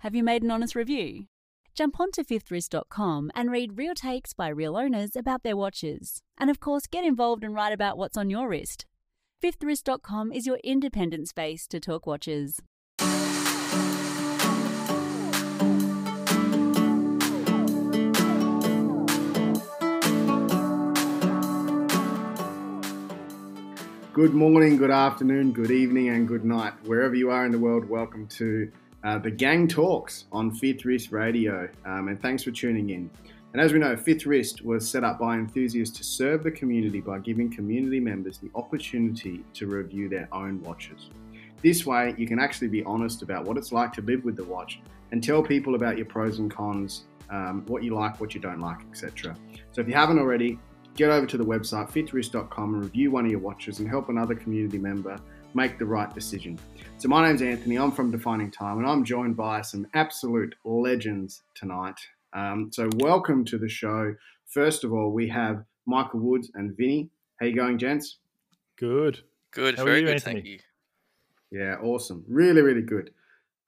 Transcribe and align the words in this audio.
Have 0.00 0.14
you 0.14 0.22
made 0.22 0.42
an 0.42 0.50
honest 0.50 0.74
review? 0.74 1.24
Jump 1.74 1.98
onto 1.98 2.22
fifthwrist.com 2.22 3.30
and 3.34 3.50
read 3.50 3.78
real 3.78 3.94
takes 3.94 4.34
by 4.34 4.48
real 4.48 4.76
owners 4.76 5.16
about 5.16 5.42
their 5.42 5.56
watches. 5.56 6.22
And 6.36 6.50
of 6.50 6.60
course, 6.60 6.86
get 6.86 7.04
involved 7.04 7.42
and 7.42 7.54
write 7.54 7.72
about 7.72 7.96
what's 7.96 8.18
on 8.18 8.28
your 8.28 8.46
wrist. 8.46 8.84
Fifthwrist.com 9.42 10.32
is 10.32 10.46
your 10.46 10.58
independent 10.62 11.28
space 11.28 11.66
to 11.68 11.80
talk 11.80 12.06
watches. 12.06 12.60
Good 24.12 24.34
morning, 24.34 24.76
good 24.76 24.90
afternoon, 24.90 25.52
good 25.52 25.70
evening, 25.70 26.10
and 26.10 26.28
good 26.28 26.44
night. 26.44 26.74
Wherever 26.84 27.14
you 27.14 27.30
are 27.30 27.46
in 27.46 27.52
the 27.52 27.58
world, 27.58 27.88
welcome 27.88 28.26
to 28.28 28.70
uh, 29.06 29.18
the 29.18 29.30
Gang 29.30 29.68
Talks 29.68 30.24
on 30.32 30.50
Fifth 30.50 30.84
Wrist 30.84 31.12
Radio. 31.12 31.68
Um, 31.84 32.08
and 32.08 32.20
thanks 32.20 32.42
for 32.42 32.50
tuning 32.50 32.90
in. 32.90 33.08
And 33.52 33.62
as 33.62 33.72
we 33.72 33.78
know, 33.78 33.96
Fifth 33.96 34.26
Wrist 34.26 34.64
was 34.64 34.86
set 34.86 35.04
up 35.04 35.20
by 35.20 35.36
enthusiasts 35.36 35.96
to 35.98 36.04
serve 36.04 36.42
the 36.42 36.50
community 36.50 37.00
by 37.00 37.20
giving 37.20 37.48
community 37.48 38.00
members 38.00 38.38
the 38.38 38.50
opportunity 38.56 39.44
to 39.54 39.68
review 39.68 40.08
their 40.08 40.28
own 40.32 40.60
watches. 40.62 41.10
This 41.62 41.86
way, 41.86 42.16
you 42.18 42.26
can 42.26 42.40
actually 42.40 42.66
be 42.66 42.82
honest 42.82 43.22
about 43.22 43.44
what 43.44 43.56
it's 43.56 43.70
like 43.70 43.92
to 43.92 44.02
live 44.02 44.24
with 44.24 44.34
the 44.34 44.44
watch 44.44 44.80
and 45.12 45.22
tell 45.22 45.40
people 45.40 45.76
about 45.76 45.96
your 45.96 46.06
pros 46.06 46.40
and 46.40 46.50
cons, 46.50 47.04
um, 47.30 47.64
what 47.68 47.84
you 47.84 47.94
like, 47.94 48.20
what 48.20 48.34
you 48.34 48.40
don't 48.40 48.60
like, 48.60 48.80
etc. 48.90 49.36
So 49.70 49.80
if 49.80 49.86
you 49.86 49.94
haven't 49.94 50.18
already, 50.18 50.58
get 50.96 51.10
over 51.10 51.26
to 51.26 51.36
the 51.36 51.44
website 51.44 51.90
fifthwrist.com 51.92 52.74
and 52.74 52.82
review 52.82 53.12
one 53.12 53.24
of 53.24 53.30
your 53.30 53.40
watches 53.40 53.78
and 53.78 53.88
help 53.88 54.08
another 54.08 54.34
community 54.34 54.78
member 54.78 55.16
make 55.56 55.78
the 55.78 55.86
right 55.86 56.14
decision. 56.14 56.58
So 56.98 57.08
my 57.08 57.26
name's 57.26 57.40
Anthony. 57.40 57.76
I'm 57.76 57.90
from 57.90 58.10
Defining 58.10 58.50
Time, 58.50 58.76
and 58.76 58.86
I'm 58.86 59.04
joined 59.04 59.38
by 59.38 59.62
some 59.62 59.86
absolute 59.94 60.54
legends 60.64 61.42
tonight. 61.54 61.98
Um, 62.34 62.70
so 62.70 62.90
welcome 62.96 63.42
to 63.46 63.56
the 63.56 63.68
show. 63.68 64.14
First 64.44 64.84
of 64.84 64.92
all, 64.92 65.10
we 65.10 65.26
have 65.30 65.64
Michael 65.86 66.20
Woods 66.20 66.50
and 66.54 66.76
Vinny. 66.76 67.08
How 67.40 67.46
you 67.46 67.56
going, 67.56 67.78
gents? 67.78 68.18
Good. 68.76 69.20
Good. 69.50 69.78
How 69.78 69.84
very 69.84 70.00
you, 70.00 70.06
good. 70.08 70.14
Anthony? 70.16 70.34
Thank 70.34 70.46
you. 70.46 70.58
Yeah, 71.50 71.76
awesome. 71.82 72.22
Really, 72.28 72.60
really 72.60 72.82
good. 72.82 73.12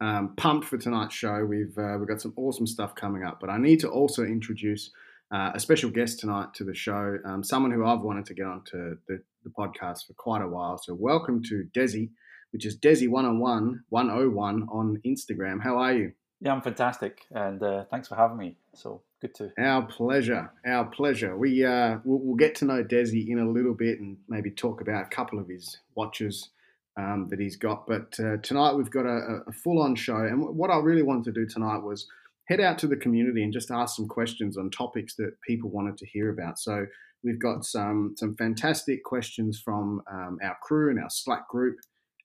Um, 0.03 0.34
pumped 0.37 0.67
for 0.67 0.77
tonight's 0.77 1.15
show. 1.15 1.43
We've 1.47 1.77
uh, 1.79 1.97
we've 1.99 2.09
got 2.09 2.21
some 2.21 2.34
awesome 2.37 2.67
stuff 2.67 2.95
coming 2.97 3.25
up, 3.25 3.41
but 3.41 3.49
I 3.49 3.57
need 3.57 3.81
to 3.81 3.89
also 3.89 4.25
introduce 4.25 4.91
uh, 5.33 5.53
a 5.55 5.61
special 5.61 5.89
guest 5.91 6.21
tonight 6.21 6.53
to 6.55 6.65
the 6.65 6.75
show. 6.75 7.17
Um, 7.25 7.43
someone 7.43 7.71
who 7.71 7.87
I've 7.87 8.03
wanted 8.03 8.27
to 8.27 8.34
get 8.34 8.47
onto 8.47 8.99
the, 9.09 9.23
the 9.49 9.63
podcast 9.63 10.07
for 10.07 10.13
quite 10.15 10.43
a 10.43 10.49
while. 10.49 10.79
So 10.79 10.95
welcome 10.95 11.43
to 11.45 11.65
Desi, 11.75 12.11
which 12.53 12.67
is 12.67 12.79
Desi 12.79 13.09
one 13.09 13.25
on 13.25 13.39
one 13.39 13.85
one 13.89 14.11
oh 14.11 14.29
one 14.29 14.67
on 14.71 15.01
Instagram. 15.07 15.63
How 15.63 15.79
are 15.79 15.95
you? 15.95 16.13
Yeah, 16.41 16.53
I'm 16.53 16.63
fantastic, 16.63 17.23
and 17.33 17.63
uh, 17.63 17.85
thanks 17.91 18.09
for 18.09 18.15
having 18.15 18.37
me. 18.37 18.57
So 18.75 19.03
good 19.21 19.35
to. 19.37 19.53
Our 19.59 19.83
pleasure. 19.83 20.53
Our 20.67 20.85
pleasure. 20.85 21.37
We 21.37 21.65
uh, 21.65 21.99
we'll, 22.05 22.21
we'll 22.21 22.37
get 22.37 22.55
to 22.57 22.65
know 22.65 22.85
Desi 22.85 23.29
in 23.29 23.39
a 23.39 23.51
little 23.51 23.75
bit 23.75 24.01
and 24.01 24.19
maybe 24.29 24.51
talk 24.51 24.81
about 24.81 25.07
a 25.07 25.09
couple 25.09 25.39
of 25.39 25.49
his 25.49 25.79
watches 25.95 26.51
um, 26.97 27.27
that 27.31 27.41
he's 27.41 27.57
got. 27.57 27.87
But 27.87 28.19
uh, 28.21 28.37
tonight 28.43 28.75
we've 28.75 28.91
got 28.91 29.07
a, 29.07 29.41
a 29.47 29.53
full-on 29.53 29.97
show, 29.97 30.17
and 30.17 30.43
what 30.57 30.71
I 30.71 30.79
really 30.79 31.03
wanted 31.03 31.25
to 31.35 31.41
do 31.41 31.47
tonight 31.47 31.83
was 31.83 32.07
head 32.45 32.61
out 32.61 32.79
to 32.79 32.87
the 32.87 32.97
community 32.97 33.43
and 33.43 33.53
just 33.53 33.71
ask 33.71 33.97
some 33.97 34.09
questions 34.09 34.57
on 34.57 34.71
topics 34.71 35.17
that 35.17 35.41
people 35.47 35.71
wanted 35.71 35.99
to 35.99 36.07
hear 36.07 36.31
about. 36.31 36.59
So 36.59 36.87
we've 37.23 37.41
got 37.41 37.65
some 37.65 38.15
some 38.17 38.37
fantastic 38.37 39.05
questions 39.05 39.61
from 39.63 40.03
um, 40.11 40.39
our 40.43 40.57
crew 40.63 40.91
and 40.91 41.01
our 41.01 41.11
Slack 41.11 41.49
group, 41.49 41.77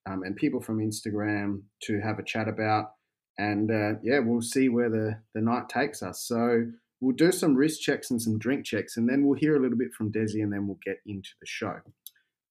um, 0.05 0.23
and 0.23 0.35
people 0.35 0.61
from 0.61 0.79
Instagram 0.79 1.61
to 1.83 1.99
have 2.01 2.19
a 2.19 2.23
chat 2.23 2.47
about. 2.47 2.91
And 3.37 3.71
uh, 3.71 3.99
yeah, 4.03 4.19
we'll 4.19 4.41
see 4.41 4.69
where 4.69 4.89
the, 4.89 5.19
the 5.33 5.41
night 5.41 5.67
takes 5.67 6.03
us. 6.03 6.23
So 6.27 6.65
we'll 7.01 7.15
do 7.15 7.31
some 7.31 7.55
wrist 7.55 7.81
checks 7.81 8.11
and 8.11 8.21
some 8.21 8.37
drink 8.37 8.65
checks, 8.65 8.97
and 8.97 9.09
then 9.09 9.25
we'll 9.25 9.37
hear 9.37 9.55
a 9.55 9.59
little 9.59 9.77
bit 9.77 9.93
from 9.93 10.11
Desi, 10.11 10.41
and 10.41 10.53
then 10.53 10.67
we'll 10.67 10.79
get 10.85 10.97
into 11.05 11.29
the 11.39 11.47
show. 11.47 11.79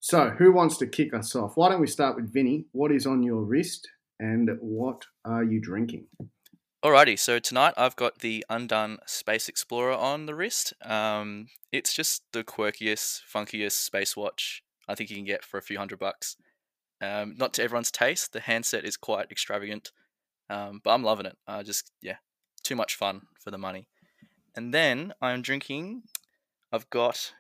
So, 0.01 0.31
who 0.31 0.53
wants 0.53 0.79
to 0.79 0.87
kick 0.87 1.15
us 1.15 1.37
off? 1.37 1.53
Why 1.57 1.69
don't 1.69 1.81
we 1.81 1.87
start 1.87 2.17
with 2.17 2.33
Vinny? 2.33 2.67
What 2.73 2.91
is 2.91 3.07
on 3.07 3.23
your 3.23 3.43
wrist, 3.43 3.89
and 4.19 4.51
what 4.61 5.05
are 5.25 5.45
you 5.45 5.61
drinking? 5.61 6.07
Alrighty, 6.85 7.17
so 7.17 7.39
tonight 7.39 7.75
I've 7.77 7.95
got 7.95 8.19
the 8.19 8.45
Undone 8.51 8.99
Space 9.07 9.49
Explorer 9.49 9.93
on 9.93 10.27
the 10.27 10.35
wrist. 10.35 10.73
Um, 10.83 11.47
it's 11.71 11.95
just 11.95 12.25
the 12.33 12.43
quirkiest, 12.43 13.21
funkiest 13.33 13.85
space 13.85 14.17
watch 14.17 14.65
I 14.89 14.97
think 14.97 15.09
you 15.09 15.15
can 15.15 15.25
get 15.25 15.45
for 15.45 15.59
a 15.59 15.63
few 15.63 15.79
hundred 15.79 16.01
bucks. 16.01 16.37
Um, 17.01 17.37
not 17.39 17.55
to 17.55 17.63
everyone's 17.63 17.93
taste. 17.93 18.33
The 18.33 18.41
handset 18.41 18.85
is 18.85 18.97
quite 18.97 19.31
extravagant, 19.31 19.93
um, 20.51 20.81
but 20.83 20.91
I'm 20.91 21.05
loving 21.05 21.27
it. 21.27 21.39
Uh, 21.47 21.63
just 21.63 21.93
yeah, 22.03 22.17
too 22.65 22.75
much 22.75 22.97
fun 22.97 23.23
for 23.39 23.53
the 23.53 23.59
money. 23.59 23.87
And 24.57 24.75
then 24.75 25.13
I'm 25.23 25.41
drinking. 25.41 26.03
I've 26.73 26.91
got 26.91 27.33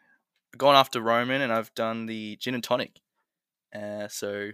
gone 0.56 0.76
after 0.76 1.00
Roman, 1.00 1.40
and 1.40 1.52
I've 1.52 1.74
done 1.74 2.06
the 2.06 2.36
gin 2.36 2.54
and 2.54 2.62
tonic. 2.62 3.00
Uh, 3.74 4.06
so 4.06 4.50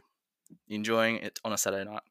enjoying 0.67 1.17
it 1.17 1.41
on 1.45 1.53
a 1.53 1.59
Saturday 1.59 1.85
night. 1.85 2.08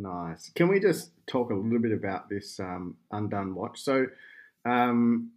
Nice. 0.00 0.50
Can 0.54 0.68
we 0.68 0.78
just 0.78 1.10
talk 1.26 1.50
a 1.50 1.54
little 1.54 1.80
bit 1.80 1.90
about 1.92 2.28
this 2.28 2.60
um, 2.60 2.96
undone 3.10 3.54
watch? 3.56 3.80
So, 3.80 4.06
um, 4.64 5.32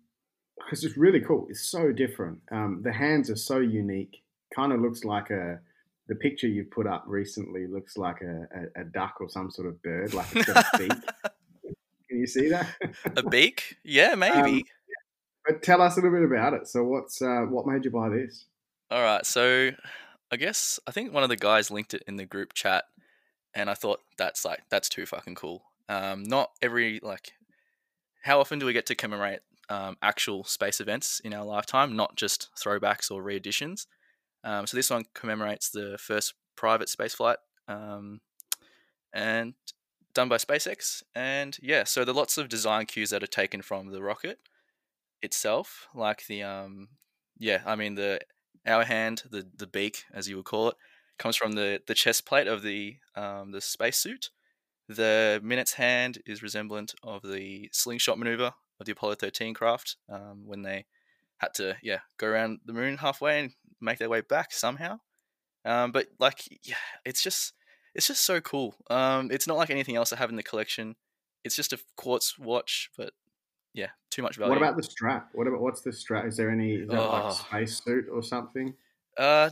because 0.56 0.84
it's 0.84 0.98
really 0.98 1.20
cool. 1.20 1.48
It's 1.50 1.66
so 1.66 1.92
different. 1.92 2.40
Um, 2.52 2.82
the 2.84 2.94
hands 2.94 3.32
are 3.32 3.36
so 3.36 3.58
unique. 3.58 4.22
Kind 4.56 4.72
of 4.72 4.80
looks 4.80 5.04
like 5.04 5.32
a. 5.32 5.60
The 6.08 6.16
picture 6.16 6.48
you 6.48 6.66
put 6.66 6.88
up 6.88 7.06
recently 7.08 7.68
looks 7.68 7.96
like 7.96 8.22
a, 8.22 8.48
a, 8.76 8.82
a 8.82 8.84
duck 8.84 9.16
or 9.22 9.30
some 9.30 9.50
sort 9.50 9.68
of 9.68 9.82
bird, 9.82 10.14
like 10.14 10.28
it's 10.36 10.46
got 10.46 10.66
a 10.74 10.78
beak. 10.78 10.92
Can 12.10 12.20
you 12.20 12.28
see 12.28 12.50
that? 12.50 12.68
a 13.16 13.24
beak? 13.24 13.78
Yeah, 13.84 14.16
maybe. 14.16 14.58
Um, 14.58 14.62
but 15.48 15.64
tell 15.64 15.82
us 15.82 15.98
a 15.98 16.02
little 16.02 16.20
bit 16.20 16.26
about 16.26 16.54
it. 16.54 16.68
So, 16.68 16.84
what's 16.84 17.22
uh, 17.22 17.46
what 17.50 17.66
made 17.66 17.86
you 17.86 17.92
buy 17.92 18.10
this? 18.10 18.46
All 18.92 19.02
right, 19.02 19.26
so 19.26 19.72
I 20.32 20.36
guess 20.36 20.80
I 20.86 20.92
think 20.92 21.14
one 21.14 21.24
of 21.24 21.30
the 21.30 21.38
guys 21.38 21.72
linked 21.72 21.94
it 21.94 22.04
in 22.08 22.18
the 22.18 22.26
group 22.26 22.54
chat, 22.54 22.84
and 23.54 23.70
I 23.70 23.74
thought 23.74 24.02
that's 24.18 24.46
like 24.46 24.62
that's 24.70 24.90
too 24.90 25.06
fucking 25.06 25.36
cool. 25.36 25.64
Um, 25.90 26.24
not 26.24 26.52
every 26.62 27.00
like, 27.04 27.34
how 28.24 28.40
often 28.40 28.60
do 28.60 28.66
we 28.66 28.74
get 28.74 28.86
to 28.88 28.96
commemorate 28.96 29.40
um, 29.70 29.98
actual 30.02 30.44
space 30.44 30.80
events 30.80 31.20
in 31.24 31.34
our 31.34 31.46
lifetime, 31.46 31.96
not 31.96 32.16
just 32.16 32.50
throwbacks 32.56 33.12
or 33.12 33.22
reeditions? 33.22 33.88
Um, 34.44 34.66
so 34.66 34.78
this 34.78 34.90
one 34.90 35.06
commemorates 35.14 35.70
the 35.70 35.98
first 36.00 36.34
private 36.56 36.90
space 36.90 37.14
flight, 37.14 37.38
um, 37.68 38.22
and 39.14 39.54
done 40.14 40.30
by 40.30 40.38
SpaceX. 40.38 41.04
And 41.16 41.58
yeah, 41.62 41.84
so 41.84 42.02
are 42.02 42.14
lots 42.14 42.38
of 42.38 42.50
design 42.50 42.86
cues 42.86 43.12
that 43.12 43.24
are 43.24 43.28
taken 43.28 43.62
from 43.62 43.92
the 43.92 44.02
rocket 44.02 44.40
itself, 45.22 45.88
like 45.94 46.26
the 46.28 46.44
um, 46.44 46.90
yeah, 47.38 47.62
I 47.66 47.76
mean 47.76 47.96
the 47.96 48.22
our 48.66 48.84
hand, 48.84 49.24
the 49.30 49.48
the 49.58 49.68
beak 49.68 50.04
as 50.14 50.28
you 50.28 50.38
would 50.38 50.46
call 50.46 50.70
it, 50.70 50.76
comes 51.22 51.36
from 51.36 51.54
the 51.54 51.82
the 51.86 51.94
chest 51.94 52.26
plate 52.26 52.48
of 52.48 52.64
the 52.64 52.98
um, 53.16 53.52
the 53.52 53.62
spacesuit. 53.62 54.32
The 54.88 55.40
Minutes 55.44 55.74
hand 55.74 56.22
is 56.26 56.42
resemblant 56.44 56.96
of 57.04 57.22
the 57.22 57.70
slingshot 57.72 58.18
maneuver 58.18 58.54
of 58.80 58.86
the 58.86 58.92
Apollo 58.92 59.16
13 59.16 59.54
craft 59.54 59.96
um, 60.10 60.48
when 60.48 60.64
they 60.64 60.86
had 61.38 61.54
to 61.56 61.78
yeah 61.82 62.00
go 62.18 62.28
around 62.28 62.60
the 62.66 62.74
moon 62.74 62.98
halfway 62.98 63.40
and 63.40 63.52
make 63.80 64.00
their 64.00 64.10
way 64.10 64.22
back 64.22 64.52
somehow. 64.52 65.00
Um, 65.64 65.92
but 65.92 66.08
like 66.20 66.60
yeah, 66.64 66.76
it's 67.06 67.22
just 67.22 67.54
it's 67.94 68.08
just 68.08 68.24
so 68.24 68.42
cool. 68.42 68.76
Um, 68.90 69.30
it's 69.32 69.48
not 69.48 69.58
like 69.58 69.70
anything 69.70 69.96
else 69.96 70.12
I 70.12 70.18
have 70.18 70.32
in 70.32 70.36
the 70.36 70.44
collection. 70.44 70.96
It's 71.44 71.56
just 71.56 71.74
a 71.74 71.80
quartz 71.96 72.38
watch, 72.40 72.90
but 72.98 73.14
yeah, 73.74 73.90
too 74.10 74.24
much 74.24 74.38
value. 74.38 74.50
What 74.50 74.58
about 74.58 74.76
the 74.76 74.84
strap? 74.84 75.30
What 75.34 75.48
about 75.48 75.62
what's 75.62 75.82
the 75.82 75.94
strap? 75.94 76.26
Is 76.26 76.36
there 76.36 76.50
any 76.50 76.74
is 76.74 76.90
that 76.90 77.00
Oh. 77.00 77.66
suit 77.66 78.06
or 78.12 78.24
something? 78.24 78.74
Uh, 79.18 79.52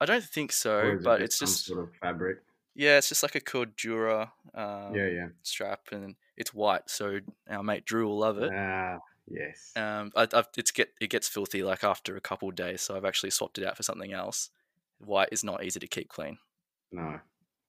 I 0.00 0.04
don't 0.06 0.24
think 0.24 0.52
so, 0.52 0.78
it 0.80 1.02
but 1.02 1.22
it's 1.22 1.36
some 1.36 1.46
just 1.46 1.64
sort 1.66 1.80
of 1.84 1.90
fabric. 2.02 2.38
yeah, 2.74 2.98
it's 2.98 3.08
just 3.08 3.22
like 3.22 3.34
a 3.34 3.40
Cordura 3.40 4.30
um, 4.54 4.94
yeah, 4.94 5.06
yeah. 5.08 5.26
strap, 5.42 5.88
and 5.92 6.16
it's 6.36 6.52
white, 6.52 6.88
so 6.90 7.20
our 7.48 7.62
mate 7.62 7.84
Drew 7.86 8.06
will 8.06 8.18
love 8.18 8.38
it. 8.38 8.52
Ah, 8.54 8.98
yes. 9.28 9.72
Um, 9.76 10.12
I, 10.14 10.26
I've, 10.32 10.48
it's 10.56 10.70
get 10.70 10.90
it 11.00 11.08
gets 11.10 11.28
filthy 11.28 11.62
like 11.62 11.82
after 11.84 12.16
a 12.16 12.20
couple 12.20 12.48
of 12.48 12.54
days, 12.54 12.82
so 12.82 12.96
I've 12.96 13.04
actually 13.06 13.30
swapped 13.30 13.58
it 13.58 13.64
out 13.66 13.76
for 13.76 13.82
something 13.82 14.12
else. 14.12 14.50
White 14.98 15.28
is 15.32 15.42
not 15.44 15.64
easy 15.64 15.80
to 15.80 15.86
keep 15.86 16.08
clean. 16.08 16.38
No, 16.92 17.18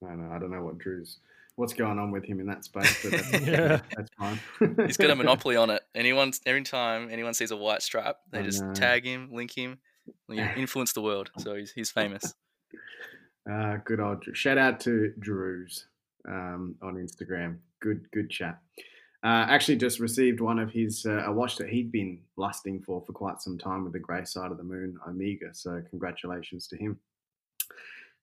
no, 0.01 0.09
no. 0.09 0.31
I 0.33 0.39
don't 0.39 0.51
know 0.51 0.63
what 0.63 0.77
Drew's 0.77 1.19
what's 1.55 1.73
going 1.73 1.97
on 1.97 2.11
with 2.11 2.23
him 2.23 2.39
in 2.39 2.45
that 2.45 2.63
space, 2.63 3.01
but 3.01 3.11
that's, 3.13 3.31
Yeah. 3.47 3.79
that's 3.95 4.11
fine. 4.19 4.39
He's 4.85 4.95
got 4.97 5.09
a 5.09 5.15
monopoly 5.23 5.55
on 5.55 5.71
it. 5.71 5.81
Anyone, 5.95 6.31
every 6.45 6.61
time 6.61 7.09
anyone 7.11 7.33
sees 7.33 7.49
a 7.49 7.57
white 7.57 7.81
strap, 7.81 8.17
they 8.31 8.39
I 8.39 8.43
just 8.43 8.61
know. 8.63 8.73
tag 8.73 9.05
him, 9.05 9.29
link 9.31 9.57
him, 9.57 9.79
you 10.29 10.37
know, 10.37 10.51
influence 10.55 10.93
the 10.93 11.01
world. 11.01 11.31
So 11.37 11.55
he's 11.55 11.71
he's 11.71 11.91
famous. 11.91 12.33
Uh, 13.49 13.77
good 13.85 13.99
old 13.99 14.21
Drew. 14.21 14.33
Shout 14.33 14.57
out 14.57 14.79
to 14.81 15.13
Drew's 15.19 15.87
um, 16.27 16.75
on 16.81 16.95
Instagram. 16.95 17.57
Good, 17.79 18.09
good 18.11 18.29
chat. 18.29 18.59
Uh, 19.23 19.45
actually, 19.49 19.77
just 19.77 19.99
received 19.99 20.39
one 20.39 20.59
of 20.59 20.71
his 20.71 21.05
uh, 21.05 21.23
a 21.25 21.31
watch 21.31 21.57
that 21.57 21.69
he'd 21.69 21.91
been 21.91 22.19
lusting 22.35 22.81
for 22.81 23.01
for 23.01 23.13
quite 23.13 23.41
some 23.41 23.57
time 23.57 23.83
with 23.83 23.93
the 23.93 23.99
grey 23.99 24.23
side 24.25 24.51
of 24.51 24.57
the 24.57 24.63
moon 24.63 24.97
Omega. 25.07 25.53
So 25.53 25.81
congratulations 25.89 26.67
to 26.67 26.77
him. 26.77 26.99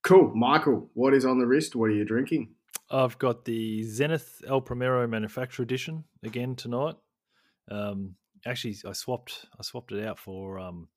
Cool, 0.03 0.35
Michael. 0.35 0.91
What 0.95 1.15
is 1.15 1.25
on 1.25 1.39
the 1.39 1.47
wrist? 1.47 1.75
What 1.75 1.87
are 1.87 1.95
you 1.95 2.05
drinking? 2.05 2.51
I've 2.91 3.19
got 3.19 3.45
the 3.45 3.83
Zenith 3.85 4.43
El 4.47 4.61
Primero 4.61 5.07
Manufacturer 5.07 5.65
Edition 5.65 6.05
again 6.23 6.55
tonight. 6.55 6.97
Um, 7.71 8.15
actually, 8.47 8.77
I 8.87 8.93
swapped 8.93 9.47
I 9.59 9.63
swapped 9.63 9.93
it 9.93 10.05
out 10.07 10.19
for 10.19 10.59
um, 10.59 10.89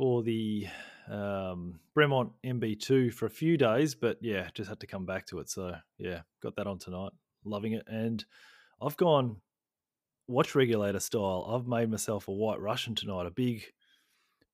for 0.00 0.22
the 0.22 0.66
um, 1.10 1.78
Bremont 1.94 2.30
MB2 2.42 3.12
for 3.12 3.26
a 3.26 3.30
few 3.30 3.58
days, 3.58 3.94
but 3.94 4.16
yeah, 4.22 4.48
just 4.54 4.70
had 4.70 4.80
to 4.80 4.86
come 4.86 5.04
back 5.04 5.26
to 5.26 5.40
it. 5.40 5.50
So 5.50 5.74
yeah, 5.98 6.20
got 6.42 6.56
that 6.56 6.66
on 6.66 6.78
tonight. 6.78 7.12
Loving 7.44 7.74
it, 7.74 7.84
and 7.86 8.24
I've 8.80 8.96
gone 8.96 9.36
watch 10.26 10.54
regulator 10.54 11.00
style. 11.00 11.46
I've 11.54 11.68
made 11.68 11.90
myself 11.90 12.28
a 12.28 12.32
White 12.32 12.60
Russian 12.60 12.94
tonight, 12.94 13.26
a 13.26 13.30
big 13.30 13.62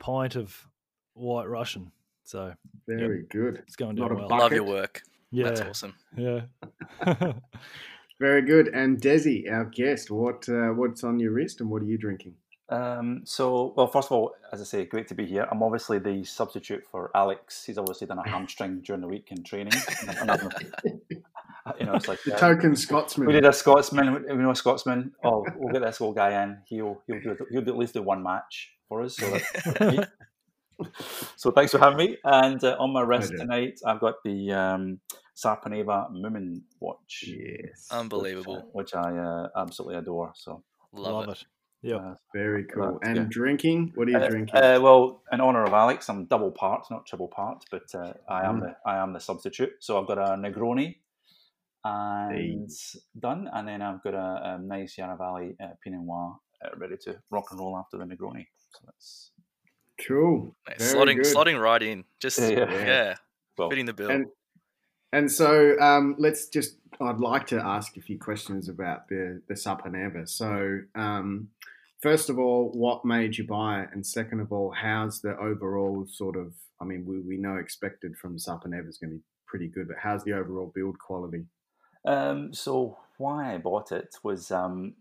pint 0.01 0.35
of 0.35 0.67
White 1.15 1.49
Russian. 1.49 1.93
So 2.25 2.53
very 2.89 3.21
yep, 3.21 3.29
good. 3.29 3.63
It's 3.69 3.77
going 3.77 3.95
down 3.95 4.17
well. 4.17 4.29
Love 4.29 4.53
your 4.53 4.65
work. 4.65 5.03
Yeah, 5.31 5.45
that's 5.45 5.61
awesome. 5.61 5.95
Yeah. 6.17 6.41
very 8.19 8.43
good. 8.43 8.67
And 8.75 9.01
Desi, 9.01 9.49
our 9.49 9.67
guest, 9.67 10.11
what 10.11 10.49
uh, 10.49 10.71
what's 10.71 11.05
on 11.05 11.21
your 11.21 11.31
wrist, 11.31 11.61
and 11.61 11.71
what 11.71 11.83
are 11.83 11.87
you 11.87 11.99
drinking? 11.99 12.35
Um, 12.69 13.21
so, 13.25 13.73
well, 13.77 13.87
first 13.87 14.09
of 14.09 14.13
all, 14.13 14.35
as 14.53 14.61
I 14.61 14.65
say, 14.65 14.85
great 14.85 15.07
to 15.09 15.15
be 15.15 15.25
here. 15.25 15.47
I'm 15.51 15.63
obviously 15.63 15.99
the 15.99 16.25
substitute 16.25 16.83
for 16.91 17.11
Alex. 17.15 17.65
He's 17.65 17.79
obviously 17.79 18.07
done 18.07 18.19
a 18.19 18.29
hamstring 18.29 18.81
during 18.81 19.01
the 19.01 19.09
week 19.09 19.29
in 19.31 19.45
training. 19.45 19.73
you 21.79 21.87
know, 21.87 21.95
it's 21.95 22.09
like 22.09 22.23
the 22.25 22.35
uh, 22.35 22.39
token 22.39 22.75
Scotsman. 22.75 23.29
We 23.29 23.33
did 23.33 23.45
a 23.45 23.53
Scotsman. 23.53 24.25
We 24.29 24.35
know 24.37 24.51
a 24.51 24.57
Scotsman. 24.57 25.13
Oh, 25.23 25.47
we'll 25.57 25.73
get 25.73 25.83
this 25.83 26.01
old 26.01 26.17
guy 26.17 26.43
in. 26.43 26.59
He'll 26.67 27.03
he'll 27.07 27.21
do 27.21 27.37
he'll 27.51 27.63
do 27.63 27.71
at 27.73 27.79
least 27.79 27.95
do 27.95 28.03
one 28.03 28.23
match 28.23 28.73
for 28.89 29.03
us. 29.03 29.17
So, 29.17 29.39
so 31.37 31.51
thanks 31.53 31.71
for 31.71 31.79
having 31.79 31.99
me. 31.99 32.17
And 32.25 32.63
uh, 32.65 32.77
on 32.81 32.93
my 32.93 33.03
wrist 33.03 33.33
tonight, 33.37 33.81
I've 33.87 34.01
got 34.01 34.17
the 34.25 34.53
um, 34.53 35.01
Sarpaneva 35.37 36.11
Moomin 36.13 36.63
watch. 36.81 37.25
Yes, 37.27 37.87
unbelievable. 37.93 38.69
Which, 38.73 38.93
which 38.93 38.95
I 38.95 39.17
uh, 39.17 39.49
absolutely 39.57 39.97
adore. 39.97 40.33
So 40.35 40.65
love, 40.93 41.13
love 41.13 41.29
it. 41.29 41.43
it. 41.43 41.45
Yeah, 41.83 41.97
uh, 41.97 42.15
very 42.35 42.65
cool. 42.65 42.99
And 43.03 43.17
yeah. 43.17 43.27
drinking? 43.29 43.93
What 43.95 44.09
are 44.09 44.11
you 44.11 44.19
uh, 44.19 44.29
drinking? 44.29 44.57
Uh, 44.57 44.81
well, 44.81 45.23
in 45.31 45.41
honor 45.41 45.65
of 45.65 45.73
Alex, 45.73 46.09
I'm 46.09 46.25
double 46.25 46.51
part, 46.51 46.87
not 46.91 47.07
triple 47.07 47.29
part, 47.29 47.65
but 47.71 47.95
uh, 47.95 48.13
I 48.29 48.45
am 48.47 48.61
mm. 48.61 48.61
the 48.63 48.91
I 48.91 48.97
am 48.97 49.13
the 49.13 49.21
substitute. 49.21 49.73
So 49.81 50.01
I've 50.01 50.09
got 50.09 50.19
a 50.19 50.37
Negroni 50.37 50.97
and 51.85 52.35
hey. 52.37 52.59
done, 53.19 53.49
and 53.53 53.69
then 53.69 53.83
I've 53.83 54.03
got 54.03 54.15
a, 54.15 54.57
a 54.57 54.59
nice 54.59 54.99
Yarra 54.99 55.17
Valley 55.17 55.55
uh, 55.63 55.69
Pinot 55.83 56.01
Noir 56.05 56.37
uh, 56.65 56.71
ready 56.77 56.97
to 57.05 57.17
rock 57.31 57.47
and 57.51 57.61
roll 57.61 57.79
after 57.79 57.99
the 57.99 58.05
Negroni. 58.05 58.47
So 58.71 58.81
that's 58.85 59.31
cool. 60.07 60.57
Nice. 60.69 60.95
Slotting, 60.95 61.17
good. 61.17 61.27
slotting 61.27 61.61
right 61.61 61.83
in, 61.83 62.05
just 62.21 62.39
yeah, 62.39 62.51
yeah. 62.51 62.87
yeah. 62.87 63.15
Well, 63.57 63.71
fitting 63.71 63.87
the 63.87 63.95
bill. 63.95 64.11
And, 64.11 64.27
and 65.13 65.31
so 65.31 65.79
um, 65.81 66.17
let's 66.19 66.49
just. 66.49 66.79
I'd 66.99 67.21
like 67.21 67.47
to 67.49 67.61
ask 67.63 67.99
a 67.99 68.01
few 68.01 68.19
questions 68.19 68.71
about 68.71 69.09
the 69.09 69.43
the 69.49 69.55
Sarpaneva. 69.55 70.27
So 70.29 70.81
um, 70.95 71.49
first 72.07 72.31
of 72.31 72.39
all, 72.39 72.71
what 72.73 73.05
made 73.05 73.37
you 73.37 73.45
buy 73.45 73.81
it, 73.81 73.89
and 73.93 74.07
second 74.07 74.39
of 74.39 74.53
all, 74.53 74.71
how's 74.71 75.21
the 75.23 75.37
overall 75.39 76.07
sort 76.09 76.37
of? 76.37 76.55
I 76.81 76.85
mean, 76.85 77.05
we, 77.05 77.19
we 77.19 77.37
know 77.37 77.57
expected 77.57 78.17
from 78.17 78.37
Sarpaneva 78.37 78.89
is 78.89 78.99
going 78.99 79.11
to 79.11 79.17
be 79.17 79.23
pretty 79.49 79.67
good, 79.67 79.89
but 79.89 79.97
how's 80.01 80.23
the 80.23 80.35
overall 80.35 80.71
build 80.73 81.01
quality? 81.01 81.47
Um, 82.07 82.55
so 82.55 82.99
why 83.19 83.55
I 83.55 83.59
bought 83.59 83.91
it 83.91 84.15
was 84.23 84.53
um, 84.53 84.95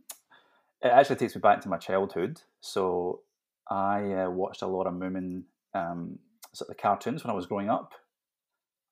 it 0.82 0.88
actually 0.88 1.18
takes 1.18 1.36
me 1.36 1.42
back 1.42 1.62
to 1.62 1.70
my 1.70 1.78
childhood. 1.78 2.42
So 2.62 3.22
I 3.70 4.12
uh, 4.12 4.30
watched 4.32 4.64
a 4.64 4.68
lot 4.68 4.88
of 4.88 4.96
Moomin 4.96 5.44
um, 5.76 6.18
sort 6.56 6.72
of 6.72 6.78
cartoons 6.78 7.24
when 7.24 7.30
I 7.30 7.36
was 7.36 7.46
growing 7.46 7.70
up, 7.70 7.92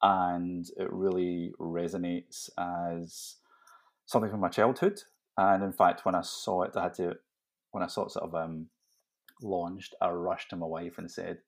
and 0.04 0.69
it 0.77 0.94
really 0.94 1.51
resonates 1.59 2.51
as 2.59 3.38
something 4.06 4.30
from 4.30 4.42
my 4.42 4.50
childhood. 4.50 5.01
And 5.36 5.63
in 5.63 5.74
fact, 5.74 6.06
when 6.06 6.13
I 6.13 6.21
saw 6.21 6.62
it, 6.62 6.77
I 6.77 6.83
had 6.83 6.94
to 6.95 7.16
when 7.73 7.83
I 7.83 7.87
saw 7.87 8.05
it 8.05 8.11
sort 8.11 8.25
of 8.25 8.35
um, 8.35 8.67
launched, 9.41 9.95
I 9.99 10.09
rushed 10.09 10.51
to 10.51 10.55
my 10.55 10.65
wife 10.65 10.97
and 10.97 11.11
said, 11.11 11.39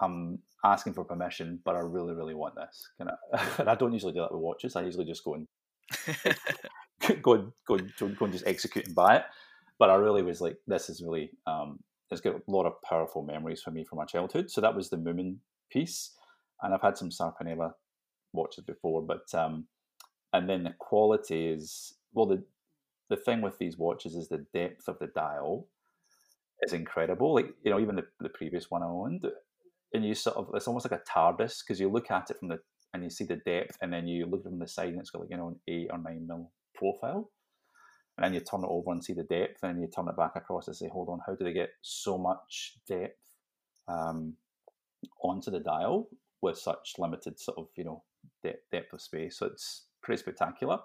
"I'm 0.00 0.40
asking 0.64 0.94
for 0.94 1.04
permission, 1.04 1.60
but 1.64 1.76
I 1.76 1.80
really, 1.80 2.14
really 2.14 2.34
want 2.34 2.56
this." 2.56 2.88
Can 2.98 3.08
I? 3.08 3.46
and 3.58 3.70
I 3.70 3.76
don't 3.76 3.92
usually 3.92 4.14
do 4.14 4.20
that 4.20 4.32
with 4.32 4.42
watches. 4.42 4.74
I 4.74 4.82
usually 4.82 5.04
just 5.04 5.24
go 5.24 5.34
and 5.34 5.46
go 7.22 7.34
and 7.34 7.52
go 7.68 7.74
and, 7.76 7.92
go 7.98 8.24
and 8.24 8.32
just 8.32 8.46
execute 8.46 8.86
and 8.86 8.94
buy 8.94 9.16
it. 9.16 9.24
But 9.78 9.90
I 9.90 9.94
really 9.94 10.22
was 10.22 10.40
like, 10.40 10.56
"This 10.66 10.90
is 10.90 11.02
really." 11.02 11.30
Um, 11.46 11.78
it's 12.10 12.20
got 12.20 12.36
a 12.36 12.40
lot 12.46 12.66
of 12.66 12.80
powerful 12.82 13.24
memories 13.24 13.62
for 13.62 13.72
me 13.72 13.84
from 13.84 13.98
my 13.98 14.04
childhood. 14.04 14.48
So 14.48 14.60
that 14.60 14.76
was 14.76 14.90
the 14.90 14.96
Moomin 14.96 15.38
piece, 15.72 16.12
and 16.62 16.72
I've 16.72 16.82
had 16.82 16.96
some 16.96 17.10
Sarpaneva 17.10 17.72
watches 18.32 18.64
before, 18.64 19.02
but 19.02 19.26
um, 19.34 19.66
and 20.32 20.48
then 20.48 20.64
the 20.64 20.74
quality 20.78 21.48
is 21.48 21.94
well 22.14 22.26
the 22.26 22.44
the 23.08 23.16
thing 23.16 23.40
with 23.40 23.58
these 23.58 23.78
watches 23.78 24.14
is 24.14 24.28
the 24.28 24.46
depth 24.52 24.88
of 24.88 24.98
the 24.98 25.06
dial 25.06 25.68
is 26.62 26.72
incredible. 26.72 27.34
Like 27.34 27.54
you 27.62 27.70
know, 27.70 27.80
even 27.80 27.96
the, 27.96 28.04
the 28.20 28.28
previous 28.28 28.70
one 28.70 28.82
I 28.82 28.86
owned, 28.86 29.26
and 29.92 30.04
you 30.04 30.14
sort 30.14 30.36
of 30.36 30.50
it's 30.54 30.66
almost 30.66 30.90
like 30.90 31.00
a 31.00 31.10
TARDIS 31.10 31.60
because 31.60 31.80
you 31.80 31.90
look 31.90 32.10
at 32.10 32.30
it 32.30 32.38
from 32.38 32.48
the 32.48 32.58
and 32.94 33.04
you 33.04 33.10
see 33.10 33.24
the 33.24 33.36
depth, 33.36 33.76
and 33.80 33.92
then 33.92 34.06
you 34.06 34.26
look 34.26 34.42
from 34.44 34.58
the 34.58 34.68
side 34.68 34.88
and 34.88 35.00
it's 35.00 35.10
got 35.10 35.20
like 35.20 35.30
you 35.30 35.36
know 35.36 35.48
an 35.48 35.60
eight 35.68 35.88
or 35.90 35.98
nine 35.98 36.26
mil 36.26 36.50
profile, 36.74 37.30
and 38.16 38.24
then 38.24 38.34
you 38.34 38.40
turn 38.40 38.64
it 38.64 38.68
over 38.68 38.92
and 38.92 39.04
see 39.04 39.12
the 39.12 39.24
depth, 39.24 39.62
and 39.62 39.74
then 39.74 39.82
you 39.82 39.88
turn 39.88 40.08
it 40.08 40.16
back 40.16 40.36
across 40.36 40.66
and 40.66 40.76
say, 40.76 40.88
hold 40.88 41.08
on, 41.08 41.20
how 41.26 41.34
do 41.34 41.44
they 41.44 41.52
get 41.52 41.70
so 41.82 42.16
much 42.16 42.78
depth 42.88 43.20
um, 43.88 44.34
onto 45.22 45.50
the 45.50 45.60
dial 45.60 46.08
with 46.42 46.58
such 46.58 46.94
limited 46.98 47.38
sort 47.38 47.58
of 47.58 47.68
you 47.76 47.84
know 47.84 48.02
depth, 48.42 48.70
depth 48.72 48.92
of 48.92 49.00
space? 49.00 49.38
So 49.38 49.46
it's 49.46 49.84
pretty 50.02 50.20
spectacular. 50.20 50.78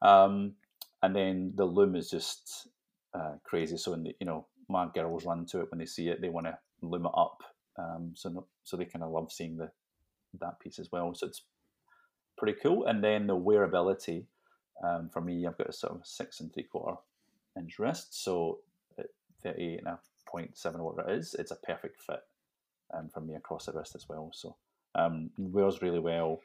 Um, 0.00 0.54
and 1.02 1.14
then 1.14 1.52
the 1.54 1.64
loom 1.64 1.96
is 1.96 2.10
just 2.10 2.68
uh, 3.14 3.34
crazy. 3.44 3.76
So 3.76 3.94
the, 3.94 4.14
you 4.20 4.26
know, 4.26 4.46
my 4.68 4.88
girls 4.94 5.24
run 5.24 5.46
to 5.46 5.60
it 5.60 5.70
when 5.70 5.78
they 5.78 5.86
see 5.86 6.08
it; 6.08 6.20
they 6.20 6.28
want 6.28 6.46
to 6.46 6.58
loom 6.82 7.06
it 7.06 7.12
up. 7.16 7.42
Um, 7.78 8.12
so 8.14 8.46
so 8.64 8.76
they 8.76 8.84
kind 8.84 9.04
of 9.04 9.12
love 9.12 9.32
seeing 9.32 9.56
the 9.56 9.70
that 10.40 10.60
piece 10.60 10.78
as 10.78 10.90
well. 10.92 11.14
So 11.14 11.26
it's 11.26 11.42
pretty 12.36 12.58
cool. 12.62 12.86
And 12.86 13.02
then 13.02 13.26
the 13.26 13.36
wearability 13.36 14.24
um, 14.84 15.10
for 15.12 15.20
me, 15.20 15.46
I've 15.46 15.58
got 15.58 15.68
a 15.68 15.72
sort 15.72 15.94
of 15.94 16.06
six 16.06 16.40
and 16.40 16.52
three 16.52 16.64
quarter 16.64 16.96
inch 17.56 17.78
wrist, 17.78 18.22
so 18.22 18.58
at 18.98 19.06
38 19.42 19.78
and 19.78 19.88
a 19.88 19.98
0.7 20.32 20.78
whatever 20.78 21.10
it 21.10 21.18
is, 21.18 21.34
it's 21.38 21.50
a 21.50 21.56
perfect 21.56 22.00
fit 22.00 22.20
um, 22.94 23.08
for 23.12 23.20
me 23.20 23.34
across 23.34 23.66
the 23.66 23.72
wrist 23.72 23.94
as 23.94 24.08
well. 24.08 24.30
So 24.32 24.56
um, 24.94 25.30
wears 25.36 25.82
really 25.82 25.98
well, 25.98 26.40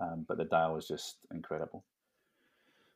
um, 0.00 0.24
but 0.26 0.38
the 0.38 0.44
dial 0.44 0.76
is 0.76 0.88
just 0.88 1.18
incredible. 1.32 1.84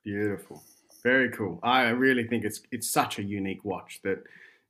Beautiful. 0.05 0.63
Very 1.03 1.31
cool. 1.31 1.59
I 1.63 1.89
really 1.89 2.27
think 2.27 2.45
it's 2.45 2.61
it's 2.71 2.89
such 2.91 3.19
a 3.19 3.23
unique 3.23 3.65
watch 3.65 4.01
that 4.05 4.23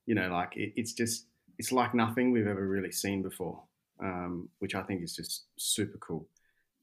you 0.05 0.15
know, 0.15 0.29
like 0.29 0.55
it, 0.55 0.73
it's 0.75 0.93
just 0.93 1.27
it's 1.57 1.71
like 1.71 1.93
nothing 1.93 2.31
we've 2.31 2.47
ever 2.47 2.67
really 2.67 2.91
seen 2.91 3.21
before, 3.21 3.61
um, 4.01 4.49
which 4.59 4.75
I 4.75 4.81
think 4.81 5.03
is 5.03 5.15
just 5.15 5.45
super 5.57 5.97
cool. 5.99 6.27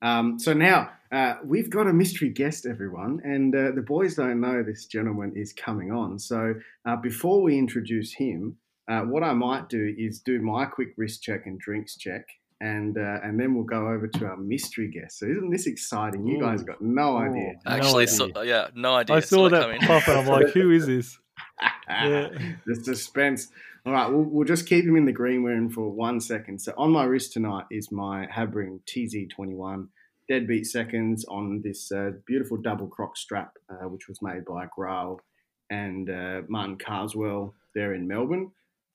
Um, 0.03 0.39
so 0.39 0.55
now 0.55 0.91
uh, 1.13 1.35
we've 1.45 1.69
got 1.69 1.87
a 1.87 1.93
mystery 1.93 2.31
guest, 2.31 2.65
everyone, 2.65 3.21
and 3.25 3.55
uh, 3.55 3.73
the 3.73 3.83
boys 3.83 4.15
don't 4.15 4.41
know 4.41 4.63
this 4.63 4.87
gentleman 4.87 5.33
is 5.37 5.53
coming 5.53 5.93
on. 5.93 6.19
So 6.19 6.55
uh, 6.87 6.97
before 6.97 7.43
we 7.43 7.59
introduce 7.59 8.13
him, 8.15 8.57
uh, 8.89 9.03
what 9.03 9.23
I 9.23 9.35
might 9.35 9.69
do 9.69 9.95
is 9.99 10.21
do 10.21 10.41
my 10.41 10.65
quick 10.65 10.95
wrist 10.97 11.23
check 11.23 11.47
and 11.47 11.59
drinks 11.59 11.97
check, 11.97 12.27
and 12.61 12.99
uh, 12.99 13.19
and 13.23 13.41
then 13.41 13.55
we'll 13.55 13.65
go 13.65 13.89
over 13.89 14.07
to 14.07 14.27
our 14.27 14.37
mystery 14.37 14.89
guest. 14.91 15.19
So 15.19 15.27
isn't 15.27 15.51
this 15.51 15.67
exciting? 15.67 16.27
You 16.27 16.41
guys 16.41 16.63
got 16.63 16.81
no 16.81 17.17
idea. 17.17 17.55
Actually, 17.67 18.07
no 18.07 18.25
idea. 18.25 18.35
So, 18.35 18.43
yeah, 18.43 18.69
no 18.75 18.95
idea. 18.95 19.17
I 19.17 19.21
saw 19.21 19.49
that 19.49 19.81
pop, 19.81 20.07
and 20.09 20.19
I'm 20.19 20.27
like, 20.27 20.49
who 20.55 20.71
is 20.71 20.87
this? 20.87 21.19
yeah. 21.89 22.29
The 22.67 22.75
suspense. 22.77 23.49
All 23.87 23.95
right, 23.95 24.11
we'll, 24.11 24.25
we'll 24.25 24.47
just 24.47 24.67
keep 24.67 24.85
him 24.85 24.97
in 24.97 25.07
the 25.07 25.13
green 25.13 25.43
room 25.43 25.71
for 25.71 25.91
one 25.91 26.21
second. 26.21 26.61
So 26.61 26.75
on 26.77 26.91
my 26.91 27.05
wrist 27.05 27.33
tonight 27.33 27.65
is 27.71 27.91
my 27.91 28.27
Habring 28.31 28.81
TZ21 28.87 29.89
deadbeat 30.29 30.67
seconds 30.67 31.25
on 31.25 31.63
this 31.65 31.91
uh, 31.91 32.11
beautiful 32.27 32.59
double 32.59 32.87
croc 32.87 33.17
strap, 33.17 33.53
uh, 33.71 33.89
which 33.89 34.07
was 34.07 34.21
made 34.21 34.45
by 34.45 34.67
Graal 34.77 35.19
and 35.71 36.11
uh, 36.11 36.43
Martin 36.49 36.77
Carswell 36.77 37.55
there 37.75 37.95
in 37.95 38.07
Melbourne 38.07 38.51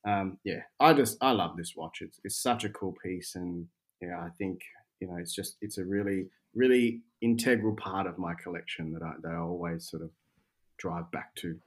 um, 0.06 0.38
yeah, 0.44 0.62
I 0.80 0.94
just 0.94 1.18
I 1.22 1.32
love 1.32 1.58
this 1.58 1.76
watch. 1.76 2.00
It's, 2.02 2.20
it's 2.24 2.38
such 2.38 2.64
a 2.64 2.70
cool 2.70 2.96
piece, 3.04 3.36
and 3.36 3.68
yeah, 4.02 4.20
I 4.20 4.30
think 4.38 4.62
you 5.00 5.08
know 5.08 5.18
it's 5.18 5.34
just 5.34 5.58
it's 5.62 5.78
a 5.78 5.84
really 5.86 6.28
really 6.54 7.02
integral 7.22 7.76
part 7.76 8.08
of 8.08 8.18
my 8.18 8.34
collection 8.36 8.94
that 8.94 9.02
I 9.02 9.14
that 9.22 9.32
I 9.32 9.38
always 9.38 9.90
sort 9.90 10.04
of 10.04 10.12
drive 10.78 11.10
back 11.12 11.34
to. 11.36 11.60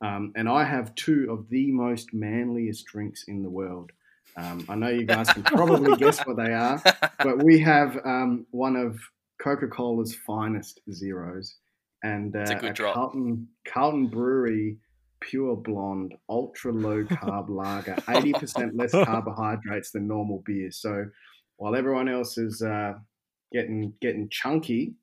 Um, 0.00 0.32
and 0.34 0.48
I 0.48 0.64
have 0.64 0.94
two 0.96 1.28
of 1.30 1.48
the 1.48 1.70
most 1.70 2.12
manliest 2.12 2.84
drinks 2.86 3.24
in 3.28 3.42
the 3.42 3.48
world. 3.48 3.92
Um, 4.36 4.66
I 4.68 4.74
know 4.74 4.88
you 4.88 5.04
guys 5.04 5.32
can 5.32 5.42
probably 5.44 5.96
guess 5.96 6.20
what 6.26 6.36
they 6.36 6.52
are, 6.52 6.82
but 7.18 7.42
we 7.42 7.60
have 7.60 7.98
um, 8.04 8.46
one 8.50 8.74
of 8.74 8.98
Coca 9.40 9.68
Cola's 9.68 10.14
finest 10.26 10.80
zeros, 10.92 11.56
and 12.02 12.34
uh, 12.34 12.40
a, 12.40 12.70
a 12.70 12.74
Carlton 12.74 13.48
Carlton 13.66 14.08
Brewery 14.08 14.78
pure 15.28 15.56
blonde, 15.56 16.14
ultra 16.28 16.72
low 16.72 17.04
carb 17.04 17.48
lager, 17.48 17.94
80% 17.94 18.72
less 18.74 18.92
carbohydrates 18.92 19.90
than 19.90 20.06
normal 20.06 20.42
beer. 20.44 20.70
So 20.70 21.06
while 21.56 21.74
everyone 21.74 22.08
else 22.08 22.38
is 22.38 22.62
uh, 22.62 22.94
getting 23.52 23.92
getting 24.00 24.28
chunky, 24.28 24.94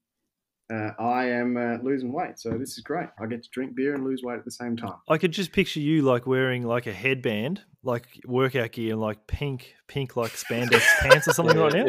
uh, 0.72 0.92
I 1.01 1.25
am 1.25 1.58
uh, 1.58 1.78
losing 1.84 2.12
weight. 2.13 2.40
So 2.40 2.51
this 2.58 2.78
is 2.78 2.80
great. 2.84 3.10
I 3.20 3.25
get 3.25 3.44
to 3.44 3.50
drink 3.50 3.75
beer 3.75 3.94
and 3.96 4.04
lose 4.06 4.24
weight 4.24 4.38
at 4.38 4.46
the 4.46 4.51
same 4.51 4.78
time. 4.78 4.94
I 5.10 5.18
could 5.18 5.32
just 5.32 5.51
picture 5.51 5.80
you 5.80 6.01
like 6.04 6.25
wearing 6.25 6.63
like 6.66 6.88
a 6.88 6.94
headband, 6.94 7.62
like 7.84 8.06
workout 8.25 8.72
gear, 8.72 8.94
and 8.94 9.01
like 9.01 9.28
pink, 9.28 9.75
pink 9.88 10.16
like 10.16 10.32
spandex 10.32 10.84
pants 11.01 11.28
or 11.28 11.34
something 11.34 11.58
right 11.58 11.74
now. 11.74 11.86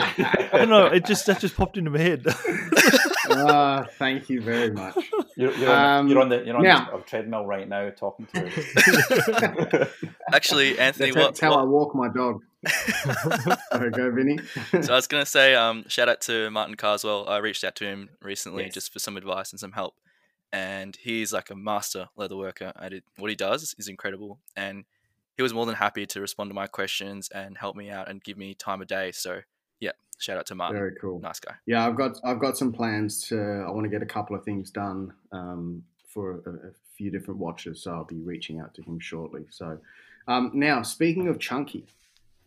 I 0.53 0.59
don't 0.59 0.69
know. 0.71 0.87
It 0.87 1.05
just 1.07 1.27
that 1.27 1.39
just 1.41 1.57
popped 1.57 1.77
into 1.79 1.91
my 1.91 1.99
head. 2.01 2.27
uh, 3.31 3.85
thank 3.99 4.29
you 4.29 4.41
very 4.43 4.71
much. 4.73 4.97
You're, 5.37 5.53
you're, 5.55 5.71
on, 5.71 5.85
Um, 6.01 6.09
you're 6.09 6.21
on 6.21 6.29
the 6.29 6.45
you're 6.45 6.57
on 6.57 6.63
now- 6.65 6.91
the 6.97 7.03
treadmill 7.05 7.47
right 7.47 7.69
now, 7.69 7.89
talking 7.91 8.27
to 8.35 8.47
us. 9.83 9.89
Actually, 10.33 10.79
Anthony, 10.79 11.13
That's 11.13 11.41
what, 11.41 11.53
how 11.53 11.59
I 11.59 11.63
walk 11.63 11.95
my 11.95 12.09
dog. 12.09 12.43
Sorry, 13.73 13.91
go, 13.91 14.11
Vinny. 14.11 14.39
so 14.83 14.93
I 14.93 14.97
was 14.97 15.07
gonna 15.07 15.27
say, 15.27 15.55
um, 15.55 15.85
shout 15.89 16.09
out 16.09 16.21
to 16.23 16.51
Martin 16.51 16.77
Carswell. 16.77 17.29
I 17.29 17.39
reached 17.39 17.65
out 17.65 17.75
to 17.77 17.85
him 17.85 18.11
recently 18.21 18.65
Yes. 18.65 18.75
just 18.75 18.93
for 18.93 18.99
some 18.99 19.17
advice 19.17 19.51
and 19.53 19.61
some 19.61 19.73
help, 19.73 19.95
and 20.53 20.97
he's 20.97 21.33
like 21.33 21.51
a 21.51 21.55
master 21.57 22.09
leather 22.17 22.37
worker. 22.37 22.73
I 22.77 22.89
did 22.89 23.03
what 23.17 23.31
he 23.31 23.37
does 23.37 23.75
is 23.79 23.89
incredible, 23.89 24.39
and 24.57 24.85
he 25.37 25.43
was 25.43 25.53
more 25.55 25.67
than 25.67 25.75
happy 25.77 26.07
to 26.07 26.21
respond 26.21 26.51
to 26.51 26.55
my 26.55 26.67
questions 26.67 27.29
and 27.31 27.57
help 27.59 27.75
me 27.77 27.91
out 27.91 28.09
and 28.09 28.23
give 28.23 28.37
me 28.37 28.55
time 28.55 28.81
of 28.83 28.87
day. 28.89 29.13
So 29.13 29.41
yeah, 29.81 29.93
shout 30.19 30.39
out 30.39 30.47
to 30.47 30.55
Martin. 30.55 30.77
Very 30.79 30.95
cool. 31.01 31.19
Nice 31.21 31.41
guy. 31.41 31.55
Yeah, 31.67 31.87
I've 31.87 31.97
got 31.97 32.19
I've 32.25 32.39
got 32.39 32.57
some 32.57 32.73
plans 32.73 33.27
to. 33.29 33.65
I 33.67 33.71
want 33.71 33.85
to 33.85 33.91
get 33.91 34.03
a 34.03 34.07
couple 34.07 34.37
of 34.37 34.45
things 34.45 34.71
done 34.71 35.13
um, 35.33 35.83
for 36.07 36.43
a, 36.47 36.69
a 36.69 36.71
few 36.97 37.11
different 37.11 37.41
watches, 37.41 37.83
so 37.83 37.93
I'll 37.93 38.05
be 38.05 38.21
reaching 38.21 38.61
out 38.61 38.75
to 38.75 38.83
him 38.83 39.01
shortly. 39.01 39.47
So 39.51 39.79
um, 40.29 40.51
now, 40.55 40.83
speaking 40.83 41.27
of 41.29 41.41
chunky, 41.41 41.87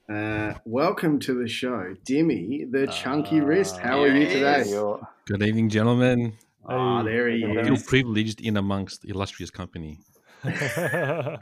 uh, 0.10 0.54
welcome 0.66 1.20
to 1.20 1.34
the 1.42 1.48
show, 1.48 1.96
Dimmy, 2.08 2.70
the 2.72 2.88
chunky 2.88 3.40
wrist. 3.42 3.78
How 3.78 4.02
are 4.04 4.08
you 4.08 4.28
today? 4.28 4.64
You're- 4.68 5.02
Good 5.26 5.42
evening, 5.42 5.70
gentlemen. 5.70 6.34
Ah, 6.68 7.02
there 7.04 7.28
he 7.30 7.42
Hey. 7.42 7.64
Feel 7.64 7.74
is. 7.74 7.84
privileged 7.84 8.42
in 8.42 8.58
amongst 8.58 9.06
illustrious 9.06 9.50
company. 9.52 10.00
yeah, 10.46 11.38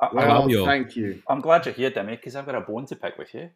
I- 0.00 0.08
Well, 0.12 0.50
you? 0.50 0.64
thank 0.64 0.96
you. 0.96 1.22
I'm 1.28 1.40
glad 1.40 1.66
you're 1.66 1.74
here, 1.74 1.90
Demi, 1.90 2.16
because 2.16 2.34
I've 2.36 2.46
got 2.46 2.54
a 2.54 2.60
bone 2.62 2.86
to 2.86 2.96
pick 2.96 3.18
with 3.18 3.34
you. 3.34 3.50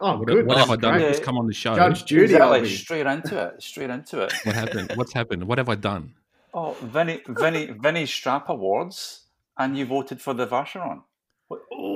Oh, 0.00 0.18
What, 0.18 0.26
good. 0.28 0.46
what 0.46 0.56
have 0.58 0.70
I 0.70 0.72
Oh, 0.72 0.76
done? 0.76 0.98
great. 0.98 1.08
Just 1.10 1.22
come 1.22 1.36
on 1.38 1.46
the 1.46 1.52
show. 1.54 1.74
Judge 1.76 2.04
Judy, 2.06 2.34
I'll 2.36 2.54
exactly, 2.54 2.76
straight 2.76 3.06
into 3.06 3.38
it. 3.46 3.62
Straight 3.62 3.90
into 3.90 4.22
it. 4.22 4.32
What 4.44 4.54
happened? 4.56 4.92
What's 4.96 5.12
happened? 5.12 5.44
What 5.46 5.58
have 5.58 5.68
I 5.68 5.74
done? 5.76 6.14
Oh, 6.54 6.72
Vinny, 6.82 7.20
Vinny, 7.28 7.66
Vinny 7.66 8.04
Strap 8.06 8.48
Awards, 8.48 9.26
and 9.58 9.76
you 9.76 9.84
voted 9.86 10.20
for 10.20 10.32
the 10.34 10.46
Vacheron. 10.46 11.02
What- 11.48 11.60
Oh. 11.70 11.91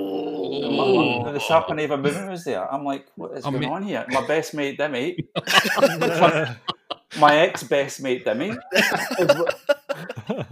The 0.61 1.39
Sarpaneva 1.39 2.01
movement 2.01 2.29
was 2.31 2.43
there. 2.43 2.71
I'm 2.71 2.83
like, 2.83 3.05
what 3.15 3.37
is 3.37 3.45
I 3.45 3.49
going 3.51 3.61
mean- 3.61 3.69
on 3.71 3.83
here? 3.83 4.05
My 4.09 4.25
best 4.27 4.53
mate 4.53 4.77
Demi, 4.77 5.17
my 7.19 7.35
ex 7.37 7.63
best 7.63 8.01
mate 8.01 8.25
Demi, 8.25 8.49
is, 8.49 9.29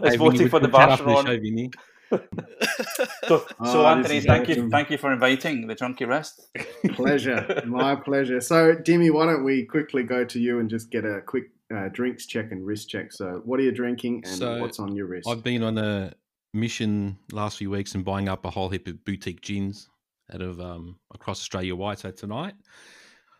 is 0.03 0.15
voting 0.15 0.49
for 0.49 0.59
the 0.59 0.67
we'll 0.67 0.79
chat 0.79 0.89
after 0.91 1.03
Vacheron. 1.05 1.25
show, 1.25 1.39
Vinny. 1.39 1.69
So, 2.11 2.19
so 3.27 3.45
Oh, 3.59 3.85
Anthony, 3.87 4.21
thank 4.21 4.47
you, 4.47 4.69
thank 4.69 4.89
you 4.91 4.97
for 4.97 5.11
inviting 5.11 5.67
the 5.67 5.75
Chunky 5.75 6.05
Wrist. 6.05 6.47
pleasure, 6.93 7.63
my 7.65 7.95
pleasure. 7.95 8.39
So, 8.41 8.75
Demi, 8.75 9.09
why 9.09 9.25
don't 9.25 9.43
we 9.43 9.65
quickly 9.65 10.03
go 10.03 10.23
to 10.23 10.39
you 10.39 10.59
and 10.59 10.69
just 10.69 10.91
get 10.91 11.03
a 11.05 11.21
quick 11.25 11.45
uh, 11.75 11.89
drinks 11.91 12.25
check 12.27 12.51
and 12.51 12.65
wrist 12.65 12.89
check? 12.89 13.11
So, 13.11 13.41
what 13.43 13.59
are 13.59 13.63
you 13.63 13.71
drinking 13.71 14.23
and 14.25 14.37
So, 14.37 14.59
what's 14.61 14.79
on 14.79 14.95
your 14.95 15.07
wrist? 15.07 15.27
I've 15.27 15.43
been 15.43 15.63
on 15.63 15.77
a 15.77 16.13
mission 16.53 17.17
last 17.31 17.57
few 17.57 17.69
weeks 17.69 17.95
and 17.95 18.05
buying 18.05 18.29
up 18.29 18.45
a 18.45 18.49
whole 18.49 18.69
heap 18.69 18.87
of 18.87 19.03
boutique 19.03 19.41
gins 19.41 19.89
out 20.33 20.41
of 20.41 20.59
um, 20.59 20.97
across 21.13 21.39
Australia 21.39 21.75
wide. 21.75 21.99
So 21.99 22.11
tonight, 22.11 22.53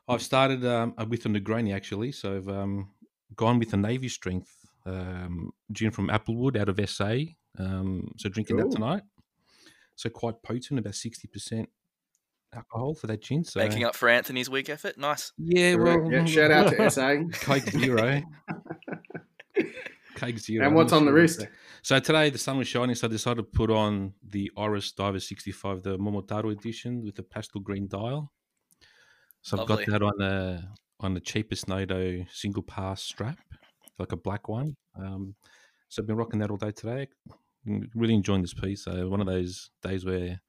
I've 0.07 0.21
started 0.21 0.65
um, 0.65 0.93
with 1.09 1.25
a 1.25 1.29
Negroni 1.29 1.75
actually. 1.75 2.11
So 2.11 2.35
I've 2.37 2.49
um, 2.49 2.89
gone 3.35 3.59
with 3.59 3.73
a 3.73 3.77
Navy 3.77 4.09
Strength 4.09 4.51
um, 4.85 5.51
gin 5.71 5.91
from 5.91 6.09
Applewood 6.09 6.57
out 6.59 6.69
of 6.69 6.89
SA. 6.89 7.17
Um, 7.57 8.11
so 8.17 8.29
drinking 8.29 8.57
Cool. 8.57 8.69
that 8.69 8.75
tonight. 8.75 9.03
So 9.95 10.09
quite 10.09 10.41
potent, 10.43 10.79
about 10.79 10.95
sixty 10.95 11.27
percent 11.27 11.69
alcohol 12.53 12.93
for 12.93 13.07
that 13.07 13.21
gin. 13.21 13.43
So 13.43 13.59
Making 13.59 13.83
up 13.85 13.95
for 13.95 14.09
Anthony's 14.09 14.49
weak 14.49 14.69
effort. 14.69 14.97
Nice. 14.97 15.31
yeah, 15.37 15.75
well, 15.75 16.11
yeah, 16.11 16.25
shout 16.25 16.51
out 16.51 16.69
to 16.71 16.89
SA. 16.91 17.15
Coke 17.41 17.63
Zero. 17.69 18.21
Coke 20.15 20.37
Zero. 20.37 20.65
And 20.65 20.75
what's 20.75 20.93
on 20.93 21.05
the 21.05 21.13
wrist? 21.13 21.45
So 21.81 21.99
today 21.99 22.29
the 22.29 22.37
sun 22.37 22.57
was 22.57 22.67
shining, 22.67 22.95
so 22.95 23.07
I 23.07 23.09
decided 23.11 23.37
to 23.37 23.43
put 23.43 23.69
on 23.69 24.13
the 24.27 24.51
Oris 24.55 24.91
Diver 24.91 25.19
65, 25.19 25.83
the 25.83 25.97
Momotaro 25.97 26.51
edition 26.51 27.03
with 27.03 27.15
the 27.15 27.23
pastel 27.23 27.61
green 27.61 27.87
dial. 27.87 28.31
So 29.41 29.59
I've 29.59 29.67
got 29.67 29.85
that 29.85 30.01
on 30.01 30.13
the 30.17 30.63
on 31.01 31.13
the 31.13 31.19
cheapest 31.19 31.67
NATO 31.67 32.25
single 32.31 32.63
pass 32.63 33.03
strap, 33.03 33.37
like 33.99 34.11
a 34.11 34.17
black 34.17 34.47
one. 34.47 34.75
Um, 34.97 35.35
so 35.89 36.01
I've 36.01 36.07
been 36.07 36.15
rocking 36.15 36.39
that 36.39 36.49
all 36.49 36.57
day 36.57 36.71
today. 36.71 37.07
Mm, 37.67 37.89
Really 37.93 38.15
enjoying 38.15 38.41
this 38.41 38.53
piece. 38.53 38.83
So 38.83 39.07
one 39.09 39.19
of 39.21 39.27
those 39.27 39.69
days 39.83 40.05
where 40.05 40.41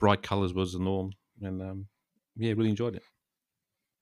bright 0.00 0.22
colours 0.22 0.54
was 0.54 0.72
the 0.72 0.80
norm, 0.80 1.12
and 1.40 1.62
um, 1.62 1.86
yeah, 2.36 2.52
really 2.56 2.70
enjoyed 2.70 2.96
it. 2.96 3.02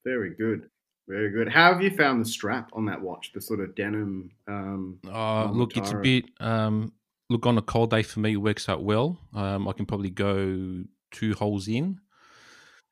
Very 0.05 0.35
good. 0.35 0.71
Very 1.09 1.31
good. 1.31 1.49
How 1.49 1.73
have 1.73 1.83
you 1.83 1.91
found 1.91 2.21
the 2.21 2.29
strap 2.29 2.69
on 2.75 2.85
that 2.87 3.01
watch? 3.01 3.33
The 3.33 3.41
sort 3.41 3.61
of 3.61 3.75
denim. 3.75 4.31
Um, 4.47 4.99
Uh, 5.09 5.51
look, 5.51 5.77
it's 5.77 5.93
a 5.93 5.97
bit. 5.97 6.27
Um, 6.39 6.93
look, 7.31 7.47
on 7.47 7.57
a 7.57 7.63
cold 7.63 7.91
day 7.91 8.03
for 8.03 8.21
me, 8.21 8.35
it 8.35 8.37
works 8.37 8.69
out 8.69 8.85
well. 8.85 9.19
Um, 9.33 9.67
I 9.67 9.73
can 9.73 9.87
probably 9.87 10.11
go 10.11 10.85
two 11.11 11.33
holes 11.35 11.67
in. 11.67 11.99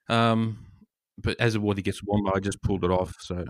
Um, 0.09 0.65
but 1.19 1.39
as 1.41 1.53
the 1.53 1.61
water 1.61 1.83
gets 1.83 2.03
warmer, 2.03 2.33
I 2.35 2.41
just 2.41 2.63
pulled 2.63 2.85
it 2.85 2.91
off. 2.91 3.15
So 3.21 3.45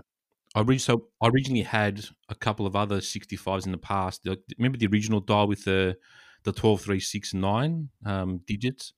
I 0.53 0.61
re- 0.61 0.77
so 0.77 1.07
I 1.21 1.29
originally 1.29 1.63
had 1.63 2.03
a 2.27 2.35
couple 2.35 2.65
of 2.65 2.75
other 2.75 2.99
65s 2.99 3.65
in 3.65 3.71
the 3.71 3.77
past. 3.77 4.25
Like, 4.25 4.41
remember 4.57 4.77
the 4.77 4.87
original 4.87 5.21
dial 5.21 5.47
with 5.47 5.63
the 5.63 5.97
the 6.43 6.51
12369 6.51 7.89
um, 8.05 8.41
digits? 8.45 8.93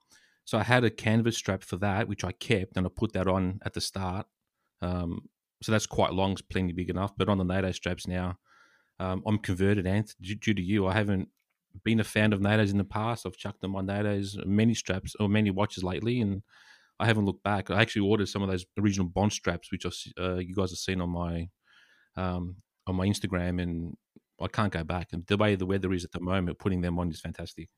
So 0.45 0.57
I 0.57 0.63
had 0.63 0.83
a 0.83 0.89
canvas 0.89 1.37
strap 1.37 1.63
for 1.63 1.77
that, 1.77 2.07
which 2.07 2.23
I 2.23 2.31
kept, 2.31 2.75
and 2.75 2.87
I 2.87 2.89
put 2.89 3.13
that 3.13 3.27
on 3.27 3.59
at 3.65 3.73
the 3.73 3.81
start. 3.81 4.25
Um, 4.81 5.29
so 5.61 5.71
that's 5.71 5.85
quite 5.85 6.13
long, 6.13 6.31
it's 6.33 6.41
plenty 6.41 6.73
big 6.73 6.89
enough. 6.89 7.11
But 7.17 7.29
on 7.29 7.37
the 7.37 7.43
NATO 7.43 7.71
straps 7.71 8.07
now, 8.07 8.37
um, 8.99 9.23
I'm 9.25 9.37
converted, 9.37 9.85
Anth, 9.85 10.15
due, 10.21 10.53
to 10.53 10.61
you. 10.61 10.87
I 10.87 10.93
haven't 10.93 11.29
been 11.83 11.99
a 11.99 12.03
fan 12.03 12.33
of 12.33 12.39
NATOs 12.39 12.71
in 12.71 12.77
the 12.77 12.83
past. 12.83 13.25
I've 13.25 13.37
chucked 13.37 13.61
them 13.61 13.75
on 13.75 13.87
NATOs, 13.87 14.45
many 14.45 14.73
straps 14.73 15.15
or 15.19 15.29
many 15.29 15.51
watches 15.51 15.83
lately, 15.83 16.21
and 16.21 16.41
I 16.99 17.05
haven't 17.05 17.25
looked 17.25 17.43
back. 17.43 17.71
I 17.71 17.81
actually 17.81 18.07
ordered 18.07 18.27
some 18.27 18.41
of 18.41 18.49
those 18.49 18.65
original 18.77 19.07
Bond 19.07 19.31
straps, 19.31 19.71
which 19.71 19.85
I 19.85 19.89
uh, 20.21 20.35
you 20.35 20.53
guys 20.53 20.71
have 20.71 20.79
seen 20.79 21.01
on 21.01 21.09
my 21.09 21.49
um, 22.15 22.57
on 22.87 22.95
my 22.95 23.07
Instagram, 23.07 23.61
and 23.61 23.95
I 24.41 24.47
can't 24.47 24.73
go 24.73 24.83
back. 24.83 25.09
And 25.13 25.25
the 25.27 25.37
way 25.37 25.55
the 25.55 25.65
weather 25.65 25.93
is 25.93 26.03
at 26.03 26.11
the 26.11 26.19
moment, 26.19 26.59
putting 26.59 26.81
them 26.81 26.99
on 26.99 27.09
is 27.09 27.21
fantastic. 27.21 27.69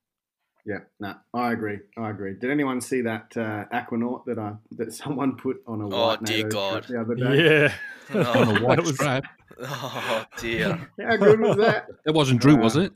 Yeah, 0.66 0.80
no, 1.00 1.16
I 1.34 1.52
agree. 1.54 1.80
I 1.98 2.10
agree. 2.10 2.34
Did 2.40 2.50
anyone 2.52 2.82
see 2.82 3.02
that 3.02 3.36
uh, 3.38 3.66
Aquanaut 3.74 4.26
that 4.26 4.38
I 4.40 4.54
that 4.78 4.94
someone 5.02 5.36
put 5.38 5.62
on 5.68 5.82
a 5.82 5.88
white 5.88 6.20
Oh, 6.22 6.26
dear 6.26 6.48
God. 6.50 6.86
the 6.90 7.00
other 7.02 7.16
day? 7.16 7.36
yeah. 7.64 7.74
On 8.14 8.56
a 8.58 8.60
Oh, 8.60 8.66
white 8.66 8.80
was- 8.82 8.96
strap. 8.96 9.24
oh 9.64 10.26
dear. 10.38 10.90
How 11.00 11.16
good 11.18 11.40
was 11.40 11.58
that? 11.58 11.88
That 12.06 12.14
wasn't 12.14 12.42
Drew, 12.42 12.56
was 12.58 12.76
it? 12.76 12.92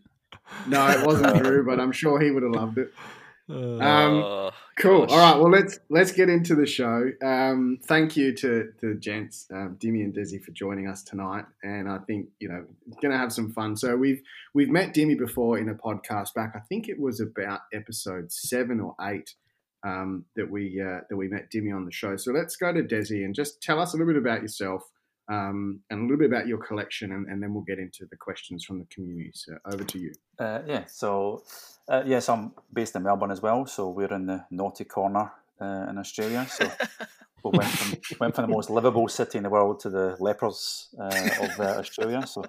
No, 0.68 0.88
it 0.90 1.06
wasn't 1.06 1.42
Drew, 1.44 1.66
but 1.66 1.80
I'm 1.80 1.92
sure 1.92 2.20
he 2.20 2.32
would 2.32 2.44
have 2.44 2.52
loved 2.52 2.78
it. 2.80 2.92
Uh, 3.50 3.54
Um, 3.78 4.14
Oh, 4.24 4.52
Cool. 4.78 5.06
All 5.06 5.18
right. 5.18 5.38
Well, 5.40 5.50
let's 5.50 5.80
let's 5.90 6.12
get 6.12 6.28
into 6.28 6.54
the 6.54 6.66
show. 6.66 7.10
Um, 7.24 7.80
thank 7.84 8.18
you 8.18 8.34
to 8.36 8.74
to 8.82 8.96
gents, 8.96 9.48
um, 9.54 9.78
Dimmy 9.80 10.04
and 10.04 10.14
Desi, 10.14 10.44
for 10.44 10.52
joining 10.52 10.88
us 10.88 11.02
tonight. 11.02 11.46
And 11.64 11.90
I 11.90 12.00
think 12.00 12.28
you 12.40 12.50
know 12.50 12.66
going 13.02 13.14
to 13.14 13.18
have 13.18 13.32
some 13.32 13.54
fun. 13.54 13.78
So 13.78 13.96
we've 13.96 14.22
we've 14.54 14.70
met 14.70 14.94
Dimmy 14.94 15.18
before 15.18 15.58
in 15.60 15.70
a 15.70 15.76
podcast 15.76 16.34
back. 16.34 16.54
I 16.56 16.60
think 16.60 16.90
it 16.90 17.00
was 17.00 17.22
about 17.22 17.62
episode 17.74 18.34
seven 18.34 18.82
or 18.82 18.96
eight 19.00 19.34
um, 19.86 20.26
that 20.36 20.52
we 20.52 20.82
uh, 20.82 21.02
that 21.10 21.16
we 21.16 21.30
met 21.30 21.50
Dimmy 21.50 21.74
on 21.74 21.86
the 21.86 21.92
show. 21.92 22.18
So 22.18 22.34
let's 22.34 22.58
go 22.58 22.74
to 22.74 22.84
Desi 22.84 23.24
and 23.24 23.34
just 23.34 23.62
tell 23.62 23.80
us 23.80 23.94
a 23.94 23.98
little 23.98 24.12
bit 24.12 24.22
about 24.22 24.42
yourself. 24.42 24.84
Um, 25.28 25.80
and 25.90 26.02
a 26.02 26.04
little 26.04 26.18
bit 26.18 26.30
about 26.30 26.48
your 26.48 26.60
collection, 26.60 27.12
and, 27.12 27.28
and 27.28 27.42
then 27.42 27.54
we'll 27.54 27.64
get 27.64 27.80
into 27.80 28.06
the 28.10 28.18
questions 28.18 28.64
from 28.64 28.80
the 28.80 28.86
community. 28.86 29.32
So 29.34 29.58
over 29.66 29.84
to 29.84 30.00
you. 30.00 30.14
Uh, 30.38 30.62
yeah, 30.68 30.86
so 30.86 31.44
uh, 31.88 32.04
yes, 32.06 32.30
I'm 32.30 32.54
based 32.72 32.96
in 32.96 33.04
Melbourne 33.04 33.32
as 33.32 33.42
well. 33.42 33.66
So 33.66 33.90
we're 33.90 34.14
in 34.14 34.28
the 34.28 34.46
naughty 34.52 34.84
corner 34.84 35.32
uh, 35.60 35.88
in 35.90 35.98
Australia. 35.98 36.46
So 36.50 36.70
we 37.44 37.58
went 37.58 37.72
from 37.72 37.98
went 38.20 38.36
from 38.36 38.48
the 38.48 38.56
most 38.56 38.70
livable 38.70 39.08
city 39.08 39.38
in 39.38 39.44
the 39.44 39.50
world 39.50 39.80
to 39.82 39.90
the 39.90 40.16
lepers 40.20 40.90
uh, 41.00 41.30
of 41.42 41.60
uh, 41.60 41.64
Australia. 41.80 42.26
So, 42.28 42.46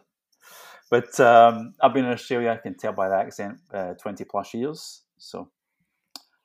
but 0.90 1.18
um, 1.20 1.74
I've 1.80 1.94
been 1.94 2.04
in 2.04 2.12
Australia. 2.12 2.50
I 2.50 2.56
can 2.56 2.76
tell 2.76 2.92
by 2.92 3.08
the 3.08 3.16
accent, 3.16 3.58
uh, 3.72 3.94
twenty 3.94 4.24
plus 4.24 4.54
years. 4.54 5.02
So, 5.18 5.50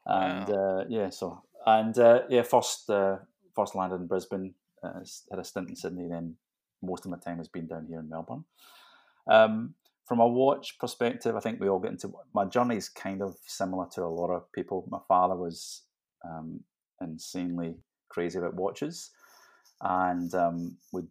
and 0.06 0.50
uh, 0.50 0.86
yeah, 0.90 1.10
so 1.10 1.44
and 1.66 1.98
uh, 1.98 2.22
yeah, 2.30 2.44
first 2.44 2.90
uh, 2.90 3.18
first 3.56 3.76
landed 3.76 3.98
in 3.98 4.08
Brisbane. 4.08 4.54
Uh, 4.84 5.00
had 5.30 5.40
a 5.40 5.44
stint 5.44 5.70
in 5.70 5.76
Sydney. 5.76 6.08
Then 6.10 6.36
most 6.82 7.06
of 7.06 7.12
my 7.12 7.18
time 7.18 7.38
has 7.38 7.48
been 7.48 7.68
down 7.68 7.86
here 7.88 8.00
in 8.00 8.10
Melbourne. 8.10 8.46
Um, 9.30 9.76
from 10.08 10.20
a 10.20 10.28
watch 10.28 10.78
perspective, 10.80 11.36
I 11.36 11.40
think 11.40 11.60
we 11.60 11.70
all 11.70 11.80
get 11.80 11.92
into 11.92 12.12
my 12.34 12.46
journey 12.46 12.76
is 12.76 12.90
kind 12.90 13.22
of 13.22 13.36
similar 13.46 13.86
to 13.94 14.04
a 14.04 14.08
lot 14.08 14.32
of 14.32 14.52
people. 14.52 14.86
My 14.90 15.00
father 15.08 15.36
was 15.36 15.84
um, 16.26 16.62
insanely 17.00 17.76
crazy 18.10 18.40
about 18.40 18.56
watches 18.56 19.12
and 19.82 20.34
um, 20.36 20.78
would 20.92 21.10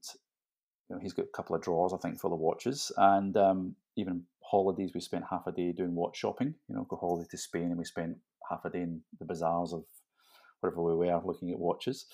you 0.88 0.96
know, 0.96 1.02
he's 1.02 1.12
got 1.12 1.26
a 1.26 1.36
couple 1.36 1.54
of 1.54 1.62
drawers, 1.62 1.92
I 1.92 1.98
think, 1.98 2.18
full 2.18 2.32
of 2.32 2.40
watches, 2.40 2.90
and 2.96 3.36
um, 3.36 3.76
even 3.96 4.24
holidays. 4.42 4.90
We 4.94 5.00
spent 5.00 5.24
half 5.30 5.46
a 5.46 5.52
day 5.52 5.72
doing 5.72 5.94
watch 5.94 6.16
shopping. 6.16 6.54
You 6.68 6.74
know, 6.74 6.86
go 6.88 6.96
holiday 6.96 7.28
to 7.30 7.36
Spain, 7.36 7.66
and 7.66 7.78
we 7.78 7.84
spent 7.84 8.16
half 8.48 8.64
a 8.64 8.70
day 8.70 8.82
in 8.82 9.00
the 9.18 9.24
bazaars 9.24 9.72
of 9.72 9.84
wherever 10.60 10.82
we 10.82 10.94
were 10.94 11.22
looking 11.24 11.50
at 11.50 11.58
watches. 11.58 12.06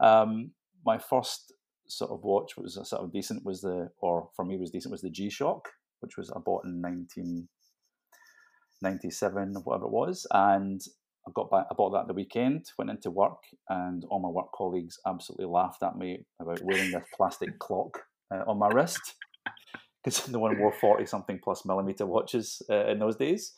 Um, 0.00 0.50
my 0.84 0.98
first 0.98 1.52
sort 1.88 2.10
of 2.10 2.22
watch 2.22 2.56
was 2.56 2.76
a 2.76 2.84
sort 2.84 3.02
of 3.02 3.12
decent 3.12 3.44
was 3.44 3.62
the, 3.62 3.90
or 4.00 4.30
for 4.36 4.44
me 4.44 4.56
was 4.56 4.70
decent 4.70 4.92
was 4.92 5.02
the 5.02 5.10
G 5.10 5.28
Shock, 5.30 5.68
which 6.00 6.16
was 6.16 6.30
I 6.30 6.38
bought 6.38 6.64
in 6.64 6.80
1997, 6.82 9.54
whatever 9.64 9.86
it 9.86 9.90
was, 9.90 10.26
and 10.32 10.80
I 11.26 11.30
got 11.34 11.50
back. 11.50 11.66
I 11.70 11.74
bought 11.74 11.90
that 11.90 12.06
the 12.06 12.14
weekend. 12.14 12.66
Went 12.78 12.90
into 12.90 13.10
work, 13.10 13.42
and 13.68 14.04
all 14.08 14.20
my 14.20 14.28
work 14.28 14.52
colleagues 14.54 15.00
absolutely 15.06 15.46
laughed 15.46 15.82
at 15.82 15.96
me 15.96 16.24
about 16.40 16.60
wearing 16.62 16.90
this 16.90 17.04
plastic 17.16 17.58
clock 17.64 18.02
uh, 18.32 18.44
on 18.46 18.58
my 18.58 18.68
wrist 18.68 19.14
because 20.04 20.28
no 20.28 20.38
one 20.38 20.58
wore 20.58 20.72
forty 20.72 21.06
something 21.06 21.40
plus 21.42 21.64
millimeter 21.64 22.06
watches 22.06 22.62
uh, 22.70 22.86
in 22.86 22.98
those 22.98 23.16
days. 23.16 23.54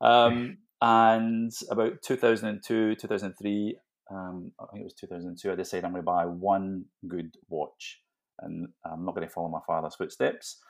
Um, 0.00 0.58
and 0.82 1.52
about 1.70 2.02
2002, 2.02 2.96
2003, 2.96 3.76
um, 4.12 4.52
I 4.60 4.66
think 4.66 4.82
it 4.82 4.84
was 4.84 4.94
2002, 4.94 5.50
I 5.50 5.54
decided 5.54 5.84
I'm 5.84 5.92
going 5.92 6.02
to 6.02 6.06
buy 6.06 6.26
one 6.26 6.84
good 7.08 7.36
watch 7.48 8.00
and 8.40 8.68
I'm 8.84 9.04
not 9.04 9.14
going 9.14 9.26
to 9.26 9.32
follow 9.32 9.48
my 9.48 9.60
father's 9.66 9.94
footsteps. 9.94 10.58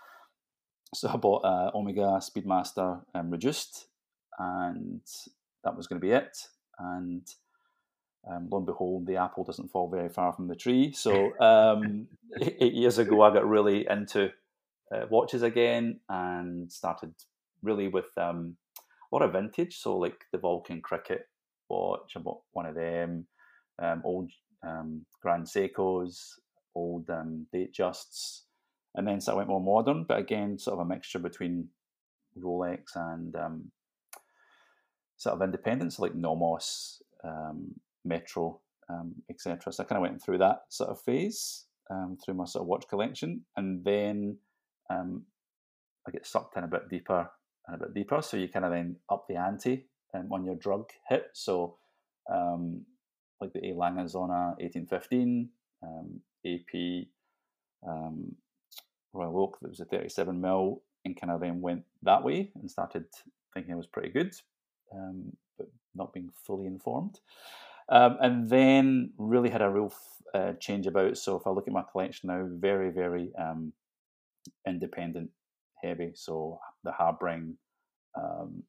So 0.95 1.09
I 1.09 1.17
bought 1.17 1.43
a 1.43 1.75
Omega 1.75 2.21
Speedmaster 2.21 3.01
um, 3.15 3.31
Reduced 3.31 3.87
and 4.39 5.01
that 5.65 5.75
was 5.75 5.87
going 5.87 5.99
to 5.99 6.07
be 6.07 6.13
it. 6.13 6.37
And 6.79 7.27
um, 8.31 8.49
lo 8.51 8.59
and 8.59 8.67
behold, 8.67 9.07
the 9.07 9.17
apple 9.17 9.43
doesn't 9.43 9.71
fall 9.71 9.89
very 9.89 10.11
far 10.11 10.35
from 10.35 10.49
the 10.49 10.55
tree. 10.55 10.93
So 10.93 11.33
um, 11.41 12.09
eight 12.43 12.75
years 12.75 12.99
ago, 12.99 13.23
I 13.23 13.33
got 13.33 13.49
really 13.49 13.87
into 13.89 14.33
uh, 14.95 15.07
watches 15.09 15.43
again 15.43 16.01
and 16.11 16.71
started 16.71 17.15
really 17.63 17.89
with 17.89 18.11
um, 18.19 18.57
a 18.79 19.17
lot 19.17 19.23
of 19.25 19.33
vintage. 19.33 19.79
So 19.79 19.97
like 19.97 20.27
the 20.31 20.37
Vulcan 20.37 20.83
Cricket 20.83 21.27
watch, 21.69 22.13
I 22.17 22.21
bought 22.21 22.43
one 22.53 22.67
of 22.67 22.75
them. 22.75 23.27
Um, 23.83 24.03
old 24.05 24.31
um, 24.63 25.05
Grand 25.21 25.45
Seikos, 25.45 26.35
old 26.75 27.11
um, 27.11 27.47
Datejusts, 27.53 28.43
and 28.95 29.07
then 29.07 29.21
sort 29.21 29.35
of 29.35 29.39
went 29.39 29.49
more 29.49 29.61
modern. 29.61 30.05
But 30.05 30.19
again, 30.19 30.59
sort 30.59 30.79
of 30.79 30.87
a 30.87 30.89
mixture 30.89 31.19
between 31.19 31.69
Rolex 32.39 32.95
and 32.95 33.35
sort 35.17 35.35
of 35.35 35.43
independence 35.43 35.99
like 35.99 36.15
Nomos, 36.15 37.03
Metro, 38.05 38.61
etc. 39.29 39.73
So 39.73 39.83
I 39.83 39.87
kind 39.87 39.97
of 39.99 40.09
went 40.09 40.23
through 40.23 40.39
that 40.39 40.63
sort 40.69 40.91
of 40.91 41.01
phase 41.01 41.67
through 42.25 42.35
my 42.35 42.45
sort 42.45 42.63
of 42.63 42.69
watch 42.69 42.89
collection, 42.89 43.43
and 43.57 43.85
then 43.85 44.39
I 46.07 46.11
get 46.11 46.27
sucked 46.27 46.57
in 46.57 46.65
a 46.65 46.69
bit 46.69 46.89
deeper 46.89 47.31
and 47.67 47.77
a 47.77 47.79
bit 47.79 47.95
deeper. 47.95 48.23
So 48.23 48.37
you 48.37 48.49
kind 48.49 48.65
of 48.65 48.73
then 48.73 48.97
up 49.11 49.27
the 49.29 49.37
ante 49.37 49.87
um, 50.15 50.33
on 50.33 50.45
your 50.45 50.57
drug 50.57 50.91
hit. 51.09 51.27
So 51.33 51.77
um, 52.33 52.85
like 53.43 53.53
the 53.53 53.71
A. 53.71 53.75
Lange 53.75 53.97
1815, 53.97 55.49
AP 56.47 57.07
Royal 59.13 59.39
Oak 59.39 59.59
that 59.61 59.69
was 59.69 59.81
a 59.81 59.85
37 59.85 60.41
mil, 60.41 60.83
and 61.05 61.21
kind 61.21 61.33
of 61.33 61.41
then 61.41 61.61
went 61.61 61.83
that 62.03 62.23
way 62.23 62.51
and 62.55 62.71
started 62.71 63.05
thinking 63.53 63.73
it 63.73 63.77
was 63.77 63.87
pretty 63.87 64.09
good 64.09 64.35
um, 64.95 65.37
but 65.59 65.69
not 65.95 66.13
being 66.13 66.31
fully 66.47 66.67
informed. 66.67 67.21
Um, 67.89 68.17
and 68.21 68.49
then 68.49 69.13
really 69.19 69.51
had 69.51 69.63
a 69.63 69.69
real 69.69 69.93
uh, 70.35 70.53
change 70.55 70.87
about. 70.87 71.19
So 71.19 71.37
if 71.37 71.47
I 71.47 71.51
look 71.51 71.67
at 71.67 71.75
my 71.75 71.85
collection 71.91 72.29
now, 72.29 72.47
very, 72.49 72.91
very 72.91 73.33
um, 73.39 73.73
independent 74.67 75.31
heavy. 75.83 76.13
So 76.15 76.59
the 76.85 76.93
Habring, 76.93 77.57
um, 78.17 78.63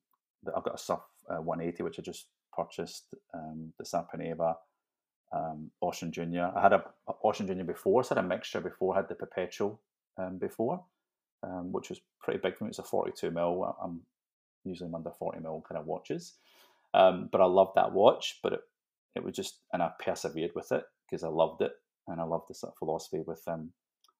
I've 0.55 0.63
got 0.63 0.75
a 0.75 0.79
Surf 0.79 0.99
uh, 1.29 1.41
180, 1.41 1.83
which 1.83 1.99
I 1.99 2.01
just 2.01 2.27
purchased, 2.55 3.13
um, 3.33 3.73
the 3.77 3.83
Sarpaneva, 3.83 4.55
um, 5.33 5.71
Ochs 5.81 6.03
und 6.03 6.13
Junior. 6.13 6.51
I 6.55 6.61
had 6.61 6.73
a, 6.73 6.83
a 7.07 7.13
Ochs 7.23 7.39
und 7.39 7.47
Junior 7.47 7.65
before, 7.65 8.03
so 8.03 8.15
I 8.15 8.19
had 8.19 8.25
a 8.25 8.27
mixture 8.27 8.61
before. 8.61 8.93
I 8.93 8.99
had 8.99 9.09
the 9.09 9.15
Perpetual 9.15 9.81
um, 10.17 10.37
before, 10.37 10.83
um, 11.43 11.71
which 11.71 11.89
was 11.89 12.01
pretty 12.21 12.39
big 12.41 12.57
for 12.57 12.65
me. 12.65 12.69
It's 12.69 12.79
a 12.79 12.83
42 12.83 13.31
mil. 13.31 13.75
I'm 13.81 14.01
usually 14.63 14.89
under 14.93 15.11
40 15.11 15.39
mil 15.39 15.63
kind 15.67 15.79
of 15.79 15.87
watches. 15.87 16.35
Um, 16.93 17.29
but 17.31 17.41
I 17.41 17.45
loved 17.45 17.75
that 17.75 17.91
watch, 17.91 18.39
but 18.43 18.53
it, 18.53 18.61
it 19.15 19.23
was 19.23 19.35
just, 19.35 19.59
and 19.73 19.81
I 19.81 19.91
persevered 19.99 20.51
with 20.55 20.71
it 20.71 20.83
because 21.09 21.23
I 21.23 21.29
loved 21.29 21.61
it. 21.61 21.71
And 22.07 22.19
I 22.19 22.25
loved 22.25 22.45
the 22.49 22.53
sort 22.53 22.73
of 22.73 22.77
philosophy 22.77 23.23
with 23.25 23.41
um, 23.47 23.71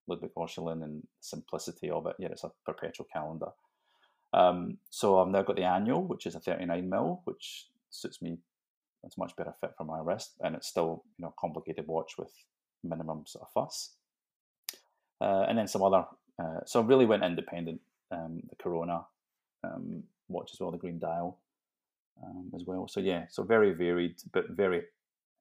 Ludwig 0.08 0.32
Oechslin 0.38 0.84
and 0.84 1.04
simplicity 1.20 1.90
of 1.90 2.08
it. 2.08 2.16
Yeah, 2.18 2.30
it's 2.30 2.44
a 2.44 2.52
perpetual 2.66 3.08
calendar. 3.12 3.50
Um, 4.34 4.78
so 4.90 5.20
I've 5.20 5.28
now 5.28 5.44
got 5.44 5.58
the 5.58 5.64
annual, 5.64 6.04
which 6.04 6.26
is 6.26 6.36
a 6.36 6.40
39 6.40 6.90
mil, 6.90 7.22
which 7.26 7.68
suits 7.94 8.22
me. 8.22 8.38
It's 9.04 9.18
much 9.18 9.36
better 9.36 9.54
fit 9.60 9.72
for 9.78 9.84
my 9.84 10.00
wrist, 10.00 10.36
and 10.42 10.56
it's 10.56 10.68
still 10.68 11.04
you 11.18 11.24
know 11.24 11.34
complicated 11.40 11.88
watch 11.88 12.18
with 12.18 12.32
minimum 12.84 13.24
sort 13.26 13.46
of 13.46 13.52
fuss. 13.54 13.96
Uh, 15.22 15.46
and 15.48 15.58
then 15.58 15.68
some 15.68 15.84
other. 15.84 16.06
Uh, 16.42 16.60
so 16.66 16.82
I 16.82 16.86
really 16.86 17.06
went 17.06 17.24
independent. 17.24 17.82
Um, 18.12 18.42
the 18.50 18.56
Kurono, 18.56 19.06
um, 19.64 20.04
watch 20.28 20.52
as 20.54 20.60
well, 20.60 20.72
the 20.72 20.78
Green 20.78 21.00
Dial 21.00 21.40
um, 22.22 22.52
as 22.56 22.64
well. 22.66 22.88
So 22.88 23.00
yeah, 23.00 23.26
so 23.30 23.44
very 23.44 23.72
varied, 23.72 24.16
but 24.32 24.50
very 24.50 24.84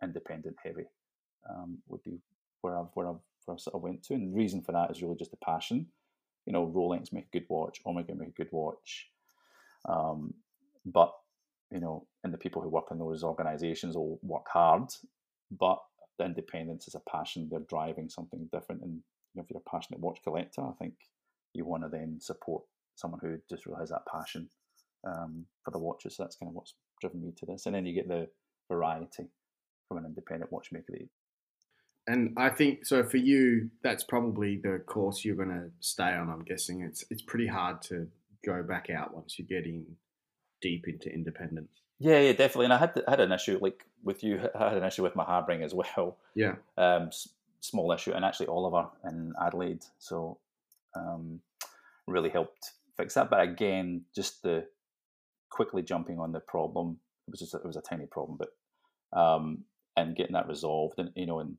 independent 0.03 0.57
heavy 0.63 0.87
um, 1.49 1.79
would 1.89 2.03
be 2.03 2.19
where 2.61 2.79
I've 2.79 2.89
where 2.95 3.09
I've 3.09 3.21
where 3.45 3.57
I 3.57 3.59
sort 3.59 3.75
of 3.75 3.83
went 3.83 4.03
to, 4.05 4.15
and 4.15 4.33
the 4.33 4.37
reason 4.37 4.63
for 4.63 4.73
that 4.73 4.91
is 4.91 5.03
really 5.03 5.17
just 5.17 5.33
a 5.33 5.45
passion. 5.45 5.87
You 6.47 6.53
know, 6.53 6.67
Rolex 6.67 7.13
make 7.13 7.27
a 7.27 7.39
good 7.39 7.47
watch, 7.49 7.81
Omega 7.87 8.15
make 8.15 8.29
a 8.29 8.33
good 8.33 8.53
watch, 8.53 9.09
um, 9.89 10.35
but 10.85 11.13
you 11.73 11.81
know, 11.81 12.07
and 12.23 12.33
the 12.33 12.39
people 12.39 12.63
who 12.63 12.69
work 12.69 12.87
in 12.91 12.99
those 12.99 13.25
organisations 13.25 13.97
will 13.97 14.19
work 14.23 14.47
hard, 14.53 14.89
but 15.51 15.79
the 16.19 16.25
independence 16.25 16.87
is 16.87 16.95
a 16.95 17.11
passion. 17.11 17.49
They're 17.51 17.61
driving 17.61 18.09
something 18.09 18.49
different, 18.53 18.83
and 18.83 18.93
you 18.93 19.37
know, 19.37 19.43
if 19.43 19.51
you're 19.51 19.63
a 19.65 19.71
passionate 19.71 20.01
watch 20.01 20.19
collector, 20.23 20.63
I 20.63 20.73
think 20.79 20.95
you 21.55 21.65
want 21.65 21.83
to 21.85 21.89
then 21.89 22.19
support 22.21 22.63
someone 22.95 23.21
who 23.23 23.39
just 23.51 23.67
really 23.67 23.81
has 23.81 23.91
that 23.91 24.07
passion 24.07 24.49
um, 25.07 25.47
for 25.65 25.71
the 25.71 25.79
watches. 25.79 26.17
So 26.17 26.23
that's 26.23 26.37
kind 26.37 26.51
of 26.51 26.55
what's 26.55 26.75
driven 27.01 27.23
me 27.23 27.33
to 27.39 27.47
this. 27.47 27.67
And 27.67 27.75
then 27.75 27.87
you 27.87 27.95
get 27.95 28.09
the 28.09 28.29
variety 28.69 29.29
from 29.89 29.99
an 29.99 30.05
independent 30.05 30.53
watchmaker. 30.53 30.95
And 32.07 32.35
I 32.37 32.49
think 32.49 32.85
so 32.85 33.05
for 33.05 33.17
you, 33.17 33.71
that's 33.83 34.05
probably 34.05 34.61
the 34.63 34.83
course 34.87 35.25
you're 35.25 35.37
going 35.37 35.49
to 35.49 35.71
stay 35.81 36.13
on. 36.13 36.31
I'm 36.31 36.45
guessing 36.45 36.83
it's 36.83 37.05
it's 37.11 37.23
pretty 37.23 37.47
hard 37.47 37.81
to 37.83 38.09
go 38.45 38.63
back 38.63 38.91
out 38.91 39.15
once 39.15 39.39
you 39.39 39.45
get 39.45 39.65
getting 39.65 39.87
deep 40.63 40.89
into 40.89 41.13
independence. 41.13 41.71
Yeah, 41.99 42.21
yeah, 42.21 42.33
definitely. 42.33 42.67
And 42.67 42.73
I 42.73 42.79
had 42.79 43.03
had 43.07 43.21
an 43.21 43.33
issue 43.33 43.59
like 43.61 43.85
with 44.03 44.25
you. 44.25 44.41
I 44.59 44.71
had 44.71 44.79
an 44.79 44.85
issue 44.85 45.03
with 45.03 45.17
my 45.17 45.25
Habring 45.25 45.63
as 45.63 45.75
well. 45.75 46.17
Yeah. 46.35 46.55
Um, 46.79 47.09
s- 47.09 47.29
small 47.61 47.93
issue, 47.93 48.13
and 48.13 48.25
actually 48.25 48.47
Oliver 48.47 48.89
in 49.05 49.35
Adelaide. 49.41 49.85
So, 49.99 50.39
um, 50.97 51.41
really 52.07 52.31
helped 52.31 52.73
fix 52.97 53.15
that. 53.15 53.31
But 53.31 53.43
again, 53.43 54.03
just 54.15 54.43
the 54.43 54.67
quickly 55.51 55.83
jumping 55.83 56.19
on 56.19 56.33
the 56.33 56.41
problem. 56.41 56.99
It 57.29 57.31
was 57.31 57.41
just 57.41 57.55
it 57.55 57.65
was 57.65 57.77
a 57.77 57.83
tiny 57.83 58.07
problem, 58.07 58.39
but 58.39 59.19
um, 59.19 59.65
and 59.97 60.17
getting 60.17 60.33
that 60.33 60.49
resolved, 60.49 60.99
and 60.99 61.11
you 61.15 61.27
know, 61.27 61.41
and 61.41 61.57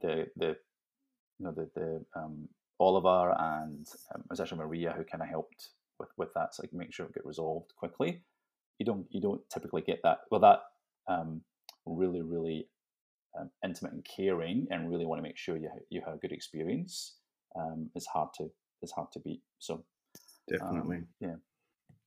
the 0.00 0.26
the 0.36 0.56
you 1.38 1.46
know 1.46 1.52
the 1.52 1.68
the 1.74 2.04
um, 2.16 2.48
Oliver 2.80 3.34
and 3.38 3.86
um, 4.14 4.22
it 4.22 4.30
was 4.30 4.40
actually 4.40 4.58
Maria 4.58 4.92
who 4.96 5.04
kind 5.04 5.22
of 5.22 5.28
helped 5.28 5.68
with 6.02 6.10
with 6.18 6.34
that, 6.34 6.54
so 6.54 6.62
I 6.62 6.66
can 6.66 6.78
make 6.78 6.92
sure 6.92 7.06
it 7.06 7.14
get 7.14 7.24
resolved 7.26 7.72
quickly. 7.76 8.22
You 8.78 8.86
don't 8.86 9.06
you 9.10 9.20
don't 9.22 9.40
typically 9.50 9.82
get 9.82 10.00
that. 10.02 10.18
Well, 10.30 10.40
that 10.40 10.60
um, 11.08 11.40
really 11.86 12.22
really 12.22 12.68
um, 13.38 13.50
intimate 13.64 13.92
and 13.94 14.04
caring, 14.04 14.66
and 14.70 14.90
really 14.90 15.06
want 15.06 15.18
to 15.18 15.22
make 15.22 15.38
sure 15.38 15.56
you 15.56 15.70
you 15.88 16.02
have 16.04 16.14
a 16.14 16.18
good 16.18 16.32
experience. 16.32 17.16
Um, 17.56 17.90
is 17.94 18.06
hard 18.06 18.30
to 18.38 18.50
is 18.82 18.92
hard 18.92 19.12
to 19.12 19.20
beat. 19.20 19.42
So 19.58 19.84
Definitely. 20.48 20.96
um, 20.98 21.06
yeah. 21.20 21.34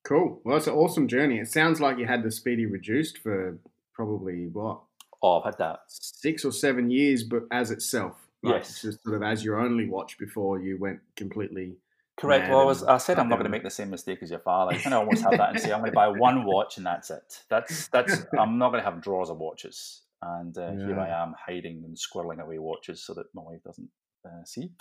Cool. 0.04 0.42
Well, 0.44 0.58
it's 0.58 0.68
an 0.68 0.74
awesome 0.74 1.08
journey. 1.08 1.40
It 1.40 1.48
sounds 1.52 1.82
like 1.82 1.98
you 1.98 2.06
had 2.06 2.22
the 2.24 2.32
Speedy 2.32 2.66
reduced 2.68 3.18
for 3.20 3.58
probably 3.94 4.48
what 4.48 4.82
Oh, 5.24 5.40
I've 5.40 5.46
had 5.46 5.58
that. 5.58 5.80
six 5.88 6.46
or 6.46 6.52
seven 6.52 6.92
years, 6.92 7.24
but 7.24 7.44
as 7.52 7.72
itself. 7.72 8.28
Like, 8.44 8.58
Yes. 8.64 8.82
Just 8.82 9.04
sort 9.04 9.16
of 9.16 9.24
as 9.24 9.44
your 9.44 9.60
only 9.60 9.88
watch 9.90 10.18
before 10.20 10.60
you 10.60 10.78
went 10.78 11.00
completely. 11.16 11.78
Correct. 12.18 12.50
Well, 12.50 12.60
I 12.60 12.64
was. 12.64 12.82
I 12.84 12.98
said 12.98 13.20
I'm 13.20 13.28
not 13.28 13.36
going 13.36 13.44
to 13.46 13.50
make 13.50 13.64
the 13.64 13.70
same 13.70 13.90
mistake 13.90 14.20
as 14.22 14.30
your 14.30 14.40
father. 14.40 14.72
I 14.74 14.78
kind 14.78 14.94
of 14.94 15.02
almost 15.02 15.24
have 15.24 15.32
that 15.38 15.50
and 15.50 15.60
say 15.60 15.72
I'm 15.74 15.80
going 15.82 15.92
to 15.92 15.96
buy 15.96 16.08
one 16.28 16.46
watch 16.46 16.78
and 16.78 16.86
that's 16.86 17.10
it. 17.10 17.42
That's 17.50 17.88
that's. 17.90 18.26
I'm 18.40 18.58
not 18.58 18.72
going 18.72 18.84
to 18.84 18.90
have 18.90 19.02
drawers 19.02 19.30
of 19.30 19.38
watches. 19.38 20.02
And 20.22 20.58
uh, 20.58 20.72
here 20.72 20.98
I 21.00 21.10
am 21.10 21.36
hiding 21.46 21.84
and 21.84 21.96
squirreling 21.98 22.40
away 22.42 22.58
watches 22.58 23.06
so 23.06 23.14
that 23.16 23.26
my 23.36 23.42
wife 23.44 23.62
doesn't 23.64 23.90
uh, 24.26 24.44
see. 24.46 24.72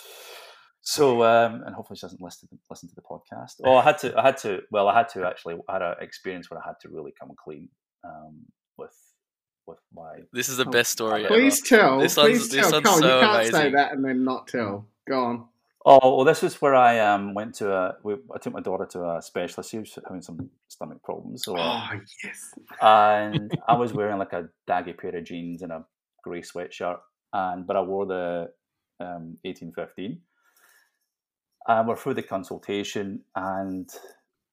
So 0.81 1.23
um, 1.25 1.63
and 1.67 1.75
hopefully 1.75 1.97
she 1.97 2.03
doesn't 2.03 2.21
listen 2.21 2.49
to, 2.51 2.59
listen 2.71 2.89
to 2.89 2.95
the 2.95 3.03
podcast. 3.03 3.55
Oh, 3.65 3.77
I 3.77 3.83
had 3.83 3.99
to. 3.99 4.17
I 4.19 4.23
had 4.23 4.37
to. 4.39 4.61
Well, 4.71 4.87
I 4.89 4.97
had 4.97 5.09
to 5.11 5.27
actually. 5.27 5.57
I 5.69 5.73
had 5.75 5.83
an 5.83 5.95
experience 6.01 6.51
where 6.51 6.61
I 6.63 6.67
had 6.67 6.79
to 6.83 6.89
really 6.89 7.13
come 7.19 7.31
clean 7.43 7.69
um, 8.05 8.43
with 8.79 8.95
with 9.67 9.79
my. 9.93 10.19
This 10.33 10.49
is 10.49 10.59
the 10.59 10.67
Oh, 10.67 10.71
best 10.71 10.93
story 10.93 11.25
Please 11.27 11.59
ever. 11.73 11.83
tell. 11.83 11.99
This 12.01 12.15
please 12.15 12.41
one's- 12.41 12.71
tell. 12.71 12.73
one's 12.73 12.87
Cole, 12.87 12.99
so 13.01 13.05
you 13.17 13.21
can't 13.27 13.47
say 13.53 13.71
that 13.73 13.93
and 13.93 14.05
then 14.05 14.25
not 14.25 14.47
tell. 14.47 14.87
Go 15.09 15.25
on. 15.25 15.49
Oh 15.87 16.17
well, 16.17 16.25
this 16.25 16.41
was 16.43 16.61
where 16.63 16.75
I 16.75 16.99
um 17.01 17.35
went 17.35 17.55
to 17.57 17.71
a. 17.73 17.97
We, 18.03 18.15
I 18.35 18.39
took 18.39 18.55
my 18.55 18.61
daughter 18.61 18.87
to 18.93 19.17
a 19.17 19.23
specialist. 19.23 19.71
She 19.71 19.79
was 19.79 19.99
having 20.07 20.23
some 20.23 20.51
stomach 20.69 21.03
problems, 21.03 21.45
so, 21.45 21.57
Oh 21.59 21.89
yes. 22.23 22.55
and 22.81 23.53
I 23.69 23.75
was 23.77 23.93
wearing 23.93 24.19
like 24.19 24.33
a 24.33 24.49
daggy 24.69 24.97
pair 24.97 25.15
of 25.17 25.25
jeans 25.25 25.63
and 25.63 25.73
a 25.73 25.85
grey 26.23 26.41
sweatshirt, 26.41 26.99
and 27.33 27.67
but 27.67 27.77
I 27.77 27.83
wore 27.83 28.07
the 28.07 28.51
um, 29.01 29.37
eighteen 29.45 29.73
fifteen. 29.73 30.23
And 31.67 31.89
we're 31.89 31.97
through 31.97 32.15
the 32.15 32.23
consultation, 32.23 33.23
and 33.35 33.89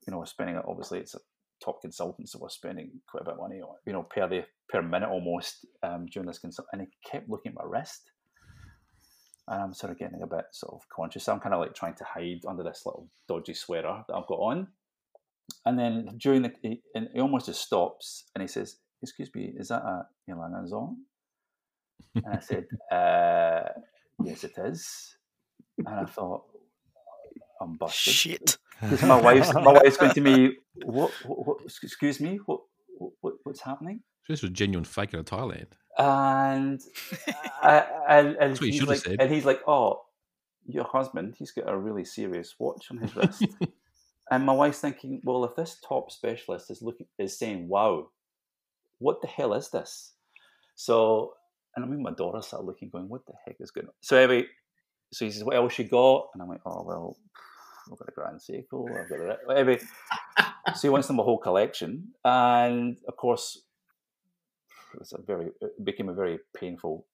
you 0.06 0.12
know 0.12 0.20
we're 0.20 0.26
spending 0.26 0.58
obviously 0.58 1.00
it's 1.00 1.16
a 1.16 1.20
top 1.64 1.82
consultant, 1.82 2.28
so 2.30 2.40
we're 2.40 2.50
spending 2.50 2.90
quite 3.10 3.22
a 3.22 3.26
bit 3.26 3.34
of 3.34 3.40
money, 3.40 3.62
on, 3.62 3.76
you 3.86 3.94
know, 3.94 4.04
per 4.04 4.28
the 4.28 4.44
per 4.70 4.82
minute 4.82 5.10
almost 5.10 5.66
um, 5.84 6.08
during 6.12 6.28
this 6.28 6.40
consult. 6.40 6.68
And 6.74 6.82
he 6.82 6.88
kept 7.10 7.30
looking 7.30 7.52
at 7.52 7.56
my 7.56 7.64
wrist, 7.66 8.12
and 9.48 9.62
I'm 9.62 9.74
sort 9.74 9.92
of 9.92 10.00
getting 10.00 10.22
a 10.22 10.28
bit 10.28 10.46
sort 10.52 10.74
of 10.74 10.88
conscious. 10.90 11.28
I'm 11.28 11.40
kind 11.40 11.54
of 11.54 11.62
like 11.62 11.74
trying 11.74 11.96
to 11.96 12.04
hide 12.04 12.42
under 12.48 12.64
this 12.64 12.84
little 12.86 13.08
dodgy 13.28 13.54
sweater 13.54 14.04
that 14.08 14.14
I've 14.16 14.28
got 14.28 14.40
on. 14.40 14.68
And 15.66 15.78
then 15.78 16.18
during 16.18 16.44
the, 16.44 16.54
he, 16.62 16.82
and 16.96 17.10
he 17.14 17.20
almost 17.20 17.48
just 17.48 17.62
stops 17.62 18.26
and 18.34 18.42
he 18.42 18.48
says, 18.48 18.78
"Excuse 19.02 19.30
me, 19.36 19.54
is 19.58 19.68
that 19.70 19.82
a 19.82 20.08
Yolanda 20.28 20.70
Zong?" 20.70 20.96
And 22.16 22.26
I 22.28 22.40
said, 22.40 22.66
uh, 22.92 23.70
"Yes, 24.24 24.44
it 24.44 24.54
is." 24.58 25.18
And 25.78 25.88
I 25.88 26.06
thought, 26.06 26.44
"I'm 27.60 27.78
busted." 27.78 28.14
Shit. 28.14 28.58
Because 28.82 29.04
my 29.04 29.20
wife's 29.20 29.54
my 29.54 29.74
wife's 29.74 29.98
going 29.98 30.14
to 30.14 30.22
me. 30.22 30.58
What, 30.84 31.12
what, 31.26 31.46
what? 31.46 31.58
Excuse 31.66 32.20
me. 32.22 32.40
What, 32.46 32.62
what? 33.20 33.34
What's 33.44 33.62
happening? 33.62 34.02
This 34.28 34.42
was 34.42 34.50
a 34.50 34.54
genuine 34.54 34.86
fake 34.86 35.14
out 35.14 35.20
of 35.20 35.26
Thailand. 35.26 35.68
And 35.98 36.82
I, 37.62 37.86
and, 38.08 38.28
and 38.30 38.52
That's 38.52 38.62
what 38.62 38.68
you 38.68 38.74
he's 38.74 38.84
like, 38.84 39.00
said. 39.00 39.18
and 39.20 39.32
he's 39.32 39.46
like, 39.46 39.62
"Oh, 39.68 40.02
your 40.66 40.86
husband, 40.86 41.36
he's 41.38 41.52
got 41.52 41.70
a 41.70 41.78
really 41.78 42.06
serious 42.06 42.56
watch 42.60 42.88
on 42.92 42.98
his 42.98 43.16
wrist." 43.16 43.46
and 44.32 44.46
my 44.46 44.54
wife's 44.54 44.80
thinking, 44.80 45.22
"Well, 45.24 45.44
if 45.46 45.56
this 45.56 45.78
top 45.88 46.12
specialist 46.12 46.72
is 46.72 46.82
looking 46.82 47.08
is 47.20 47.38
saying, 47.38 47.68
wow, 47.68 48.08
what 49.00 49.22
the 49.22 49.28
hell 49.28 49.54
is 49.54 49.70
this?" 49.70 50.14
So, 50.76 51.34
and 51.76 51.84
I 51.86 51.88
mean, 51.88 52.02
my 52.02 52.12
daughter 52.12 52.42
started 52.42 52.66
looking, 52.66 52.90
going, 52.90 53.10
"What 53.10 53.26
the 53.26 53.34
heck 53.46 53.58
is 53.60 53.72
going 53.72 53.88
on?" 53.88 53.94
So 54.02 54.18
anyway, 54.18 54.48
so 55.12 55.26
he 55.26 55.32
says, 55.32 55.44
"What 55.44 55.56
else 55.56 55.78
you 55.78 55.86
got?" 55.86 56.30
And 56.34 56.42
I'm 56.42 56.50
like, 56.50 56.62
"Oh 56.66 56.84
well." 56.86 57.18
I've 57.92 57.98
got 57.98 58.10
a 58.10 58.12
Grand 58.12 58.40
Seiko. 58.40 58.86
I've 58.90 59.10
got 59.10 59.20
a 59.20 59.58
anyway. 59.58 59.80
So 60.76 60.82
he 60.84 60.90
wants 60.90 61.08
them 61.08 61.20
a 61.20 61.24
whole 61.24 61.40
collection, 61.40 62.10
and 62.24 62.96
of 63.08 63.18
course, 63.18 63.64
it's 65.00 65.14
a 65.14 65.22
very 65.22 65.48
it 65.62 65.84
became 65.84 66.10
a 66.10 66.14
very 66.14 66.40
painful 66.56 67.06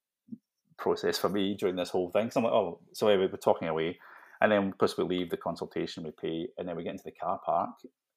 process 0.77 1.17
for 1.17 1.29
me 1.29 1.55
during 1.55 1.75
this 1.75 1.89
whole 1.89 2.09
thing. 2.11 2.29
So 2.29 2.39
I'm 2.39 2.43
like, 2.45 2.53
oh, 2.53 2.79
so 2.93 3.07
anyway, 3.07 3.29
we're 3.31 3.37
talking 3.37 3.67
away, 3.67 3.97
and 4.41 4.51
then 4.51 4.67
of 4.67 4.77
course 4.77 4.97
we 4.97 5.03
leave 5.03 5.29
the 5.29 5.37
consultation, 5.37 6.03
we 6.03 6.11
pay, 6.11 6.47
and 6.57 6.67
then 6.67 6.75
we 6.75 6.83
get 6.83 6.91
into 6.91 7.03
the 7.03 7.11
car 7.11 7.39
park, 7.45 7.69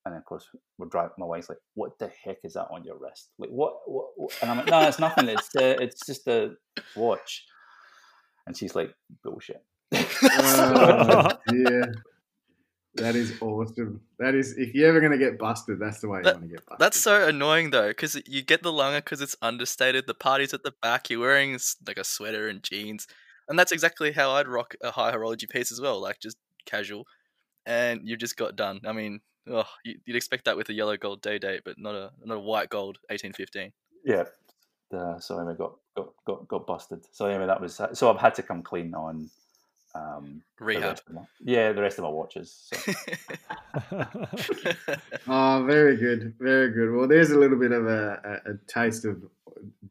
and 0.04 0.12
then 0.12 0.18
of 0.18 0.24
course 0.24 0.48
we're 0.78 0.88
driving. 0.88 1.12
My 1.18 1.26
wife's 1.26 1.48
like, 1.48 1.58
"What 1.74 1.98
the 1.98 2.10
heck 2.24 2.38
is 2.44 2.54
that 2.54 2.68
on 2.70 2.84
your 2.84 2.98
wrist? 2.98 3.30
Like, 3.38 3.50
what? 3.50 3.74
what, 3.86 4.06
what? 4.16 4.38
And 4.42 4.50
I'm 4.50 4.58
like, 4.58 4.68
"No, 4.68 4.80
it's 4.86 4.98
nothing. 4.98 5.28
It's 5.28 5.54
uh, 5.56 5.76
it's 5.80 6.06
just 6.06 6.26
a 6.26 6.54
watch." 6.96 7.44
And 8.46 8.56
she's 8.56 8.74
like, 8.74 8.94
"Bullshit." 9.22 9.64
Oh, 10.22 11.28
dear. 11.48 11.94
That 12.94 13.14
is 13.14 13.40
awesome. 13.40 14.00
That 14.18 14.34
is, 14.34 14.58
if 14.58 14.74
you're 14.74 14.88
ever 14.88 14.98
going 15.00 15.12
to 15.12 15.18
get 15.18 15.38
busted, 15.38 15.78
that's 15.78 16.00
the 16.00 16.08
way 16.08 16.18
you 16.18 16.24
That- 16.24 16.34
want 16.36 16.48
to 16.48 16.54
get 16.56 16.66
busted. 16.66 16.78
That's 16.80 17.00
so 17.00 17.26
annoying 17.28 17.70
though, 17.70 17.88
because 17.88 18.20
you 18.26 18.42
get 18.42 18.62
the 18.62 18.72
Lange 18.72 18.96
because 18.98 19.20
it's 19.20 19.36
understated. 19.40 20.06
The 20.06 20.14
party's 20.14 20.52
at 20.52 20.64
the 20.64 20.72
back. 20.82 21.08
You're 21.08 21.20
wearing 21.20 21.54
s- 21.54 21.76
like 21.86 21.98
a 21.98 22.04
sweater 22.04 22.48
and 22.48 22.62
jeans, 22.62 23.06
and 23.48 23.58
that's 23.58 23.70
exactly 23.72 24.12
how 24.12 24.32
I'd 24.32 24.48
rock 24.48 24.74
a 24.82 24.90
high 24.90 25.12
horology 25.12 25.48
piece 25.48 25.70
as 25.70 25.80
well, 25.80 26.00
like 26.00 26.18
just 26.20 26.36
casual. 26.66 27.06
And 27.64 28.08
you 28.08 28.16
just 28.16 28.36
got 28.36 28.56
done. 28.56 28.80
I 28.84 28.92
mean, 28.92 29.20
oh, 29.48 29.68
you- 29.84 30.00
you'd 30.04 30.16
expect 30.16 30.44
that 30.46 30.56
with 30.56 30.68
a 30.68 30.72
yellow 30.72 30.96
gold 30.96 31.22
day 31.22 31.38
date, 31.38 31.62
but 31.64 31.78
not 31.78 31.94
a 31.94 32.10
not 32.24 32.34
a 32.38 32.40
white 32.40 32.70
gold 32.70 32.98
1815. 33.08 33.72
Yeah. 34.04 34.24
Uh, 34.92 35.20
so 35.20 35.38
anyway, 35.38 35.54
got, 35.56 35.76
got 35.96 36.08
got 36.26 36.48
got 36.48 36.66
busted. 36.66 37.04
So 37.12 37.26
anyway, 37.26 37.46
that 37.46 37.60
was 37.60 37.80
so 37.92 38.10
I've 38.12 38.18
had 38.20 38.34
to 38.34 38.42
come 38.42 38.62
clean 38.64 38.92
on 38.94 39.30
um, 39.94 40.42
Rehab. 40.58 40.82
rest 40.82 41.02
of 41.08 41.14
my- 41.14 41.22
yeah, 41.40 41.72
the 41.72 41.82
rest 41.82 41.98
of 41.98 42.04
my 42.04 42.10
watches. 42.10 42.68
So. 42.72 42.92
Oh, 45.28 45.64
very 45.66 45.96
good, 45.96 46.34
very 46.40 46.70
good. 46.72 46.92
Well, 46.94 47.06
there's 47.06 47.30
a 47.30 47.38
little 47.38 47.58
bit 47.58 47.72
of 47.72 47.86
a, 47.86 48.40
a, 48.46 48.52
a 48.52 48.54
taste 48.66 49.04
of 49.04 49.22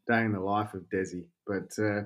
day 0.08 0.22
in 0.22 0.34
the 0.34 0.40
life 0.40 0.74
of 0.74 0.82
Desi. 0.90 1.24
But 1.48 1.72
uh, 1.82 2.02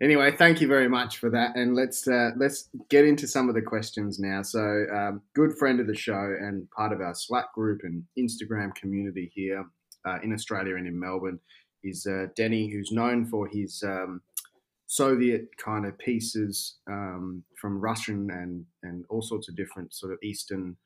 anyway, 0.00 0.36
thank 0.36 0.60
you 0.60 0.68
very 0.68 0.88
much 0.88 1.18
for 1.18 1.30
that, 1.30 1.56
and 1.56 1.74
let's 1.74 2.06
uh, 2.06 2.30
let's 2.36 2.68
get 2.90 3.04
into 3.04 3.26
some 3.26 3.48
of 3.48 3.54
the 3.54 3.62
questions 3.62 4.18
now. 4.18 4.42
So, 4.42 4.86
um, 4.94 5.22
good 5.34 5.56
friend 5.58 5.80
of 5.80 5.86
the 5.86 5.94
show 5.96 6.36
and 6.40 6.70
part 6.70 6.92
of 6.92 7.00
our 7.00 7.14
Slack 7.14 7.52
group 7.54 7.80
and 7.84 8.04
Instagram 8.18 8.74
community 8.74 9.30
here 9.34 9.64
uh, 10.06 10.18
in 10.22 10.32
Australia 10.32 10.76
and 10.76 10.86
in 10.86 10.98
Melbourne 10.98 11.40
is 11.82 12.06
uh, 12.06 12.26
Denny, 12.36 12.68
who's 12.70 12.92
known 12.92 13.24
for 13.26 13.46
his 13.48 13.82
um, 13.84 14.20
Soviet 14.86 15.48
kind 15.56 15.84
of 15.84 15.98
pieces 15.98 16.76
um, 16.88 17.42
from 17.60 17.80
Russian 17.80 18.30
and 18.30 18.64
and 18.82 19.04
all 19.08 19.22
sorts 19.22 19.48
of 19.48 19.56
different 19.56 19.92
sort 19.92 20.12
of 20.12 20.18
Eastern 20.22 20.76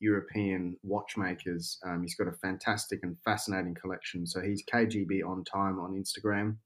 European 0.00 0.76
watchmakers. 0.82 1.78
Um, 1.84 2.02
he's 2.02 2.14
got 2.14 2.28
a 2.28 2.32
fantastic 2.32 3.00
and 3.02 3.16
fascinating 3.24 3.74
collection. 3.74 4.26
So 4.26 4.40
he's 4.40 4.64
KGB 4.72 5.24
on 5.26 5.44
time 5.44 5.78
on 5.78 5.92
Instagram. 5.92 6.56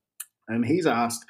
And 0.48 0.66
he's 0.66 0.86
asked, 0.86 1.24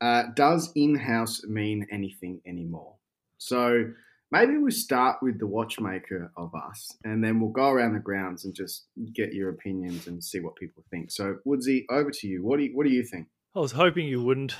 uh, 0.00 0.24
does 0.34 0.70
in-house 0.74 1.44
mean 1.44 1.86
anything 1.90 2.40
anymore? 2.46 2.96
So 3.38 3.84
maybe 4.30 4.58
we 4.58 4.70
start 4.70 5.18
with 5.22 5.38
the 5.38 5.46
watchmaker 5.46 6.30
of 6.36 6.54
us, 6.54 6.92
and 7.04 7.24
then 7.24 7.40
we'll 7.40 7.50
go 7.50 7.70
around 7.70 7.94
the 7.94 8.00
grounds 8.00 8.44
and 8.44 8.54
just 8.54 8.86
get 9.14 9.32
your 9.32 9.50
opinions 9.50 10.06
and 10.06 10.22
see 10.22 10.40
what 10.40 10.56
people 10.56 10.84
think. 10.90 11.10
So 11.10 11.38
Woodsy, 11.46 11.86
over 11.90 12.10
to 12.10 12.26
you. 12.26 12.44
What 12.44 12.58
do 12.58 12.64
you 12.64 12.76
what 12.76 12.86
do 12.86 12.92
you 12.92 13.04
think? 13.04 13.28
I 13.56 13.60
was 13.60 13.72
hoping 13.72 14.06
you 14.06 14.22
wouldn't. 14.22 14.54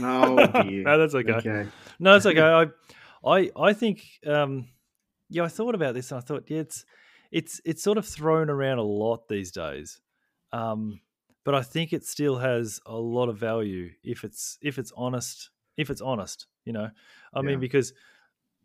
Oh 0.00 0.46
dear. 0.46 0.82
no, 0.84 0.98
that's 0.98 1.14
okay. 1.14 1.32
Okay. 1.32 1.68
No, 1.98 2.16
it's 2.16 2.24
okay. 2.24 2.40
I, 2.40 2.66
I, 3.24 3.50
I 3.54 3.72
think, 3.74 4.06
um, 4.26 4.68
yeah, 5.28 5.42
I 5.44 5.48
thought 5.48 5.74
about 5.74 5.92
this 5.94 6.10
and 6.10 6.18
I 6.18 6.22
thought, 6.22 6.44
yeah, 6.48 6.60
it's, 6.60 6.86
it's, 7.30 7.60
it's 7.66 7.82
sort 7.82 7.98
of 7.98 8.06
thrown 8.06 8.48
around 8.48 8.78
a 8.78 8.82
lot 8.82 9.28
these 9.28 9.50
days, 9.50 10.00
um, 10.52 11.00
but 11.44 11.54
I 11.54 11.62
think 11.62 11.92
it 11.92 12.04
still 12.06 12.38
has 12.38 12.80
a 12.86 12.96
lot 12.96 13.28
of 13.28 13.36
value 13.36 13.90
if 14.02 14.24
it's 14.24 14.58
if 14.62 14.78
it's 14.78 14.92
honest. 14.96 15.50
If 15.76 15.90
it's 15.90 16.00
honest, 16.00 16.46
you 16.64 16.72
know, 16.72 16.88
I 17.34 17.40
Yeah. 17.40 17.42
mean, 17.42 17.60
because 17.60 17.92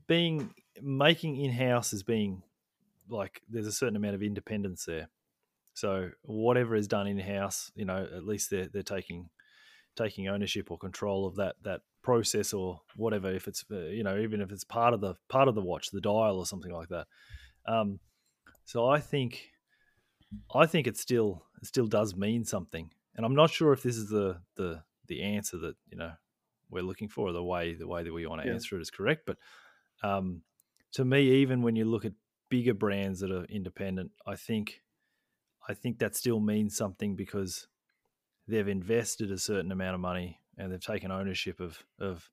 being 0.08 0.54
making 0.82 1.36
in 1.38 1.52
house 1.52 1.92
is 1.92 2.04
being 2.04 2.44
like 3.10 3.42
there's 3.50 3.68
a 3.68 3.72
certain 3.72 3.98
amount 3.98 4.16
of 4.16 4.24
independence 4.24 4.86
there. 4.86 5.10
So 5.74 6.12
whatever 6.22 6.76
is 6.76 6.88
done 6.88 7.08
in 7.08 7.20
house, 7.20 7.72
you 7.76 7.84
know, 7.86 8.04
at 8.16 8.26
least 8.26 8.50
they're 8.50 8.68
they're 8.68 8.84
taking 8.84 9.30
taking 9.96 10.28
ownership 10.28 10.72
or 10.72 10.78
control 10.78 11.26
of 11.28 11.36
that 11.36 11.56
that 11.64 11.82
process 12.02 12.54
or 12.54 12.82
whatever. 12.96 13.32
If 13.32 13.48
it's 13.48 13.66
uh, 13.72 13.78
you 13.88 14.04
know 14.04 14.20
even 14.20 14.42
if 14.42 14.52
it's 14.52 14.64
part 14.64 14.94
of 14.94 15.02
the 15.02 15.16
part 15.30 15.48
of 15.48 15.56
the 15.56 15.62
watch, 15.62 15.92
the 15.92 16.02
dial 16.02 16.38
or 16.40 16.46
something 16.46 16.72
like 16.72 16.90
that. 16.90 17.08
Um, 17.66 18.00
so 18.66 18.88
I 18.88 19.00
think 19.00 19.52
I 20.54 20.66
think 20.66 20.88
it 20.88 20.98
still 20.98 21.46
it 21.62 21.68
still 21.68 21.88
does 21.88 22.16
mean 22.16 22.44
something, 22.46 22.92
and 23.16 23.26
I'm 23.26 23.36
not 23.36 23.50
sure 23.50 23.74
if 23.74 23.84
this 23.84 23.98
is 23.98 24.10
the 24.10 24.42
the 24.56 24.84
the 25.08 25.22
answer 25.24 25.58
that 25.60 25.76
you 25.90 25.98
know 25.98 26.14
we're 26.70 26.84
looking 26.84 27.10
for, 27.10 27.32
the 27.32 27.44
way 27.44 27.74
the 27.76 27.88
way 27.88 28.04
that 28.04 28.14
we 28.14 28.26
want 28.26 28.42
to 28.42 28.48
Yeah. 28.48 28.50
answer 28.50 28.78
it 28.78 28.82
is 28.82 28.92
correct. 28.92 29.24
But 29.26 29.38
um, 30.04 30.44
to 30.94 31.06
me, 31.06 31.24
even 31.42 31.62
when 31.62 31.76
you 31.76 31.86
look 31.86 32.06
at 32.06 32.14
bigger 32.50 32.74
brands 32.74 33.22
that 33.22 33.32
are 33.32 33.46
independent, 33.46 34.12
I 34.26 34.36
think 34.36 34.84
I 35.68 35.74
think 35.74 36.00
that 36.00 36.16
still 36.16 36.40
means 36.40 36.76
something 36.76 37.16
because 37.16 37.68
they've 38.52 38.68
invested 38.68 39.32
a 39.32 39.40
certain 39.40 39.72
amount 39.72 39.96
of 39.96 40.02
money 40.02 40.40
and 40.58 40.72
they've 40.72 40.80
taken 40.82 41.12
ownership 41.12 41.60
of 41.60 41.84
of 42.00 42.30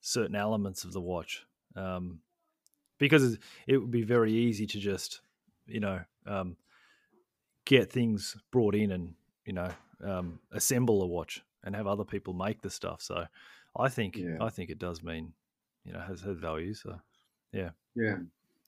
certain 0.00 0.36
elements 0.36 0.84
of 0.84 0.92
the 0.92 1.00
watch. 1.00 1.46
Um, 1.76 2.22
because 2.98 3.38
it 3.66 3.78
would 3.78 3.90
be 3.90 4.02
very 4.02 4.32
easy 4.32 4.66
to 4.66 4.78
just, 4.78 5.22
you 5.66 5.80
know, 5.80 6.04
um, 6.26 6.56
get 7.64 7.90
things 7.90 8.36
brought 8.50 8.74
in 8.74 8.90
and 8.90 9.14
you 9.44 9.52
know 9.52 9.70
um, 10.02 10.40
assemble 10.50 11.02
a 11.02 11.06
watch 11.06 11.42
and 11.64 11.76
have 11.76 11.86
other 11.86 12.04
people 12.04 12.34
make 12.34 12.60
the 12.60 12.70
stuff. 12.70 13.00
So 13.02 13.26
I 13.76 13.88
think 13.88 14.16
Yeah. 14.16 14.38
I 14.40 14.48
think 14.50 14.70
it 14.70 14.78
does 14.78 15.02
mean 15.02 15.34
you 15.84 15.92
know 15.92 16.00
has 16.00 16.20
has 16.22 16.38
value. 16.38 16.74
So 16.74 17.00
Yeah. 17.52 17.70
what 17.94 18.20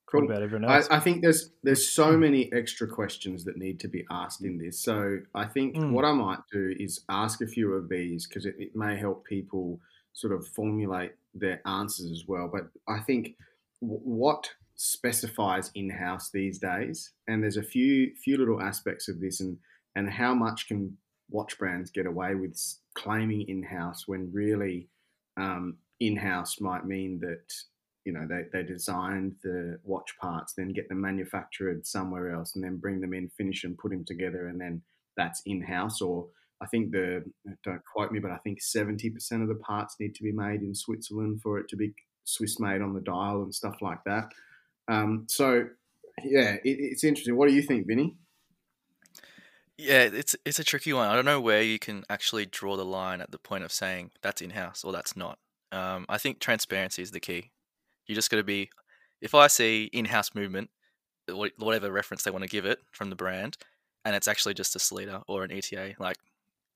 Cool. 0.07 0.25
about 0.27 0.43
everyone 0.43 0.65
I, 0.69 0.77
else? 0.77 0.89
I 0.91 1.01
think 1.01 1.23
there's 1.23 1.51
there's 1.63 1.89
so 1.89 2.17
many 2.17 2.53
extra 2.53 2.87
questions 2.87 3.45
that 3.45 3.57
need 3.57 3.81
to 3.81 3.89
be 3.89 4.05
asked 4.11 4.45
in 4.45 4.59
this. 4.59 4.83
So 4.83 5.19
I 5.35 5.47
think 5.47 5.75
Mm. 5.77 5.93
what 5.93 6.05
I 6.05 6.13
might 6.13 6.41
do 6.53 6.75
is 6.79 7.05
ask 7.09 7.41
a 7.41 7.47
few 7.47 7.73
of 7.73 7.89
these 7.89 8.27
because 8.27 8.47
it, 8.47 8.55
it 8.59 8.77
may 8.77 8.97
help 8.97 9.25
people 9.25 9.81
sort 10.13 10.33
of 10.33 10.47
formulate 10.47 11.13
their 11.35 11.61
answers 11.67 12.11
as 12.13 12.25
well. 12.29 12.49
But 12.53 12.69
I 12.87 13.01
think 13.01 13.37
w- 13.81 14.01
what 14.05 14.51
specifies 14.77 15.71
in-house 15.75 16.31
these 16.31 16.59
days, 16.59 17.13
and 17.27 17.43
there's 17.43 17.57
a 17.57 17.63
few 17.63 18.15
few 18.23 18.37
little 18.37 18.61
aspects 18.63 19.09
of 19.09 19.21
this, 19.21 19.41
and 19.41 19.59
and 19.97 20.11
how 20.11 20.35
much 20.35 20.69
can 20.69 20.97
watch 21.31 21.59
brands 21.59 21.91
get 21.91 22.07
away 22.07 22.35
with 22.35 22.57
claiming 22.95 23.43
in-house 23.49 24.07
when 24.07 24.31
really 24.33 24.89
um, 25.37 25.79
in-house 25.99 26.61
might 26.61 26.85
mean 26.85 27.19
that 27.21 27.53
you 28.05 28.13
know 28.13 28.27
they, 28.29 28.45
they 28.53 28.63
designed 28.63 29.35
the 29.43 29.79
watch 29.85 30.17
parts, 30.21 30.55
then 30.55 30.73
get 30.73 30.89
them 30.89 31.01
manufactured 31.01 31.87
somewhere 31.87 32.31
else, 32.31 32.55
and 32.55 32.65
then 32.65 32.77
bring 32.77 33.01
them 33.01 33.15
in, 33.15 33.29
finish 33.37 33.65
and 33.65 33.79
put 33.79 33.91
them 33.91 34.05
together, 34.05 34.49
and 34.49 34.61
then 34.61 34.83
that's 35.17 35.43
in 35.47 35.63
house. 35.63 36.01
Or 36.01 36.27
I 36.61 36.67
think 36.67 36.93
the 36.93 37.25
don't 37.65 37.83
quote 37.85 38.13
me, 38.13 38.21
but 38.21 38.31
I 38.31 38.39
think 38.39 38.61
seventy 38.61 39.11
percent 39.11 39.43
of 39.43 39.49
the 39.49 39.55
parts 39.57 39.97
need 39.99 40.15
to 40.15 40.23
be 40.23 40.33
made 40.33 40.63
in 40.63 40.75
Switzerland 40.75 41.41
for 41.43 41.59
it 41.59 41.69
to 41.69 41.77
be 41.77 41.95
Swiss 42.25 42.59
made 42.61 42.83
on 42.83 42.95
the 42.95 43.01
dial 43.01 43.43
and 43.43 43.55
stuff 43.55 43.77
like 43.81 44.03
that. 44.05 44.33
Um, 44.89 45.27
so 45.29 45.67
yeah, 46.23 46.55
it, 46.55 46.61
it's 46.65 47.05
interesting. 47.05 47.37
What 47.37 47.49
do 47.49 47.55
you 47.55 47.63
think, 47.63 47.87
Vinny? 47.87 48.17
Yeah, 49.77 50.03
it's 50.03 50.37
it's 50.45 50.59
a 50.59 50.65
tricky 50.65 50.93
one. 50.93 51.09
I 51.09 51.17
don't 51.17 51.25
know 51.25 51.41
where 51.41 51.63
you 51.63 51.79
can 51.79 52.05
actually 52.09 52.47
draw 52.47 52.77
the 52.77 52.85
line 52.85 53.21
at 53.21 53.33
the 53.33 53.39
point 53.39 53.65
of 53.65 53.73
saying 53.73 54.13
that's 54.23 54.41
in 54.41 54.51
house 54.51 54.85
or 54.85 54.93
that's 54.93 55.17
not. 55.17 55.39
Um, 55.73 56.07
I 56.09 56.19
think 56.19 56.39
transparency 56.39 57.03
is 57.03 57.11
the 57.11 57.19
key. 57.19 57.51
You 58.07 58.15
just 58.15 58.31
got 58.31 58.39
to 58.39 58.45
be. 58.45 58.71
If 59.21 59.35
I 59.35 59.47
see 59.47 59.89
in 59.93 60.07
house 60.07 60.35
movement, 60.35 60.71
whatever 61.59 61.91
reference 61.91 62.23
they 62.23 62.31
want 62.31 62.43
to 62.43 62.49
give 62.51 62.67
it 62.67 62.81
from 62.91 63.11
the 63.11 63.17
brand, 63.17 63.57
and 64.05 64.15
it's 64.15 64.29
actually 64.29 64.55
just 64.55 64.77
a 64.77 64.79
Sellita 64.79 65.23
or 65.27 65.45
an 65.45 65.53
ETA, 65.53 65.95
like, 65.99 66.19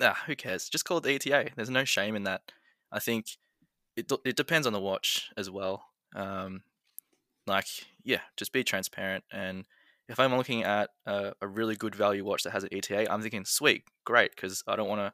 ah, 0.01 0.19
who 0.27 0.35
cares? 0.35 0.69
Just 0.69 0.85
call 0.85 0.99
it 0.99 1.05
the 1.05 1.15
ETA. 1.15 1.51
There's 1.57 1.71
no 1.71 1.85
shame 1.85 2.17
in 2.17 2.25
that. 2.25 2.43
I 2.91 3.01
think 3.01 3.27
it 3.97 4.11
it 4.25 4.37
depends 4.37 4.67
on 4.67 4.73
the 4.73 4.81
watch 4.81 5.31
as 5.37 5.51
well. 5.51 5.85
Um, 6.15 6.63
like, 7.47 7.67
yeah, 8.03 8.21
just 8.37 8.53
be 8.53 8.65
transparent 8.65 9.25
and 9.31 9.67
if 10.09 10.19
I'm 10.19 10.35
looking 10.35 10.65
at 10.65 10.91
a, 11.07 11.33
a, 11.41 11.47
really 11.47 11.77
good 11.77 11.95
value 11.95 12.25
watch 12.25 12.43
that 12.45 12.53
has 12.53 12.65
an 12.65 12.71
ETA, 12.73 13.13
I'm 13.13 13.21
thinking, 13.21 13.45
sweet, 13.45 13.85
great, 14.05 14.35
because 14.35 14.63
I 14.67 14.75
don't 14.75 14.89
want 14.89 15.01
to 15.01 15.13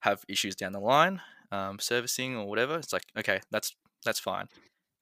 have 0.00 0.24
issues 0.28 0.54
down 0.54 0.72
the 0.72 0.80
line, 0.80 1.20
um, 1.50 1.78
servicing 1.78 2.36
or 2.36 2.46
whatever. 2.46 2.76
It's 2.76 2.92
like, 2.92 3.04
okay, 3.18 3.40
that's 3.50 3.74
that's 4.04 4.20
fine. 4.20 4.46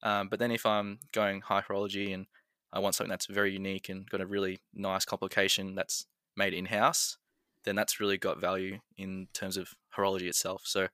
Um, 0.03 0.29
but 0.29 0.39
then 0.39 0.51
if 0.51 0.65
I'm 0.65 1.01
going 1.13 1.41
high 1.41 1.63
horology 1.63 2.15
and 2.15 2.27
I 2.73 2.79
want 2.79 2.95
something 2.95 3.11
that's 3.11 3.27
very 3.27 3.53
unique 3.53 3.89
and 3.89 4.09
got 4.09 4.21
a 4.21 4.27
really 4.27 4.61
nice 4.75 5.05
complication 5.05 5.75
that's 5.75 6.07
made 6.37 6.55
in 6.55 6.67
house, 6.67 7.17
then 7.65 7.75
that's 7.75 8.01
really 8.01 8.19
got 8.19 8.41
value 8.41 8.79
in 8.97 9.29
terms 9.33 9.57
of 9.57 9.75
horology 9.97 10.29
itself. 10.29 10.63
So, 10.65 10.89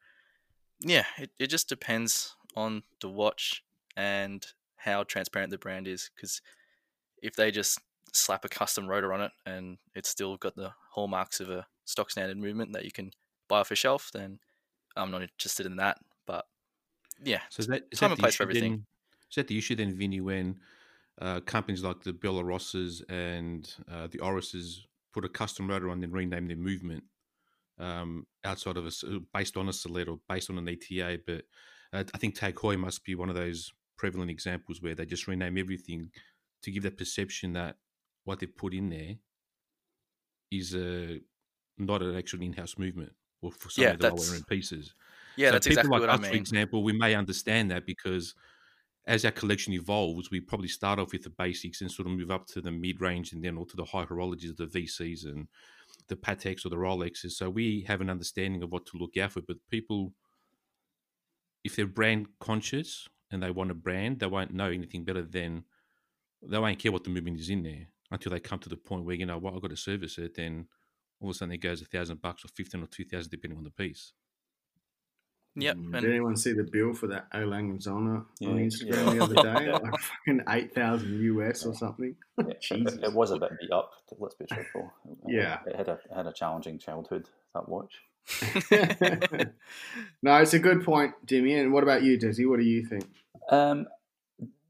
yeah, 0.80 1.04
it, 1.18 1.30
it 1.38 1.48
just 1.48 1.68
depends 1.68 2.34
on 2.56 2.82
the 3.00 3.08
watch 3.08 3.62
and 3.96 4.44
how 4.76 5.02
transparent 5.04 5.50
the 5.50 5.58
brand 5.58 5.86
is. 5.86 6.10
Because 6.14 6.40
if 7.22 7.34
they 7.36 7.50
just 7.50 7.78
slap 8.12 8.44
a 8.44 8.48
custom 8.48 8.86
rotor 8.86 9.12
on 9.12 9.20
it 9.20 9.32
and 9.44 9.78
it's 9.94 10.08
still 10.08 10.36
got 10.36 10.54
the 10.56 10.72
hallmarks 10.92 11.40
of 11.40 11.50
a 11.50 11.66
stock 11.84 12.10
standard 12.10 12.38
movement 12.38 12.72
that 12.72 12.84
you 12.84 12.92
can 12.92 13.10
buy 13.48 13.60
off 13.60 13.70
a 13.70 13.74
shelf, 13.74 14.10
then 14.14 14.38
I'm 14.96 15.10
not 15.10 15.22
interested 15.22 15.66
in 15.66 15.76
that. 15.76 15.98
But 16.26 16.46
yeah, 17.22 17.40
so 17.50 17.60
is 17.60 17.66
that, 17.66 17.82
is 17.90 17.98
time 17.98 18.12
and 18.12 18.20
place 18.20 18.36
for 18.36 18.44
everything. 18.44 18.86
Is 19.30 19.37
that 19.37 19.48
the 19.48 19.58
issue 19.58 19.74
then, 19.74 19.96
Vinny, 19.96 20.20
when 20.20 20.58
uh, 21.20 21.40
companies 21.40 21.82
like 21.82 22.02
the 22.02 22.12
Bell 22.12 22.42
& 22.42 22.44
Rosses 22.44 23.02
and 23.08 23.72
uh, 23.90 24.08
the 24.10 24.20
Orises 24.20 24.87
put 25.12 25.24
a 25.24 25.28
custom 25.28 25.68
rotor 25.68 25.88
on 25.88 25.94
and 25.94 26.02
then 26.02 26.12
rename 26.12 26.48
their 26.48 26.56
movement 26.56 27.04
um, 27.78 28.26
outside 28.44 28.76
of 28.76 28.87
a 28.87 28.90
based 29.32 29.56
on 29.56 29.68
a 29.68 29.72
Sellita 29.72 30.08
or 30.08 30.18
based 30.28 30.50
on 30.50 30.58
an 30.58 30.68
ETA? 30.68 31.20
But 31.26 31.44
uh, 31.92 32.04
I 32.14 32.18
think 32.18 32.34
Tag 32.34 32.56
Heuer 32.56 32.78
must 32.78 33.04
be 33.04 33.14
one 33.14 33.28
of 33.28 33.37
those 33.37 33.72
prevalent 33.96 34.30
examples 34.30 34.82
where 34.82 34.94
they 34.94 35.06
just 35.06 35.28
rename 35.28 35.56
everything 35.56 36.10
to 36.62 36.70
give 36.70 36.82
that 36.82 36.98
perception 36.98 37.52
that 37.52 37.76
what 38.24 38.40
they 38.40 38.46
put 38.46 38.74
in 38.74 38.90
there 38.90 39.14
is 40.50 40.74
a 40.74 41.20
not 41.78 42.02
an 42.02 42.16
actual 42.16 42.42
in-house 42.42 42.78
movement 42.78 43.12
or 43.42 43.52
for 43.52 43.70
some 43.70 43.84
yeah, 43.84 43.90
of 43.90 43.98
the 43.98 44.10
lower 44.10 44.34
end 44.34 44.46
pieces. 44.46 44.94
Yeah, 45.37 45.48
so 45.48 45.52
that's 45.52 45.66
exactly 45.66 45.90
like 45.90 46.00
what 46.00 46.10
us, 46.10 46.18
I 46.18 46.22
mean. 46.22 46.30
For 46.30 46.37
example, 46.37 46.82
we 46.82 46.92
may 46.92 47.14
understand 47.14 47.70
that 47.70 47.87
because 47.87 48.34
as 49.06 49.24
our 49.24 49.30
collection 49.30 49.72
evolves, 49.72 50.30
we 50.30 50.40
probably 50.40 50.68
start 50.68 50.98
off 50.98 51.12
with 51.12 51.24
the 51.24 51.30
basics 51.30 51.80
and 51.80 51.90
sort 51.90 52.08
of 52.08 52.14
move 52.14 52.30
up 52.30 52.46
to 52.46 52.60
the 52.60 52.70
mid 52.70 53.00
range 53.00 53.32
and 53.32 53.44
then 53.44 53.54
to 53.54 53.76
the 53.76 53.84
high 53.84 54.04
horologies, 54.04 54.50
of 54.50 54.56
the 54.56 54.66
VCs 54.66 55.24
and 55.24 55.48
the 56.08 56.16
Pateks 56.16 56.64
or 56.64 56.70
the 56.70 56.76
Rolexes. 56.76 57.32
So 57.32 57.50
we 57.50 57.84
have 57.86 58.00
an 58.00 58.10
understanding 58.10 58.62
of 58.62 58.72
what 58.72 58.86
to 58.86 58.98
look 58.98 59.16
out 59.16 59.32
for. 59.32 59.42
But 59.42 59.58
people, 59.70 60.12
if 61.64 61.76
they're 61.76 61.86
brand 61.86 62.28
conscious 62.40 63.06
and 63.30 63.42
they 63.42 63.50
want 63.50 63.70
a 63.70 63.74
brand, 63.74 64.20
they 64.20 64.26
won't 64.26 64.54
know 64.54 64.70
anything 64.70 65.04
better 65.04 65.22
than 65.22 65.64
they 66.42 66.58
won't 66.58 66.78
care 66.78 66.92
what 66.92 67.04
the 67.04 67.10
movement 67.10 67.40
is 67.40 67.50
in 67.50 67.62
there 67.62 67.88
until 68.10 68.32
they 68.32 68.40
come 68.40 68.58
to 68.58 68.68
the 68.68 68.76
point 68.76 69.04
where 69.04 69.16
you 69.16 69.26
know 69.26 69.38
what 69.38 69.54
I've 69.54 69.62
got 69.62 69.70
to 69.70 69.76
service 69.76 70.18
it, 70.18 70.34
then 70.34 70.66
all 71.20 71.30
of 71.30 71.36
a 71.36 71.38
sudden 71.38 71.54
it 71.54 71.58
goes 71.58 71.80
a 71.80 71.86
thousand 71.86 72.20
bucks 72.20 72.44
or 72.44 72.48
fifteen 72.48 72.82
or 72.82 72.86
two 72.86 73.04
thousand 73.04 73.30
depending 73.30 73.58
on 73.58 73.64
the 73.64 73.70
piece. 73.70 74.12
Yep. 75.56 75.76
Mm, 75.76 76.00
did 76.00 76.10
anyone 76.10 76.36
see 76.36 76.52
the 76.52 76.64
bill 76.64 76.94
for 76.94 77.06
that 77.06 77.28
A. 77.32 77.46
Lange 77.46 77.78
& 77.78 77.80
Söhne 77.80 78.24
yeah, 78.40 78.48
on 78.48 78.58
Instagram 78.58 78.90
yeah. 78.90 79.12
the 79.12 79.22
other 79.22 79.34
day? 79.34 79.66
yeah. 79.66 79.78
Like 79.82 80.00
fucking 80.00 80.40
eight 80.48 80.74
thousand 80.74 81.20
US 81.20 81.64
or 81.64 81.74
something. 81.74 82.16
it, 82.38 82.66
it, 82.70 83.12
was 83.12 83.30
a 83.30 83.38
bit 83.38 83.50
beat 83.60 83.70
up. 83.70 83.92
Let's 84.18 84.34
be 84.34 84.46
truthful. 84.46 84.92
Yeah, 85.28 85.60
it 85.66 85.76
had 85.76 85.88
a 85.88 85.92
it 85.92 86.14
had 86.14 86.26
a 86.26 86.32
challenging 86.32 86.78
childhood. 86.78 87.28
That 87.54 87.68
watch. 87.68 87.94
no, 90.22 90.36
it's 90.36 90.54
a 90.54 90.58
good 90.58 90.84
point, 90.84 91.14
Jimmy. 91.24 91.54
And 91.58 91.72
what 91.72 91.82
about 91.82 92.02
you, 92.02 92.18
Desi? 92.18 92.48
What 92.48 92.58
do 92.58 92.64
you 92.64 92.84
think? 92.84 93.04
Um, 93.50 93.86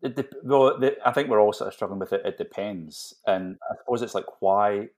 it 0.02 0.16
de- 0.16 0.28
well, 0.42 0.78
the, 0.78 0.96
I 1.06 1.12
think 1.12 1.28
we're 1.28 1.40
all 1.40 1.52
sort 1.52 1.68
of 1.68 1.74
struggling 1.74 2.00
with 2.00 2.12
it. 2.12 2.22
It 2.24 2.36
depends, 2.36 3.14
and 3.26 3.56
I 3.70 3.76
suppose 3.78 4.02
it's 4.02 4.14
like 4.14 4.26
why. 4.40 4.88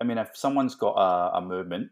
I 0.00 0.04
mean, 0.04 0.18
if 0.18 0.36
someone's 0.36 0.74
got 0.74 0.94
a, 0.94 1.38
a 1.38 1.40
movement, 1.40 1.90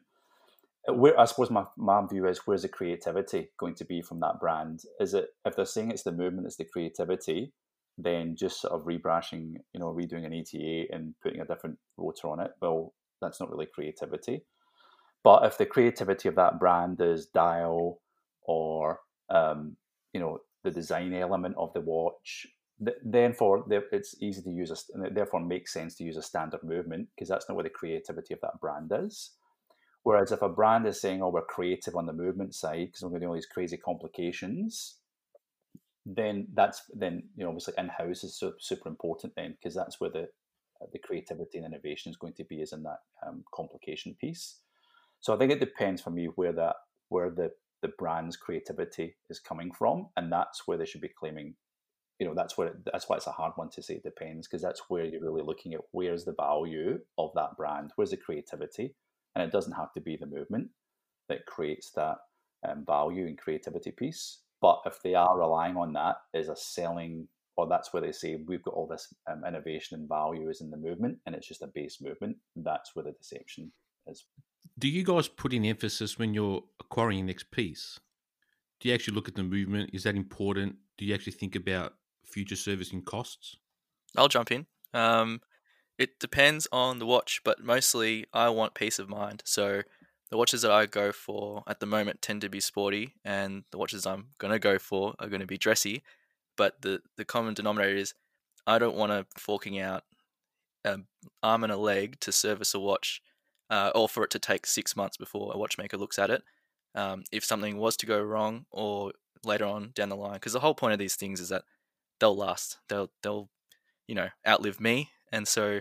where 0.96 1.18
I 1.18 1.24
suppose 1.24 1.50
my, 1.50 1.64
my 1.76 2.06
view 2.06 2.26
is 2.26 2.40
where's 2.46 2.62
the 2.62 2.68
creativity 2.68 3.50
going 3.58 3.74
to 3.76 3.84
be 3.84 4.02
from 4.02 4.20
that 4.20 4.40
brand? 4.40 4.82
Is 4.98 5.14
it 5.14 5.28
if 5.44 5.56
they're 5.56 5.64
saying 5.64 5.90
it's 5.90 6.02
the 6.02 6.12
movement, 6.12 6.46
it's 6.46 6.56
the 6.56 6.64
creativity, 6.64 7.52
then 7.98 8.36
just 8.36 8.60
sort 8.60 8.72
of 8.72 8.86
rebrushing, 8.86 9.56
you 9.72 9.80
know, 9.80 9.92
redoing 9.92 10.26
an 10.26 10.34
ETA 10.34 10.94
and 10.94 11.14
putting 11.22 11.40
a 11.40 11.46
different 11.46 11.78
rotor 11.96 12.28
on 12.28 12.40
it, 12.40 12.52
well, 12.60 12.94
that's 13.20 13.40
not 13.40 13.50
really 13.50 13.66
creativity. 13.66 14.42
But 15.22 15.44
if 15.44 15.58
the 15.58 15.66
creativity 15.66 16.28
of 16.28 16.36
that 16.36 16.58
brand 16.58 17.00
is 17.00 17.26
dial 17.26 18.00
or 18.42 19.00
um, 19.28 19.76
you 20.12 20.20
know 20.20 20.38
the 20.64 20.70
design 20.70 21.14
element 21.14 21.54
of 21.56 21.72
the 21.72 21.80
watch. 21.80 22.46
Then 23.04 23.34
for 23.34 23.64
it's 23.92 24.16
easy 24.22 24.40
to 24.40 24.50
use 24.50 24.70
a, 24.70 24.76
and 24.94 25.14
therefore 25.14 25.40
makes 25.40 25.72
sense 25.72 25.94
to 25.96 26.04
use 26.04 26.16
a 26.16 26.22
standard 26.22 26.62
movement 26.62 27.08
because 27.14 27.28
that's 27.28 27.46
not 27.46 27.54
where 27.54 27.64
the 27.64 27.70
creativity 27.70 28.32
of 28.32 28.40
that 28.40 28.58
brand 28.60 28.90
is. 28.94 29.32
Whereas 30.02 30.32
if 30.32 30.42
a 30.42 30.48
brand 30.48 30.86
is 30.86 31.00
saying, 31.00 31.22
"Oh, 31.22 31.28
we're 31.28 31.42
creative 31.42 31.94
on 31.94 32.06
the 32.06 32.12
movement 32.12 32.54
side 32.54 32.86
because 32.86 33.02
we're 33.02 33.10
going 33.10 33.20
to 33.20 33.26
do 33.26 33.28
all 33.28 33.34
these 33.34 33.46
crazy 33.46 33.76
complications," 33.76 34.98
then 36.06 36.48
that's 36.54 36.82
then 36.94 37.22
you 37.36 37.44
know 37.44 37.50
obviously 37.50 37.74
in 37.76 37.88
house 37.88 38.24
is 38.24 38.42
super 38.58 38.88
important 38.88 39.34
then 39.36 39.52
because 39.52 39.74
that's 39.74 40.00
where 40.00 40.10
the 40.10 40.28
the 40.92 40.98
creativity 40.98 41.58
and 41.58 41.66
innovation 41.66 42.10
is 42.10 42.16
going 42.16 42.32
to 42.32 42.44
be 42.44 42.62
is 42.62 42.72
in 42.72 42.82
that 42.82 43.00
um, 43.26 43.44
complication 43.54 44.16
piece. 44.18 44.60
So 45.20 45.34
I 45.34 45.38
think 45.38 45.52
it 45.52 45.60
depends 45.60 46.00
for 46.00 46.10
me 46.10 46.26
where 46.36 46.52
that 46.54 46.76
where 47.08 47.30
the 47.30 47.50
the 47.82 47.92
brand's 47.98 48.36
creativity 48.36 49.16
is 49.28 49.40
coming 49.40 49.72
from, 49.72 50.08
and 50.16 50.32
that's 50.32 50.66
where 50.66 50.78
they 50.78 50.86
should 50.86 51.00
be 51.00 51.10
claiming. 51.18 51.54
You 52.18 52.26
know, 52.26 52.34
that's 52.34 52.56
where 52.58 52.68
it, 52.68 52.74
that's 52.90 53.08
why 53.08 53.16
it's 53.16 53.26
a 53.26 53.32
hard 53.32 53.52
one 53.56 53.70
to 53.70 53.82
say. 53.82 53.94
It 53.94 54.02
depends 54.02 54.46
because 54.46 54.62
that's 54.62 54.82
where 54.88 55.04
you're 55.04 55.22
really 55.22 55.42
looking 55.42 55.74
at 55.74 55.80
where's 55.92 56.24
the 56.24 56.34
value 56.34 56.98
of 57.18 57.30
that 57.34 57.56
brand, 57.56 57.92
where's 57.96 58.10
the 58.10 58.16
creativity, 58.16 58.94
and 59.34 59.44
it 59.44 59.52
doesn't 59.52 59.72
have 59.72 59.92
to 59.94 60.00
be 60.00 60.16
the 60.16 60.26
movement 60.26 60.68
that 61.28 61.46
creates 61.46 61.90
that 61.92 62.16
um, 62.68 62.84
value 62.86 63.26
and 63.26 63.38
creativity 63.38 63.90
piece. 63.90 64.40
But 64.60 64.80
if 64.84 65.00
they 65.02 65.14
are 65.14 65.38
relying 65.38 65.76
on 65.76 65.92
that 65.94 66.16
as 66.34 66.48
a 66.48 66.56
selling, 66.56 67.28
or 67.56 67.66
that's 67.66 67.92
where 67.92 68.02
they 68.02 68.12
say 68.12 68.42
we've 68.46 68.62
got 68.62 68.74
all 68.74 68.86
this 68.86 69.12
um, 69.30 69.44
innovation 69.46 69.98
and 69.98 70.08
value 70.08 70.48
is 70.50 70.60
in 70.60 70.70
the 70.70 70.76
movement, 70.76 71.18
and 71.24 71.34
it's 71.34 71.48
just 71.48 71.62
a 71.62 71.68
base 71.68 72.00
movement, 72.00 72.36
that's 72.56 72.94
where 72.94 73.04
the 73.04 73.12
deception 73.12 73.72
is 74.06 74.24
do 74.78 74.88
you 74.88 75.04
guys 75.04 75.28
put 75.28 75.52
in 75.52 75.64
emphasis 75.64 76.18
when 76.18 76.34
you're 76.34 76.62
acquiring 76.80 77.18
the 77.18 77.26
next 77.26 77.50
piece? 77.50 78.00
Do 78.80 78.88
you 78.88 78.94
actually 78.94 79.14
look 79.14 79.28
at 79.28 79.34
the 79.34 79.42
movement? 79.42 79.90
Is 79.92 80.04
that 80.04 80.16
important? 80.16 80.76
Do 80.96 81.04
you 81.04 81.14
actually 81.14 81.32
think 81.32 81.54
about 81.54 81.94
future 82.24 82.56
servicing 82.56 83.02
costs? 83.02 83.56
I'll 84.16 84.28
jump 84.28 84.50
in. 84.52 84.66
Um, 84.94 85.40
it 86.00 86.18
depends 86.18 86.66
on 86.72 86.98
the 86.98 87.04
watch, 87.04 87.42
but 87.44 87.62
mostly 87.62 88.24
I 88.32 88.48
want 88.48 88.72
peace 88.72 88.98
of 88.98 89.10
mind. 89.10 89.42
So 89.44 89.82
the 90.30 90.38
watches 90.38 90.62
that 90.62 90.70
I 90.70 90.86
go 90.86 91.12
for 91.12 91.62
at 91.66 91.78
the 91.78 91.84
moment 91.84 92.22
tend 92.22 92.40
to 92.40 92.48
be 92.48 92.58
sporty, 92.58 93.12
and 93.22 93.64
the 93.70 93.76
watches 93.76 94.06
I'm 94.06 94.28
going 94.38 94.50
to 94.50 94.58
go 94.58 94.78
for 94.78 95.14
are 95.18 95.28
going 95.28 95.42
to 95.42 95.46
be 95.46 95.58
dressy. 95.58 96.02
But 96.56 96.80
the, 96.80 97.02
the 97.18 97.26
common 97.26 97.52
denominator 97.52 97.94
is 97.94 98.14
I 98.66 98.78
don't 98.78 98.96
want 98.96 99.12
to 99.12 99.26
forking 99.38 99.78
out 99.78 100.04
an 100.86 101.04
arm 101.42 101.64
and 101.64 101.72
a 101.72 101.76
leg 101.76 102.18
to 102.20 102.32
service 102.32 102.72
a 102.72 102.80
watch 102.80 103.20
uh, 103.68 103.92
or 103.94 104.08
for 104.08 104.24
it 104.24 104.30
to 104.30 104.38
take 104.38 104.64
six 104.64 104.96
months 104.96 105.18
before 105.18 105.52
a 105.52 105.58
watchmaker 105.58 105.98
looks 105.98 106.18
at 106.18 106.30
it. 106.30 106.42
Um, 106.94 107.24
if 107.30 107.44
something 107.44 107.76
was 107.76 107.98
to 107.98 108.06
go 108.06 108.22
wrong, 108.22 108.64
or 108.70 109.12
later 109.44 109.66
on 109.66 109.90
down 109.94 110.08
the 110.08 110.16
line, 110.16 110.34
because 110.34 110.54
the 110.54 110.60
whole 110.60 110.74
point 110.74 110.94
of 110.94 110.98
these 110.98 111.14
things 111.14 111.40
is 111.40 111.50
that 111.50 111.64
they'll 112.20 112.34
last. 112.34 112.78
They'll 112.88 113.10
they'll 113.22 113.50
you 114.08 114.14
know 114.14 114.28
outlive 114.48 114.80
me, 114.80 115.10
and 115.32 115.46
so 115.48 115.80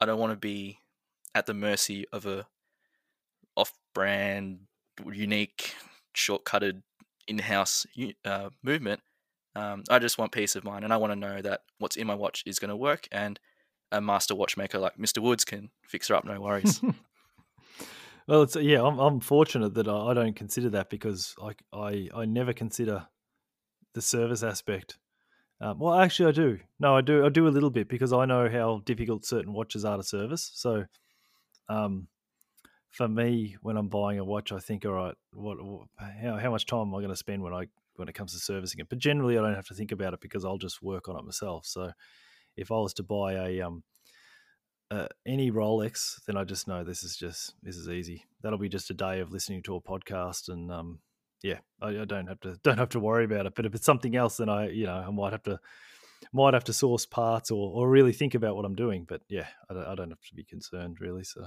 I 0.00 0.06
don't 0.06 0.18
want 0.18 0.32
to 0.32 0.36
be 0.38 0.78
at 1.34 1.46
the 1.46 1.54
mercy 1.54 2.06
of 2.12 2.26
a 2.26 2.46
off-brand, 3.56 4.60
unique, 5.12 5.74
shortcutted 6.16 6.82
in-house 7.26 7.86
uh, 8.24 8.50
movement 8.62 9.00
Um, 9.56 9.84
I 9.88 9.98
just 9.98 10.18
want 10.18 10.32
peace 10.32 10.56
of 10.56 10.64
mind, 10.64 10.84
and 10.84 10.92
I 10.92 10.96
want 10.96 11.12
to 11.12 11.18
know 11.18 11.40
that 11.40 11.62
what's 11.78 11.96
in 11.96 12.06
my 12.06 12.14
watch 12.14 12.42
is 12.44 12.58
going 12.58 12.70
to 12.70 12.76
work, 12.76 13.06
and 13.12 13.38
a 13.92 14.00
master 14.00 14.34
watchmaker 14.34 14.78
like 14.78 14.98
Mister 14.98 15.20
Woods 15.22 15.44
can 15.44 15.70
fix 15.86 16.08
her 16.08 16.16
up, 16.16 16.24
no 16.24 16.40
worries. 16.40 16.80
well, 18.26 18.42
it's 18.42 18.56
yeah, 18.56 18.82
I'm 18.82 18.98
I'm 18.98 19.20
fortunate 19.20 19.74
that 19.74 19.86
I, 19.86 19.96
I 20.08 20.14
don't 20.14 20.34
consider 20.34 20.70
that 20.70 20.90
because 20.90 21.36
I 21.40 21.54
I 21.72 22.08
I 22.14 22.24
never 22.24 22.52
consider 22.52 23.06
the 23.94 24.02
service 24.02 24.42
aspect. 24.42 24.98
Um, 25.60 25.78
well, 25.78 25.94
actually, 25.94 26.28
I 26.28 26.32
do. 26.32 26.58
No, 26.78 26.96
I 26.96 27.00
do. 27.00 27.24
I 27.24 27.28
do 27.28 27.46
a 27.46 27.50
little 27.50 27.70
bit 27.70 27.88
because 27.88 28.12
I 28.12 28.24
know 28.24 28.48
how 28.48 28.82
difficult 28.84 29.24
certain 29.24 29.52
watches 29.52 29.84
are 29.84 29.96
to 29.96 30.02
service. 30.02 30.50
So, 30.54 30.84
um, 31.68 32.08
for 32.90 33.08
me, 33.08 33.56
when 33.62 33.76
I'm 33.76 33.88
buying 33.88 34.18
a 34.18 34.24
watch, 34.24 34.52
I 34.52 34.58
think, 34.58 34.84
all 34.84 34.92
right, 34.92 35.14
what, 35.32 35.62
what 35.64 35.86
how 35.98 36.36
how 36.36 36.50
much 36.50 36.66
time 36.66 36.88
am 36.88 36.94
I 36.94 36.98
going 36.98 37.08
to 37.08 37.16
spend 37.16 37.42
when 37.42 37.54
I 37.54 37.66
when 37.96 38.08
it 38.08 38.14
comes 38.14 38.32
to 38.32 38.38
servicing 38.38 38.80
it? 38.80 38.88
But 38.88 38.98
generally, 38.98 39.38
I 39.38 39.42
don't 39.42 39.54
have 39.54 39.68
to 39.68 39.74
think 39.74 39.92
about 39.92 40.14
it 40.14 40.20
because 40.20 40.44
I'll 40.44 40.58
just 40.58 40.82
work 40.82 41.08
on 41.08 41.16
it 41.16 41.24
myself. 41.24 41.66
So, 41.66 41.92
if 42.56 42.70
I 42.70 42.76
was 42.76 42.94
to 42.94 43.02
buy 43.02 43.34
a 43.34 43.60
um 43.62 43.84
uh, 44.90 45.08
any 45.26 45.50
Rolex, 45.50 46.22
then 46.26 46.36
I 46.36 46.44
just 46.44 46.68
know 46.68 46.84
this 46.84 47.02
is 47.02 47.16
just 47.16 47.54
this 47.62 47.76
is 47.76 47.88
easy. 47.88 48.24
That'll 48.42 48.58
be 48.58 48.68
just 48.68 48.90
a 48.90 48.94
day 48.94 49.20
of 49.20 49.32
listening 49.32 49.62
to 49.64 49.76
a 49.76 49.80
podcast, 49.80 50.48
and 50.48 50.70
um, 50.70 50.98
yeah, 51.44 51.58
I, 51.80 51.88
I, 52.00 52.04
don't 52.06 52.26
have 52.26 52.40
to 52.40 52.56
don't 52.64 52.78
have 52.78 52.88
to 52.90 53.00
worry 53.00 53.26
about 53.26 53.46
it. 53.46 53.54
But 53.54 53.66
if 53.66 53.74
it's 53.74 53.84
something 53.84 54.16
else, 54.16 54.38
then 54.38 54.48
I 54.48 54.70
you 54.70 54.86
know 54.86 54.94
I 54.94 55.10
might 55.10 55.32
have 55.32 55.42
to 55.44 55.60
might 56.32 56.54
have 56.54 56.64
to 56.64 56.72
source 56.72 57.04
parts 57.04 57.50
or 57.50 57.70
or 57.70 57.88
really 57.88 58.12
think 58.12 58.34
about 58.34 58.56
what 58.56 58.64
I'm 58.64 58.74
doing. 58.74 59.04
But 59.06 59.20
yeah, 59.28 59.46
I 59.70 59.74
don't, 59.74 59.86
I 59.86 59.94
don't 59.94 60.10
have 60.10 60.22
to 60.22 60.34
be 60.34 60.44
concerned 60.44 61.00
really. 61.00 61.22
So 61.22 61.46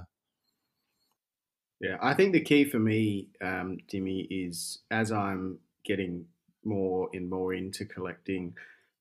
yeah, 1.82 1.98
I 2.02 2.14
think 2.14 2.34
the 2.34 2.42
key 2.42 2.64
for 2.66 2.80
me, 2.80 3.30
um, 3.42 3.80
Dimmy, 3.92 4.28
is 4.30 4.80
as 4.92 5.12
I'm 5.12 5.60
getting 5.84 6.26
more 6.64 7.10
and 7.14 7.30
more 7.30 7.54
into 7.54 7.86
collecting. 7.86 8.54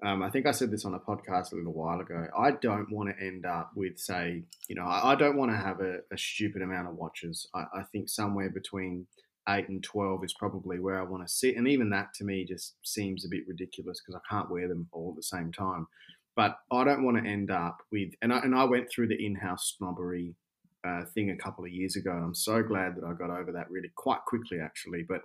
Um, 0.04 0.22
I 0.22 0.28
think 0.28 0.44
I 0.44 0.50
said 0.50 0.70
this 0.70 0.84
on 0.84 0.92
a 0.92 0.98
podcast 0.98 1.52
a 1.52 1.56
little 1.56 1.72
while 1.72 2.00
ago. 2.00 2.26
I 2.38 2.50
don't 2.50 2.92
want 2.92 3.08
to 3.08 3.24
end 3.24 3.46
up 3.46 3.72
with, 3.74 3.98
say, 3.98 4.44
you 4.68 4.74
know, 4.74 4.84
I, 4.84 5.12
I 5.12 5.14
don't 5.14 5.38
want 5.38 5.52
to 5.52 5.56
have 5.56 5.80
a, 5.80 6.00
a, 6.12 6.18
stupid 6.18 6.60
amount 6.60 6.88
of 6.88 6.96
watches. 6.96 7.48
I, 7.54 7.60
I, 7.74 7.82
think 7.92 8.10
somewhere 8.10 8.50
between 8.50 9.06
eight 9.48 9.68
and 9.68 9.82
12 9.82 10.24
is 10.24 10.34
probably 10.34 10.80
where 10.80 10.98
I 10.98 11.04
want 11.04 11.26
to 11.26 11.32
sit. 11.32 11.56
And 11.56 11.68
even 11.68 11.90
that 11.90 12.14
to 12.14 12.24
me 12.24 12.44
just 12.44 12.74
seems 12.82 13.24
a 13.24 13.28
bit 13.28 13.46
ridiculous 13.46 14.00
because 14.00 14.20
I 14.20 14.34
can't 14.34 14.50
wear 14.50 14.68
them 14.68 14.88
all 14.92 15.10
at 15.10 15.16
the 15.16 15.22
same 15.22 15.52
time. 15.52 15.86
But 16.34 16.58
I 16.70 16.84
don't 16.84 17.04
want 17.04 17.22
to 17.22 17.28
end 17.28 17.50
up 17.50 17.78
with, 17.90 18.10
and 18.20 18.32
I, 18.32 18.40
and 18.40 18.54
I 18.54 18.64
went 18.64 18.88
through 18.90 19.08
the 19.08 19.24
in 19.24 19.34
house 19.36 19.74
snobbery 19.78 20.34
uh, 20.86 21.04
thing 21.14 21.30
a 21.30 21.36
couple 21.36 21.64
of 21.64 21.70
years 21.70 21.96
ago. 21.96 22.12
And 22.12 22.24
I'm 22.24 22.34
so 22.34 22.62
glad 22.62 22.96
that 22.96 23.04
I 23.04 23.12
got 23.14 23.30
over 23.30 23.52
that 23.52 23.70
really 23.70 23.90
quite 23.94 24.20
quickly, 24.26 24.60
actually. 24.60 25.02
But 25.02 25.22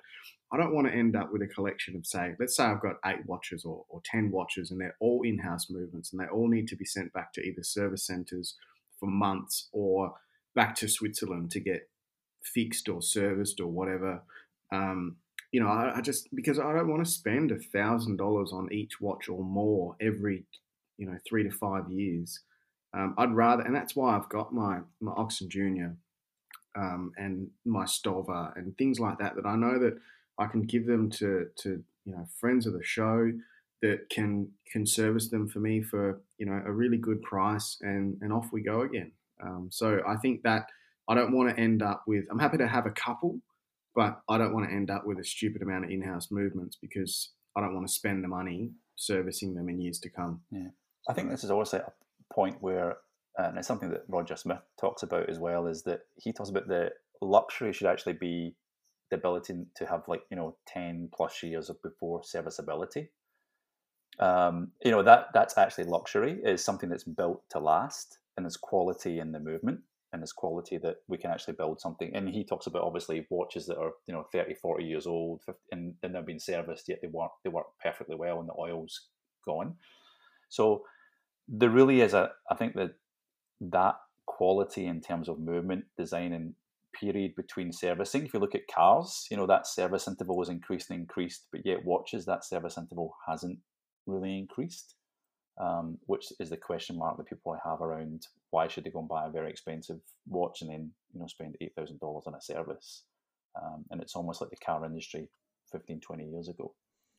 I 0.53 0.57
don't 0.57 0.73
want 0.73 0.87
to 0.87 0.93
end 0.93 1.15
up 1.15 1.31
with 1.31 1.41
a 1.41 1.47
collection 1.47 1.95
of, 1.95 2.05
say, 2.05 2.33
let's 2.39 2.55
say 2.55 2.63
I've 2.63 2.81
got 2.81 2.95
eight 3.05 3.25
watches 3.25 3.65
or, 3.65 3.85
or 3.89 4.01
10 4.05 4.31
watches 4.31 4.71
and 4.71 4.79
they're 4.79 4.95
all 4.99 5.21
in 5.23 5.39
house 5.39 5.69
movements 5.69 6.11
and 6.11 6.21
they 6.21 6.27
all 6.27 6.49
need 6.49 6.67
to 6.69 6.75
be 6.75 6.85
sent 6.85 7.11
back 7.13 7.33
to 7.33 7.41
either 7.41 7.63
service 7.63 8.05
centers 8.05 8.55
for 8.99 9.07
months 9.07 9.69
or 9.71 10.13
back 10.55 10.75
to 10.75 10.87
Switzerland 10.87 11.51
to 11.51 11.59
get 11.59 11.89
fixed 12.43 12.89
or 12.89 13.01
serviced 13.01 13.59
or 13.59 13.67
whatever. 13.67 14.21
Um, 14.71 15.17
you 15.51 15.59
know, 15.59 15.67
I, 15.67 15.97
I, 15.97 16.01
just 16.01 16.33
because 16.33 16.59
I 16.59 16.73
don't 16.73 16.89
want 16.89 17.05
to 17.05 17.11
spend 17.11 17.51
a 17.51 17.59
thousand 17.59 18.17
dollars 18.17 18.51
on 18.53 18.71
each 18.71 19.01
watch 19.01 19.27
or 19.27 19.43
more 19.43 19.95
every, 19.99 20.45
you 20.97 21.05
know, 21.05 21.17
three 21.27 21.43
to 21.43 21.51
five 21.51 21.89
years. 21.89 22.39
Um, 22.93 23.15
I'd 23.17 23.33
rather, 23.33 23.63
and 23.63 23.75
that's 23.75 23.95
why 23.95 24.15
I've 24.15 24.29
got 24.29 24.53
my 24.53 24.79
my 24.99 25.11
Ochs 25.11 25.41
und 25.41 25.49
Junior 25.49 25.95
um, 26.75 27.11
and 27.17 27.49
my 27.65 27.85
Stowa 27.85 28.55
and 28.55 28.77
things 28.77 28.99
like 28.99 29.17
that. 29.19 29.35
That 29.35 29.45
I 29.45 29.55
know 29.55 29.79
that 29.79 29.97
I 30.37 30.47
can 30.47 30.63
give 30.63 30.85
them 30.85 31.09
to 31.11 31.47
to 31.57 31.83
you 32.05 32.13
know 32.13 32.27
friends 32.39 32.65
of 32.65 32.73
the 32.73 32.83
show 32.83 33.31
that 33.81 34.09
can 34.09 34.49
can 34.71 34.85
service 34.85 35.29
them 35.29 35.47
for 35.47 35.59
me 35.59 35.81
for 35.81 36.21
you 36.37 36.45
know 36.45 36.61
a 36.65 36.71
really 36.71 36.97
good 36.97 37.21
price, 37.21 37.77
and 37.81 38.17
and 38.21 38.31
off 38.31 38.51
we 38.51 38.61
go 38.61 38.81
again. 38.81 39.11
Um, 39.41 39.69
so 39.71 40.01
I 40.07 40.17
think 40.17 40.43
that 40.43 40.67
I 41.09 41.15
don't 41.15 41.33
want 41.33 41.55
to 41.55 41.61
end 41.61 41.81
up 41.81 42.03
with. 42.07 42.25
I'm 42.31 42.39
happy 42.39 42.57
to 42.57 42.67
have 42.67 42.85
a 42.85 42.91
couple, 42.91 43.39
but 43.95 44.21
I 44.29 44.37
don't 44.37 44.53
want 44.53 44.69
to 44.69 44.75
end 44.75 44.89
up 44.89 45.05
with 45.05 45.19
a 45.19 45.23
stupid 45.23 45.61
amount 45.61 45.85
of 45.85 45.91
in-house 45.91 46.29
movements 46.31 46.77
because 46.81 47.31
I 47.55 47.61
don't 47.61 47.73
want 47.73 47.87
to 47.87 47.93
spend 47.93 48.23
the 48.23 48.27
money 48.27 48.71
servicing 48.95 49.55
them 49.55 49.69
in 49.69 49.81
years 49.81 49.99
to 49.99 50.09
come. 50.09 50.41
Yeah, 50.51 50.69
I 51.09 51.13
think 51.13 51.29
this 51.29 51.43
is 51.43 51.51
also 51.51 51.79
a 51.79 52.33
point 52.33 52.57
where, 52.61 52.97
and 53.37 53.57
it's 53.57 53.67
something 53.67 53.89
that 53.89 54.03
Roger 54.07 54.35
Smith 54.35 54.61
talks 54.79 55.03
about 55.03 55.29
as 55.29 55.39
well, 55.39 55.67
is 55.67 55.83
that 55.83 56.01
he 56.17 56.31
talks 56.31 56.49
about 56.49 56.67
the 56.67 56.91
luxury 57.21 57.73
should 57.73 57.87
actually 57.87 58.13
be 58.13 58.55
the 59.11 59.17
ability 59.17 59.53
to 59.75 59.85
have 59.85 60.03
like 60.07 60.23
you 60.31 60.37
know 60.37 60.55
10 60.67 61.09
plus 61.13 61.43
years 61.43 61.69
of 61.69 61.81
before 61.83 62.23
serviceability 62.23 63.09
um, 64.19 64.71
you 64.83 64.91
know 64.91 65.03
that 65.03 65.27
that's 65.33 65.57
actually 65.57 65.83
luxury 65.83 66.39
is 66.43 66.63
something 66.63 66.89
that's 66.89 67.03
built 67.03 67.43
to 67.49 67.59
last 67.59 68.17
and 68.35 68.45
there's 68.45 68.57
quality 68.57 69.19
in 69.19 69.31
the 69.31 69.39
movement 69.39 69.81
and 70.11 70.21
there's 70.21 70.33
quality 70.33 70.77
that 70.77 70.97
we 71.07 71.17
can 71.17 71.31
actually 71.31 71.53
build 71.53 71.79
something 71.79 72.11
and 72.15 72.29
he 72.29 72.43
talks 72.43 72.67
about 72.67 72.83
obviously 72.83 73.25
watches 73.29 73.65
that 73.65 73.77
are 73.77 73.91
you 74.07 74.13
know 74.13 74.25
30 74.31 74.55
40 74.55 74.83
years 74.83 75.07
old 75.07 75.41
50, 75.45 75.59
and, 75.71 75.93
and 76.03 76.15
they've 76.15 76.25
been 76.25 76.39
serviced 76.39 76.87
yet 76.87 76.99
they 77.01 77.07
work 77.07 77.31
they 77.43 77.49
work 77.49 77.67
perfectly 77.81 78.15
well 78.15 78.39
and 78.39 78.49
the 78.49 78.53
oil's 78.59 79.07
gone 79.45 79.75
so 80.49 80.83
there 81.47 81.69
really 81.69 82.01
is 82.01 82.13
a 82.13 82.29
i 82.49 82.55
think 82.55 82.75
that 82.75 82.91
that 83.59 83.95
quality 84.25 84.87
in 84.87 85.01
terms 85.01 85.29
of 85.29 85.39
movement 85.39 85.85
design 85.97 86.33
and 86.33 86.53
period 86.93 87.35
between 87.35 87.71
servicing. 87.71 88.25
If 88.25 88.33
you 88.33 88.39
look 88.39 88.55
at 88.55 88.67
cars, 88.73 89.27
you 89.31 89.37
know, 89.37 89.47
that 89.47 89.67
service 89.67 90.07
interval 90.07 90.41
has 90.41 90.49
increased 90.49 90.89
and 90.89 90.99
increased, 90.99 91.47
but 91.51 91.61
yet 91.65 91.85
watches, 91.85 92.25
that 92.25 92.45
service 92.45 92.77
interval 92.77 93.15
hasn't 93.27 93.59
really 94.05 94.37
increased, 94.37 94.95
um, 95.59 95.97
which 96.05 96.25
is 96.39 96.49
the 96.49 96.57
question 96.57 96.97
mark 96.97 97.17
that 97.17 97.27
people 97.27 97.57
have 97.63 97.81
around 97.81 98.27
why 98.49 98.67
should 98.67 98.83
they 98.83 98.89
go 98.89 98.99
and 98.99 99.07
buy 99.07 99.25
a 99.25 99.31
very 99.31 99.49
expensive 99.49 99.99
watch 100.27 100.61
and 100.61 100.69
then, 100.69 100.91
you 101.13 101.19
know, 101.19 101.27
spend 101.27 101.55
$8,000 101.61 102.27
on 102.27 102.35
a 102.35 102.41
service? 102.41 103.03
Um, 103.61 103.85
and 103.91 104.01
it's 104.01 104.15
almost 104.15 104.41
like 104.41 104.49
the 104.49 104.57
car 104.57 104.85
industry 104.85 105.29
15, 105.71 105.99
20 105.99 106.25
years 106.25 106.47
ago. 106.47 106.73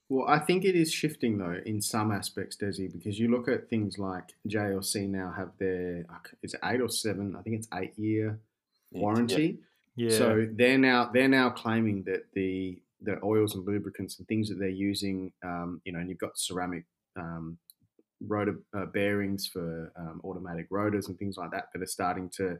Well, 0.08 0.26
I 0.28 0.40
think 0.40 0.64
it 0.64 0.74
is 0.74 0.92
shifting 0.92 1.38
though 1.38 1.56
in 1.64 1.80
some 1.80 2.12
aspects, 2.12 2.56
Desi, 2.56 2.92
because 2.92 3.18
you 3.18 3.30
look 3.30 3.48
at 3.48 3.68
things 3.68 3.98
like 3.98 4.34
JLC 4.48 5.08
now 5.08 5.32
have 5.36 5.50
their, 5.58 6.04
it's 6.42 6.54
eight 6.64 6.80
or 6.80 6.88
seven, 6.88 7.34
I 7.38 7.42
think 7.42 7.56
it's 7.56 7.68
eight 7.74 7.98
year 7.98 8.40
warranty. 8.90 9.58
Yeah. 9.96 10.10
So 10.10 10.46
they're 10.50 10.78
now 10.78 11.10
they're 11.12 11.28
now 11.28 11.50
claiming 11.50 12.04
that 12.04 12.24
the 12.34 12.78
the 13.00 13.18
oils 13.24 13.54
and 13.54 13.66
lubricants 13.66 14.18
and 14.18 14.26
things 14.28 14.48
that 14.48 14.58
they're 14.58 14.68
using, 14.68 15.32
um, 15.44 15.80
you 15.84 15.92
know, 15.92 15.98
and 15.98 16.08
you've 16.08 16.18
got 16.18 16.38
ceramic 16.38 16.84
um, 17.18 17.58
rotor 18.26 18.58
uh, 18.76 18.86
bearings 18.86 19.46
for 19.46 19.92
um, 19.96 20.20
automatic 20.24 20.66
rotors 20.70 21.08
and 21.08 21.18
things 21.18 21.36
like 21.36 21.50
that 21.50 21.66
that 21.72 21.82
are 21.82 21.86
starting 21.86 22.28
to 22.36 22.58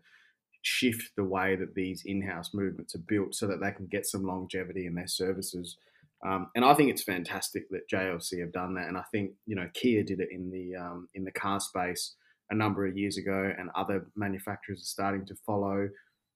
shift 0.63 1.11
the 1.17 1.25
way 1.25 1.57
that 1.57 1.75
these 1.75 2.03
in-house 2.07 2.51
movements 2.55 2.95
are 2.95 3.05
built 3.09 3.35
so 3.35 3.47
that 3.47 3.61
they 3.61 3.73
can 3.73 3.87
get 3.87 4.07
some 4.07 4.25
longevity 4.25 4.87
in 4.87 4.95
their 4.95 5.09
services. 5.09 5.77
Um, 6.25 6.51
and 6.55 6.65
I 6.65 6.75
think 6.75 6.91
it's 6.91 7.03
fantastic 7.03 7.69
that 7.71 7.89
JLC 7.93 8.41
have 8.41 8.53
done 8.53 8.75
that. 8.75 8.87
And 8.87 8.97
I 8.97 9.03
think 9.11 9.33
you 9.47 9.57
know 9.57 9.69
Kia 9.75 10.05
did 10.05 10.21
it 10.21 10.29
in 10.31 10.51
the 10.51 10.77
um, 10.77 11.09
in 11.15 11.25
the 11.25 11.33
car 11.33 11.61
space 11.61 12.15
a 12.51 12.55
number 12.55 12.87
of 12.87 12.97
years 12.97 13.17
ago, 13.17 13.53
and 13.59 13.71
other 13.75 14.07
manufacturers 14.15 14.81
are 14.81 14.85
starting 14.85 15.25
to 15.27 15.35
follow 15.47 15.89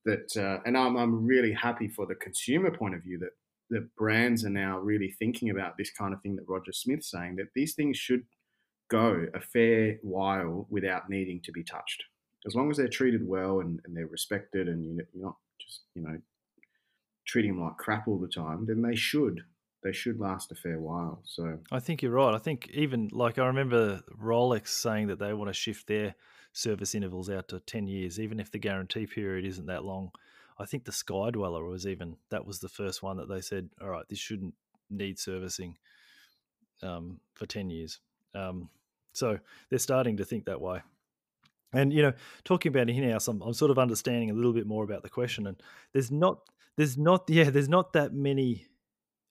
that, 0.07 0.37
uh, 0.37 0.61
and 0.65 0.79
I'm, 0.79 0.97
I'm 0.97 1.27
really 1.27 1.53
happy 1.53 1.89
for 1.89 2.07
the 2.07 2.15
consumer 2.15 2.71
point 2.71 2.95
of 2.95 3.03
view 3.03 3.19
that 3.19 3.33
the 3.69 3.89
brands 3.99 4.45
are 4.45 4.51
now 4.51 4.79
really 4.79 5.15
thinking 5.19 5.51
about 5.51 5.77
this 5.77 5.91
kind 5.91 6.15
of 6.15 6.23
thing 6.23 6.37
that 6.37 6.49
Roger 6.49 6.73
Smith's 6.73 7.11
saying 7.11 7.37
that 7.37 7.49
these 7.55 7.75
things 7.75 7.99
should 7.99 8.23
go 8.89 9.27
a 9.35 9.41
fair 9.41 9.99
while 10.03 10.67
without 10.71 11.11
needing 11.11 11.41
to 11.41 11.53
be 11.53 11.63
touched. 11.63 12.05
As 12.47 12.55
long 12.55 12.71
as 12.71 12.77
they're 12.77 12.89
treated 12.89 13.27
well 13.27 13.61
and, 13.61 13.81
and 13.85 13.97
they're 13.97 14.07
respected 14.07 14.69
and 14.69 14.85
you're 14.85 15.05
not 15.15 15.37
just, 15.61 15.81
you 15.95 16.03
know, 16.03 16.19
treating 17.27 17.55
them 17.55 17.65
like 17.65 17.77
crap 17.77 18.07
all 18.07 18.19
the 18.19 18.29
time, 18.29 18.67
then 18.67 18.83
they 18.83 18.95
should. 18.95 19.43
They 19.83 19.93
should 19.93 20.21
last 20.21 20.53
a 20.53 20.55
fair 20.55 20.79
while. 20.79 21.21
So 21.25 21.59
I 21.71 21.81
think 21.81 22.03
you're 22.03 22.13
right. 22.13 22.35
I 22.35 22.39
think 22.39 22.69
even 22.73 23.09
like 23.13 23.39
I 23.39 23.47
remember 23.47 24.03
Rolex 24.21 24.69
saying 24.69 25.09
that 25.09 25.19
they 25.19 25.33
want 25.33 25.49
to 25.49 25.55
shift 25.55 25.87
their 25.87 26.15
service 26.53 26.95
intervals 26.95 27.29
out 27.29 27.49
to 27.49 27.61
10 27.61 27.87
years, 27.87 28.19
even 28.19 28.41
if 28.41 28.51
the 28.51 28.59
guarantee 28.59 29.07
period 29.07 29.45
isn't 29.45 29.67
that 29.67 29.85
long. 29.85 30.11
I 30.59 30.65
think 30.65 30.85
the 30.85 30.93
Sky 30.93 31.31
Dweller 31.31 31.65
was 31.65 31.87
even, 31.87 32.17
that 32.31 32.47
was 32.47 32.61
the 32.61 32.69
first 32.69 33.03
one 33.03 33.19
that 33.19 33.29
they 33.29 33.43
said, 33.43 33.69
all 33.81 33.91
right, 33.91 34.09
this 34.09 34.19
shouldn't 34.19 34.55
need 34.89 35.19
servicing 35.19 35.77
um, 36.83 37.21
for 37.35 37.47
10 37.47 37.69
years. 37.69 38.01
Um, 38.35 38.71
so 39.17 39.39
they're 39.71 39.79
starting 39.79 40.17
to 40.19 40.25
think 40.25 40.45
that 40.45 40.61
way. 40.61 40.83
And, 41.73 41.93
you 41.93 42.03
know, 42.03 42.13
talking 42.45 42.71
about 42.71 42.89
in-house, 42.89 43.29
I'm, 43.29 43.43
I'm 43.43 43.53
sort 43.53 43.71
of 43.71 43.79
understanding 43.79 44.31
a 44.31 44.35
little 44.35 44.53
bit 44.53 44.67
more 44.67 44.85
about 44.85 45.03
the 45.03 45.09
question. 45.09 45.47
And 45.47 45.61
there's 45.93 46.11
not, 46.11 46.41
there's 46.77 46.97
not, 46.97 47.25
yeah, 47.29 47.51
there's 47.51 47.69
not 47.69 47.93
that 47.95 48.13
many 48.13 48.67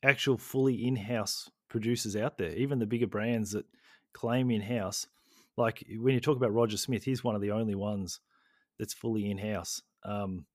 actual 0.04 0.38
fully 0.38 0.86
in-house 0.86 1.50
producers 1.70 2.16
out 2.16 2.38
there. 2.38 2.52
Even 2.52 2.80
the 2.80 2.86
bigger 2.86 3.08
brands 3.08 3.52
that 3.52 3.66
claim 4.14 4.52
in-house, 4.52 5.08
like 5.58 5.86
when 5.98 6.14
you 6.14 6.20
talk 6.20 6.38
about 6.38 6.54
Roger 6.54 6.78
Smith, 6.78 7.04
he's 7.04 7.24
one 7.24 7.36
of 7.36 7.42
the 7.42 7.52
only 7.52 7.76
ones 7.76 8.20
that's 8.78 8.94
fully 8.94 9.30
in 9.30 9.38
house. 9.38 9.82
Um, 10.04 10.46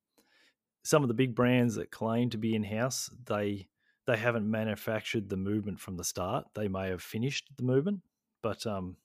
some 0.84 1.02
of 1.02 1.08
the 1.08 1.14
big 1.14 1.34
brands 1.34 1.74
that 1.76 1.90
claim 1.90 2.30
to 2.30 2.38
be 2.38 2.54
in 2.54 2.64
house, 2.64 3.10
they 3.26 3.68
they 4.06 4.16
haven't 4.16 4.50
manufactured 4.50 5.28
the 5.28 5.36
movement 5.36 5.78
from 5.78 5.96
the 5.96 6.04
start. 6.04 6.46
They 6.54 6.68
may 6.68 6.88
have 6.88 7.02
finished 7.02 7.48
the 7.56 7.62
movement, 7.62 8.00
but 8.42 8.66
um, 8.66 8.96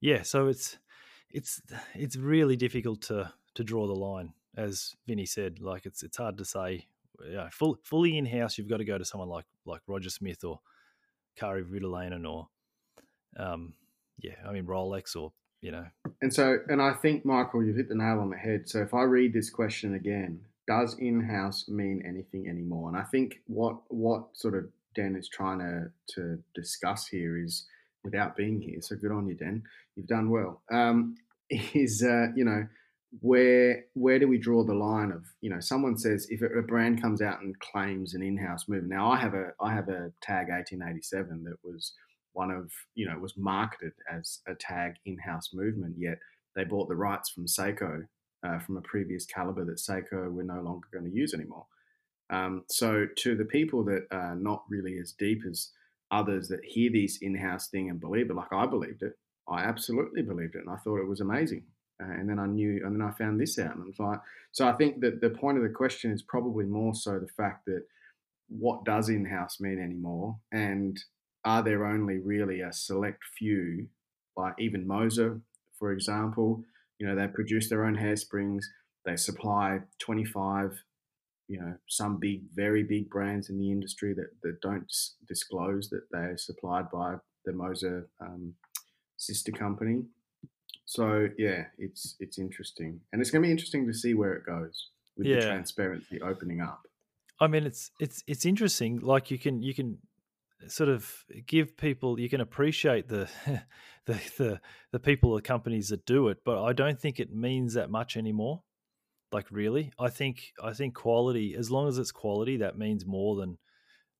yeah. 0.00 0.22
So 0.22 0.48
it's 0.48 0.78
it's 1.30 1.60
it's 1.94 2.16
really 2.16 2.56
difficult 2.56 3.02
to 3.02 3.32
to 3.54 3.64
draw 3.64 3.86
the 3.86 3.94
line, 3.94 4.34
as 4.56 4.94
Vinny 5.06 5.26
said. 5.26 5.60
Like 5.60 5.86
it's 5.86 6.02
it's 6.02 6.16
hard 6.16 6.38
to 6.38 6.44
say. 6.44 6.86
Know, 7.22 7.48
full, 7.52 7.76
fully 7.82 8.16
in 8.16 8.24
house, 8.24 8.56
you've 8.56 8.70
got 8.70 8.78
to 8.78 8.84
go 8.84 8.96
to 8.96 9.04
someone 9.04 9.28
like 9.28 9.44
like 9.66 9.82
Roger 9.86 10.08
Smith 10.08 10.42
or 10.42 10.60
Kari 11.36 11.62
Voutilainen 11.62 12.24
or 12.24 12.48
um, 13.36 13.74
yeah, 14.18 14.36
I 14.46 14.52
mean 14.52 14.64
Rolex 14.64 15.16
or 15.16 15.32
you 15.60 15.70
know. 15.70 15.84
And 16.22 16.32
so, 16.32 16.58
and 16.68 16.80
I 16.80 16.92
think 16.92 17.24
Michael, 17.24 17.62
you've 17.62 17.76
hit 17.76 17.88
the 17.88 17.94
nail 17.94 18.20
on 18.20 18.30
the 18.30 18.36
head. 18.36 18.68
So 18.68 18.80
if 18.80 18.94
I 18.94 19.02
read 19.02 19.32
this 19.32 19.50
question 19.50 19.94
again, 19.94 20.40
does 20.66 20.96
in-house 20.98 21.68
mean 21.68 22.02
anything 22.06 22.48
anymore? 22.48 22.88
And 22.88 22.96
I 22.96 23.02
think 23.02 23.40
what 23.46 23.76
what 23.88 24.28
sort 24.32 24.54
of 24.54 24.64
Dan 24.94 25.16
is 25.16 25.28
trying 25.28 25.58
to 25.58 25.90
to 26.14 26.38
discuss 26.54 27.06
here 27.06 27.36
is 27.36 27.66
without 28.04 28.36
being 28.36 28.60
here. 28.60 28.80
So 28.80 28.96
good 28.96 29.12
on 29.12 29.26
you, 29.26 29.34
Dan. 29.34 29.62
You've 29.96 30.06
done 30.06 30.30
well. 30.30 30.62
Um, 30.72 31.16
is 31.50 32.02
uh, 32.02 32.28
you 32.34 32.44
know 32.44 32.66
where 33.20 33.84
where 33.94 34.18
do 34.20 34.28
we 34.28 34.38
draw 34.38 34.62
the 34.62 34.74
line 34.74 35.10
of 35.10 35.24
you 35.40 35.50
know 35.50 35.58
someone 35.58 35.98
says 35.98 36.28
if 36.30 36.42
a 36.42 36.62
brand 36.62 37.02
comes 37.02 37.20
out 37.20 37.40
and 37.40 37.58
claims 37.58 38.14
an 38.14 38.22
in-house 38.22 38.68
movement 38.68 38.92
now 38.92 39.10
i 39.10 39.18
have 39.18 39.34
a 39.34 39.52
i 39.60 39.74
have 39.74 39.88
a 39.88 40.12
tag 40.22 40.48
1887 40.48 41.42
that 41.42 41.56
was 41.64 41.92
one 42.34 42.52
of 42.52 42.70
you 42.94 43.08
know 43.08 43.18
was 43.18 43.36
marketed 43.36 43.92
as 44.08 44.38
a 44.46 44.54
tag 44.54 44.94
in-house 45.06 45.50
movement 45.52 45.96
yet 45.98 46.18
they 46.54 46.62
bought 46.62 46.88
the 46.88 46.94
rights 46.94 47.30
from 47.30 47.46
seiko 47.46 48.06
uh, 48.46 48.60
from 48.60 48.76
a 48.76 48.82
previous 48.82 49.26
caliber 49.26 49.64
that 49.64 49.78
seiko 49.78 50.30
we're 50.30 50.44
no 50.44 50.60
longer 50.60 50.86
going 50.92 51.04
to 51.04 51.10
use 51.10 51.34
anymore 51.34 51.66
um, 52.30 52.62
so 52.70 53.06
to 53.16 53.34
the 53.34 53.44
people 53.44 53.82
that 53.82 54.06
are 54.12 54.36
not 54.36 54.62
really 54.70 54.98
as 54.98 55.10
deep 55.10 55.42
as 55.50 55.70
others 56.10 56.48
that 56.48 56.64
hear 56.64 56.90
this 56.90 57.18
in-house 57.18 57.68
thing 57.68 57.90
and 57.90 58.00
believe 58.00 58.30
it. 58.30 58.36
Like 58.36 58.52
i 58.52 58.66
believed 58.66 59.02
it. 59.02 59.14
I 59.48 59.62
absolutely 59.62 60.22
believed 60.22 60.54
it 60.54 60.64
and 60.64 60.70
i 60.70 60.76
thought 60.76 61.00
it 61.00 61.08
was 61.08 61.20
amazing. 61.20 61.64
Uh, 62.02 62.12
and 62.12 62.28
then 62.28 62.38
I 62.38 62.46
knew, 62.46 62.80
and 62.84 62.94
then 62.94 63.06
I 63.06 63.10
found 63.12 63.38
this 63.38 63.58
out, 63.58 63.74
and 63.74 63.82
I 63.82 63.86
was 63.86 63.98
like, 63.98 64.20
so 64.52 64.66
I 64.66 64.72
think 64.72 65.00
that 65.00 65.20
the 65.20 65.30
point 65.30 65.58
of 65.58 65.62
the 65.62 65.68
question 65.68 66.10
is 66.12 66.22
probably 66.22 66.64
more 66.64 66.94
so 66.94 67.18
the 67.18 67.28
fact 67.36 67.66
that 67.66 67.82
what 68.48 68.84
does 68.84 69.08
in-house 69.08 69.60
mean 69.60 69.78
anymore, 69.78 70.38
and 70.50 70.98
are 71.44 71.62
there 71.62 71.84
only 71.84 72.18
really 72.18 72.62
a 72.62 72.72
select 72.72 73.22
few, 73.38 73.86
like 74.36 74.54
even 74.58 74.86
Moser, 74.86 75.40
for 75.78 75.92
example, 75.92 76.64
you 76.98 77.06
know, 77.06 77.14
they 77.14 77.26
produce 77.26 77.68
their 77.68 77.84
own 77.84 77.96
hairsprings, 77.96 78.64
they 79.04 79.16
supply 79.16 79.80
25, 79.98 80.82
you 81.50 81.60
know, 81.60 81.74
some 81.88 82.18
big, 82.18 82.42
very 82.54 82.84
big 82.84 83.10
brands 83.10 83.50
in 83.50 83.58
the 83.58 83.72
industry 83.72 84.14
that, 84.14 84.28
that 84.44 84.60
don't 84.60 84.86
disclose 85.26 85.90
that 85.90 86.02
they're 86.12 86.38
supplied 86.38 86.88
by 86.92 87.16
the 87.44 87.52
Moser 87.52 88.08
um, 88.20 88.54
sister 89.16 89.50
company. 89.50 90.04
So 90.84 91.28
yeah, 91.36 91.64
it's 91.76 92.14
it's 92.20 92.38
interesting, 92.38 93.00
and 93.12 93.20
it's 93.20 93.32
going 93.32 93.42
to 93.42 93.46
be 93.46 93.50
interesting 93.50 93.84
to 93.88 93.92
see 93.92 94.14
where 94.14 94.32
it 94.32 94.46
goes 94.46 94.90
with 95.16 95.26
yeah. 95.26 95.36
the 95.36 95.42
transparency 95.42 96.22
opening 96.22 96.60
up. 96.60 96.82
I 97.40 97.48
mean, 97.48 97.64
it's 97.64 97.90
it's 97.98 98.22
it's 98.28 98.46
interesting. 98.46 99.00
Like 99.00 99.32
you 99.32 99.38
can 99.38 99.60
you 99.60 99.74
can 99.74 99.98
sort 100.68 100.88
of 100.88 101.24
give 101.46 101.76
people 101.76 102.20
you 102.20 102.28
can 102.28 102.40
appreciate 102.40 103.08
the 103.08 103.28
the 104.06 104.20
the 104.38 104.60
the 104.92 105.00
people 105.00 105.34
the 105.34 105.42
companies 105.42 105.88
that 105.88 106.06
do 106.06 106.28
it, 106.28 106.38
but 106.44 106.62
I 106.62 106.72
don't 106.72 107.00
think 107.00 107.18
it 107.18 107.34
means 107.34 107.74
that 107.74 107.90
much 107.90 108.16
anymore. 108.16 108.62
Like 109.32 109.50
really, 109.50 109.92
I 109.98 110.08
think 110.08 110.52
I 110.62 110.72
think 110.72 110.94
quality, 110.94 111.54
as 111.54 111.70
long 111.70 111.88
as 111.88 111.98
it's 111.98 112.12
quality, 112.12 112.56
that 112.58 112.78
means 112.78 113.06
more 113.06 113.36
than 113.36 113.58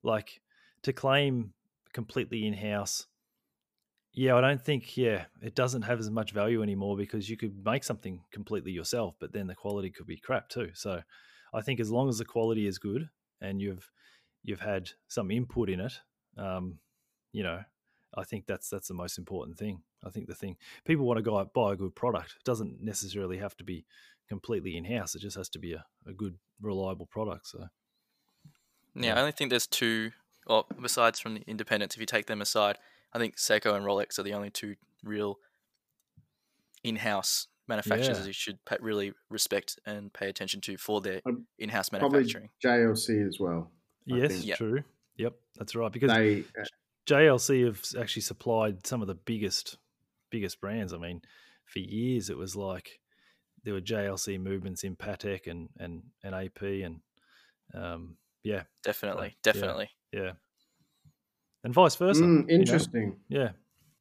like 0.02 0.40
to 0.82 0.92
claim 0.92 1.52
completely 1.92 2.46
in 2.46 2.54
house 2.54 3.06
yeah, 4.12 4.34
I 4.34 4.40
don't 4.40 4.60
think 4.60 4.96
yeah 4.96 5.26
it 5.40 5.54
doesn't 5.54 5.82
have 5.82 6.00
as 6.00 6.10
much 6.10 6.32
value 6.32 6.62
anymore 6.62 6.96
because 6.96 7.30
you 7.30 7.36
could 7.36 7.64
make 7.64 7.84
something 7.84 8.20
completely 8.32 8.72
yourself, 8.72 9.14
but 9.20 9.32
then 9.32 9.46
the 9.46 9.54
quality 9.54 9.90
could 9.90 10.06
be 10.06 10.16
crap 10.16 10.48
too. 10.48 10.70
So 10.74 11.02
I 11.54 11.60
think 11.60 11.80
as 11.80 11.90
long 11.90 12.08
as 12.08 12.18
the 12.18 12.24
quality 12.24 12.66
is 12.66 12.78
good 12.78 13.08
and 13.40 13.60
you've 13.60 13.90
you've 14.42 14.60
had 14.60 14.90
some 15.08 15.30
input 15.30 15.70
in 15.70 15.80
it, 15.80 16.00
um, 16.36 16.78
you 17.32 17.42
know, 17.44 17.62
I 18.16 18.24
think 18.24 18.46
that's 18.46 18.68
that's 18.68 18.88
the 18.88 18.94
most 18.94 19.16
important 19.16 19.58
thing. 19.58 19.82
I 20.04 20.10
think 20.10 20.26
the 20.26 20.34
thing 20.34 20.56
people 20.84 21.06
want 21.06 21.18
to 21.18 21.22
go 21.22 21.44
buy 21.54 21.72
a 21.72 21.76
good 21.76 21.94
product. 21.94 22.34
It 22.36 22.44
doesn't 22.44 22.82
necessarily 22.82 23.38
have 23.38 23.56
to 23.58 23.64
be 23.64 23.86
completely 24.30 24.76
in 24.76 24.84
house. 24.84 25.14
It 25.14 25.20
just 25.20 25.36
has 25.36 25.50
to 25.50 25.58
be 25.58 25.74
a, 25.74 25.84
a 26.06 26.14
good, 26.14 26.38
reliable 26.62 27.06
product. 27.06 27.48
So 27.48 27.66
yeah, 28.94 29.16
I 29.16 29.20
only 29.20 29.32
think 29.32 29.50
there's 29.50 29.66
two. 29.66 30.12
Well, 30.46 30.66
besides 30.80 31.20
from 31.20 31.34
the 31.34 31.42
independents, 31.46 31.94
if 31.96 32.00
you 32.00 32.06
take 32.06 32.26
them 32.26 32.40
aside, 32.40 32.78
I 33.12 33.18
think 33.18 33.36
Seiko 33.36 33.74
and 33.74 33.84
Rolex 33.84 34.18
are 34.18 34.22
the 34.22 34.32
only 34.32 34.50
two 34.50 34.76
real 35.04 35.38
in-house 36.82 37.48
manufacturers 37.68 38.20
yeah. 38.20 38.26
you 38.26 38.32
should 38.32 38.58
really 38.80 39.12
respect 39.28 39.78
and 39.84 40.12
pay 40.12 40.28
attention 40.28 40.60
to 40.62 40.76
for 40.76 41.00
their 41.00 41.20
in-house 41.58 41.92
manufacturing. 41.92 42.48
JLC 42.64 43.26
as 43.26 43.38
well. 43.38 43.70
I 44.10 44.16
yes, 44.16 44.44
yep. 44.44 44.58
true. 44.58 44.82
Yep, 45.16 45.34
that's 45.56 45.74
right. 45.74 45.92
Because 45.92 46.10
they, 46.12 46.44
uh, 46.58 46.64
JLC 47.06 47.66
have 47.66 47.82
actually 48.00 48.22
supplied 48.22 48.86
some 48.86 49.02
of 49.02 49.08
the 49.08 49.14
biggest 49.14 49.76
biggest 50.30 50.60
brands. 50.60 50.92
I 50.92 50.98
mean, 50.98 51.20
for 51.64 51.80
years 51.80 52.30
it 52.30 52.36
was 52.36 52.56
like 52.56 53.00
there 53.64 53.74
were 53.74 53.80
JLC 53.80 54.40
movements 54.40 54.84
in 54.84 54.96
Patek 54.96 55.46
and 55.46 55.68
and 55.78 56.02
and 56.22 56.34
AP 56.34 56.62
and 56.62 57.00
um, 57.74 58.16
yeah, 58.42 58.62
definitely, 58.82 59.36
definitely, 59.42 59.90
yeah. 60.12 60.20
yeah 60.20 60.32
and 61.64 61.74
vice 61.74 61.96
versa. 61.96 62.22
Mm, 62.22 62.50
interesting. 62.50 63.16
You 63.28 63.38
know? 63.38 63.44
Yeah. 63.44 63.50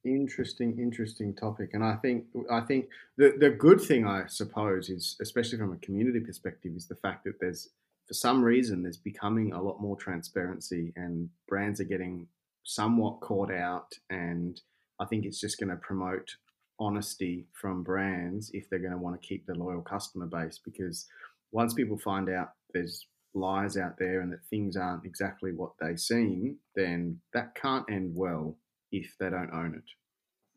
Interesting, 0.06 0.80
interesting 0.80 1.36
topic, 1.36 1.72
and 1.74 1.84
I 1.84 1.96
think 1.96 2.24
I 2.50 2.62
think 2.62 2.88
the 3.18 3.34
the 3.38 3.50
good 3.50 3.82
thing 3.82 4.08
I 4.08 4.28
suppose 4.28 4.90
is, 4.90 5.18
especially 5.22 5.58
from 5.58 5.74
a 5.74 5.78
community 5.86 6.22
perspective, 6.22 6.72
is 6.74 6.88
the 6.88 6.96
fact 6.96 7.26
that 7.26 7.42
there's 7.42 7.68
for 8.08 8.14
some 8.14 8.42
reason 8.42 8.82
there's 8.82 8.98
becoming 8.98 9.52
a 9.52 9.62
lot 9.62 9.82
more 9.82 9.98
transparency, 9.98 10.94
and 10.96 11.30
brands 11.50 11.82
are 11.82 11.86
getting 11.86 12.28
somewhat 12.64 13.20
caught 13.20 13.52
out, 13.52 13.92
and 14.10 14.62
I 15.02 15.06
think 15.06 15.26
it's 15.26 15.42
just 15.42 15.60
going 15.60 15.70
to 15.70 15.76
promote 15.76 16.38
honesty 16.80 17.46
from 17.54 17.84
brands 17.84 18.52
if 18.54 18.70
they're 18.70 18.80
going 18.80 18.92
to 18.92 18.98
want 18.98 19.20
to 19.20 19.28
keep 19.28 19.46
their 19.46 19.56
loyal 19.56 19.82
customer 19.82 20.26
base 20.26 20.60
because 20.64 21.08
once 21.52 21.74
people 21.74 21.98
find 21.98 22.30
out 22.30 22.52
there's 22.74 23.06
lies 23.34 23.78
out 23.78 23.98
there 23.98 24.22
and 24.22 24.32
that 24.32 24.46
things 24.50 24.76
aren't 24.76 25.06
exactly 25.06 25.52
what 25.52 25.72
they 25.80 25.96
seem, 25.96 26.58
then 26.76 27.20
that 27.34 27.56
can't 27.56 27.86
end 27.90 28.14
well 28.16 28.56
if 28.92 29.16
they 29.20 29.30
don't 29.30 29.54
own 29.54 29.76
it. 29.76 29.84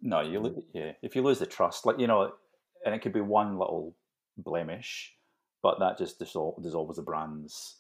No, 0.01 0.21
you 0.21 0.65
yeah. 0.73 0.93
If 1.03 1.15
you 1.15 1.23
lose 1.23 1.39
the 1.39 1.47
trust, 1.47 1.87
like 1.87 1.99
you 1.99 2.07
know, 2.07 2.33
and 2.85 2.95
it 2.95 3.03
could 3.03 3.13
be 3.13 3.21
one 3.21 3.59
little 3.59 3.95
blemish, 4.37 5.15
but 5.63 5.79
that 5.79 5.99
just 5.99 6.19
dissolves 6.19 6.97
the 6.97 7.03
brand's 7.03 7.77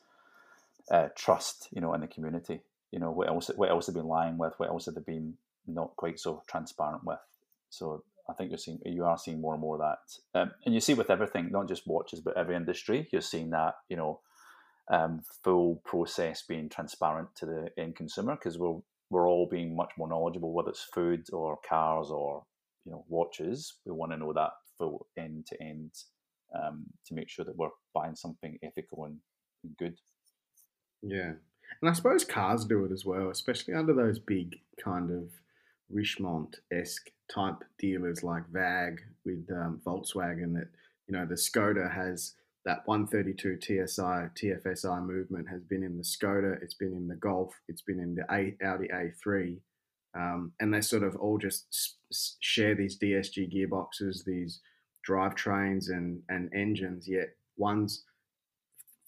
uh, 0.90 1.08
trust, 1.16 1.68
you 1.72 1.80
know, 1.80 1.94
in 1.94 2.00
the 2.00 2.06
community. 2.06 2.60
You 2.92 3.00
know, 3.00 3.10
what 3.10 3.28
else? 3.28 3.50
What 3.56 3.70
else 3.70 3.86
have 3.86 3.94
they 3.94 4.00
been 4.00 4.08
lying 4.08 4.38
with? 4.38 4.52
What 4.58 4.68
else 4.68 4.86
have 4.86 4.94
they 4.94 5.00
been 5.00 5.34
not 5.66 5.96
quite 5.96 6.20
so 6.20 6.42
transparent 6.46 7.02
with? 7.04 7.18
So 7.70 8.04
I 8.32 8.34
think 8.34 8.50
you're 8.50 8.58
seeing 8.58 8.78
you 8.84 9.04
are 9.04 9.18
seeing 9.18 9.40
more 9.40 9.54
and 9.54 9.60
more 9.60 9.76
of 9.76 9.80
that, 9.80 10.40
um, 10.40 10.52
and 10.64 10.74
you 10.74 10.80
see 10.80 10.94
with 10.94 11.10
everything, 11.10 11.50
not 11.50 11.68
just 11.68 11.86
watches, 11.86 12.20
but 12.20 12.36
every 12.36 12.56
industry. 12.56 13.08
You're 13.12 13.20
seeing 13.20 13.50
that, 13.50 13.74
you 13.88 13.96
know, 13.96 14.20
um, 14.90 15.22
full 15.44 15.82
process 15.84 16.42
being 16.42 16.68
transparent 16.68 17.28
to 17.36 17.46
the 17.46 17.68
end 17.78 17.96
consumer 17.96 18.34
because 18.36 18.58
we're 18.58 18.80
we're 19.10 19.28
all 19.28 19.46
being 19.46 19.76
much 19.76 19.92
more 19.98 20.08
knowledgeable, 20.08 20.52
whether 20.52 20.70
it's 20.70 20.88
food 20.94 21.26
or 21.32 21.58
cars 21.68 22.10
or 22.10 22.44
you 22.84 22.92
know 22.92 23.04
watches. 23.08 23.74
We 23.84 23.92
want 23.92 24.12
to 24.12 24.18
know 24.18 24.32
that 24.32 24.52
full 24.78 25.06
end 25.16 25.46
to 25.46 25.62
end 25.62 25.92
to 27.06 27.14
make 27.14 27.28
sure 27.28 27.44
that 27.44 27.56
we're 27.56 27.68
buying 27.94 28.14
something 28.14 28.58
ethical 28.62 29.04
and, 29.04 29.18
and 29.64 29.76
good. 29.76 29.98
Yeah, 31.02 31.32
and 31.80 31.90
I 31.90 31.92
suppose 31.92 32.24
cars 32.24 32.64
do 32.64 32.84
it 32.84 32.92
as 32.92 33.04
well, 33.04 33.30
especially 33.30 33.74
under 33.74 33.92
those 33.92 34.18
big 34.18 34.56
kind 34.82 35.10
of 35.10 35.30
Richemont 35.92 36.56
esque 36.72 37.10
type 37.32 37.64
dealers 37.78 38.22
like 38.22 38.48
VAG 38.50 39.00
with 39.24 39.46
um, 39.50 39.80
Volkswagen. 39.84 40.54
That 40.54 40.68
you 41.06 41.16
know 41.16 41.26
the 41.26 41.34
Skoda 41.34 41.92
has 41.92 42.34
that 42.64 42.82
132 42.86 43.58
TSI 43.60 44.28
TFSI 44.36 45.04
movement 45.04 45.48
has 45.48 45.62
been 45.64 45.82
in 45.82 45.96
the 45.96 46.04
Skoda, 46.04 46.62
it's 46.62 46.74
been 46.74 46.92
in 46.92 47.08
the 47.08 47.16
Golf, 47.16 47.52
it's 47.68 47.82
been 47.82 47.98
in 47.98 48.14
the 48.14 48.24
Audi 48.30 48.88
A3, 48.88 49.58
um, 50.14 50.52
and 50.60 50.72
they 50.72 50.80
sort 50.80 51.02
of 51.02 51.16
all 51.16 51.38
just 51.38 51.96
share 52.40 52.74
these 52.74 52.98
DSG 52.98 53.52
gearboxes, 53.52 54.24
these 54.24 54.60
drivetrains 55.08 55.88
and 55.88 56.22
and 56.28 56.50
engines. 56.54 57.08
Yet 57.08 57.30
one's 57.56 58.04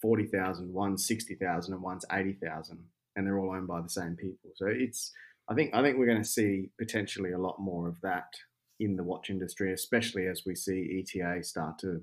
40,000, 0.01 0.71
one's 0.71 1.07
60,000, 1.07 1.73
and 1.73 1.81
one's 1.81 2.05
80,000, 2.11 2.77
and 3.15 3.25
they're 3.25 3.39
all 3.39 3.55
owned 3.55 3.67
by 3.67 3.81
the 3.81 3.89
same 3.89 4.15
people. 4.15 4.51
So 4.55 4.67
it's 4.67 5.11
I 5.49 5.53
think 5.53 5.73
I 5.73 5.81
think 5.81 5.97
we're 5.97 6.07
going 6.07 6.21
to 6.21 6.27
see 6.27 6.69
potentially 6.79 7.31
a 7.31 7.37
lot 7.37 7.59
more 7.59 7.87
of 7.87 7.99
that 8.01 8.33
in 8.79 8.95
the 8.95 9.03
watch 9.03 9.29
industry, 9.29 9.73
especially 9.73 10.27
as 10.27 10.43
we 10.45 10.55
see 10.55 11.03
ETA 11.03 11.43
start 11.43 11.79
to 11.79 12.01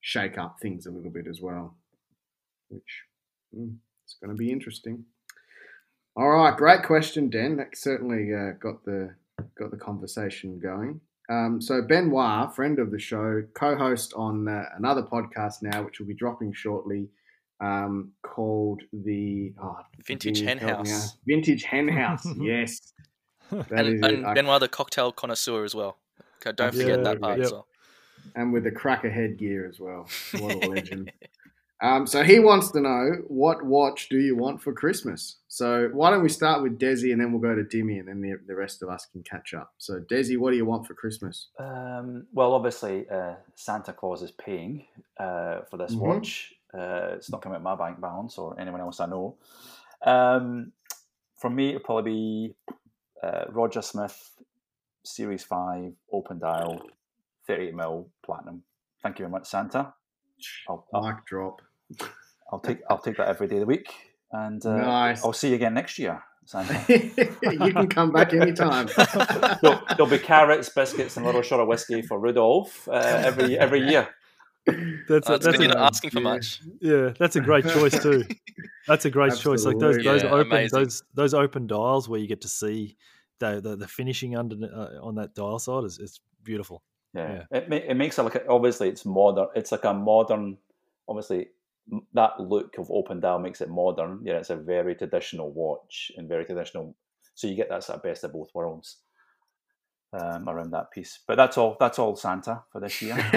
shake 0.00 0.38
up 0.38 0.56
things 0.60 0.86
a 0.86 0.90
little 0.90 1.10
bit 1.10 1.26
as 1.26 1.40
well, 1.40 1.76
which 2.68 3.02
mm, 3.56 3.74
it's 4.04 4.16
going 4.22 4.30
to 4.30 4.36
be 4.36 4.52
interesting. 4.52 5.04
All 6.16 6.30
right, 6.30 6.56
great 6.56 6.84
question, 6.84 7.28
Dan. 7.28 7.56
That 7.56 7.76
certainly 7.76 8.32
uh, 8.32 8.52
got 8.60 8.84
the 8.84 9.14
got 9.58 9.70
the 9.70 9.76
conversation 9.76 10.60
going. 10.60 11.00
Um, 11.28 11.60
so 11.60 11.82
Benoit, 11.82 12.54
friend 12.54 12.78
of 12.78 12.90
the 12.90 12.98
show, 12.98 13.42
co-host 13.54 14.12
on 14.14 14.46
uh, 14.46 14.66
another 14.76 15.02
podcast 15.02 15.62
now, 15.62 15.82
which 15.82 15.98
will 15.98 16.06
be 16.06 16.14
dropping 16.14 16.52
shortly, 16.52 17.08
um, 17.60 18.12
called 18.22 18.82
the 18.92 19.52
oh, 19.62 19.78
Vintage 20.06 20.36
Jimmy, 20.38 20.48
Hen 20.48 20.58
help 20.58 20.82
me 20.84 20.90
out. 20.90 20.94
House. 20.94 21.16
Vintage 21.26 21.62
Hen 21.64 21.88
House. 21.88 22.26
yes, 22.40 22.92
that 23.50 23.70
and, 23.72 23.88
is 23.88 24.00
it. 24.02 24.14
and 24.14 24.26
I- 24.26 24.34
Benoit 24.34 24.60
the 24.60 24.68
cocktail 24.68 25.12
connoisseur 25.12 25.64
as 25.64 25.74
well. 25.74 25.96
Okay, 26.46 26.54
Don't 26.54 26.74
forget 26.74 27.02
that 27.04 27.20
part 27.20 27.38
yep. 27.38 27.46
as 27.46 27.52
well. 27.52 27.66
and 28.34 28.52
with 28.52 28.64
the 28.64 28.70
cracker 28.70 29.10
headgear 29.10 29.66
as 29.66 29.80
well. 29.80 30.06
What 30.38 30.64
a 30.64 30.68
legend. 30.68 31.10
Um, 31.82 32.06
so 32.06 32.22
he 32.22 32.38
wants 32.38 32.70
to 32.70 32.80
know 32.80 33.16
what 33.28 33.62
watch 33.62 34.08
do 34.08 34.18
you 34.18 34.36
want 34.36 34.62
for 34.62 34.72
Christmas? 34.72 35.36
So 35.48 35.90
why 35.92 36.08
don't 36.10 36.22
we 36.22 36.30
start 36.30 36.62
with 36.62 36.78
Desi 36.78 37.12
and 37.12 37.20
then 37.20 37.30
we'll 37.30 37.42
go 37.42 37.54
to 37.54 37.62
Dimmy 37.62 37.98
and 37.98 38.08
then 38.08 38.22
the, 38.22 38.38
the 38.46 38.54
rest 38.54 38.82
of 38.82 38.88
us 38.88 39.06
can 39.12 39.22
catch 39.22 39.52
up. 39.52 39.74
So 39.76 39.98
Desi, 40.00 40.38
what 40.38 40.52
do 40.52 40.56
you 40.56 40.64
want 40.64 40.86
for 40.86 40.94
Christmas? 40.94 41.48
Um, 41.58 42.26
well, 42.32 42.54
obviously, 42.54 43.06
uh, 43.10 43.34
Santa 43.56 43.92
Claus 43.92 44.22
is 44.22 44.30
paying 44.30 44.86
uh, 45.18 45.62
for 45.68 45.76
this 45.76 45.94
Mhm. 45.94 45.98
watch. 45.98 46.54
Uh, 46.76 47.14
it's 47.14 47.30
not 47.30 47.40
coming 47.40 47.54
out 47.54 47.60
of 47.60 47.62
my 47.62 47.76
bank 47.76 48.00
balance 48.00 48.36
or 48.38 48.58
anyone 48.58 48.80
else 48.80 49.00
I 49.00 49.06
know. 49.06 49.36
Um, 50.04 50.72
for 51.40 51.50
me, 51.50 51.70
it'll 51.70 51.80
probably 51.80 52.10
be 52.12 52.54
uh, 53.22 53.44
Roger 53.50 53.82
Smith 53.82 54.32
Series 55.04 55.44
5 55.44 55.92
Open 56.12 56.38
Dial 56.38 56.82
38 57.46 57.74
mil 57.74 58.08
Platinum. 58.24 58.62
Thank 59.02 59.18
you 59.18 59.24
very 59.24 59.32
much, 59.32 59.46
Santa. 59.46 59.94
I'll, 60.68 60.86
I'll, 60.92 61.02
Mic 61.02 61.24
drop. 61.26 61.62
I'll 62.50 62.60
take 62.60 62.78
I'll 62.90 62.98
take 62.98 63.16
that 63.18 63.28
every 63.28 63.46
day 63.46 63.56
of 63.56 63.60
the 63.60 63.66
week, 63.66 63.88
and 64.32 64.64
uh, 64.64 64.76
Nice. 64.76 65.24
I'll 65.24 65.32
see 65.32 65.50
you 65.50 65.54
again 65.54 65.74
next 65.74 65.98
year, 65.98 66.22
Santa. 66.44 66.82
you 66.88 67.72
can 67.72 67.88
come 67.88 68.12
back 68.12 68.32
anytime. 68.32 68.88
there'll, 69.62 69.80
there'll 69.96 70.10
be 70.10 70.18
carrots, 70.18 70.68
biscuits, 70.70 71.16
and 71.16 71.24
a 71.24 71.28
little 71.28 71.42
shot 71.42 71.60
of 71.60 71.68
whiskey 71.68 72.02
for 72.02 72.18
Rudolph 72.18 72.88
uh, 72.88 72.92
every 72.92 73.58
every 73.58 73.88
year. 73.88 74.08
That's 74.66 75.28
Oh, 75.28 75.34
a, 75.34 75.38
that's 75.38 75.60
a, 75.60 75.68
not 75.68 75.76
asking 75.76 76.10
for 76.10 76.20
yeah. 76.20 76.22
much. 76.22 76.60
yeah, 76.80 77.12
that's 77.18 77.36
a 77.36 77.40
great 77.40 77.66
choice 77.66 78.02
too. 78.02 78.24
That's 78.86 79.06
a 79.06 79.10
great 79.10 79.34
choice. 79.36 79.64
Like 79.64 79.78
those 79.78 79.96
those 80.04 80.24
open 80.24 80.46
amazing. 80.46 80.78
those 80.78 81.02
those 81.14 81.32
open 81.32 81.66
dials 81.66 82.06
where 82.06 82.20
you 82.20 82.26
get 82.26 82.42
to 82.42 82.48
see 82.48 82.98
the 83.38 83.60
the, 83.60 83.76
the 83.76 83.88
finishing 83.88 84.36
under 84.36 84.56
uh, 84.66 85.00
on 85.02 85.14
that 85.14 85.34
dial 85.34 85.58
side 85.58 85.84
is 85.84 85.98
it's 85.98 86.20
beautiful. 86.42 86.82
Yeah, 87.14 87.44
It, 87.50 87.72
it 87.72 87.96
makes 87.96 88.18
it 88.18 88.22
like 88.24 88.34
a, 88.34 88.46
obviously 88.46 88.88
it's 88.90 89.06
modern. 89.06 89.48
It's 89.54 89.72
like 89.72 89.84
a 89.84 89.94
modern, 89.94 90.58
obviously 91.08 91.48
that 92.12 92.40
look 92.40 92.76
of 92.78 92.90
open 92.90 93.20
dial 93.20 93.38
makes 93.38 93.60
it 93.60 93.70
modern. 93.70 94.20
Yeah, 94.22 94.34
it's 94.34 94.50
a 94.50 94.56
very 94.56 94.94
traditional 94.94 95.50
watch 95.50 96.12
and 96.16 96.28
very 96.28 96.44
traditional. 96.44 96.94
So 97.34 97.46
you 97.46 97.54
get 97.54 97.70
that 97.70 97.84
sort 97.84 97.96
of 97.96 98.02
best 98.02 98.24
of 98.24 98.32
both 98.32 98.50
worlds 98.54 98.98
um, 100.14 100.48
around 100.48 100.70
that 100.72 100.90
piece. 100.90 101.18
But 101.26 101.36
that's 101.36 101.58
all. 101.58 101.76
That's 101.80 101.98
all 101.98 102.16
Santa 102.16 102.62
for 102.72 102.80
this 102.80 103.02
year. 103.02 103.16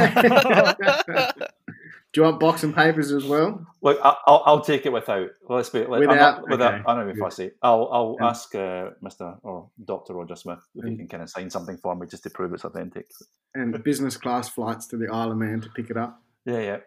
do 2.13 2.21
you 2.21 2.23
want 2.23 2.39
box 2.39 2.63
and 2.63 2.73
papers 2.75 3.11
as 3.11 3.25
well? 3.25 3.65
Look, 3.81 3.99
I- 4.03 4.15
I'll, 4.25 4.43
I'll 4.45 4.61
take 4.61 4.85
it 4.85 4.91
without. 4.91 5.29
Let's 5.49 5.69
be 5.69 5.79
like, 5.85 6.01
I'm 6.03 6.07
Without? 6.09 6.17
not, 6.41 6.49
without. 6.49 6.73
Okay, 6.75 6.83
I'm 6.87 6.97
not 6.97 7.07
be 7.07 7.13
good. 7.13 7.21
fussy. 7.21 7.51
I'll 7.61 7.89
I'll 7.91 8.17
Yeah. 8.19 8.27
ask 8.27 8.55
uh, 8.55 8.89
Mister 9.01 9.35
or 9.43 9.69
Doctor 9.85 10.13
Roger 10.13 10.35
Smith 10.35 10.59
if 10.75 10.83
he 10.85 10.91
Mm. 10.91 10.97
can 10.99 11.07
kind 11.07 11.23
of 11.23 11.29
sign 11.29 11.49
something 11.49 11.77
for 11.77 11.95
me 11.95 12.07
just 12.07 12.23
to 12.23 12.29
prove 12.29 12.53
it's 12.53 12.63
authentic. 12.63 13.09
And 13.55 13.83
business 13.83 14.17
class 14.17 14.49
flights 14.49 14.87
to 14.87 14.97
the 14.97 15.07
Isle 15.11 15.31
of 15.31 15.37
Man 15.37 15.61
to 15.61 15.69
pick 15.69 15.89
it 15.89 15.97
up. 15.97 16.21
Yeah, 16.45 16.59
yeah, 16.59 16.77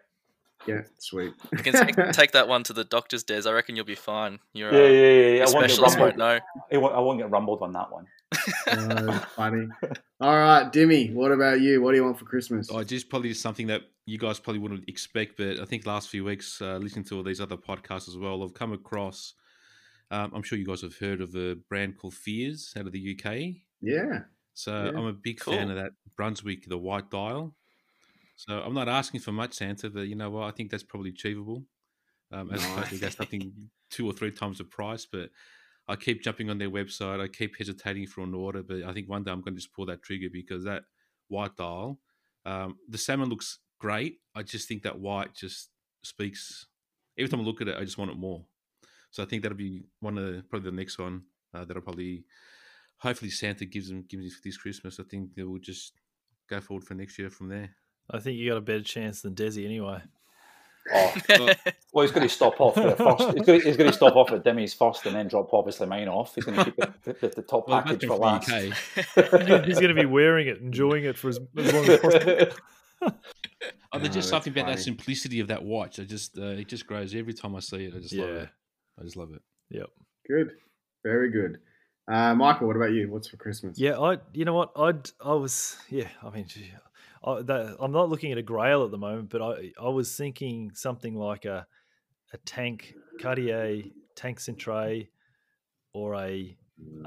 Yeah, 0.67 0.81
sweet. 0.97 1.33
You 1.51 1.57
can 1.59 1.73
take, 1.73 1.95
take 2.13 2.31
that 2.31 2.47
one 2.47 2.63
to 2.63 2.73
the 2.73 2.83
doctor's, 2.83 3.23
Des. 3.23 3.47
I 3.47 3.51
reckon 3.51 3.75
you'll 3.75 3.85
be 3.85 3.95
fine. 3.95 4.39
You're, 4.53 4.71
yeah, 4.73 4.79
uh, 4.79 4.83
yeah. 4.83 4.89
yeah, 4.89 5.09
yeah. 5.09 5.27
your 5.35 5.47
I 5.47 5.51
won't 5.53 5.67
get 5.67 5.79
rumbled. 5.79 5.99
won't 5.99 6.17
know. 6.17 6.39
I 6.71 6.99
won't 6.99 7.19
get 7.19 7.29
rumbled 7.29 7.61
on 7.61 7.73
that 7.73 7.91
one. 7.91 8.07
Uh, 8.67 9.19
funny. 9.35 9.67
All 10.19 10.37
right, 10.37 10.71
Dimmy, 10.71 11.13
what 11.13 11.31
about 11.31 11.61
you? 11.61 11.81
What 11.81 11.91
do 11.91 11.97
you 11.97 12.03
want 12.03 12.19
for 12.19 12.25
Christmas? 12.25 12.69
Oh, 12.71 12.83
just 12.83 13.09
probably 13.09 13.33
something 13.33 13.67
that 13.67 13.81
you 14.05 14.17
guys 14.17 14.39
probably 14.39 14.59
wouldn't 14.59 14.87
expect, 14.87 15.37
but 15.37 15.59
I 15.59 15.65
think 15.65 15.85
last 15.85 16.09
few 16.09 16.23
weeks, 16.23 16.61
uh, 16.61 16.77
listening 16.77 17.05
to 17.05 17.17
all 17.17 17.23
these 17.23 17.41
other 17.41 17.57
podcasts 17.57 18.07
as 18.07 18.17
well, 18.17 18.43
I've 18.43 18.53
come 18.53 18.73
across. 18.73 19.33
Um, 20.09 20.31
I'm 20.35 20.43
sure 20.43 20.57
you 20.57 20.65
guys 20.65 20.81
have 20.81 20.97
heard 20.97 21.21
of 21.21 21.35
a 21.35 21.55
brand 21.69 21.97
called 21.97 22.13
Fears 22.13 22.73
out 22.77 22.85
of 22.85 22.91
the 22.91 23.17
UK. 23.17 23.55
Yeah. 23.81 24.23
So 24.53 24.71
Yeah. 24.71 24.97
I'm 24.99 25.05
a 25.05 25.13
big 25.13 25.41
fan 25.41 25.69
of 25.69 25.77
that 25.77 25.93
Brunswick, 26.17 26.67
the 26.67 26.77
white 26.77 27.09
dial. 27.09 27.55
So 28.35 28.59
I'm 28.59 28.73
not 28.73 28.89
asking 28.89 29.21
for 29.21 29.31
much, 29.31 29.53
Santa, 29.53 29.89
but 29.89 30.07
you 30.07 30.15
know 30.15 30.29
what? 30.29 30.43
I 30.43 30.51
think 30.51 30.71
that's 30.71 30.83
probably 30.83 31.11
achievable. 31.11 31.63
Um, 32.31 32.49
as 32.51 32.63
opposed 32.63 32.89
to 32.89 32.97
that's 32.97 33.19
nothing 33.19 33.69
two 33.89 34.07
or 34.07 34.13
three 34.13 34.31
times 34.31 34.57
the 34.57 34.63
price, 34.63 35.05
but 35.05 35.29
I 35.91 35.97
keep 35.97 36.23
jumping 36.23 36.49
on 36.49 36.57
their 36.57 36.69
website. 36.69 37.19
I 37.19 37.27
keep 37.27 37.57
hesitating 37.57 38.07
for 38.07 38.21
an 38.21 38.33
order, 38.33 38.63
but 38.63 38.83
I 38.83 38.93
think 38.93 39.09
one 39.09 39.23
day 39.23 39.31
I'm 39.31 39.41
going 39.41 39.55
to 39.55 39.59
just 39.59 39.73
pull 39.73 39.85
that 39.87 40.01
trigger 40.01 40.29
because 40.31 40.63
that 40.63 40.83
white 41.27 41.57
dial, 41.57 41.99
um, 42.45 42.77
the 42.87 42.97
salmon 42.97 43.27
looks 43.27 43.59
great. 43.77 44.19
I 44.33 44.43
just 44.43 44.69
think 44.69 44.83
that 44.83 44.99
white 44.99 45.35
just 45.35 45.69
speaks. 46.03 46.65
Every 47.17 47.27
time 47.27 47.41
I 47.41 47.43
look 47.43 47.59
at 47.59 47.67
it, 47.67 47.77
I 47.77 47.83
just 47.83 47.97
want 47.97 48.09
it 48.09 48.17
more. 48.17 48.45
So 49.09 49.21
I 49.21 49.25
think 49.25 49.43
that'll 49.43 49.57
be 49.57 49.83
one 49.99 50.17
of 50.17 50.25
the, 50.25 50.43
probably 50.49 50.71
the 50.71 50.77
next 50.77 50.97
one 50.97 51.23
uh, 51.53 51.65
that'll 51.65 51.81
probably 51.81 52.23
hopefully 52.99 53.31
Santa 53.31 53.65
gives 53.65 53.89
them 53.89 54.05
gives 54.07 54.23
me 54.23 54.29
for 54.29 54.41
this 54.43 54.57
Christmas. 54.57 54.97
I 54.97 55.03
think 55.03 55.35
they 55.35 55.43
will 55.43 55.59
just 55.59 55.91
go 56.49 56.61
forward 56.61 56.85
for 56.85 56.93
next 56.93 57.19
year 57.19 57.29
from 57.29 57.49
there. 57.49 57.69
I 58.09 58.19
think 58.19 58.37
you 58.37 58.49
got 58.49 58.57
a 58.57 58.61
better 58.61 58.83
chance 58.83 59.21
than 59.21 59.35
Desi 59.35 59.65
anyway. 59.65 60.01
Oh, 60.93 61.13
well, 61.93 62.03
he's 62.05 62.11
going 62.11 62.27
to 62.27 62.33
stop 62.33 62.59
off 62.59 62.75
the 62.75 62.95
first. 62.95 63.37
He's 63.37 63.45
going, 63.45 63.59
to, 63.61 63.65
he's 63.67 63.77
going 63.77 63.89
to 63.89 63.95
stop 63.95 64.15
off 64.15 64.31
at 64.31 64.43
Demi's 64.43 64.73
first, 64.73 65.05
and 65.05 65.15
then 65.15 65.27
drop 65.27 65.53
obviously 65.53 65.85
mine 65.87 66.07
off. 66.07 66.33
He's 66.35 66.45
going 66.45 66.57
to 66.57 66.65
keep 66.65 66.75
the, 66.75 67.13
the, 67.13 67.27
the 67.29 67.41
top 67.43 67.67
Well, 67.67 67.81
package 67.81 68.05
for 68.07 68.15
last. 68.15 68.49
He's 69.65 69.79
going 69.79 69.95
to 69.95 70.01
be 70.01 70.05
wearing 70.05 70.47
it, 70.47 70.57
enjoying 70.59 71.05
it 71.05 71.17
for 71.17 71.29
as, 71.29 71.39
as 71.57 71.73
long 71.73 71.85
as 71.89 71.99
possible. 71.99 72.45
Oh, 73.93 73.99
there's 73.99 74.13
just 74.13 74.29
that's 74.31 74.45
something 74.45 74.53
about 74.53 74.65
funny. 74.67 74.75
that 74.77 74.81
simplicity 74.81 75.41
of 75.41 75.49
that 75.49 75.63
watch. 75.63 75.99
I 75.99 76.03
just 76.03 76.37
uh, 76.37 76.43
it 76.43 76.69
just 76.69 76.87
grows 76.87 77.13
every 77.13 77.33
time 77.33 77.55
I 77.57 77.59
see 77.59 77.85
it. 77.85 77.93
I 77.93 77.99
just 77.99 78.13
love 78.13 78.29
Yeah. 78.29 78.35
it. 78.43 78.49
I 78.99 79.03
just 79.03 79.17
love 79.17 79.33
it. 79.33 79.41
Yep. 79.69 79.87
Good. 80.29 80.51
Very 81.03 81.29
good. 81.29 81.57
Uh, 82.09 82.33
Michael, 82.33 82.67
what 82.67 82.77
about 82.77 82.91
you? 82.93 83.11
What's 83.11 83.27
for 83.27 83.35
Christmas? 83.35 83.77
Yeah, 83.77 83.99
I. 83.99 84.19
You 84.33 84.45
know 84.45 84.53
what? 84.53 84.71
I'd. 84.77 85.09
I 85.23 85.33
was. 85.33 85.75
Yeah. 85.89 86.07
I 86.23 86.29
mean, 86.29 86.45
gee, 86.47 86.71
I, 87.23 87.41
that, 87.43 87.77
I'm 87.79 87.91
not 87.91 88.09
looking 88.09 88.31
at 88.31 88.37
a 88.37 88.43
Grail 88.43 88.83
at 88.83 88.91
the 88.91 88.97
moment, 88.97 89.29
but 89.29 89.41
I. 89.41 89.71
I 89.79 89.89
was 89.89 90.15
thinking 90.15 90.71
something 90.73 91.15
like 91.15 91.45
a, 91.45 91.67
a 92.33 92.37
tank 92.39 92.95
Cartier 93.19 93.83
tank 94.15 94.39
Cintrée, 94.39 95.09
or 95.93 96.15
a 96.15 96.57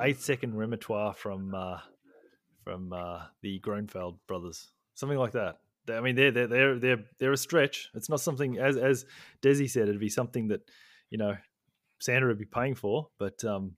eight 0.01 0.21
second 0.21 0.55
remontoire 0.55 1.17
from 1.17 1.55
uh, 1.55 1.79
from 2.63 2.93
uh, 2.93 3.23
the 3.43 3.61
Grönefeld 3.61 4.19
brothers, 4.27 4.71
something 4.95 5.19
like 5.19 5.33
that. 5.33 5.59
I 5.91 6.01
mean, 6.01 6.17
they're 6.17 6.31
they're 6.31 6.47
they're 6.47 6.79
they're 6.79 7.05
they're 7.19 7.33
a 7.33 7.37
stretch. 7.37 7.91
It's 7.95 8.09
not 8.09 8.21
something 8.21 8.59
as 8.59 8.77
as 8.77 9.05
Desi 9.43 9.69
said. 9.69 9.89
It'd 9.89 10.01
be 10.01 10.09
something 10.09 10.49
that 10.49 10.61
you 11.11 11.19
know 11.19 11.37
Santa 12.01 12.27
would 12.27 12.39
be 12.39 12.45
paying 12.45 12.75
for, 12.75 13.09
but 13.19 13.45
um, 13.45 13.73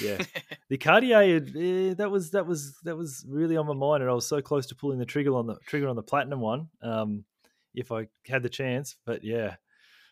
yeah, 0.00 0.18
the 0.68 0.78
Cartier 0.78 1.36
eh, 1.36 1.94
that 1.94 2.10
was 2.10 2.30
that 2.30 2.46
was 2.46 2.76
that 2.84 2.96
was 2.96 3.24
really 3.28 3.56
on 3.56 3.66
my 3.66 3.74
mind, 3.74 4.02
and 4.02 4.10
I 4.10 4.14
was 4.14 4.26
so 4.26 4.40
close 4.40 4.66
to 4.66 4.74
pulling 4.74 4.98
the 4.98 5.06
trigger 5.06 5.34
on 5.34 5.46
the 5.46 5.56
trigger 5.66 5.88
on 5.88 5.96
the 5.96 6.02
platinum 6.02 6.40
one. 6.40 6.68
Um, 6.82 7.24
if 7.74 7.90
I 7.90 8.08
had 8.26 8.42
the 8.42 8.48
chance, 8.48 8.96
but 9.06 9.24
yeah, 9.24 9.56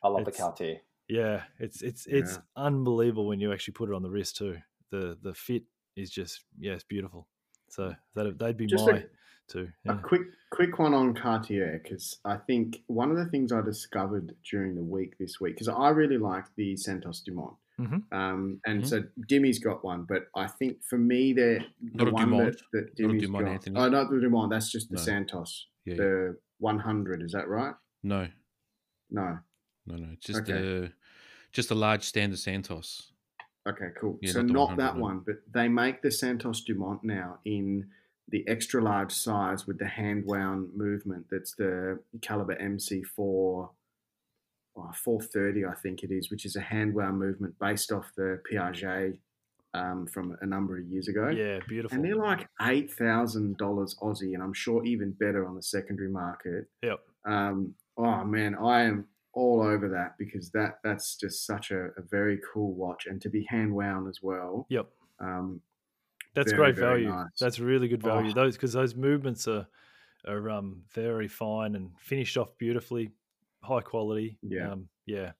I 0.03 0.09
love 0.09 0.25
the 0.25 0.33
Cartier. 0.33 0.81
yeah, 1.09 1.43
it's 1.59 1.83
it's 1.83 2.07
it's 2.07 2.39
unbelievable 2.57 3.27
when 3.27 3.41
you 3.41 3.53
actually 3.53 3.75
put 3.75 3.91
it 3.91 3.95
on 3.95 4.03
the 4.03 4.11
wrist 4.11 4.37
too. 4.37 4.57
The 4.91 5.19
the 5.23 5.35
fit 5.35 5.65
is 5.97 6.11
just 6.11 6.45
yeah, 6.59 6.73
it's 6.73 6.85
beautiful. 6.85 7.29
So 7.69 7.95
that 8.15 8.39
they'd 8.39 8.57
be 8.57 8.67
Just 8.67 8.89
a- 8.89 8.93
my 8.93 9.05
two. 9.49 9.69
A 9.87 9.97
quick, 9.97 10.23
quick 10.51 10.79
one 10.79 10.95
on 10.95 11.15
Cartier 11.15 11.81
because 11.83 12.19
I 12.25 12.37
think 12.37 12.83
one 12.87 13.11
of 13.11 13.17
the 13.17 13.27
things 13.27 13.53
I 13.53 13.61
discovered 13.61 14.35
during 14.49 14.75
the 14.75 14.83
week 14.83 15.19
this 15.19 15.41
week 15.41 15.55
because 15.55 15.69
I 15.69 15.91
really 15.91 16.19
like 16.19 16.45
the 16.57 16.77
Santos 16.77 17.21
Dumont, 17.21 17.55
Mhm. 17.81 18.13
um, 18.13 18.61
and 18.67 18.87
so 18.87 19.03
Dimmy's 19.29 19.59
got 19.59 19.83
one, 19.85 20.05
but 20.05 20.29
I 20.35 20.47
think 20.47 20.83
for 20.85 20.99
me 20.99 21.33
they're 21.33 21.61
the 21.81 21.91
Not 21.95 22.09
a 22.09 22.11
one 22.11 22.25
Dumont. 22.31 22.53
that, 22.53 22.63
that 22.73 22.81
Not 22.81 22.91
a 22.91 22.95
Dimmy's 22.95 23.23
Dumont, 23.23 23.45
got. 23.47 23.53
Anthony. 23.53 23.77
Oh, 23.81 23.89
not 23.89 24.11
the 24.11 24.21
Dumont. 24.21 24.51
That's 24.51 24.71
just 24.71 24.89
the 24.91 24.97
No. 24.97 25.03
Santos, 25.03 25.69
Yeah, 25.85 25.95
yeah. 25.95 25.97
the 25.99 26.39
100. 26.59 27.23
Is 27.23 27.33
that 27.33 27.49
right? 27.49 27.75
No, 28.03 28.29
No. 29.11 29.39
no, 29.87 29.97
no. 29.97 30.09
It's 30.13 30.27
just 30.27 30.41
Okay. 30.43 30.85
a 30.87 30.93
just 31.53 31.71
a 31.71 31.75
large 31.75 32.05
standard 32.05 32.39
Santos. 32.39 33.13
Okay, 33.67 33.91
cool. 33.99 34.19
Yeah, 34.23 34.33
so 34.33 34.43
not 34.43 34.53
not 34.71 34.77
that 34.79 34.93
one. 34.97 35.17
one, 35.17 35.21
but 35.21 35.37
they 35.53 35.69
make 35.69 36.01
the 36.03 36.11
Santos 36.11 36.63
Dumont 36.65 37.03
now 37.05 37.41
in 37.45 37.91
the 38.29 38.47
extra 38.47 38.81
large 38.81 39.13
size 39.13 39.67
with 39.67 39.79
the 39.79 39.87
hand 39.89 40.25
wound 40.27 40.73
movement. 40.77 41.27
That's 41.31 41.55
the 41.57 41.99
caliber 42.23 42.55
MC4 42.61 43.71
oh, 44.77 44.91
430, 45.05 45.67
I 45.67 45.75
think 45.75 46.03
it 46.03 46.11
is, 46.11 46.31
which 46.31 46.45
is 46.45 46.57
a 46.57 46.61
hand 46.61 46.95
wound 46.95 47.19
movement 47.19 47.55
based 47.59 47.93
off 47.93 48.11
the 48.17 48.41
Piaget 48.51 49.19
um, 49.75 50.07
from 50.07 50.37
a 50.41 50.47
number 50.47 50.79
of 50.79 50.85
years 50.87 51.09
ago. 51.09 51.29
Yeah, 51.29 51.61
beautiful. 51.69 51.95
And 51.97 52.05
they're 52.05 52.17
like 52.17 52.49
eight 52.63 52.93
thousand 52.93 53.57
dollars 53.57 53.97
Aussie, 54.03 54.35
and 54.35 54.43
I'm 54.43 54.53
sure 54.53 54.85
even 54.85 55.13
better 55.13 55.47
on 55.47 55.55
the 55.55 55.63
secondary 55.63 56.11
market. 56.11 56.67
Yep. 56.83 57.01
Um, 57.25 57.75
oh 57.97 58.25
man, 58.25 58.57
I 58.57 58.83
am 58.83 59.07
all 59.33 59.63
over 59.63 59.89
that 59.89 60.17
because 60.19 60.51
that 60.51 60.79
that's 60.83 61.17
just 61.17 61.47
such 61.47 61.71
a, 61.71 61.87
a 61.97 62.03
very 62.11 62.41
cool 62.53 62.75
watch 62.75 63.07
and 63.07 63.21
to 63.23 63.29
be 63.29 63.47
hand 63.49 63.73
wound 63.73 64.09
as 64.09 64.19
well. 64.23 64.67
Yep. 64.71 64.87
Um, 65.21 65.61
That's 66.35 66.53
Very, 66.53 66.73
great 66.73 66.77
value. 66.77 67.09
nice. 67.09 67.27
That's 67.39 67.61
really 67.61 67.89
good 67.89 68.03
value. 68.03 68.31
Oh. 68.31 68.35
Those 68.35 68.57
because 68.57 68.73
those 68.73 68.95
movements 68.95 69.47
are 69.47 69.67
are 70.27 70.51
um, 70.51 70.83
very 70.93 71.29
fine 71.29 71.75
and 71.75 71.91
finished 71.99 72.37
off 72.37 72.57
beautifully, 72.59 73.11
high 73.63 73.81
quality. 73.81 74.39
Yeah. 74.43 74.73
um, 74.73 74.89
yeah. 75.07 75.33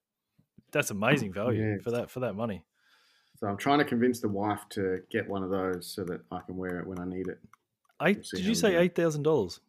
That's 0.73 0.91
amazing 0.91 1.33
value 1.33 1.63
Yeah. 1.63 1.77
for 1.83 1.91
that 1.93 2.11
for 2.11 2.21
that 2.21 2.35
money. 2.35 2.63
so 3.39 3.47
I'm 3.49 3.57
trying 3.57 3.79
to 3.79 3.85
convince 3.85 4.21
the 4.21 4.29
wife 4.29 4.61
to 4.71 5.01
get 5.11 5.29
one 5.29 5.43
of 5.43 5.51
those 5.51 5.87
so 5.87 6.05
that 6.05 6.21
I 6.31 6.41
can 6.41 6.57
wear 6.57 6.79
it 6.81 6.87
when 6.87 6.99
I 7.01 7.05
need 7.07 7.27
it. 7.29 7.39
Eight? 8.03 8.25
see 8.25 8.37
Did 8.39 8.47
you 8.47 8.55
say 8.55 8.77
eight 8.77 8.95
thousand 8.95 9.23
dollars? 9.25 9.61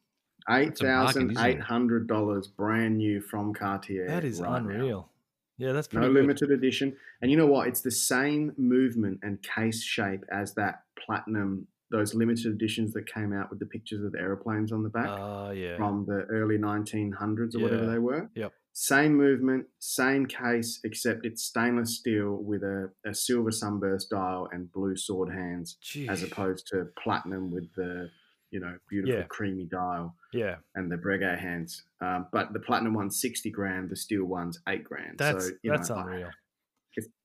Eight 0.49 0.79
a 0.81 0.83
bargain, 0.83 0.85
thousand 0.85 1.31
isn't 1.31 1.45
it? 1.45 1.49
eight 1.49 1.59
hundred 1.61 2.07
dollars, 2.07 2.47
brand 2.47 2.97
new 2.97 3.21
from 3.21 3.53
Cartier. 3.53 4.07
That 4.07 4.23
is 4.23 4.39
right 4.41 4.49
now. 4.49 4.55
unreal. 4.69 5.09
Yeah, 5.57 5.73
that's 5.73 5.91
No 5.93 5.99
pretty 5.99 6.13
good. 6.13 6.21
limited 6.21 6.51
edition, 6.51 6.95
and 7.21 7.29
you 7.29 7.37
know 7.37 7.45
what? 7.45 7.67
It's 7.67 7.81
the 7.81 7.91
same 7.91 8.51
movement 8.57 9.19
and 9.21 9.41
case 9.43 9.83
shape 9.83 10.23
as 10.31 10.53
that 10.55 10.83
platinum. 11.03 11.67
Those 11.91 12.13
limited 12.13 12.45
editions 12.47 12.93
that 12.93 13.05
came 13.11 13.33
out 13.33 13.49
with 13.49 13.59
the 13.59 13.65
pictures 13.65 14.03
of 14.03 14.13
the 14.13 14.19
aeroplanes 14.19 14.71
on 14.71 14.81
the 14.83 14.89
back 14.89 15.07
Ah, 15.09 15.51
yeah. 15.51 15.75
from 15.77 16.05
the 16.07 16.21
early 16.29 16.57
1900s 16.57 17.55
or 17.55 17.59
whatever 17.59 17.85
they 17.85 17.99
were. 17.99 18.29
Yep. 18.35 18.53
Same 18.73 19.15
movement, 19.17 19.65
same 19.79 20.25
case, 20.25 20.79
except 20.85 21.25
it's 21.25 21.43
stainless 21.43 21.97
steel 21.97 22.37
with 22.37 22.63
a, 22.63 22.89
a 23.05 23.13
silver 23.13 23.51
sunburst 23.51 24.09
dial 24.09 24.47
and 24.53 24.71
blue 24.71 24.95
sword 24.95 25.29
hands, 25.33 25.77
as 26.07 26.23
opposed 26.23 26.67
to 26.67 26.87
platinum 27.03 27.51
with 27.51 27.67
the 27.75 28.09
you 28.51 28.59
know 28.59 28.77
beautiful 28.89 29.15
Yeah. 29.19 29.23
creamy 29.29 29.65
dial 29.65 30.15
Yeah, 30.33 30.55
and 30.75 30.89
the 30.91 30.95
Breguet 30.97 31.39
hands. 31.39 31.83
Um, 32.01 32.27
but 32.31 32.53
the 32.53 32.59
platinum 32.59 32.93
one's 32.93 33.19
60 33.21 33.49
grand, 33.51 33.89
the 33.89 33.95
steel 33.95 34.23
one's 34.25 34.59
eight 34.69 34.83
grand. 34.85 35.17
that's 35.17 35.47
so, 35.47 35.51
you 35.63 35.71
that's 35.71 35.89
know, 35.89 35.97
unreal. 35.99 36.29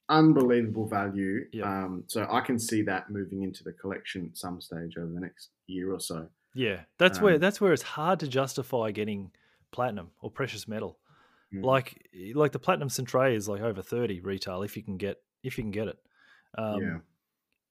Unbelievable 0.08 0.86
value. 0.86 1.46
Um, 1.62 2.04
so 2.06 2.26
I 2.30 2.40
can 2.40 2.58
see 2.58 2.82
that 2.82 3.10
moving 3.10 3.42
into 3.42 3.64
the 3.64 3.72
collection 3.72 4.28
at 4.30 4.36
some 4.36 4.60
stage 4.60 4.96
over 4.96 5.12
the 5.12 5.20
next 5.20 5.50
year 5.66 5.92
or 5.92 6.00
so. 6.00 6.28
Yeah, 6.54 6.82
that's 6.98 7.20
where 7.20 7.34
Um, 7.34 7.40
that's 7.40 7.60
where 7.60 7.72
it's 7.72 7.82
hard 7.82 8.20
to 8.20 8.28
justify 8.28 8.90
getting 8.90 9.32
platinum 9.72 10.10
or 10.20 10.30
precious 10.30 10.66
metal. 10.66 10.98
Mm. 11.52 11.64
Like 11.64 12.08
like 12.34 12.52
the 12.52 12.58
platinum 12.58 12.88
Cintrée 12.88 13.34
is 13.34 13.48
like 13.48 13.60
over 13.60 13.82
thirty 13.82 14.20
retail 14.20 14.62
if 14.62 14.76
you 14.76 14.82
can 14.82 14.96
get 14.96 15.20
if 15.42 15.58
you 15.58 15.64
can 15.64 15.70
get 15.70 15.88
it. 15.88 15.98
Um, 16.56 16.80
yeah, 16.80 16.98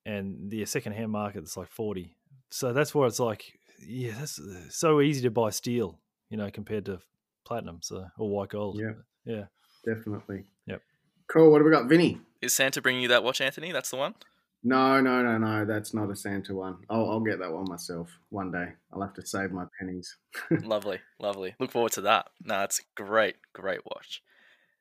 and 0.06 0.52
the 0.52 0.66
second 0.66 0.94
hand 0.94 1.12
market 1.12 1.44
is 1.44 1.58
like 1.58 1.70
40 1.70 2.16
so 2.52 2.74
that's 2.74 2.94
where 2.94 3.08
it's 3.08 3.20
like 3.20 3.60
yeah 3.86 4.14
that's 4.20 4.40
uh, 4.40 4.70
so 4.70 5.02
easy 5.02 5.22
to 5.24 5.32
buy 5.32 5.50
steel 5.50 6.00
you 6.30 6.38
know 6.38 6.50
compared 6.52 6.86
to 6.86 7.00
platinum 7.44 7.80
so 7.82 8.06
or 8.18 8.30
white 8.30 8.50
gold 8.50 8.80
Yeah. 8.80 8.94
yeah 9.26 9.46
definitely. 9.86 10.46
Yep. 10.66 10.82
Cool. 11.28 11.52
What 11.52 11.60
have 11.60 11.66
we 11.66 11.72
got, 11.72 11.88
Vinny? 11.88 12.20
Is 12.42 12.54
Santa 12.54 12.82
bringing 12.82 13.02
you 13.02 13.08
that 13.10 13.24
watch, 13.24 13.42
Anthony? 13.42 13.72
That's 13.72 13.90
the 13.90 13.98
one. 13.98 14.16
No, 14.64 15.00
no, 15.00 15.22
no, 15.22 15.38
no. 15.38 15.66
That's 15.66 15.94
not 15.94 16.10
a 16.10 16.16
Santa 16.16 16.56
one. 16.56 16.78
I'll, 16.90 17.10
I'll 17.10 17.20
get 17.20 17.40
that 17.40 17.52
one 17.52 17.66
myself 17.70 18.10
one 18.30 18.52
day. 18.52 18.70
I'll 18.92 19.02
have 19.02 19.14
to 19.14 19.26
save 19.26 19.52
my 19.52 19.66
pennies. 19.80 20.18
lovely, 20.64 21.00
lovely. 21.20 21.56
Look 21.60 21.72
forward 21.72 21.92
to 21.94 22.02
that. 22.02 22.28
No, 22.44 22.64
it's 22.64 22.80
a 22.80 22.84
great, 22.96 23.36
great 23.54 23.82
watch. 23.86 24.24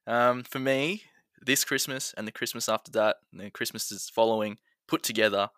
Um, 0.06 0.42
for 0.42 0.58
me, 0.58 1.02
this 1.44 1.64
Christmas 1.64 2.14
and 2.16 2.26
the 2.26 2.32
Christmas 2.32 2.68
after 2.68 2.90
that, 2.92 3.16
and 3.30 3.40
the 3.42 3.50
Christmases 3.50 4.10
following, 4.10 4.58
put 4.88 5.02
together, 5.02 5.50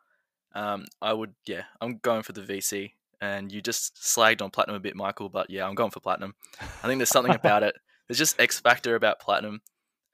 um, 0.57 0.87
I 1.01 1.13
would, 1.13 1.35
yeah, 1.47 1.63
I'm 1.81 1.99
going 1.99 2.23
for 2.23 2.33
the 2.33 2.41
VC. 2.41 2.93
And 3.21 3.51
you 3.51 3.63
just 3.63 3.95
slagged 3.95 4.43
on 4.43 4.51
platinum 4.51 4.77
a 4.77 4.81
bit, 4.81 4.97
Michael, 4.97 5.29
but 5.29 5.51
yeah, 5.51 5.67
I'm 5.67 5.75
going 5.75 5.91
for 5.91 6.01
platinum. 6.01 6.35
I 6.61 6.87
think 6.87 6.99
there's 6.99 7.11
something 7.11 7.35
about 7.35 7.63
it. 7.63 7.75
There's 8.09 8.19
just 8.19 8.41
X 8.41 8.61
factor 8.61 8.95
about 8.95 9.19
platinum. 9.19 9.63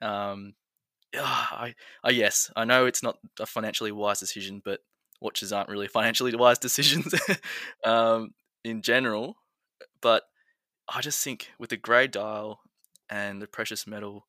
Um, 0.01 0.55
I, 1.15 1.75
I, 2.03 2.11
yes, 2.11 2.51
I 2.55 2.65
know 2.65 2.85
it's 2.85 3.03
not 3.03 3.17
a 3.39 3.45
financially 3.45 3.91
wise 3.91 4.19
decision, 4.19 4.61
but 4.63 4.81
watches 5.21 5.53
aren't 5.53 5.69
really 5.69 5.87
financially 5.89 6.35
wise 6.35 6.59
decisions 6.59 7.13
um, 7.85 8.33
in 8.63 8.81
general. 8.81 9.37
But 10.01 10.23
I 10.87 11.01
just 11.01 11.23
think 11.23 11.51
with 11.57 11.69
the 11.69 11.77
grey 11.77 12.07
dial 12.07 12.61
and 13.09 13.41
the 13.41 13.47
precious 13.47 13.87
metal, 13.87 14.27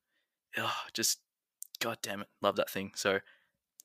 ah, 0.59 0.85
just 0.93 1.21
god 1.81 1.99
damn 2.03 2.21
it, 2.21 2.29
love 2.43 2.57
that 2.57 2.71
thing. 2.71 2.93
So 2.95 3.21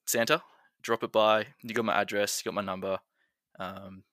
Santa, 0.05 0.41
drop 0.81 1.03
it 1.03 1.11
by. 1.11 1.47
You 1.61 1.73
got 1.73 1.85
my 1.85 1.99
address, 1.99 2.41
you 2.43 2.51
got 2.51 2.55
my 2.55 2.65
number. 2.65 2.99
Um, 3.59 4.03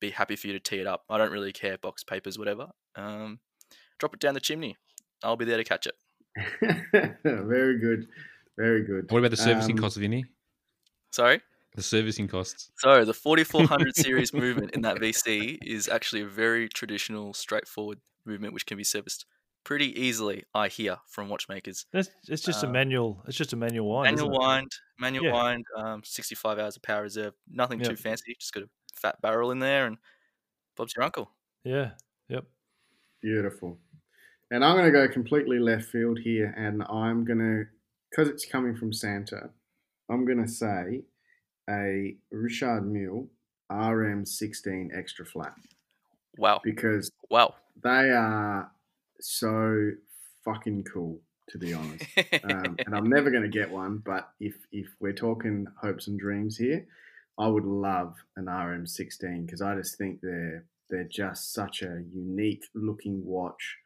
be 0.00 0.10
happy 0.10 0.36
for 0.36 0.48
you 0.48 0.52
to 0.52 0.60
tee 0.60 0.80
it 0.80 0.86
up. 0.86 1.04
I 1.08 1.18
don't 1.18 1.32
really 1.32 1.52
care, 1.52 1.78
box 1.78 2.04
papers, 2.04 2.38
whatever. 2.38 2.68
Um, 2.96 3.40
drop 3.98 4.14
it 4.14 4.20
down 4.20 4.34
the 4.34 4.40
chimney. 4.40 4.76
I'll 5.22 5.36
be 5.36 5.44
there 5.44 5.56
to 5.56 5.64
catch 5.64 5.86
it. 5.86 5.94
Very 7.24 7.78
good. 7.78 8.08
Very 8.56 8.84
good. 8.84 9.10
What 9.10 9.18
about 9.20 9.30
the 9.30 9.36
servicing 9.36 9.76
Um, 9.76 9.82
costs, 9.82 9.96
Vinny? 9.98 10.24
Sorry. 11.10 11.40
The 11.74 11.82
servicing 11.82 12.28
costs. 12.28 12.70
So 12.78 13.04
the 13.04 13.14
4400 13.14 13.96
series 13.96 14.32
movement 14.32 14.72
in 14.72 14.82
that 14.82 14.98
VC 14.98 15.58
is 15.62 15.88
actually 15.88 16.22
a 16.22 16.26
very 16.26 16.68
traditional, 16.68 17.32
straightforward 17.34 18.00
movement 18.26 18.54
which 18.54 18.66
can 18.66 18.76
be 18.76 18.84
serviced 18.84 19.26
pretty 19.64 19.98
easily. 19.98 20.44
I 20.54 20.68
hear 20.68 20.98
from 21.08 21.28
watchmakers. 21.28 21.86
that's 21.92 22.10
it's 22.28 22.42
just 22.42 22.62
a 22.62 22.66
Um, 22.66 22.72
manual 22.72 23.22
it's 23.26 23.36
just 23.36 23.52
a 23.52 23.56
manual 23.56 23.88
wind 23.88 24.04
manual 24.10 24.30
wind, 24.38 24.70
manual 24.98 25.24
Yeah. 25.24 25.32
wind, 25.32 25.64
um, 25.76 26.02
65 26.04 26.58
hours 26.58 26.76
of 26.76 26.82
power 26.82 27.02
reserve. 27.02 27.34
Nothing 27.48 27.80
Yep. 27.80 27.88
too 27.88 27.96
fancy. 27.96 28.34
Just 28.38 28.52
got 28.52 28.64
a 28.64 28.70
fat 28.94 29.20
barrel 29.22 29.50
in 29.50 29.58
there, 29.60 29.86
and 29.86 29.98
Bob's 30.76 30.94
your 30.96 31.04
uncle. 31.04 31.32
yeah 31.64 31.92
yep 32.28 32.46
Beautiful. 33.20 33.78
And 34.50 34.64
I'm 34.64 34.76
going 34.76 34.86
to 34.86 34.92
go 34.92 35.08
completely 35.12 35.58
left 35.58 35.86
field 35.86 36.18
here, 36.18 36.54
and 36.56 36.82
I'm 36.84 37.24
going 37.24 37.38
to, 37.38 37.66
because 38.12 38.28
it's 38.28 38.44
coming 38.44 38.76
from 38.76 38.92
Santa, 38.92 39.50
I'm 40.10 40.24
going 40.24 40.44
to 40.44 40.50
say 40.50 41.02
a 41.68 42.16
Richard 42.30 42.86
Mille 42.86 43.26
RM16 43.70 44.96
extra 44.96 45.24
flat 45.24 45.54
Wow, 46.38 46.60
because 46.64 47.10
wow. 47.30 47.54
they 47.82 48.10
are 48.10 48.70
so 49.20 49.90
fucking 50.44 50.84
cool, 50.84 51.20
to 51.50 51.58
be 51.58 51.74
honest. 51.74 52.04
um, 52.44 52.76
and 52.86 52.94
I'm 52.94 53.08
never 53.08 53.30
going 53.30 53.42
to 53.42 53.48
get 53.48 53.70
one. 53.70 53.98
But 53.98 54.30
if 54.40 54.54
if 54.72 54.88
we're 55.00 55.12
talking 55.12 55.66
hopes 55.80 56.08
and 56.08 56.18
dreams 56.18 56.56
here, 56.56 56.86
I 57.38 57.48
would 57.48 57.64
love 57.64 58.14
an 58.36 58.46
RM16 58.46 59.46
because 59.46 59.60
I 59.60 59.74
just 59.74 59.98
think 59.98 60.20
they're 60.22 60.64
they're 60.88 61.08
just 61.10 61.52
such 61.52 61.82
a 61.82 62.02
unique 62.12 62.64
looking 62.74 63.24
watch. 63.24 63.76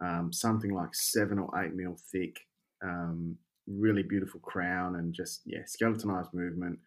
Um, 0.00 0.30
something 0.32 0.72
like 0.74 0.94
seven 0.94 1.38
or 1.38 1.50
eight 1.60 1.74
mil 1.74 1.96
thick, 2.12 2.36
um, 2.84 3.36
really 3.66 4.02
beautiful 4.02 4.40
crown, 4.40 4.96
and 4.96 5.14
just 5.14 5.42
yeah, 5.44 5.64
skeletonized 5.66 6.32
movement. 6.34 6.78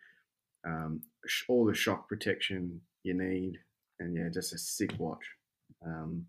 Um, 0.65 1.01
sh- 1.25 1.43
all 1.47 1.65
the 1.65 1.73
shock 1.73 2.07
protection 2.09 2.81
you 3.03 3.13
need, 3.13 3.59
and 3.99 4.15
yeah, 4.15 4.29
just 4.33 4.53
a 4.53 4.57
sick 4.57 4.91
watch. 4.97 5.23
Um, 5.85 6.25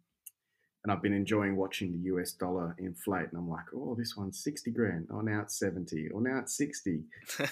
and 0.83 0.93
I've 0.93 1.03
been 1.03 1.13
enjoying 1.13 1.57
watching 1.57 1.93
the 1.93 1.99
US 2.15 2.33
dollar 2.33 2.75
inflate, 2.79 3.29
and 3.31 3.37
I'm 3.37 3.51
like, 3.51 3.67
oh, 3.75 3.95
this 3.99 4.17
one's 4.17 4.43
60 4.43 4.71
grand. 4.71 5.09
Oh, 5.13 5.21
now 5.21 5.41
it's 5.41 5.59
70. 5.59 6.09
Or 6.09 6.23
now 6.23 6.39
it's 6.39 6.57
60. 6.57 7.03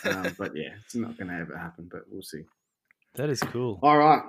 Um, 0.05 0.35
but 0.39 0.57
yeah, 0.57 0.71
it's 0.85 0.95
not 0.95 1.17
going 1.19 1.29
to 1.29 1.35
ever 1.35 1.57
happen, 1.57 1.89
but 1.91 2.03
we'll 2.11 2.23
see. 2.23 2.45
that 3.17 3.29
is 3.29 3.41
cool 3.41 3.79
All 3.83 3.99
right, 3.99 4.23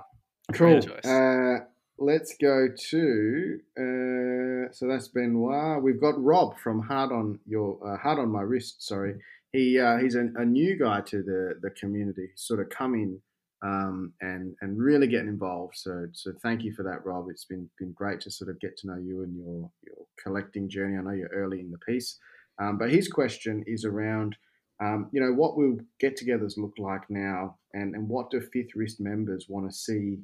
cool. 0.53 0.81
Uh, 1.05 1.65
let's 1.99 2.35
go 2.39 2.67
to 2.89 3.59
uh, 3.77 4.71
so 4.71 4.87
that's 4.87 5.07
Benoit. 5.09 5.81
We've 5.81 5.99
got 5.99 6.21
Rob 6.23 6.57
from 6.59 6.81
Hard 6.81 7.11
on 7.11 7.39
Your 7.45 7.77
uh, 7.85 7.97
Hard 7.97 8.19
on 8.19 8.29
My 8.29 8.41
Wrist. 8.41 8.85
Sorry, 8.87 9.15
he 9.51 9.79
uh, 9.79 9.97
he's 9.97 10.15
a, 10.15 10.23
new 10.45 10.77
guy 10.77 11.01
to 11.01 11.23
the 11.23 11.59
the 11.61 11.71
community. 11.71 12.29
Sort 12.35 12.59
of 12.59 12.69
come 12.69 12.93
in 12.95 13.19
um, 13.63 14.13
and 14.21 14.55
and 14.61 14.77
really 14.77 15.07
getting 15.07 15.27
involved. 15.27 15.75
So 15.75 16.07
so 16.13 16.31
thank 16.41 16.63
you 16.63 16.73
for 16.73 16.83
that, 16.83 17.05
Rob. 17.05 17.27
It's 17.29 17.45
been 17.45 17.69
been 17.77 17.93
great 17.93 18.21
to 18.21 18.31
sort 18.31 18.49
of 18.49 18.59
get 18.59 18.77
to 18.77 18.87
know 18.87 18.97
you 18.97 19.23
and 19.23 19.35
your 19.35 19.69
your 19.85 20.05
collecting 20.21 20.69
journey. 20.69 20.97
I 20.97 21.01
know 21.01 21.11
you're 21.11 21.29
early 21.29 21.59
in 21.59 21.71
the 21.71 21.79
piece, 21.79 22.17
um, 22.59 22.77
but 22.77 22.91
his 22.91 23.07
question 23.07 23.63
is 23.67 23.85
around. 23.85 24.35
Um, 24.81 25.09
you 25.11 25.19
know 25.19 25.33
what 25.33 25.57
will 25.57 25.77
get-togethers 25.99 26.57
look 26.57 26.71
like 26.77 27.01
now, 27.09 27.57
and, 27.73 27.95
and 27.95 28.07
what 28.07 28.29
do 28.29 28.39
Fifth 28.39 28.75
Wrist 28.75 29.01
members 29.01 29.47
want 29.49 29.69
to 29.69 29.75
see, 29.75 30.19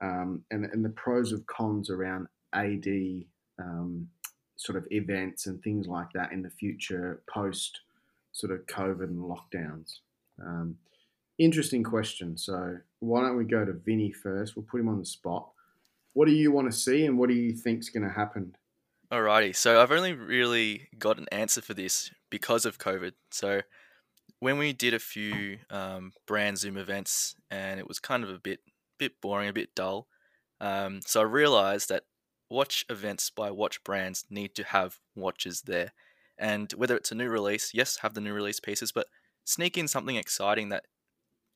um, 0.00 0.42
and 0.50 0.64
and 0.66 0.84
the 0.84 0.90
pros 0.90 1.32
of 1.32 1.46
cons 1.46 1.90
around 1.90 2.28
AD 2.52 2.86
um, 3.58 4.08
sort 4.56 4.76
of 4.76 4.86
events 4.90 5.46
and 5.46 5.62
things 5.62 5.86
like 5.86 6.12
that 6.14 6.32
in 6.32 6.42
the 6.42 6.50
future 6.50 7.22
post 7.32 7.80
sort 8.32 8.52
of 8.52 8.66
COVID 8.66 9.04
and 9.04 9.18
lockdowns. 9.18 9.98
Um, 10.40 10.76
interesting 11.38 11.82
question. 11.82 12.36
So 12.36 12.78
why 13.00 13.22
don't 13.22 13.36
we 13.36 13.44
go 13.44 13.64
to 13.64 13.72
Vinny 13.72 14.12
first? 14.12 14.56
We'll 14.56 14.66
put 14.70 14.80
him 14.80 14.88
on 14.88 14.98
the 14.98 15.06
spot. 15.06 15.48
What 16.12 16.26
do 16.26 16.32
you 16.32 16.50
want 16.50 16.70
to 16.70 16.76
see, 16.76 17.04
and 17.06 17.18
what 17.18 17.28
do 17.28 17.34
you 17.34 17.52
think's 17.52 17.90
going 17.90 18.02
to 18.02 18.12
happen? 18.12 18.56
Alrighty, 19.12 19.54
so 19.54 19.80
I've 19.80 19.92
only 19.92 20.12
really 20.12 20.88
got 20.98 21.18
an 21.18 21.26
answer 21.32 21.62
for 21.62 21.74
this 21.74 22.10
because 22.28 22.66
of 22.66 22.78
COVID. 22.78 23.12
So 23.30 23.62
when 24.40 24.58
we 24.58 24.72
did 24.72 24.94
a 24.94 24.98
few 24.98 25.58
um, 25.70 26.12
brand 26.26 26.58
Zoom 26.58 26.76
events, 26.76 27.34
and 27.50 27.78
it 27.80 27.88
was 27.88 28.00
kind 28.00 28.24
of 28.24 28.30
a 28.30 28.38
bit 28.38 28.60
bit 28.98 29.20
boring, 29.20 29.48
a 29.48 29.52
bit 29.52 29.74
dull. 29.74 30.08
Um, 30.60 31.00
so 31.04 31.20
I 31.20 31.24
realized 31.24 31.88
that 31.88 32.04
watch 32.50 32.84
events 32.88 33.30
by 33.30 33.50
watch 33.50 33.82
brands 33.84 34.24
need 34.30 34.54
to 34.56 34.64
have 34.64 34.98
watches 35.14 35.62
there. 35.62 35.92
And 36.38 36.72
whether 36.72 36.96
it's 36.96 37.12
a 37.12 37.16
new 37.16 37.28
release, 37.28 37.72
yes, 37.74 37.98
have 38.02 38.14
the 38.14 38.20
new 38.20 38.32
release 38.32 38.60
pieces, 38.60 38.92
but 38.92 39.06
sneak 39.44 39.76
in 39.76 39.88
something 39.88 40.16
exciting 40.16 40.68
that 40.68 40.86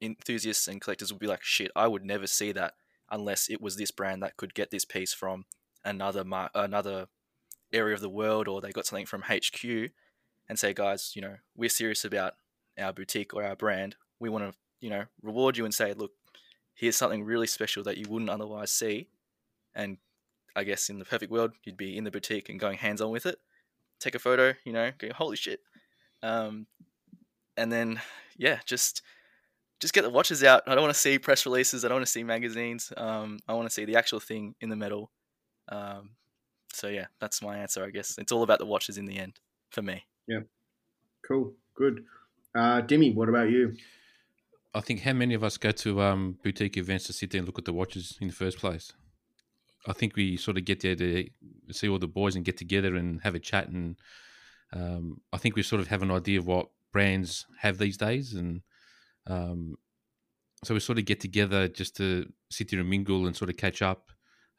enthusiasts 0.01 0.67
and 0.67 0.81
collectors 0.81 1.13
will 1.13 1.19
be 1.19 1.27
like, 1.27 1.43
shit, 1.43 1.71
I 1.77 1.87
would 1.87 2.05
never 2.05 2.27
see 2.27 2.53
that 2.53 2.75
unless 3.11 3.49
it 3.49 3.61
was 3.61 3.77
this 3.77 3.91
brand 3.91 4.23
that 4.23 4.37
could 4.37 4.55
get 4.55 4.71
this 4.71 4.85
piece 4.85 5.13
from 5.13 5.45
another 5.85 6.25
mar- 6.25 6.51
another 6.55 7.07
area 7.73 7.95
of 7.95 8.01
the 8.01 8.09
world 8.09 8.49
or 8.49 8.61
they 8.61 8.73
got 8.73 8.87
something 8.87 9.07
from 9.07 9.23
HQ 9.23 9.65
and 10.49 10.59
say, 10.59 10.75
guys, 10.75 11.13
you 11.15 11.23
know, 11.23 11.37
we're 11.55 11.69
serious 11.69 12.05
about 12.05 12.35
our 12.79 12.93
boutique 12.93 13.35
or 13.35 13.45
our 13.45 13.57
brand. 13.57 13.97
We 14.19 14.29
want 14.29 14.51
to, 14.51 14.59
you 14.81 14.91
know, 14.91 15.05
reward 15.23 15.57
you 15.57 15.65
and 15.65 15.75
say, 15.75 15.95
look, 15.95 16.13
here's 16.75 16.97
something 16.97 17.25
really 17.25 17.47
special 17.47 17.83
that 17.85 17.99
you 17.99 18.07
wouldn't 18.09 18.31
otherwise 18.31 18.73
see. 18.73 19.09
And 19.75 19.99
I 20.55 20.65
guess 20.65 20.91
in 20.91 20.99
the 20.99 21.05
perfect 21.05 21.33
world, 21.33 21.53
you'd 21.65 21.77
be 21.77 21.97
in 21.97 22.05
the 22.05 22.11
boutique 22.11 22.49
and 22.49 22.61
going 22.61 22.79
hands 22.79 23.01
on 23.01 23.11
with 23.11 23.27
it. 23.27 23.39
Take 24.01 24.15
a 24.15 24.19
photo, 24.19 24.55
you 24.65 24.73
know, 24.73 24.91
go, 24.99 25.09
holy 25.15 25.37
shit. 25.37 25.61
Um, 26.23 26.67
and 27.57 27.71
then, 27.71 28.01
yeah, 28.37 28.59
just 28.67 29.03
just 29.81 29.95
get 29.95 30.03
the 30.03 30.11
watches 30.11 30.45
out. 30.45 30.63
I 30.67 30.75
don't 30.75 30.83
want 30.83 30.95
to 30.95 31.01
see 31.01 31.19
press 31.19 31.45
releases. 31.45 31.85
I 31.85 31.89
don't 31.89 31.97
want 31.97 32.07
to 32.07 32.13
see 32.13 32.23
magazines. 32.23 32.93
Um, 32.97 33.41
I 33.49 33.55
want 33.55 33.67
to 33.67 33.75
see 33.75 33.85
the 33.85 33.97
actual 33.97 34.21
thing 34.21 34.55
in 34.61 34.69
the 34.69 34.77
metal. 34.77 35.11
Um, 35.69 36.11
so 36.73 36.89
yeah, 36.89 37.07
that's 37.21 37.43
my 37.43 37.59
answer. 37.59 37.85
I 37.85 37.91
guess 37.91 38.17
it's 38.19 38.33
all 38.33 38.43
about 38.43 38.59
the 38.59 38.67
watches 38.67 38.99
in 38.99 39.07
the 39.07 39.19
end 39.19 39.41
for 39.71 39.83
me. 39.83 40.05
Yeah, 40.27 40.41
cool, 41.27 41.55
good. 41.75 42.05
Uh, 42.55 42.83
what 43.15 43.29
about 43.29 43.51
you? 43.51 43.75
I 44.75 44.81
think 44.81 45.01
how 45.01 45.13
many 45.13 45.35
of 45.35 45.45
us 45.45 45.59
go 45.59 45.71
to 45.71 46.01
um, 46.01 46.39
boutique 46.43 46.77
events 46.77 47.07
to 47.07 47.13
sit 47.13 47.31
there 47.31 47.41
and 47.41 47.47
look 47.47 47.59
at 47.59 47.67
the 47.67 47.73
watches 47.73 48.17
in 48.21 48.29
the 48.29 48.35
first 48.35 48.59
place? 48.59 48.93
I 49.87 49.93
think 49.93 50.17
we 50.17 50.37
sort 50.37 50.57
of 50.57 50.65
get 50.65 50.81
there 50.81 50.95
to 50.95 51.29
see 51.71 51.89
all 51.89 51.99
the 51.99 52.07
boys 52.07 52.37
and 52.37 52.45
get 52.45 52.57
together 52.57 52.95
and 52.95 53.21
have 53.23 53.35
a 53.35 53.41
chat, 53.41 53.69
and 53.69 53.97
um, 54.73 55.21
I 55.33 55.39
think 55.39 55.57
we 55.57 55.63
sort 55.63 55.81
of 55.81 55.89
have 55.89 56.03
an 56.03 56.11
idea 56.11 56.39
of 56.39 56.47
what 56.47 56.69
brands 56.93 57.47
have 57.61 57.79
these 57.79 57.97
days, 57.97 58.35
and 58.35 58.63
um, 59.27 59.77
so 60.65 60.75
we 60.75 60.81
sort 60.81 60.99
of 60.99 61.05
get 61.05 61.21
together 61.21 61.69
just 61.69 61.97
to 61.97 62.31
sit 62.49 62.71
there 62.71 62.81
and 62.81 62.89
mingle 62.89 63.27
and 63.27 63.37
sort 63.37 63.51
of 63.51 63.57
catch 63.57 63.83
up. 63.83 64.11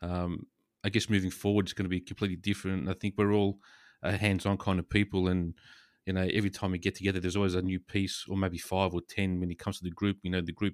Um, 0.01 0.45
I 0.83 0.89
guess 0.89 1.09
moving 1.09 1.31
forward 1.31 1.67
is 1.67 1.73
going 1.73 1.85
to 1.85 1.89
be 1.89 2.01
completely 2.01 2.35
different. 2.35 2.89
I 2.89 2.93
think 2.93 3.15
we're 3.17 3.31
all 3.31 3.59
hands-on 4.03 4.57
kind 4.57 4.79
of 4.79 4.89
people, 4.89 5.29
and 5.29 5.53
you 6.05 6.13
know, 6.13 6.27
every 6.33 6.49
time 6.49 6.71
we 6.71 6.79
get 6.79 6.95
together, 6.95 7.19
there's 7.19 7.35
always 7.35 7.55
a 7.55 7.61
new 7.61 7.79
piece, 7.79 8.25
or 8.27 8.37
maybe 8.37 8.57
five 8.57 8.93
or 8.93 9.01
ten 9.07 9.39
when 9.39 9.51
it 9.51 9.59
comes 9.59 9.77
to 9.77 9.83
the 9.83 9.91
group. 9.91 10.17
You 10.23 10.31
know, 10.31 10.41
the 10.41 10.51
group, 10.51 10.73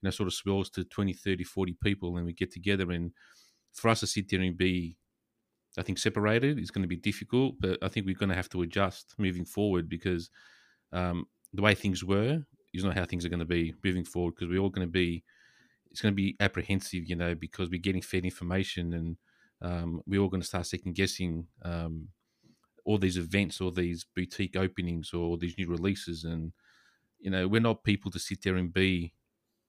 you 0.00 0.06
know, 0.06 0.10
sort 0.10 0.26
of 0.26 0.34
swells 0.34 0.70
to 0.70 0.84
20, 0.84 1.12
30, 1.12 1.44
40 1.44 1.76
people, 1.82 2.16
and 2.16 2.26
we 2.26 2.32
get 2.32 2.52
together. 2.52 2.90
And 2.90 3.12
for 3.72 3.88
us 3.88 4.00
to 4.00 4.06
sit 4.06 4.28
there 4.28 4.40
and 4.40 4.56
be, 4.56 4.96
I 5.78 5.82
think, 5.82 5.98
separated 5.98 6.58
is 6.58 6.70
going 6.70 6.82
to 6.82 6.88
be 6.88 6.96
difficult, 6.96 7.54
but 7.60 7.78
I 7.82 7.88
think 7.88 8.06
we're 8.06 8.14
going 8.16 8.30
to 8.30 8.34
have 8.34 8.48
to 8.50 8.62
adjust 8.62 9.14
moving 9.18 9.44
forward 9.44 9.88
because 9.88 10.30
um, 10.92 11.26
the 11.52 11.62
way 11.62 11.74
things 11.74 12.04
were 12.04 12.42
is 12.74 12.84
not 12.84 12.96
how 12.96 13.04
things 13.04 13.24
are 13.24 13.30
going 13.30 13.40
to 13.40 13.46
be 13.46 13.74
moving 13.84 14.04
forward 14.04 14.34
because 14.34 14.48
we're 14.48 14.60
all 14.60 14.70
going 14.70 14.86
to 14.86 14.92
be, 14.92 15.24
it's 15.90 16.00
going 16.00 16.12
to 16.12 16.16
be 16.16 16.36
apprehensive, 16.40 17.08
you 17.08 17.16
know, 17.16 17.34
because 17.34 17.70
we're 17.70 17.80
getting 17.80 18.02
fed 18.02 18.24
information 18.24 18.92
and 18.92 19.16
um, 19.62 20.00
we're 20.06 20.20
all 20.20 20.28
going 20.28 20.42
to 20.42 20.46
start 20.46 20.66
second 20.66 20.94
guessing 20.94 21.46
um, 21.62 22.08
all 22.86 22.98
these 22.98 23.18
events 23.18 23.60
or 23.60 23.72
these 23.72 24.06
boutique 24.14 24.56
openings 24.56 25.12
or 25.12 25.36
these 25.36 25.58
new 25.58 25.68
releases 25.68 26.24
and 26.24 26.52
you 27.18 27.30
know 27.30 27.46
we're 27.48 27.60
not 27.60 27.82
people 27.82 28.10
to 28.10 28.18
sit 28.18 28.42
there 28.42 28.56
and 28.56 28.72
be 28.72 29.12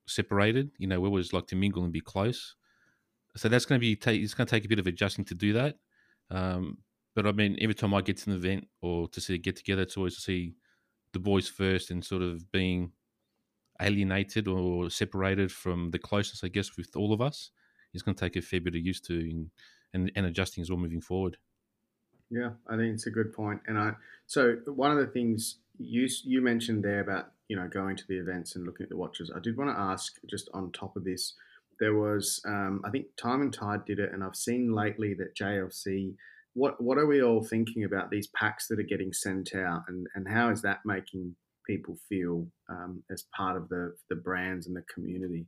separated 0.06 0.70
you 0.78 0.88
know 0.88 1.00
we 1.02 1.10
always 1.10 1.34
like 1.34 1.48
to 1.48 1.56
mingle 1.56 1.84
and 1.84 1.92
be 1.92 2.00
close. 2.00 2.56
So 3.36 3.50
that's 3.50 3.66
going 3.66 3.82
to 3.82 3.86
be 3.86 3.94
it's 3.94 4.34
going 4.34 4.48
to 4.48 4.56
take 4.56 4.66
a 4.66 4.70
bit 4.70 4.80
of 4.80 4.88
adjusting 4.88 5.26
to 5.26 5.36
do 5.36 5.54
that. 5.54 5.76
Um, 6.32 6.78
but 7.16 7.26
i 7.26 7.32
mean 7.32 7.58
every 7.60 7.74
time 7.74 7.94
i 7.94 8.02
get 8.02 8.18
to 8.18 8.30
an 8.30 8.36
event 8.36 8.68
or 8.82 9.08
to 9.08 9.20
see 9.20 9.38
get 9.38 9.56
together 9.56 9.82
it's 9.82 9.98
always 9.98 10.16
to 10.16 10.22
see 10.22 10.54
the 11.14 11.20
boys 11.20 11.48
first 11.48 11.90
and 11.90 12.06
sort 12.06 12.22
of 12.22 12.52
being 12.52 12.92
alienated 13.82 14.48
or 14.48 14.90
separated 14.90 15.52
from 15.52 15.90
the 15.92 15.98
closeness 16.00 16.44
i 16.44 16.48
guess 16.48 16.78
with 16.78 16.96
all 16.96 17.12
of 17.14 17.22
us. 17.22 17.52
Is 17.94 18.04
going 18.04 18.16
to 18.16 18.24
take 18.24 18.36
a 18.36 18.42
fair 18.42 18.62
bit 18.62 18.76
of 18.76 18.86
use 18.86 19.02
to 19.02 19.48
and, 19.94 20.12
and 20.16 20.26
adjusting 20.28 20.62
as 20.62 20.70
well 20.70 20.78
moving 20.78 21.02
forward 21.02 21.38
yeah, 22.30 22.52
I 22.68 22.76
think 22.76 22.94
it's 22.94 23.08
a 23.08 23.12
good 23.12 23.34
point. 23.34 23.62
And 23.68 23.78
I 23.78 23.94
so 24.26 24.58
one 24.66 24.92
of 24.92 24.98
the 24.98 25.08
things 25.08 25.58
you 25.78 26.08
you 26.24 26.42
mentioned 26.42 26.84
there 26.84 27.02
about 27.02 27.32
you 27.48 27.56
know 27.56 27.68
going 27.68 27.96
to 27.96 28.08
the 28.08 28.18
events 28.18 28.56
and 28.56 28.66
looking 28.66 28.84
at 28.84 28.90
the 28.90 28.98
watches. 28.98 29.32
I 29.34 29.40
did 29.40 29.58
want 29.58 29.70
to 29.70 29.80
ask 29.80 30.16
just 30.30 30.50
on 30.54 30.72
top 30.72 30.96
of 30.96 31.04
this. 31.04 31.34
There 31.80 31.96
was 31.96 32.42
um, 32.46 32.82
I 32.86 32.90
think 32.90 33.08
Time 33.22 33.42
and 33.42 33.54
Tide 33.54 33.86
did 33.86 34.00
it, 34.00 34.12
and 34.12 34.24
I've 34.24 34.36
seen 34.36 34.74
lately 34.74 35.14
that 35.16 35.36
JLC. 35.36 36.16
What 36.54 36.82
what 36.82 36.98
are 36.98 37.06
we 37.06 37.22
all 37.22 37.44
thinking 37.44 37.84
about 37.84 38.10
these 38.10 38.28
packs 38.28 38.68
that 38.68 38.80
are 38.80 38.84
getting 38.84 39.14
sent 39.14 39.54
out, 39.56 39.84
and 39.88 40.08
and 40.16 40.28
how 40.28 40.50
is 40.50 40.62
that 40.64 40.80
making 40.86 41.36
people 41.66 41.98
feel 42.10 42.48
um, 42.70 43.04
as 43.12 43.26
part 43.36 43.56
of 43.56 43.70
the 43.70 43.96
the 44.10 44.16
brands 44.16 44.68
and 44.68 44.76
the 44.76 44.84
community? 44.94 45.46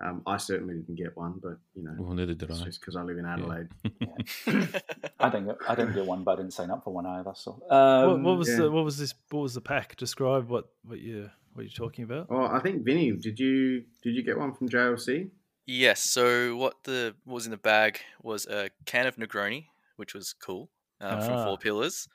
Um, 0.00 0.22
I 0.26 0.36
certainly 0.36 0.74
didn't 0.74 0.94
get 0.94 1.16
one, 1.16 1.40
but 1.42 1.58
you 1.74 1.82
know, 1.82 1.94
well, 1.98 2.14
neither 2.14 2.34
did 2.34 2.50
I. 2.50 2.64
Just 2.64 2.80
because 2.80 2.94
I 2.94 3.02
live 3.02 3.18
in 3.18 3.26
Adelaide. 3.26 3.68
Yeah. 4.00 4.06
I 5.20 5.28
didn't. 5.28 5.46
Get, 5.46 5.56
I 5.68 5.74
didn't 5.74 5.94
get 5.94 6.06
one, 6.06 6.22
but 6.22 6.32
I 6.32 6.36
didn't 6.36 6.52
sign 6.52 6.70
up 6.70 6.84
for 6.84 6.92
one 6.92 7.04
either. 7.04 7.32
So, 7.34 7.60
um, 7.68 8.06
what, 8.06 8.20
what, 8.20 8.38
was 8.38 8.48
yeah. 8.48 8.56
the 8.56 8.70
what 8.70 8.84
was 8.84 8.96
this? 8.96 9.14
What 9.30 9.40
was 9.40 9.54
the 9.54 9.60
pack? 9.60 9.96
Describe 9.96 10.48
what 10.48 10.68
what 10.84 11.00
you 11.00 11.30
what 11.54 11.64
you're 11.64 11.70
talking 11.70 12.04
about. 12.04 12.28
Oh, 12.30 12.46
I 12.46 12.60
think 12.60 12.84
Vinny, 12.84 13.10
did 13.10 13.40
you 13.40 13.84
did 14.02 14.14
you 14.14 14.22
get 14.22 14.38
one 14.38 14.54
from 14.54 14.68
JLC? 14.68 15.30
Yes. 15.66 16.00
So 16.00 16.56
what 16.56 16.74
the 16.84 17.16
what 17.24 17.34
was 17.34 17.46
in 17.46 17.50
the 17.50 17.56
bag 17.56 17.98
was 18.22 18.46
a 18.46 18.70
can 18.86 19.08
of 19.08 19.16
Negroni, 19.16 19.66
which 19.96 20.14
was 20.14 20.32
cool 20.32 20.70
um, 21.00 21.18
ah. 21.18 21.26
from 21.26 21.44
Four 21.44 21.58
Pillars, 21.58 22.08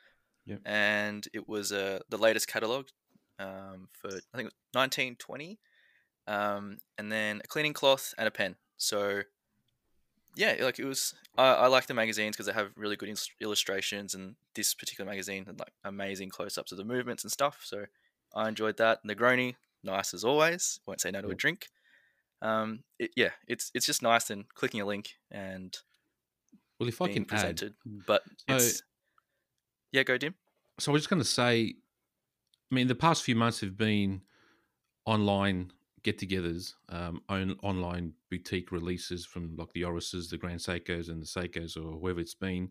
yep. 0.46 0.60
and 0.64 1.28
it 1.34 1.46
was 1.46 1.70
uh, 1.70 1.98
the 2.08 2.16
latest 2.16 2.48
catalog 2.48 2.86
um, 3.38 3.88
for 3.92 4.08
I 4.08 4.36
think 4.36 4.46
it 4.48 4.54
was 4.54 4.54
1920 4.72 5.58
um, 6.26 6.78
and 6.98 7.10
then 7.10 7.40
a 7.44 7.46
cleaning 7.46 7.72
cloth 7.72 8.14
and 8.18 8.26
a 8.26 8.30
pen. 8.30 8.56
So 8.76 9.22
yeah, 10.36 10.56
like 10.60 10.78
it 10.78 10.84
was. 10.84 11.14
I, 11.36 11.52
I 11.52 11.66
like 11.66 11.86
the 11.86 11.94
magazines 11.94 12.36
because 12.36 12.46
they 12.46 12.52
have 12.52 12.70
really 12.76 12.96
good 12.96 13.16
illustrations, 13.40 14.14
and 14.14 14.34
this 14.54 14.74
particular 14.74 15.08
magazine 15.08 15.46
had 15.46 15.58
like 15.58 15.72
amazing 15.84 16.30
close-ups 16.30 16.72
of 16.72 16.78
the 16.78 16.84
movements 16.84 17.24
and 17.24 17.32
stuff. 17.32 17.60
So 17.64 17.84
I 18.34 18.48
enjoyed 18.48 18.76
that. 18.78 19.04
Negroni, 19.04 19.54
nice 19.82 20.14
as 20.14 20.24
always. 20.24 20.80
Won't 20.86 21.00
say 21.00 21.10
no 21.10 21.22
to 21.22 21.28
a 21.28 21.34
drink. 21.34 21.68
Um, 22.42 22.80
it, 22.98 23.12
yeah, 23.16 23.30
it's 23.46 23.70
it's 23.74 23.86
just 23.86 24.02
nice 24.02 24.30
and 24.30 24.48
clicking 24.54 24.80
a 24.80 24.84
link 24.84 25.14
and 25.30 25.76
well, 26.78 26.88
if 26.88 27.00
I 27.00 27.08
can 27.08 27.24
presented, 27.24 27.74
add, 27.86 28.06
but 28.06 28.22
so, 28.48 28.56
it's 28.56 28.82
yeah, 29.92 30.02
go 30.02 30.18
Dim. 30.18 30.34
So 30.78 30.90
I 30.90 30.92
was 30.92 31.02
just 31.02 31.10
going 31.10 31.22
to 31.22 31.28
say, 31.28 31.74
I 32.70 32.74
mean, 32.74 32.88
the 32.88 32.96
past 32.96 33.22
few 33.22 33.36
months 33.36 33.60
have 33.60 33.76
been 33.76 34.22
online 35.06 35.70
get-togethers, 36.04 36.74
um, 36.90 37.22
own 37.28 37.56
online 37.62 38.12
boutique 38.30 38.70
releases 38.70 39.26
from 39.26 39.56
like 39.56 39.72
the 39.72 39.84
Orises, 39.84 40.28
the 40.28 40.38
Grand 40.38 40.60
Seikos, 40.60 41.08
and 41.08 41.20
the 41.20 41.26
Seikos, 41.26 41.76
or 41.76 41.98
whoever 41.98 42.20
it's 42.20 42.34
been. 42.34 42.70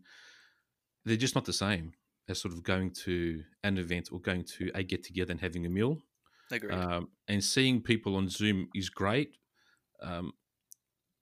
They're 1.04 1.18
just 1.18 1.36
not 1.36 1.46
the 1.46 1.54
same 1.54 1.94
as 2.30 2.40
sort 2.40 2.54
of 2.54 2.64
going 2.64 2.92
to 2.92 3.44
an 3.64 3.78
event 3.78 4.10
or 4.12 4.22
going 4.22 4.46
to 4.58 4.72
a 4.74 4.84
get-together 4.84 5.32
and 5.32 5.42
having 5.42 5.66
a 5.66 5.70
meal. 5.70 5.98
Agreed. 6.52 6.74
Um, 6.74 7.10
and 7.28 7.44
seeing 7.44 7.82
people 7.82 8.16
on 8.16 8.30
Zoom 8.30 8.70
is 8.74 8.90
great. 8.90 9.36
Um, 10.02 10.34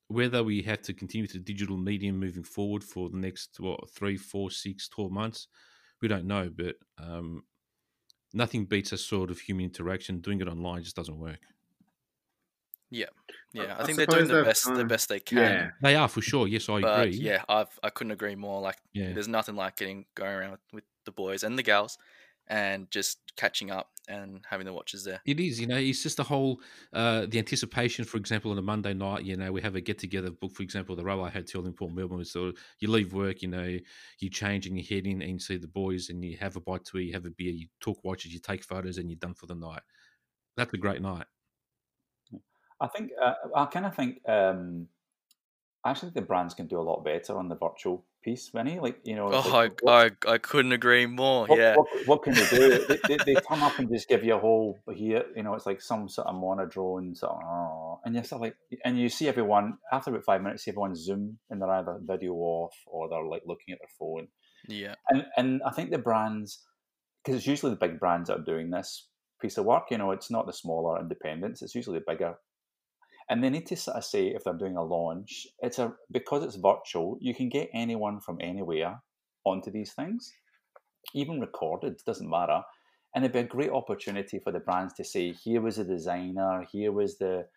whether 0.07 0.43
we 0.43 0.61
have 0.63 0.81
to 0.81 0.93
continue 0.93 1.27
to 1.27 1.39
digital 1.39 1.77
medium 1.77 2.19
moving 2.19 2.43
forward 2.43 2.83
for 2.83 3.09
the 3.09 3.17
next 3.17 3.59
what 3.59 3.89
three, 3.89 4.17
four, 4.17 4.51
six, 4.51 4.89
12 4.89 5.11
months, 5.11 5.47
we 6.01 6.07
don't 6.07 6.25
know. 6.25 6.51
But 6.55 6.75
um, 6.99 7.43
nothing 8.33 8.65
beats 8.65 8.91
a 8.91 8.97
sort 8.97 9.31
of 9.31 9.39
human 9.39 9.65
interaction. 9.65 10.19
Doing 10.19 10.41
it 10.41 10.49
online 10.49 10.83
just 10.83 10.97
doesn't 10.97 11.17
work. 11.17 11.39
Yeah, 12.91 13.05
yeah. 13.53 13.77
I, 13.77 13.83
I 13.83 13.85
think 13.85 13.97
they're 13.97 14.05
doing 14.05 14.27
the 14.27 14.43
best, 14.43 14.65
the 14.65 14.83
best 14.83 15.07
they 15.07 15.21
can. 15.21 15.37
Yeah, 15.37 15.69
they 15.81 15.95
are 15.95 16.09
for 16.09 16.21
sure. 16.21 16.45
Yes, 16.45 16.67
I 16.67 16.81
but, 16.81 17.07
agree. 17.07 17.17
Yeah, 17.17 17.43
I've 17.47 17.79
I 17.81 17.89
couldn't 17.89 18.11
agree 18.11 18.35
more. 18.35 18.61
Like, 18.61 18.77
yeah. 18.93 19.13
there's 19.13 19.29
nothing 19.29 19.55
like 19.55 19.77
getting 19.77 20.05
going 20.13 20.33
around 20.33 20.51
with, 20.51 20.59
with 20.73 20.83
the 21.05 21.13
boys 21.13 21.43
and 21.43 21.57
the 21.57 21.63
gals, 21.63 21.97
and 22.47 22.91
just 22.91 23.19
catching 23.37 23.71
up 23.71 23.91
and 24.09 24.41
having 24.49 24.65
the 24.65 24.73
watches 24.73 25.05
there. 25.05 25.21
It 25.25 25.39
is, 25.39 25.57
you 25.57 25.67
know, 25.67 25.77
it's 25.77 26.03
just 26.03 26.17
the 26.17 26.23
whole 26.23 26.59
uh, 26.91 27.27
the 27.29 27.37
anticipation. 27.37 28.03
For 28.03 28.17
example, 28.17 28.51
on 28.51 28.57
a 28.57 28.61
Monday 28.61 28.93
night, 28.93 29.23
you 29.23 29.37
know, 29.37 29.53
we 29.53 29.61
have 29.61 29.75
a 29.75 29.81
get 29.81 29.97
together 29.97 30.29
book. 30.29 30.51
For 30.51 30.63
example, 30.63 30.97
the 30.97 31.05
Railway 31.05 31.31
Hotel 31.31 31.65
in 31.65 31.71
Port 31.71 31.93
Melbourne. 31.93 32.25
So 32.25 32.51
you 32.79 32.89
leave 32.89 33.13
work, 33.13 33.41
you 33.41 33.47
know, 33.47 33.77
you 34.19 34.29
change 34.29 34.67
and 34.67 34.77
you 34.77 34.83
head 34.83 35.07
in 35.07 35.21
and 35.21 35.31
you 35.31 35.39
see 35.39 35.55
the 35.55 35.67
boys, 35.67 36.09
and 36.09 36.25
you 36.25 36.35
have 36.41 36.57
a 36.57 36.59
bite 36.59 36.83
to 36.85 36.97
eat, 36.97 37.07
you 37.07 37.13
have 37.13 37.25
a 37.25 37.31
beer, 37.31 37.53
you 37.53 37.67
talk 37.79 38.03
watches, 38.03 38.33
you 38.33 38.39
take 38.39 38.65
photos, 38.65 38.97
and 38.97 39.09
you're 39.09 39.17
done 39.17 39.33
for 39.33 39.45
the 39.45 39.55
night. 39.55 39.81
That's 40.57 40.73
a 40.73 40.77
great 40.77 41.01
night. 41.01 41.25
I 42.81 42.87
think 42.87 43.11
uh, 43.21 43.33
I 43.55 43.65
kind 43.65 43.85
of 43.85 43.95
think 43.95 44.27
um, 44.27 44.87
actually 45.85 46.07
think 46.07 46.15
the 46.15 46.21
brands 46.23 46.53
can 46.53 46.67
do 46.67 46.79
a 46.79 46.81
lot 46.81 47.03
better 47.03 47.37
on 47.37 47.47
the 47.47 47.55
virtual 47.55 48.03
piece, 48.23 48.49
Vinny. 48.49 48.79
Like 48.79 48.99
you 49.03 49.15
know, 49.15 49.31
Oh, 49.31 49.49
like, 49.51 49.79
I, 49.87 50.05
I, 50.27 50.33
I 50.33 50.37
couldn't 50.39 50.71
agree 50.71 51.05
more. 51.05 51.47
what, 51.47 51.59
Yeah. 51.59 51.75
what, 51.75 51.87
what 52.05 52.23
can 52.23 52.35
you 52.35 52.45
do? 52.47 52.85
they, 52.87 52.99
they, 53.07 53.17
they 53.25 53.35
come 53.47 53.63
up 53.63 53.77
and 53.77 53.87
just 53.89 54.09
give 54.09 54.23
you 54.23 54.35
a 54.35 54.39
whole 54.39 54.79
here. 54.93 55.23
You 55.35 55.43
know, 55.43 55.53
it's 55.53 55.65
like 55.65 55.81
some 55.81 56.09
sort 56.09 56.27
of 56.27 56.35
monodrone, 56.35 57.15
sort 57.15 57.33
of, 57.33 57.39
oh, 57.43 57.99
and 58.03 58.15
you're 58.15 58.23
sort 58.23 58.39
of 58.39 58.41
like, 58.41 58.55
and 58.83 58.99
you 58.99 59.09
see 59.09 59.27
everyone 59.27 59.77
after 59.91 60.09
about 60.09 60.25
five 60.25 60.41
minutes, 60.41 60.67
everyone 60.67 60.95
zoom 60.95 61.37
and 61.49 61.61
they're 61.61 61.69
either 61.69 61.99
video 62.01 62.33
off 62.33 62.75
or 62.87 63.07
they're 63.09 63.23
like 63.23 63.43
looking 63.45 63.73
at 63.73 63.79
their 63.79 63.87
phone. 63.99 64.27
Yeah. 64.67 64.95
And 65.09 65.25
and 65.37 65.61
I 65.63 65.71
think 65.71 65.91
the 65.91 65.97
brands, 65.97 66.63
because 67.23 67.37
it's 67.37 67.47
usually 67.47 67.71
the 67.71 67.87
big 67.87 67.99
brands 67.99 68.29
that 68.29 68.39
are 68.39 68.43
doing 68.43 68.69
this 68.69 69.07
piece 69.41 69.57
of 69.57 69.65
work. 69.65 69.85
You 69.91 69.97
know, 69.97 70.11
it's 70.11 70.29
not 70.31 70.45
the 70.45 70.53
smaller 70.53 70.99
independents; 70.99 71.61
it's 71.61 71.75
usually 71.75 71.99
the 71.99 72.05
bigger. 72.07 72.35
And 73.31 73.41
they 73.41 73.49
need 73.49 73.65
to 73.67 73.77
sort 73.77 73.95
of 73.95 74.03
say 74.03 74.27
if 74.27 74.43
they're 74.43 74.53
doing 74.53 74.75
a 74.75 74.83
launch, 74.83 75.47
it's 75.61 75.79
a 75.79 75.93
because 76.11 76.43
it's 76.43 76.57
virtual, 76.57 77.17
you 77.21 77.33
can 77.33 77.47
get 77.47 77.69
anyone 77.73 78.19
from 78.19 78.37
anywhere 78.41 79.01
onto 79.45 79.71
these 79.71 79.93
things, 79.93 80.33
even 81.15 81.39
recorded, 81.39 81.93
it 81.93 82.03
doesn't 82.05 82.29
matter. 82.29 82.61
And 83.15 83.23
it'd 83.23 83.33
be 83.33 83.39
a 83.39 83.43
great 83.43 83.71
opportunity 83.71 84.37
for 84.39 84.51
the 84.51 84.59
brands 84.59 84.93
to 84.95 85.05
say, 85.05 85.31
here 85.31 85.61
was 85.61 85.77
the 85.77 85.85
designer, 85.85 86.65
here 86.73 86.91
was 86.91 87.17
the 87.17 87.47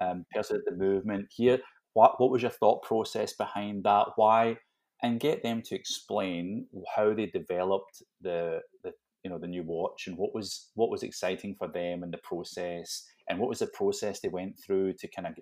um, 0.00 0.24
person 0.32 0.56
at 0.56 0.64
the 0.66 0.76
movement, 0.76 1.26
here, 1.34 1.58
what 1.94 2.20
what 2.20 2.30
was 2.30 2.42
your 2.42 2.52
thought 2.52 2.82
process 2.84 3.32
behind 3.32 3.82
that? 3.84 4.06
Why? 4.14 4.56
And 5.02 5.18
get 5.18 5.42
them 5.42 5.62
to 5.62 5.74
explain 5.74 6.66
how 6.94 7.12
they 7.12 7.26
developed 7.26 8.04
the, 8.20 8.60
the 8.84 8.92
you 9.24 9.30
know 9.30 9.38
the 9.38 9.48
new 9.48 9.64
watch 9.64 10.06
and 10.06 10.16
what 10.16 10.32
was 10.32 10.70
what 10.74 10.90
was 10.90 11.02
exciting 11.02 11.56
for 11.58 11.66
them 11.66 12.04
in 12.04 12.12
the 12.12 12.18
process 12.18 13.04
and 13.28 13.38
what 13.38 13.48
was 13.48 13.60
the 13.60 13.66
process 13.66 14.20
they 14.20 14.28
went 14.28 14.58
through 14.58 14.94
to 14.94 15.08
kind 15.08 15.26
of 15.26 15.34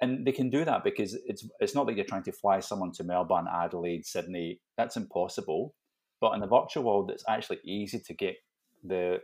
and 0.00 0.24
they 0.26 0.32
can 0.32 0.48
do 0.48 0.64
that 0.64 0.84
because 0.84 1.18
it's 1.26 1.46
it's 1.60 1.74
not 1.74 1.86
that 1.86 1.96
you're 1.96 2.04
trying 2.04 2.22
to 2.22 2.32
fly 2.32 2.60
someone 2.60 2.92
to 2.92 3.04
Melbourne, 3.04 3.46
Adelaide, 3.52 4.06
Sydney. 4.06 4.60
That's 4.76 4.96
impossible. 4.96 5.74
But 6.20 6.32
in 6.32 6.40
the 6.40 6.46
virtual 6.46 6.84
world, 6.84 7.10
it's 7.10 7.24
actually 7.28 7.58
easy 7.64 7.98
to 8.00 8.14
get 8.14 8.36
the 8.84 9.18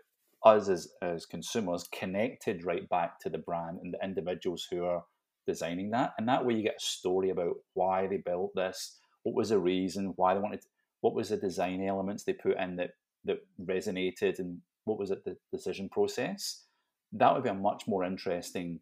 us 0.45 0.68
as, 0.68 0.88
as 1.01 1.26
consumers 1.26 1.88
connected 1.92 2.64
right 2.64 2.88
back 2.88 3.18
to 3.20 3.30
the 3.30 3.38
brand 3.38 3.78
and 3.82 3.95
the 3.95 4.05
individuals 4.05 4.66
who 4.70 4.84
are 4.84 5.05
designing 5.47 5.90
that. 5.90 6.12
And 6.18 6.28
that 6.28 6.45
way 6.45 6.55
you 6.55 6.62
get 6.62 6.76
a 6.78 6.84
story 6.84 7.30
about 7.30 7.55
why 7.74 8.07
they 8.07 8.18
built 8.18 8.51
this, 8.55 8.99
what 9.22 9.34
was 9.34 9.49
the 9.49 9.59
reason, 9.59 10.12
why 10.16 10.34
they 10.34 10.40
wanted 10.40 10.64
what 11.01 11.14
was 11.14 11.28
the 11.28 11.36
design 11.36 11.82
elements 11.84 12.24
they 12.24 12.32
put 12.32 12.59
in 12.59 12.76
that 12.76 12.92
that 13.26 13.38
resonated 13.62 14.38
and 14.38 14.59
what 14.84 14.99
was 14.99 15.11
it 15.11 15.24
the 15.24 15.36
decision 15.53 15.88
process. 15.88 16.64
That 17.15 17.35
would 17.35 17.45
be 17.45 17.51
a 17.51 17.55
much 17.55 17.85
more 17.87 18.05
interesting 18.05 18.81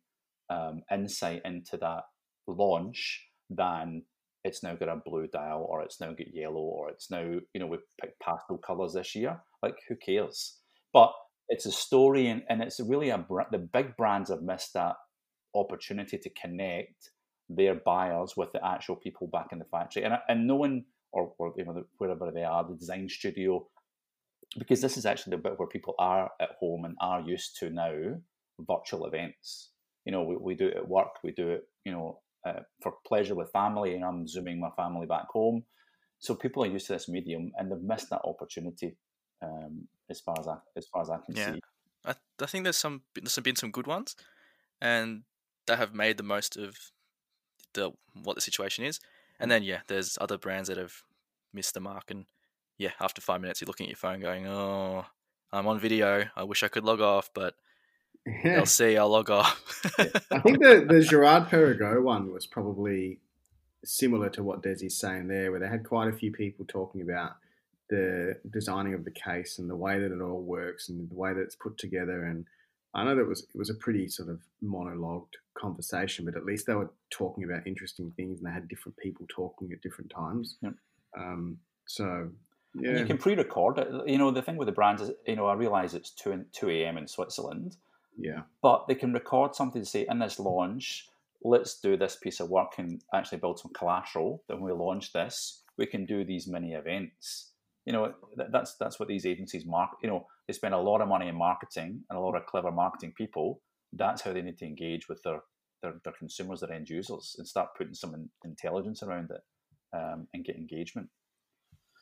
um, 0.50 0.82
insight 0.90 1.42
into 1.44 1.76
that 1.78 2.02
launch 2.46 3.26
than 3.48 4.02
it's 4.44 4.62
now 4.62 4.74
got 4.74 4.88
a 4.88 5.00
blue 5.04 5.28
dial 5.28 5.66
or 5.68 5.82
it's 5.82 6.00
now 6.00 6.08
got 6.08 6.34
yellow 6.34 6.60
or 6.60 6.90
it's 6.90 7.10
now 7.10 7.22
you 7.22 7.60
know 7.60 7.66
we've 7.66 7.80
picked 8.00 8.20
pastel 8.20 8.58
colors 8.58 8.94
this 8.94 9.14
year. 9.14 9.40
Like 9.62 9.76
who 9.88 9.96
cares? 9.96 10.58
But 10.92 11.12
it's 11.48 11.66
a 11.66 11.72
story 11.72 12.28
and, 12.28 12.42
and 12.48 12.62
it's 12.62 12.80
really 12.80 13.10
a 13.10 13.24
the 13.50 13.58
big 13.58 13.96
brands 13.96 14.30
have 14.30 14.42
missed 14.42 14.74
that 14.74 14.96
opportunity 15.54 16.18
to 16.18 16.30
connect 16.30 17.10
their 17.48 17.74
buyers 17.74 18.34
with 18.36 18.52
the 18.52 18.66
actual 18.66 18.96
people 18.96 19.26
back 19.26 19.48
in 19.52 19.58
the 19.58 19.64
factory. 19.66 20.04
And, 20.04 20.14
and 20.28 20.46
no 20.46 20.56
one 20.56 20.84
or, 21.12 21.32
or 21.38 21.52
you 21.56 21.64
know 21.64 21.84
wherever 21.98 22.30
they 22.32 22.44
are 22.44 22.66
the 22.66 22.76
design 22.76 23.08
studio 23.08 23.66
because 24.58 24.80
this 24.80 24.96
is 24.96 25.06
actually 25.06 25.36
the 25.36 25.42
bit 25.42 25.58
where 25.58 25.68
people 25.68 25.94
are 25.98 26.30
at 26.40 26.50
home 26.60 26.84
and 26.84 26.96
are 27.00 27.20
used 27.20 27.56
to 27.58 27.70
now 27.70 27.92
virtual 28.60 29.06
events 29.06 29.70
you 30.04 30.12
know 30.12 30.22
we, 30.22 30.36
we 30.36 30.54
do 30.54 30.68
it 30.68 30.76
at 30.76 30.88
work 30.88 31.22
we 31.24 31.32
do 31.32 31.48
it 31.48 31.62
you 31.84 31.92
know 31.92 32.20
uh, 32.46 32.60
for 32.82 32.94
pleasure 33.06 33.34
with 33.34 33.50
family 33.52 33.94
and 33.94 34.04
i'm 34.04 34.26
zooming 34.26 34.60
my 34.60 34.70
family 34.76 35.06
back 35.06 35.26
home 35.32 35.62
so 36.18 36.34
people 36.34 36.62
are 36.62 36.68
used 36.68 36.86
to 36.86 36.92
this 36.92 37.08
medium 37.08 37.50
and 37.56 37.70
they've 37.70 37.82
missed 37.82 38.10
that 38.10 38.20
opportunity 38.24 38.96
um, 39.42 39.88
as 40.08 40.20
far 40.20 40.36
as 40.38 40.46
I, 40.46 40.56
as 40.76 40.86
far 40.86 41.02
as 41.02 41.10
I 41.10 41.18
can 41.26 41.34
Yeah. 41.34 41.54
see 41.54 41.60
I, 42.04 42.14
I 42.40 42.46
think 42.46 42.64
there's 42.64 42.76
some 42.76 43.02
there's 43.14 43.38
been 43.38 43.56
some 43.56 43.70
good 43.70 43.86
ones, 43.86 44.16
and 44.80 45.22
that 45.66 45.78
have 45.78 45.94
made 45.94 46.16
the 46.16 46.22
most 46.22 46.56
of 46.56 46.76
the 47.74 47.92
what 48.22 48.34
the 48.34 48.40
situation 48.40 48.84
is. 48.84 49.00
And 49.38 49.50
then 49.50 49.62
yeah, 49.62 49.80
there's 49.88 50.18
other 50.20 50.38
brands 50.38 50.68
that 50.68 50.76
have 50.78 51.02
missed 51.52 51.74
the 51.74 51.80
mark, 51.80 52.10
and 52.10 52.26
yeah, 52.78 52.90
after 53.00 53.20
five 53.20 53.40
minutes 53.40 53.60
you're 53.60 53.66
looking 53.66 53.86
at 53.86 53.90
your 53.90 53.96
phone 53.96 54.20
going, 54.20 54.46
oh, 54.46 55.04
I'm 55.52 55.66
on 55.66 55.78
video. 55.78 56.24
I 56.36 56.44
wish 56.44 56.62
I 56.62 56.68
could 56.68 56.84
log 56.84 57.00
off, 57.00 57.30
but 57.34 57.54
Yeah. 58.26 58.56
they'll 58.56 58.66
see 58.66 58.96
I'll 58.96 59.08
log 59.08 59.30
off. 59.30 59.82
I 59.98 60.38
think 60.40 60.60
the, 60.62 60.86
the 60.88 61.00
Girard 61.02 61.48
Perregaux 61.48 62.02
one 62.02 62.32
was 62.32 62.46
probably 62.46 63.18
similar 63.84 64.28
to 64.30 64.42
what 64.42 64.62
Desi's 64.62 64.96
saying 64.98 65.28
there, 65.28 65.50
where 65.50 65.60
they 65.60 65.68
had 65.68 65.84
quite 65.84 66.08
a 66.08 66.16
few 66.16 66.30
people 66.32 66.64
talking 66.68 67.02
about 67.02 67.32
the 67.90 68.36
designing 68.50 68.94
of 68.94 69.04
the 69.04 69.10
case 69.10 69.58
and 69.58 69.68
the 69.68 69.76
way 69.76 69.98
that 69.98 70.12
it 70.12 70.20
all 70.22 70.40
works 70.40 70.88
and 70.88 71.10
the 71.10 71.14
way 71.14 71.34
that 71.34 71.40
it's 71.40 71.56
put 71.56 71.76
together. 71.78 72.24
And 72.24 72.46
I 72.94 73.04
know 73.04 73.16
that 73.16 73.26
was 73.26 73.42
it 73.42 73.58
was 73.58 73.70
a 73.70 73.74
pretty 73.74 74.08
sort 74.08 74.28
of 74.28 74.40
monologued 74.62 75.34
conversation, 75.58 76.24
but 76.24 76.36
at 76.36 76.44
least 76.44 76.66
they 76.66 76.74
were 76.74 76.90
talking 77.10 77.44
about 77.44 77.66
interesting 77.66 78.12
things 78.16 78.38
and 78.38 78.46
they 78.48 78.52
had 78.54 78.68
different 78.68 78.96
people 78.98 79.26
talking 79.28 79.72
at 79.72 79.82
different 79.82 80.10
times. 80.14 80.56
Yep. 80.62 80.74
Um, 81.18 81.58
so 81.86 82.30
yeah, 82.74 82.98
you 82.98 83.04
can 83.04 83.18
pre-record 83.18 83.78
it. 83.78 83.88
You 84.06 84.18
know 84.18 84.30
the 84.30 84.42
thing 84.42 84.56
with 84.56 84.66
the 84.66 84.72
brands 84.72 85.02
is 85.02 85.10
you 85.26 85.36
know 85.36 85.46
i 85.46 85.54
realize 85.54 85.94
it's 85.94 86.10
2 86.10 86.32
and 86.32 86.46
2 86.52 86.70
a.m 86.70 86.98
in 86.98 87.06
switzerland. 87.06 87.76
Yeah, 88.18 88.42
but 88.62 88.86
they 88.88 88.94
can 88.94 89.12
record 89.12 89.54
something 89.54 89.82
to 89.82 89.88
say 89.88 90.06
in 90.08 90.18
this 90.18 90.38
launch 90.38 91.08
let's 91.44 91.80
do 91.80 91.96
this 91.96 92.16
piece 92.16 92.40
of 92.40 92.50
work 92.50 92.74
and 92.78 93.02
actually 93.12 93.38
build 93.38 93.58
some 93.58 93.72
collateral. 93.72 94.44
That 94.48 94.56
when 94.56 94.64
we 94.64 94.72
launch 94.72 95.12
this. 95.12 95.62
We 95.78 95.86
can 95.86 96.04
do 96.04 96.22
these 96.24 96.46
mini 96.46 96.72
events. 96.72 97.52
You 97.86 97.92
know 97.92 98.14
th- 98.36 98.50
that's 98.52 98.76
that's 98.76 98.98
what 99.00 99.08
these 99.08 99.26
agencies 99.26 99.66
mark. 99.66 99.90
you 100.02 100.08
know 100.08 100.26
they 100.46 100.52
spend 100.52 100.74
a 100.74 100.78
lot 100.78 101.00
of 101.00 101.08
money 101.08 101.28
in 101.28 101.36
marketing 101.36 102.02
and 102.08 102.18
a 102.18 102.22
lot 102.22 102.36
of 102.36 102.46
clever 102.46 102.70
marketing 102.70 103.12
people. 103.16 103.60
That's 103.92 104.22
how 104.22 104.32
they 104.32 104.42
need 104.42 104.58
to 104.58 104.66
engage 104.66 105.08
with 105.08 105.22
their 105.22 105.40
their, 105.82 105.94
their 106.04 106.12
consumers 106.12 106.60
their 106.60 106.72
end 106.72 106.88
users 106.88 107.34
and 107.38 107.46
start 107.46 107.74
putting 107.76 107.94
some 107.94 108.14
in, 108.14 108.30
intelligence 108.44 109.02
around 109.02 109.30
it 109.30 109.40
um, 109.96 110.28
and 110.32 110.44
get 110.44 110.56
engagement 110.56 111.08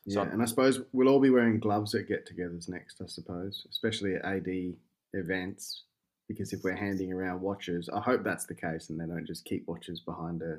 yeah. 0.06 0.14
So- 0.14 0.22
and 0.30 0.42
I 0.42 0.44
suppose 0.46 0.80
we'll 0.92 1.08
all 1.08 1.20
be 1.20 1.30
wearing 1.30 1.58
gloves 1.60 1.94
at 1.94 2.08
get-togethers 2.08 2.68
next. 2.68 3.00
I 3.02 3.06
suppose, 3.06 3.66
especially 3.70 4.14
at 4.14 4.24
AD 4.24 4.74
events, 5.12 5.84
because 6.28 6.52
if 6.52 6.62
we're 6.62 6.76
handing 6.76 7.12
around 7.12 7.40
watches, 7.40 7.88
I 7.92 8.00
hope 8.00 8.22
that's 8.24 8.46
the 8.46 8.54
case, 8.54 8.90
and 8.90 8.98
they 9.00 9.06
don't 9.06 9.26
just 9.26 9.44
keep 9.44 9.66
watches 9.66 10.00
behind 10.00 10.42
a, 10.42 10.58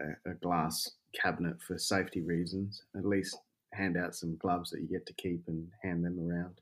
a, 0.00 0.30
a 0.30 0.34
glass 0.34 0.90
cabinet 1.20 1.56
for 1.66 1.78
safety 1.78 2.20
reasons. 2.22 2.82
At 2.96 3.04
least 3.04 3.36
hand 3.72 3.96
out 3.96 4.14
some 4.16 4.36
gloves 4.38 4.70
that 4.70 4.80
you 4.80 4.88
get 4.88 5.06
to 5.06 5.12
keep 5.14 5.42
and 5.46 5.68
hand 5.82 6.04
them 6.04 6.18
around. 6.18 6.60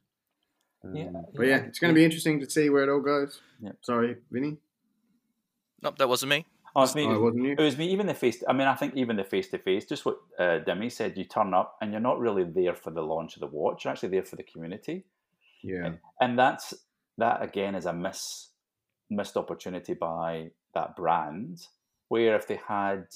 Um, 0.84 0.94
Yeah, 0.96 1.08
but 1.34 1.46
yeah, 1.46 1.56
yeah, 1.58 1.62
it's 1.64 1.78
going 1.78 1.92
to 1.92 1.98
be 1.98 2.04
interesting 2.04 2.40
to 2.40 2.50
see 2.50 2.68
where 2.68 2.82
it 2.84 2.90
all 2.90 3.00
goes. 3.00 3.40
Yeah. 3.60 3.72
Sorry, 3.82 4.16
Vinny. 4.30 4.58
nope, 5.82 5.96
that 5.98 6.08
wasn't 6.08 6.30
me. 6.30 6.44
Oh, 6.76 6.82
it's 6.82 6.94
me. 6.94 7.06
Oh, 7.06 7.14
it 7.14 7.20
wasn't 7.20 7.44
you. 7.44 7.52
It 7.58 7.60
was 7.60 7.78
me. 7.78 7.90
Even 7.90 8.06
the 8.06 8.14
face. 8.14 8.44
I 8.46 8.52
mean, 8.52 8.68
I 8.68 8.74
think 8.74 8.94
even 8.94 9.16
the 9.16 9.24
face 9.24 9.48
to 9.48 9.58
face. 9.58 9.86
Just 9.86 10.04
what 10.04 10.18
uh, 10.38 10.58
Demi 10.58 10.90
said. 10.90 11.16
You 11.16 11.24
turn 11.24 11.54
up 11.54 11.76
and 11.80 11.90
you're 11.90 12.00
not 12.00 12.20
really 12.20 12.44
there 12.44 12.74
for 12.74 12.90
the 12.90 13.02
launch 13.02 13.34
of 13.36 13.40
the 13.40 13.46
watch. 13.46 13.84
You're 13.84 13.92
actually 13.92 14.10
there 14.10 14.24
for 14.24 14.36
the 14.36 14.42
community, 14.44 15.06
Yeah, 15.62 15.94
and 16.20 16.38
that's 16.38 16.74
that 17.18 17.42
again 17.42 17.74
is 17.74 17.86
a 17.86 17.92
miss 17.92 18.50
missed 19.08 19.36
opportunity 19.36 19.94
by 19.94 20.50
that 20.74 20.94
brand. 20.94 21.66
Where 22.08 22.36
if 22.36 22.46
they 22.46 22.60
had 22.68 23.06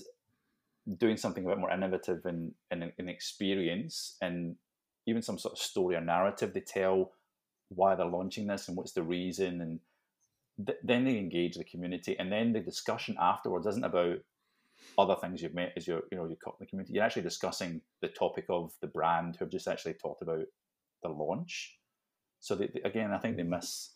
doing 0.98 1.16
something 1.16 1.44
a 1.44 1.48
bit 1.48 1.58
more 1.58 1.70
innovative 1.70 2.24
and 2.24 2.52
in, 2.70 2.90
in, 2.98 3.08
experience 3.08 4.16
and 4.20 4.56
even 5.06 5.22
some 5.22 5.38
sort 5.38 5.52
of 5.52 5.58
story 5.58 5.94
or 5.94 6.00
narrative, 6.00 6.52
they 6.52 6.60
tell 6.60 7.12
why 7.68 7.94
they're 7.94 8.06
launching 8.06 8.46
this 8.48 8.66
and 8.66 8.76
what's 8.76 8.92
the 8.92 9.02
reason 9.02 9.60
and 9.60 9.78
th- 10.66 10.78
then 10.82 11.04
they 11.04 11.18
engage 11.18 11.56
the 11.56 11.64
community 11.64 12.18
and 12.18 12.30
then 12.32 12.52
the 12.52 12.60
discussion 12.60 13.16
afterwards 13.20 13.66
isn't 13.66 13.84
about 13.84 14.18
other 14.98 15.16
things 15.16 15.42
you've 15.42 15.54
met 15.54 15.72
as 15.76 15.86
your 15.86 16.02
you 16.10 16.18
know 16.18 16.26
you 16.26 16.36
caught 16.42 16.56
in 16.60 16.64
the 16.64 16.70
community 16.70 16.94
you're 16.94 17.04
actually 17.04 17.22
discussing 17.22 17.80
the 18.02 18.08
topic 18.08 18.44
of 18.48 18.72
the 18.80 18.86
brand 18.86 19.36
who 19.36 19.44
have 19.44 19.52
just 19.52 19.68
actually 19.68 19.94
talked 19.94 20.22
about 20.22 20.44
the 21.02 21.08
launch 21.08 21.78
so 22.40 22.54
they, 22.54 22.66
they- 22.74 22.82
again 22.82 23.12
i 23.12 23.18
think 23.18 23.36
they 23.36 23.42
miss 23.42 23.90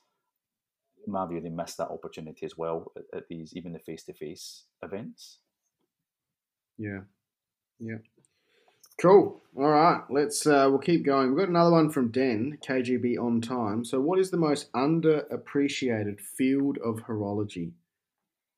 in 1.07 1.13
my 1.13 1.27
view 1.27 1.41
they 1.41 1.49
miss 1.51 1.75
that 1.75 1.89
opportunity 1.91 2.47
as 2.47 2.57
well 2.57 2.93
at, 2.97 3.19
at 3.19 3.29
these 3.29 3.55
even 3.55 3.73
the 3.73 3.79
face-to-face 3.79 4.65
events 4.83 5.39
Yeah. 6.79 7.01
Yeah. 7.79 7.99
Cool. 9.01 9.41
All 9.57 9.69
right. 9.69 10.03
Let's 10.11 10.47
uh 10.47 10.67
we'll 10.71 10.79
keep 10.79 11.05
going. 11.05 11.31
We've 11.31 11.39
got 11.41 11.49
another 11.49 11.71
one 11.71 11.91
from 11.91 12.11
Den, 12.11 12.59
KGB 12.67 13.19
on 13.19 13.41
time. 13.41 13.85
So 13.85 14.01
what 14.01 14.19
is 14.19 14.31
the 14.31 14.37
most 14.37 14.73
underappreciated 14.73 16.21
field 16.21 16.79
of 16.85 16.97
horology? 17.07 17.73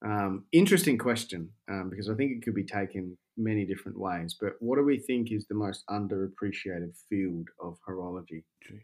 Um, 0.04 0.44
interesting 0.52 0.98
question, 0.98 1.48
um, 1.70 1.88
because 1.90 2.10
I 2.10 2.14
think 2.14 2.32
it 2.32 2.42
could 2.44 2.54
be 2.54 2.64
taken 2.64 3.16
many 3.38 3.64
different 3.64 3.98
ways. 3.98 4.36
But 4.38 4.52
what 4.60 4.76
do 4.76 4.84
we 4.84 4.98
think 4.98 5.32
is 5.32 5.46
the 5.46 5.54
most 5.54 5.84
underappreciated 5.88 6.92
field 7.08 7.48
of 7.60 7.78
horology? 7.88 8.44
Jeez. 8.70 8.80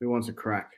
Who 0.00 0.08
wants 0.08 0.28
a 0.28 0.32
crack? 0.32 0.70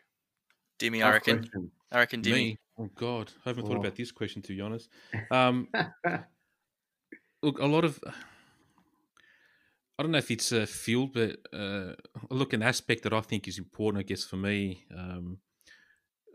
Dimmy, 0.78 0.96
I 0.98 1.00
Tough 1.02 1.12
reckon. 1.14 1.38
question. 1.40 1.70
I 1.92 1.98
reckon 1.98 2.22
Dimmy. 2.22 2.32
Me? 2.32 2.58
Oh 2.78 2.90
God, 2.96 3.30
I 3.44 3.50
haven't 3.50 3.66
thought 3.66 3.76
Oh. 3.76 3.80
about 3.80 3.94
this 3.94 4.10
question 4.10 4.42
to 4.42 4.54
be 4.54 4.60
honest. 4.60 4.88
Um, 5.30 5.68
look, 7.42 7.58
a 7.60 7.66
lot 7.66 7.84
of 7.84 8.00
I 9.98 10.02
don't 10.02 10.12
know 10.12 10.18
if 10.18 10.30
it's 10.30 10.52
a 10.52 10.66
field, 10.66 11.12
but 11.12 11.38
uh, 11.52 11.92
look, 12.30 12.52
an 12.52 12.62
aspect 12.62 13.04
that 13.04 13.12
I 13.12 13.20
think 13.20 13.46
is 13.46 13.58
important, 13.58 14.04
I 14.04 14.06
guess, 14.06 14.24
for 14.24 14.36
me. 14.36 14.84
Um, 14.96 15.38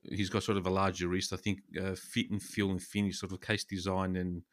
he's 0.03 0.29
got 0.29 0.43
sort 0.43 0.57
of 0.57 0.65
a 0.65 0.69
larger 0.69 1.07
wrist. 1.09 1.33
I 1.33 1.37
think 1.37 1.59
uh, 1.79 1.95
fit 1.95 2.31
and 2.31 2.41
feel 2.41 2.71
and 2.71 2.81
finish, 2.81 3.19
sort 3.19 3.33
of 3.33 3.41
case 3.41 3.65
design, 3.65 4.15
and 4.15 4.43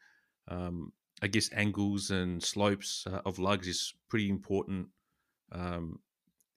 um, 0.49 0.91
I 1.21 1.27
guess 1.27 1.49
angles 1.53 2.11
and 2.11 2.43
slopes 2.43 3.05
uh, 3.09 3.21
of 3.25 3.39
lugs 3.39 3.67
is 3.67 3.93
pretty 4.09 4.29
important 4.29 4.87
um, 5.51 5.99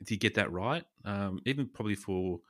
you 0.08 0.16
get 0.16 0.34
that 0.34 0.52
right. 0.52 0.84
Um, 1.04 1.40
even 1.44 1.68
probably 1.68 1.94
for 1.94 2.40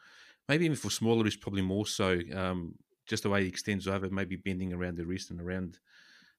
maybe 0.48 0.64
even 0.64 0.76
for 0.76 0.90
smaller 0.90 1.24
wrists, 1.24 1.40
probably 1.40 1.62
more 1.62 1.86
so. 1.86 2.20
Um, 2.34 2.74
just 3.07 3.24
the 3.24 3.30
way 3.30 3.42
he 3.42 3.48
extends 3.48 3.88
over, 3.88 4.09
maybe 4.09 4.36
bending 4.36 4.72
around 4.72 4.96
the 4.96 5.07
wrist 5.07 5.30
and 5.30 5.40
around 5.40 5.78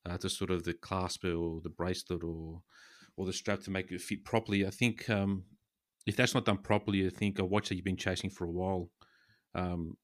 uh, 0.06 0.18
to 0.18 0.30
sort 0.30 0.52
of 0.52 0.64
the 0.64 0.74
clasp 0.74 1.26
or 1.26 1.60
the 1.62 1.70
bracelet 1.70 2.24
or 2.24 2.62
or 3.18 3.26
the 3.26 3.34
strap 3.34 3.62
to 3.62 3.72
make 3.72 3.92
it 3.92 4.02
fit 4.02 4.24
properly. 4.24 4.66
I 4.66 4.70
think 4.70 5.10
um, 5.10 5.44
if 6.06 6.16
that's 6.16 6.34
not 6.34 6.46
done 6.46 6.58
properly, 6.58 7.06
I 7.06 7.10
think 7.10 7.40
a 7.40 7.46
watch 7.46 7.70
that 7.70 7.76
you've 7.76 7.86
been 7.86 7.98
chasing 7.98 8.30
for 8.30 8.46
a 8.46 8.52
while 8.52 8.90
um, 9.54 9.98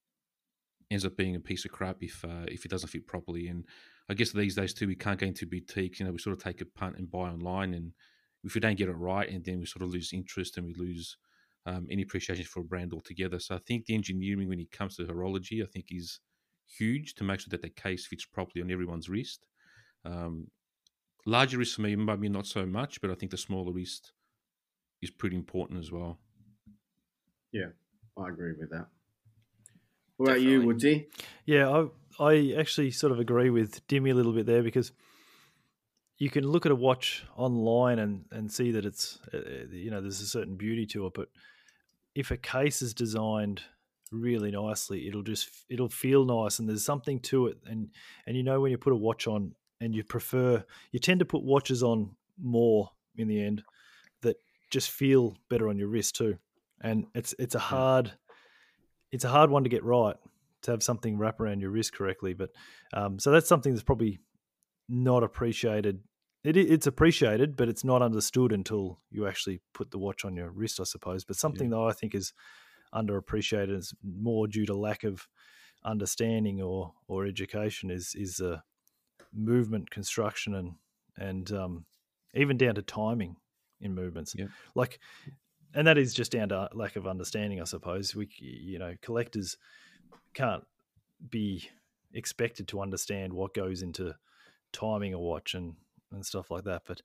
ends 0.91 1.05
up 1.05 1.17
being 1.17 1.35
a 1.35 1.39
piece 1.39 1.65
of 1.65 1.71
crap 1.71 1.97
if 2.01 2.23
uh, 2.23 2.45
if 2.47 2.65
it 2.65 2.71
doesn't 2.71 2.89
fit 2.89 3.07
properly. 3.07 3.47
And 3.47 3.65
I 4.09 4.13
guess 4.13 4.31
these 4.31 4.55
days 4.55 4.73
too, 4.73 4.87
we 4.87 4.95
can't 4.95 5.19
go 5.19 5.27
into 5.27 5.45
boutiques. 5.45 5.99
You 5.99 6.05
know, 6.05 6.11
we 6.11 6.19
sort 6.19 6.35
of 6.35 6.43
take 6.43 6.61
a 6.61 6.65
punt 6.65 6.97
and 6.97 7.09
buy 7.09 7.29
online, 7.29 7.73
and 7.73 7.91
if 8.43 8.53
we 8.53 8.61
don't 8.61 8.77
get 8.77 8.89
it 8.89 8.93
right, 8.93 9.29
and 9.29 9.43
then 9.43 9.59
we 9.59 9.65
sort 9.65 9.83
of 9.83 9.89
lose 9.89 10.13
interest 10.13 10.57
and 10.57 10.65
we 10.65 10.73
lose 10.73 11.17
um, 11.65 11.87
any 11.91 12.03
appreciation 12.03 12.45
for 12.45 12.61
a 12.61 12.63
brand 12.63 12.93
altogether. 12.93 13.39
So 13.39 13.55
I 13.55 13.59
think 13.67 13.85
the 13.85 13.95
engineering 13.95 14.47
when 14.47 14.59
it 14.59 14.71
comes 14.71 14.95
to 14.95 15.03
horology, 15.03 15.61
I 15.61 15.67
think 15.67 15.87
is 15.89 16.19
huge 16.67 17.15
to 17.15 17.23
make 17.23 17.39
sure 17.39 17.49
that 17.51 17.61
the 17.61 17.69
case 17.69 18.05
fits 18.05 18.25
properly 18.25 18.61
on 18.61 18.71
everyone's 18.71 19.09
wrist. 19.09 19.45
Um, 20.05 20.47
larger 21.27 21.57
wrist 21.57 21.75
for 21.75 21.81
me, 21.81 21.95
maybe 21.95 22.29
not 22.29 22.47
so 22.47 22.65
much, 22.65 23.01
but 23.01 23.11
I 23.11 23.15
think 23.15 23.31
the 23.31 23.37
smaller 23.37 23.71
wrist 23.71 24.13
is 25.01 25.11
pretty 25.11 25.35
important 25.35 25.79
as 25.79 25.91
well. 25.91 26.17
Yeah, 27.51 27.67
I 28.17 28.29
agree 28.29 28.53
with 28.57 28.69
that. 28.71 28.87
What 30.15 30.29
about 30.29 30.41
you, 30.41 30.61
Woodsy? 30.61 31.07
Yeah, 31.45 31.69
I 31.69 31.87
I 32.19 32.55
actually 32.57 32.91
sort 32.91 33.11
of 33.11 33.19
agree 33.19 33.51
with 33.51 33.85
Dimmy 33.87 34.11
a 34.11 34.15
little 34.15 34.33
bit 34.33 34.47
there 34.47 34.63
because 34.63 34.91
you 36.17 36.31
can 36.31 36.47
look 36.47 36.65
at 36.65 36.71
a 36.71 36.75
watch 36.75 37.23
online 37.35 37.99
and 37.99 38.25
and 38.31 38.51
see 38.51 38.71
that 38.71 38.85
it's 38.85 39.19
uh, 39.33 39.67
you 39.69 39.91
know 39.91 40.01
there's 40.01 40.21
a 40.21 40.25
certain 40.25 40.55
beauty 40.55 40.85
to 40.87 41.05
it, 41.05 41.13
but 41.13 41.29
if 42.15 42.31
a 42.31 42.37
case 42.37 42.81
is 42.81 42.93
designed 42.93 43.61
really 44.11 44.51
nicely, 44.51 45.07
it'll 45.07 45.23
just 45.23 45.49
it'll 45.69 45.89
feel 45.89 46.25
nice 46.25 46.57
and 46.57 46.67
there's 46.67 46.85
something 46.85 47.19
to 47.19 47.47
it 47.47 47.57
and 47.67 47.89
and 48.25 48.35
you 48.35 48.43
know 48.43 48.59
when 48.59 48.71
you 48.71 48.77
put 48.77 48.93
a 48.93 48.95
watch 48.95 49.27
on 49.27 49.53
and 49.79 49.95
you 49.95 50.03
prefer 50.03 50.63
you 50.91 50.99
tend 50.99 51.19
to 51.19 51.25
put 51.25 51.43
watches 51.43 51.83
on 51.83 52.15
more 52.41 52.89
in 53.15 53.27
the 53.27 53.43
end 53.43 53.63
that 54.21 54.37
just 54.69 54.91
feel 54.91 55.35
better 55.49 55.69
on 55.69 55.77
your 55.77 55.87
wrist 55.87 56.15
too. 56.15 56.37
And 56.81 57.05
it's 57.15 57.33
it's 57.39 57.55
a 57.55 57.59
hard 57.59 58.11
it's 59.11 59.23
a 59.23 59.29
hard 59.29 59.49
one 59.49 59.63
to 59.63 59.69
get 59.69 59.83
right 59.83 60.15
to 60.63 60.71
have 60.71 60.83
something 60.83 61.17
wrap 61.17 61.39
around 61.39 61.61
your 61.61 61.69
wrist 61.69 61.93
correctly. 61.93 62.33
But 62.33 62.49
um, 62.93 63.19
so 63.19 63.31
that's 63.31 63.47
something 63.47 63.73
that's 63.73 63.83
probably 63.83 64.19
not 64.89 65.23
appreciated. 65.23 66.01
It, 66.43 66.55
it's 66.57 66.87
appreciated, 66.87 67.55
but 67.55 67.67
it's 67.67 67.83
not 67.83 68.01
understood 68.01 68.51
until 68.51 68.99
you 69.09 69.27
actually 69.27 69.61
put 69.73 69.91
the 69.91 69.97
watch 69.97 70.23
on 70.23 70.35
your 70.35 70.49
wrist, 70.49 70.79
I 70.79 70.83
suppose. 70.83 71.25
But 71.25 71.35
something 71.35 71.71
yeah. 71.71 71.77
that 71.77 71.83
I 71.83 71.91
think 71.93 72.15
is 72.15 72.33
underappreciated 72.93 73.75
is 73.75 73.93
more 74.03 74.47
due 74.47 74.65
to 74.65 74.75
lack 74.75 75.03
of 75.03 75.27
understanding 75.83 76.61
or 76.61 76.93
or 77.07 77.25
education 77.25 77.89
is 77.89 78.13
is 78.15 78.39
uh, 78.39 78.59
movement 79.33 79.89
construction 79.89 80.55
and 80.55 80.73
and 81.17 81.51
um, 81.51 81.85
even 82.33 82.57
down 82.57 82.75
to 82.75 82.81
timing 82.81 83.35
in 83.81 83.93
movements. 83.93 84.35
Yeah. 84.37 84.47
Like 84.75 84.99
and 85.73 85.85
that 85.87 85.97
is 85.97 86.13
just 86.13 86.31
down 86.31 86.49
to 86.49 86.69
lack 86.73 86.95
of 86.95 87.07
understanding, 87.07 87.61
I 87.61 87.65
suppose. 87.65 88.15
We, 88.15 88.29
you 88.39 88.79
know, 88.79 88.95
collectors 89.01 89.57
can't 90.33 90.63
be 91.29 91.69
expected 92.13 92.67
to 92.69 92.81
understand 92.81 93.33
what 93.33 93.53
goes 93.53 93.81
into 93.81 94.15
timing 94.71 95.13
a 95.13 95.19
watch 95.19 95.53
and 95.53 95.75
and 96.11 96.25
stuff 96.25 96.49
like 96.49 96.63
that. 96.63 96.83
But 96.87 97.01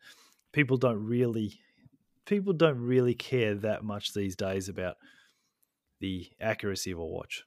people 0.53 0.77
don't 0.77 1.05
really, 1.05 1.59
people 2.25 2.53
don't 2.53 2.79
really 2.79 3.15
care 3.15 3.55
that 3.57 3.85
much 3.85 4.15
these 4.15 4.37
days 4.37 4.69
about 4.69 4.97
the 6.01 6.31
accuracy 6.41 6.93
of 6.93 6.99
a 6.99 7.05
watch. 7.05 7.45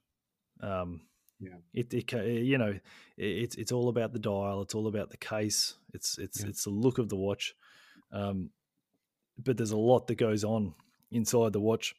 Um, 0.62 1.02
yeah, 1.40 1.58
it, 1.74 1.94
it 1.94 2.14
you 2.14 2.58
know, 2.58 2.80
it's 3.18 3.56
it's 3.56 3.72
all 3.72 3.90
about 3.90 4.14
the 4.14 4.20
dial. 4.20 4.62
It's 4.62 4.76
all 4.76 4.88
about 4.88 5.10
the 5.10 5.18
case. 5.18 5.76
It's 5.94 6.18
it's 6.18 6.42
yeah. 6.42 6.50
it's 6.50 6.64
the 6.64 6.70
look 6.70 6.98
of 6.98 7.10
the 7.10 7.16
watch. 7.16 7.56
Um, 8.12 8.52
but 9.38 9.58
there's 9.58 9.72
a 9.72 9.78
lot 9.78 10.08
that 10.08 10.16
goes 10.16 10.44
on 10.44 10.74
inside 11.12 11.54
the 11.54 11.60
watch 11.60 11.96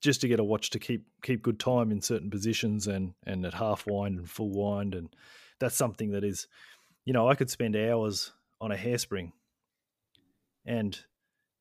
just 0.00 0.20
to 0.20 0.28
get 0.28 0.40
a 0.40 0.44
watch 0.44 0.70
to 0.70 0.78
keep 0.78 1.06
keep 1.22 1.42
good 1.42 1.58
time 1.58 1.90
in 1.90 2.00
certain 2.02 2.30
positions 2.30 2.86
and 2.86 3.14
and 3.26 3.46
at 3.46 3.54
half 3.54 3.86
wind 3.86 4.18
and 4.18 4.28
full 4.28 4.50
wind 4.50 4.94
and 4.94 5.08
that's 5.58 5.76
something 5.76 6.10
that 6.10 6.24
is 6.24 6.46
you 7.04 7.12
know 7.12 7.28
I 7.28 7.34
could 7.34 7.50
spend 7.50 7.74
hours 7.76 8.32
on 8.60 8.70
a 8.70 8.76
hairspring 8.76 9.32
and 10.66 10.98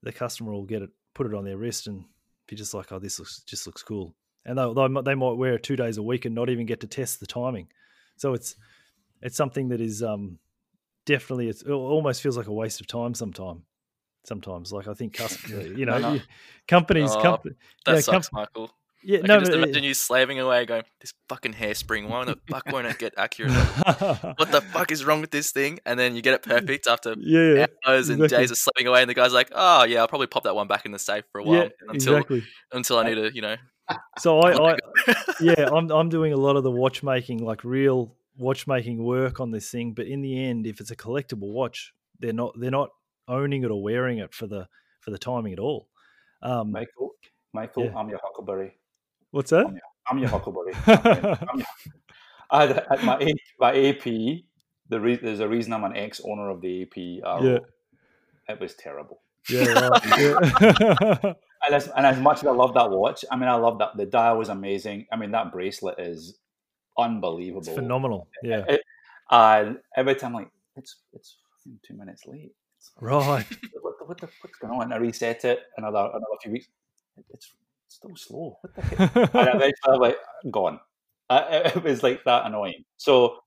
the 0.01 0.11
customer 0.11 0.51
will 0.51 0.66
get 0.66 0.82
it 0.82 0.89
put 1.14 1.28
it 1.28 1.34
on 1.34 1.45
their 1.45 1.57
wrist 1.57 1.88
and 1.88 2.05
be 2.47 2.55
just 2.55 2.74
like 2.74 2.91
oh 2.91 2.99
this 2.99 3.20
looks 3.20 3.41
just 3.45 3.66
looks 3.66 3.82
cool 3.82 4.14
and 4.45 4.57
they 4.57 5.01
they 5.03 5.15
might 5.15 5.37
wear 5.37 5.55
it 5.55 5.63
two 5.63 5.75
days 5.75 5.97
a 5.97 6.03
week 6.03 6.25
and 6.25 6.35
not 6.35 6.49
even 6.49 6.65
get 6.65 6.79
to 6.79 6.87
test 6.87 7.19
the 7.19 7.27
timing 7.27 7.67
so 8.17 8.33
it's 8.33 8.55
it's 9.21 9.37
something 9.37 9.69
that 9.69 9.81
is 9.81 10.03
um 10.03 10.37
definitely 11.05 11.49
it 11.49 11.63
almost 11.67 12.21
feels 12.21 12.37
like 12.37 12.47
a 12.47 12.53
waste 12.53 12.81
of 12.81 12.87
time 12.87 13.13
sometime 13.13 13.63
sometimes. 14.25 14.71
Like 14.71 14.87
I 14.87 14.93
think, 14.93 15.13
customers, 15.17 15.77
you 15.77 15.85
know, 15.85 15.97
no, 15.97 16.15
no. 16.15 16.21
companies, 16.67 17.11
oh, 17.13 17.39
that 17.85 17.93
yeah, 17.95 17.99
sucks, 17.99 18.29
com- 18.29 18.41
Michael. 18.41 18.71
Yeah, 19.05 19.19
I 19.21 19.27
no, 19.27 19.35
can 19.35 19.39
just 19.41 19.51
imagine 19.51 19.83
you 19.83 19.93
slaving 19.93 20.39
away, 20.39 20.65
going, 20.65 20.83
"This 21.01 21.13
fucking 21.27 21.55
hairspring, 21.55 22.07
why 22.07 22.23
the 22.23 22.37
fuck 22.49 22.63
won't 22.71 22.87
it 22.87 22.97
get 22.97 23.13
accurate? 23.17 23.51
what 23.51 24.49
the 24.49 24.63
fuck 24.71 24.93
is 24.93 25.03
wrong 25.03 25.19
with 25.19 25.31
this 25.31 25.51
thing?" 25.51 25.79
And 25.85 25.99
then 25.99 26.15
you 26.15 26.21
get 26.21 26.35
it 26.35 26.41
perfect 26.43 26.87
after 26.87 27.13
yeah, 27.17 27.65
hours 27.85 28.07
and 28.07 28.29
days 28.29 28.49
of 28.49 28.57
slaving 28.57 28.87
away, 28.87 29.01
and 29.01 29.09
the 29.09 29.13
guy's 29.13 29.33
like, 29.33 29.51
"Oh 29.53 29.83
yeah, 29.83 29.99
I'll 29.99 30.07
probably 30.07 30.27
pop 30.27 30.43
that 30.43 30.55
one 30.55 30.69
back 30.69 30.85
in 30.85 30.93
the 30.93 30.99
safe 30.99 31.25
for 31.33 31.39
a 31.39 31.43
while 31.43 31.63
yeah, 31.63 31.69
until 31.89 32.15
exactly. 32.15 32.43
until 32.71 32.97
I 32.97 33.03
need 33.03 33.15
to, 33.15 33.35
you 33.35 33.41
know." 33.41 33.57
So 34.19 34.39
I, 34.39 34.71
I 34.71 34.77
yeah, 35.41 35.69
I'm 35.71 35.91
I'm 35.91 36.09
doing 36.09 36.34
a 36.34 36.38
lot 36.38 36.55
of 36.55 36.63
the 36.63 36.71
watchmaking, 36.71 37.43
like 37.43 37.63
real 37.63 38.15
watchmaking 38.38 39.03
work 39.03 39.39
on 39.39 39.51
this 39.51 39.69
thing. 39.69 39.93
But 39.93 40.07
in 40.07 40.21
the 40.21 40.43
end, 40.43 40.67
if 40.67 40.79
it's 40.79 40.91
a 40.91 40.95
collectible 40.95 41.51
watch, 41.51 41.93
they're 42.19 42.34
not 42.34 42.59
they're 42.59 42.71
not 42.71 42.89
owning 43.27 43.63
it 43.63 43.71
or 43.71 43.81
wearing 43.81 44.19
it 44.19 44.34
for 44.34 44.47
the 44.47 44.67
for 45.01 45.11
the 45.11 45.17
timing 45.17 45.53
at 45.53 45.59
all. 45.59 45.89
Um, 46.41 46.71
Michael, 46.71 47.11
Michael, 47.53 47.86
yeah. 47.86 47.97
I'm 47.97 48.09
your 48.09 48.19
Huckleberry. 48.23 48.77
What's 49.31 49.49
that? 49.51 49.65
I'm 49.65 49.73
your, 49.73 49.81
I'm 50.07 50.19
your 50.19 50.29
Huckleberry. 50.29 50.73
I'm 50.88 51.59
your, 51.59 51.67
I, 52.51 52.65
at 52.65 53.03
my 53.03 53.34
my 53.59 53.89
AP, 53.89 54.03
the 54.89 54.99
re, 54.99 55.15
there's 55.15 55.39
a 55.39 55.47
reason 55.47 55.73
I'm 55.73 55.84
an 55.84 55.95
ex 55.95 56.21
owner 56.23 56.49
of 56.49 56.61
the 56.61 56.84
AP. 56.84 57.25
Uh, 57.25 57.43
yeah. 57.43 57.59
It 58.47 58.59
was 58.59 58.75
terrible. 58.75 59.21
Yeah, 59.49 59.88
right. 59.88 60.19
yeah. 60.19 61.34
and, 61.66 61.76
as, 61.76 61.88
and 61.89 62.05
as 62.05 62.20
much 62.20 62.38
as 62.39 62.47
I 62.47 62.51
love 62.51 62.74
that 62.74 62.89
watch, 62.89 63.24
I 63.32 63.36
mean, 63.36 63.49
I 63.49 63.55
love 63.55 63.80
that 63.80 63.95
the 63.95 64.05
dial 64.05 64.38
was 64.38 64.49
amazing. 64.49 65.07
I 65.11 65.16
mean, 65.16 65.32
that 65.32 65.51
bracelet 65.51 65.99
is 65.99 66.38
unbelievable, 66.97 67.61
it's 67.61 67.70
phenomenal. 67.70 68.28
Yeah. 68.43 68.64
It, 68.68 68.82
uh, 69.30 69.74
every 69.95 70.16
time, 70.16 70.34
like 70.34 70.49
it's 70.76 70.97
it's 71.14 71.38
two 71.86 71.95
minutes 71.95 72.24
late. 72.26 72.51
Right. 72.99 73.45
what, 73.82 74.07
what 74.07 74.18
the 74.20 74.30
what's 74.41 74.57
going 74.59 74.74
on? 74.74 74.91
I 74.91 74.97
reset 74.97 75.45
it 75.45 75.61
another 75.78 75.99
another 75.99 76.38
few 76.41 76.51
weeks. 76.51 76.68
It's 77.32 77.53
still 77.88 78.16
slow. 78.16 78.57
What 78.61 78.76
the 78.76 78.82
heck? 78.82 79.16
and 79.16 79.28
eventually 79.34 79.74
I'm 79.88 79.99
like, 79.99 80.18
gone. 80.51 80.80
it 81.30 81.84
was 81.84 82.03
like 82.03 82.24
that 82.26 82.45
annoying. 82.45 82.84
So 82.97 83.38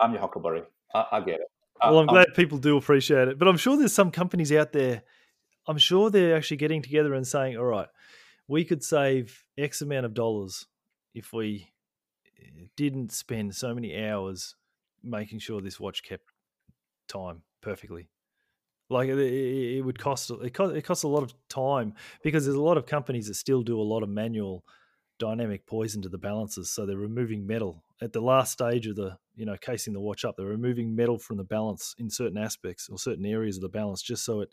I'm 0.00 0.12
your 0.12 0.20
Huckleberry. 0.20 0.62
I, 0.94 1.06
I 1.12 1.20
get 1.20 1.40
it. 1.40 1.48
Well, 1.82 1.98
I'm 1.98 2.06
glad 2.06 2.28
people 2.34 2.58
do 2.58 2.76
appreciate 2.76 3.28
it, 3.28 3.38
but 3.38 3.48
I'm 3.48 3.56
sure 3.56 3.76
there's 3.76 3.92
some 3.92 4.12
companies 4.12 4.52
out 4.52 4.72
there. 4.72 5.02
I'm 5.66 5.78
sure 5.78 6.10
they're 6.10 6.36
actually 6.36 6.56
getting 6.56 6.82
together 6.82 7.14
and 7.14 7.26
saying, 7.26 7.56
"All 7.56 7.64
right, 7.64 7.88
we 8.48 8.64
could 8.64 8.82
save 8.82 9.44
X 9.56 9.82
amount 9.82 10.06
of 10.06 10.14
dollars 10.14 10.66
if 11.14 11.32
we 11.32 11.72
eh, 12.38 12.66
didn't 12.76 13.12
spend 13.12 13.54
so 13.54 13.74
many 13.74 14.04
hours 14.04 14.56
making 15.02 15.38
sure 15.38 15.60
this 15.60 15.80
watch 15.80 16.02
kept 16.02 16.32
time 17.08 17.42
perfectly." 17.60 18.08
Like 18.90 19.08
it, 19.08 19.18
it 19.18 19.84
would 19.84 19.98
cost 19.98 20.30
it 20.30 20.54
cost 20.54 20.74
it 20.74 20.82
costs 20.82 21.04
a 21.04 21.08
lot 21.08 21.22
of 21.22 21.34
time 21.48 21.94
because 22.22 22.44
there's 22.44 22.56
a 22.56 22.62
lot 22.62 22.76
of 22.76 22.86
companies 22.86 23.28
that 23.28 23.34
still 23.34 23.62
do 23.62 23.80
a 23.80 23.82
lot 23.82 24.02
of 24.02 24.08
manual 24.08 24.64
dynamic 25.18 25.66
poising 25.66 26.02
to 26.02 26.08
the 26.08 26.18
balances. 26.18 26.70
So 26.70 26.84
they're 26.84 26.96
removing 26.96 27.46
metal 27.46 27.84
at 28.02 28.12
the 28.12 28.20
last 28.20 28.52
stage 28.52 28.86
of 28.86 28.96
the 28.96 29.16
you 29.34 29.46
know 29.46 29.56
casing 29.60 29.94
the 29.94 30.00
watch 30.00 30.24
up. 30.24 30.36
They're 30.36 30.46
removing 30.46 30.94
metal 30.94 31.18
from 31.18 31.38
the 31.38 31.44
balance 31.44 31.94
in 31.98 32.10
certain 32.10 32.36
aspects 32.36 32.88
or 32.90 32.98
certain 32.98 33.24
areas 33.24 33.56
of 33.56 33.62
the 33.62 33.68
balance 33.68 34.02
just 34.02 34.24
so 34.24 34.40
it 34.40 34.50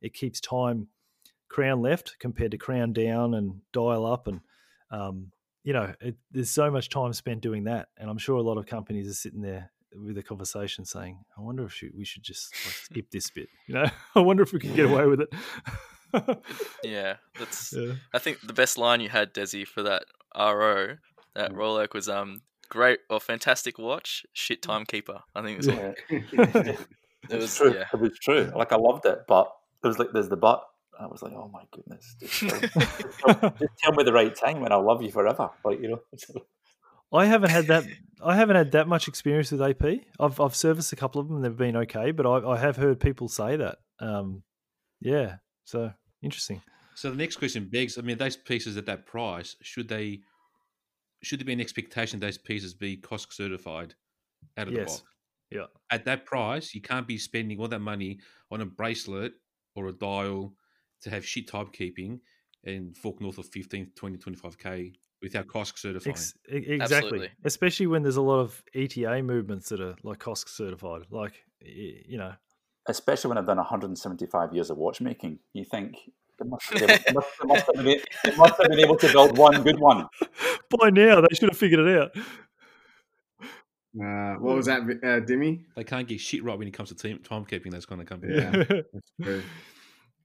it 0.00 0.14
keeps 0.14 0.40
time 0.40 0.88
crown 1.48 1.82
left 1.82 2.16
compared 2.20 2.50
to 2.52 2.58
crown 2.58 2.92
down 2.92 3.34
and 3.34 3.60
dial 3.72 4.06
up 4.06 4.26
and 4.28 4.40
um, 4.90 5.32
you 5.64 5.72
know 5.72 5.92
it, 6.00 6.16
there's 6.30 6.50
so 6.50 6.70
much 6.70 6.88
time 6.88 7.12
spent 7.12 7.40
doing 7.40 7.64
that 7.64 7.88
and 7.98 8.08
i'm 8.08 8.18
sure 8.18 8.36
a 8.36 8.42
lot 8.42 8.56
of 8.58 8.66
companies 8.66 9.08
are 9.10 9.14
sitting 9.14 9.40
there 9.42 9.70
with 9.92 10.16
a 10.16 10.22
conversation 10.22 10.84
saying, 10.84 11.18
"I 11.36 11.40
wonder 11.40 11.64
if 11.64 11.82
we 11.96 12.04
should 12.04 12.22
just 12.22 12.54
like, 12.64 12.74
skip 12.74 13.10
this 13.10 13.28
bit." 13.30 13.48
You 13.66 13.74
know, 13.74 13.86
I 14.14 14.20
wonder 14.20 14.44
if 14.44 14.52
we 14.52 14.60
could 14.60 14.76
get 14.76 14.88
away 14.88 15.04
with 15.06 15.20
it. 15.22 15.34
yeah, 16.84 17.16
that's. 17.38 17.72
yeah. 17.76 17.94
I 18.14 18.18
think 18.20 18.40
the 18.40 18.52
best 18.52 18.78
line 18.78 19.00
you 19.00 19.08
had, 19.08 19.34
Desi, 19.34 19.66
for 19.66 19.82
that 19.82 20.04
RO, 20.36 20.96
that 21.34 21.50
Mm. 21.52 21.56
Rolex 21.56 21.92
was 21.94 22.08
um 22.08 22.42
great 22.68 23.00
or 23.08 23.18
fantastic 23.20 23.78
watch, 23.78 24.24
shit 24.32 24.62
timekeeper. 24.62 25.22
I 25.34 25.42
think 25.42 25.58
it 25.64 25.66
was 25.66 25.66
Yeah. 25.66 25.92
all- 26.68 26.76
it 27.28 27.36
was 27.40 27.56
true. 27.56 27.74
yeah. 27.74 27.84
It 27.92 28.00
was 28.00 28.18
true. 28.20 28.52
Like 28.54 28.72
I 28.72 28.76
loved 28.76 29.06
it, 29.06 29.18
but 29.28 29.50
it 29.82 29.86
was 29.86 29.98
like 29.98 30.08
there's 30.12 30.28
the 30.28 30.36
but. 30.36 30.64
I 30.98 31.06
was 31.06 31.22
like, 31.22 31.32
oh 31.32 31.50
my 31.50 31.62
goodness, 31.72 32.14
just 32.20 32.40
tell, 32.40 33.50
just 33.58 33.72
tell 33.78 33.92
me 33.92 34.04
the 34.04 34.12
right 34.12 34.34
time 34.34 34.62
and 34.62 34.72
I'll 34.72 34.84
love 34.84 35.02
you 35.02 35.10
forever. 35.10 35.48
Like 35.64 35.80
you 35.80 35.88
know, 35.88 36.00
I 37.12 37.26
haven't 37.26 37.50
had 37.50 37.68
that. 37.68 37.84
I 38.22 38.36
haven't 38.36 38.56
had 38.56 38.72
that 38.72 38.86
much 38.86 39.08
experience 39.08 39.50
with 39.50 39.62
AP. 39.62 40.00
I've 40.18 40.38
I've 40.40 40.54
serviced 40.54 40.92
a 40.92 40.96
couple 40.96 41.20
of 41.20 41.28
them; 41.28 41.40
they've 41.40 41.56
been 41.56 41.76
okay. 41.76 42.10
But 42.10 42.26
I, 42.26 42.50
I 42.50 42.58
have 42.58 42.76
heard 42.76 43.00
people 43.00 43.28
say 43.28 43.56
that. 43.56 43.78
Um, 43.98 44.42
yeah, 45.00 45.36
so 45.64 45.92
interesting. 46.22 46.60
So 46.94 47.10
the 47.10 47.16
next 47.16 47.36
question 47.36 47.68
begs: 47.70 47.96
I 47.96 48.02
mean, 48.02 48.18
those 48.18 48.36
pieces 48.36 48.76
at 48.76 48.86
that 48.86 49.06
price 49.06 49.56
should 49.62 49.88
they? 49.88 50.20
Should 51.22 51.40
there 51.40 51.46
be 51.46 51.52
an 51.52 51.60
expectation 51.60 52.20
those 52.20 52.38
pieces 52.38 52.74
be 52.74 52.96
COSC 52.96 53.32
certified 53.32 53.94
out 54.56 54.68
of 54.68 54.74
the 54.74 54.80
box? 54.80 55.02
Yeah. 55.50 55.66
At 55.90 56.04
that 56.04 56.24
price, 56.24 56.74
you 56.74 56.80
can't 56.80 57.06
be 57.06 57.18
spending 57.18 57.58
all 57.58 57.68
that 57.68 57.80
money 57.80 58.20
on 58.50 58.60
a 58.60 58.66
bracelet 58.66 59.32
or 59.74 59.88
a 59.88 59.92
dial 59.92 60.54
to 61.02 61.10
have 61.10 61.24
shit 61.24 61.46
timekeeping 61.46 62.20
and 62.64 62.96
fork 62.96 63.20
north 63.20 63.38
of 63.38 63.46
15, 63.46 63.92
20, 63.96 64.18
25k 64.18 64.92
without 65.22 65.46
COSC 65.46 65.78
certifying. 65.78 66.12
Ex- 66.12 66.34
exactly. 66.48 66.80
Absolutely. 66.82 67.28
Especially 67.44 67.86
when 67.86 68.02
there's 68.02 68.16
a 68.16 68.22
lot 68.22 68.40
of 68.40 68.62
ETA 68.74 69.22
movements 69.22 69.68
that 69.70 69.80
are 69.80 69.96
like 70.02 70.18
COSC 70.18 70.48
certified. 70.48 71.02
Like 71.10 71.44
you 71.60 72.18
know, 72.18 72.32
especially 72.88 73.28
when 73.28 73.38
I've 73.38 73.46
done 73.46 73.58
175 73.58 74.54
years 74.54 74.70
of 74.70 74.78
watchmaking, 74.78 75.38
you 75.52 75.64
think 75.64 75.96
they 76.38 76.48
must, 76.48 76.70
they 76.70 76.86
must, 76.86 77.06
they 77.06 77.12
must, 77.46 77.66
have, 77.74 77.84
been, 77.84 78.00
they 78.24 78.36
must 78.36 78.56
have 78.56 78.68
been 78.68 78.80
able 78.80 78.96
to 78.96 79.12
build 79.12 79.36
one 79.36 79.62
good 79.62 79.78
one. 79.78 80.06
by 80.80 80.90
now 80.90 81.20
they 81.20 81.34
should 81.34 81.50
have 81.50 81.58
figured 81.58 81.86
it 81.86 81.98
out. 81.98 82.10
Uh, 83.96 84.34
what 84.34 84.56
was 84.56 84.66
that, 84.66 84.82
uh, 84.82 85.20
Dimmy? 85.26 85.64
They 85.74 85.84
can't 85.84 86.06
get 86.06 86.20
shit 86.20 86.44
right 86.44 86.56
when 86.58 86.68
it 86.68 86.72
comes 86.72 86.90
to 86.90 86.94
team, 86.94 87.18
timekeeping. 87.18 87.72
Those 87.72 87.86
kind 87.86 88.00
of 88.00 88.06
companies. 88.06 88.42
Yeah. 88.42 88.50
That's 88.92 89.12
true. 89.22 89.42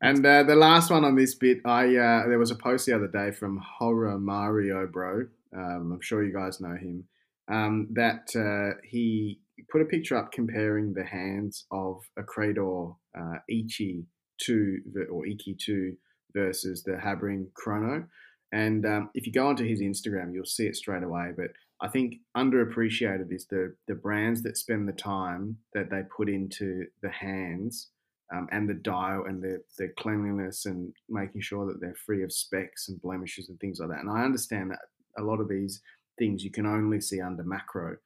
And 0.02 0.26
uh, 0.26 0.44
the 0.44 0.56
last 0.56 0.92
one 0.92 1.04
on 1.04 1.16
this 1.16 1.36
bit, 1.36 1.60
I 1.66 1.96
uh, 1.96 2.28
there 2.28 2.38
was 2.38 2.52
a 2.52 2.56
post 2.56 2.86
the 2.86 2.94
other 2.94 3.08
day 3.08 3.32
from 3.32 3.58
Horror 3.58 4.20
Mario 4.20 4.86
Bro. 4.88 5.28
Um, 5.56 5.94
I'm 5.94 6.02
sure 6.02 6.24
you 6.24 6.34
guys 6.34 6.62
know 6.62 6.76
him. 6.76 7.06
Um, 7.48 7.88
that 7.94 8.30
uh, 8.36 8.80
he 8.84 9.40
put 9.70 9.82
a 9.82 9.86
picture 9.86 10.18
up 10.18 10.32
comparing 10.32 10.94
the 10.94 11.06
hands 11.06 11.66
of 11.72 12.02
a 12.18 12.24
Credor 12.24 12.96
uh, 13.18 13.38
Ichi 13.50 14.06
two 14.40 14.80
or 15.12 15.26
Iki 15.26 15.56
two 15.60 15.96
versus 16.34 16.84
the 16.84 17.00
Habring 17.00 17.48
Chrono. 17.54 18.06
And 18.52 18.86
um, 18.86 19.10
if 19.14 19.26
you 19.26 19.34
go 19.34 19.48
onto 19.48 19.66
his 19.66 19.82
Instagram, 19.82 20.34
you'll 20.34 20.46
see 20.46 20.68
it 20.68 20.76
straight 20.76 21.04
away. 21.04 21.32
But 21.36 21.48
I 21.82 21.90
think 21.90 22.16
underappreciated 22.38 23.34
is 23.34 23.48
the 23.48 23.76
the 23.88 23.96
brands 23.96 24.44
that 24.44 24.58
spend 24.58 24.88
the 24.88 24.94
time 24.94 25.58
that 25.74 25.90
they 25.90 26.02
put 26.16 26.30
into 26.30 26.86
the 27.02 27.10
hands 27.10 27.90
um, 28.34 28.48
and 28.52 28.68
the 28.68 28.74
dial 28.74 29.26
and 29.28 29.42
the, 29.42 29.62
the 29.78 29.90
cleanliness 29.98 30.66
and 30.66 30.94
making 31.10 31.42
sure 31.42 31.68
that 31.68 31.80
they're 31.80 31.96
free 32.06 32.24
of 32.24 32.34
specks 32.34 32.90
and 32.90 33.02
blemishes 33.02 33.50
and 33.50 33.60
things 33.60 33.80
like 33.80 33.90
that. 33.90 34.00
And 34.00 34.10
I 34.10 34.24
understand 34.24 34.72
that 34.72 34.80
a 35.18 35.22
lot 35.24 35.40
of 35.40 35.48
these 35.48 35.82
things 36.18 36.44
you 36.44 36.52
can 36.52 36.66
only 36.66 37.02
see 37.02 37.22
under 37.22 37.44
macro, 37.44 37.98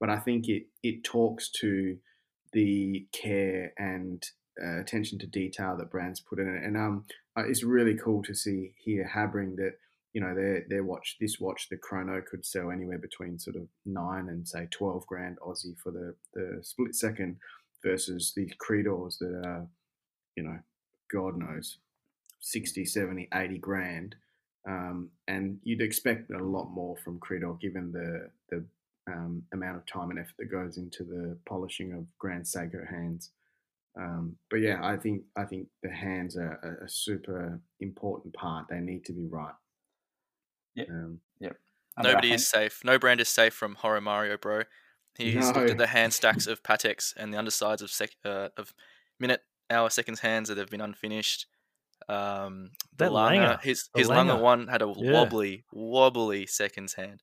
but 0.00 0.10
I 0.10 0.18
think 0.18 0.48
it 0.48 0.64
it 0.82 1.04
talks 1.04 1.50
to 1.60 1.96
the 2.52 3.06
care 3.12 3.72
and 3.78 4.24
uh, 4.62 4.80
attention 4.80 5.18
to 5.18 5.26
detail 5.26 5.76
that 5.76 5.90
brands 5.90 6.20
put 6.20 6.38
in 6.38 6.48
it. 6.48 6.64
And 6.64 6.76
um, 6.76 7.04
uh, 7.36 7.44
it's 7.46 7.62
really 7.62 7.94
cool 7.94 8.22
to 8.24 8.34
see 8.34 8.72
here 8.78 9.06
Habring 9.06 9.56
that 9.56 9.74
you 10.14 10.20
know 10.20 10.34
their 10.34 10.64
their 10.68 10.84
watch 10.84 11.16
this 11.20 11.38
watch 11.38 11.68
the 11.68 11.76
Chrono 11.76 12.22
could 12.22 12.44
sell 12.44 12.70
anywhere 12.70 12.98
between 12.98 13.38
sort 13.38 13.56
of 13.56 13.68
nine 13.84 14.28
and 14.28 14.48
say 14.48 14.66
twelve 14.70 15.06
grand 15.06 15.38
Aussie 15.38 15.78
for 15.82 15.90
the 15.90 16.14
the 16.34 16.60
split 16.62 16.94
second 16.94 17.36
versus 17.84 18.32
the 18.34 18.50
Credors 18.58 19.18
that 19.18 19.42
are, 19.44 19.66
you 20.36 20.42
know, 20.42 20.58
God 21.12 21.36
knows, 21.36 21.78
60, 22.40 22.84
70, 22.84 23.28
80 23.32 23.58
grand. 23.58 24.14
Um, 24.66 25.10
and 25.26 25.58
you'd 25.62 25.80
expect 25.80 26.30
a 26.30 26.38
lot 26.42 26.70
more 26.70 26.96
from 27.04 27.20
Credor 27.20 27.58
given 27.60 27.92
the, 27.92 28.30
the 28.50 28.64
um, 29.10 29.42
amount 29.52 29.76
of 29.76 29.86
time 29.86 30.10
and 30.10 30.18
effort 30.18 30.34
that 30.38 30.50
goes 30.50 30.76
into 30.76 31.04
the 31.04 31.36
polishing 31.46 31.92
of 31.92 32.04
Grand 32.18 32.44
Seiko 32.44 32.88
hands. 32.88 33.30
Um, 33.98 34.36
but 34.50 34.58
yeah, 34.60 34.78
I 34.82 34.96
think 34.96 35.22
I 35.36 35.44
think 35.44 35.66
the 35.82 35.90
hands 35.90 36.36
are 36.36 36.60
a, 36.62 36.84
a 36.84 36.88
super 36.88 37.58
important 37.80 38.32
part. 38.34 38.66
They 38.68 38.78
need 38.78 39.04
to 39.06 39.12
be 39.12 39.26
right. 39.26 39.54
Yeah. 40.78 40.94
Um, 40.94 41.20
I 41.96 42.02
Nobody 42.02 42.32
is 42.32 42.46
safe. 42.46 42.80
No 42.84 42.96
brand 42.98 43.20
is 43.20 43.28
safe 43.28 43.52
from 43.52 43.74
Horror 43.74 44.00
Mario 44.00 44.36
Bro. 44.36 44.62
He's 45.16 45.46
looked 45.50 45.70
at 45.70 45.78
the 45.78 45.88
hand 45.88 46.12
stacks 46.14 46.46
of 46.46 46.62
Pateks 46.62 47.12
and 47.16 47.34
the 47.34 47.38
undersides 47.38 47.82
of 47.82 47.90
sec- 47.90 48.14
uh, 48.24 48.50
of 48.56 48.72
minute, 49.18 49.42
hour, 49.68 49.90
seconds 49.90 50.20
hands 50.20 50.48
that 50.48 50.58
have 50.58 50.70
been 50.70 50.80
unfinished. 50.80 51.46
Um, 52.08 52.70
That 52.98 53.12
Lange, 53.12 53.58
his 53.62 53.90
his 53.96 54.08
Lange 54.08 54.38
one 54.40 54.68
had 54.68 54.80
a 54.82 54.94
Yeah. 54.96 55.12
wobbly, 55.12 55.64
wobbly 55.72 56.46
seconds 56.46 56.94
hand. 56.94 57.22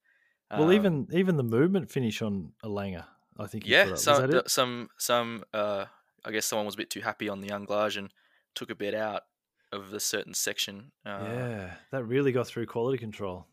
well, 0.52 0.64
Um, 0.66 0.74
even 0.74 1.08
even 1.14 1.38
the 1.38 1.44
movement 1.44 1.90
finish 1.90 2.22
on 2.22 2.52
a 2.62 2.68
Lange, 2.68 3.02
I 3.40 3.48
think. 3.48 3.66
yeah. 3.66 3.96
Some 3.96 4.22
that 4.22 4.30
the- 4.32 4.38
it? 4.40 4.50
some 4.52 4.90
some 4.98 5.46
uh, 5.54 5.86
I 6.26 6.32
guess 6.32 6.46
someone 6.46 6.66
was 6.66 6.76
a 6.76 6.78
bit 6.80 6.90
too 6.90 7.02
happy 7.02 7.30
on 7.30 7.40
the 7.40 7.48
anglage 7.50 7.98
and 7.98 8.12
took 8.56 8.70
a 8.70 8.76
bit 8.76 8.94
out 8.94 9.24
of 9.76 9.92
the 9.92 10.00
certain 10.00 10.34
section. 10.34 10.92
Uh, 11.06 11.20
yeah, 11.24 11.74
that 11.92 12.04
really 12.06 12.32
got 12.32 12.48
through 12.48 12.66
quality 12.66 12.98
control. 12.98 13.46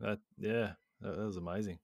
That 0.00 0.18
yeah, 0.38 0.72
that, 1.00 1.16
that 1.16 1.24
was 1.24 1.36
amazing. 1.36 1.78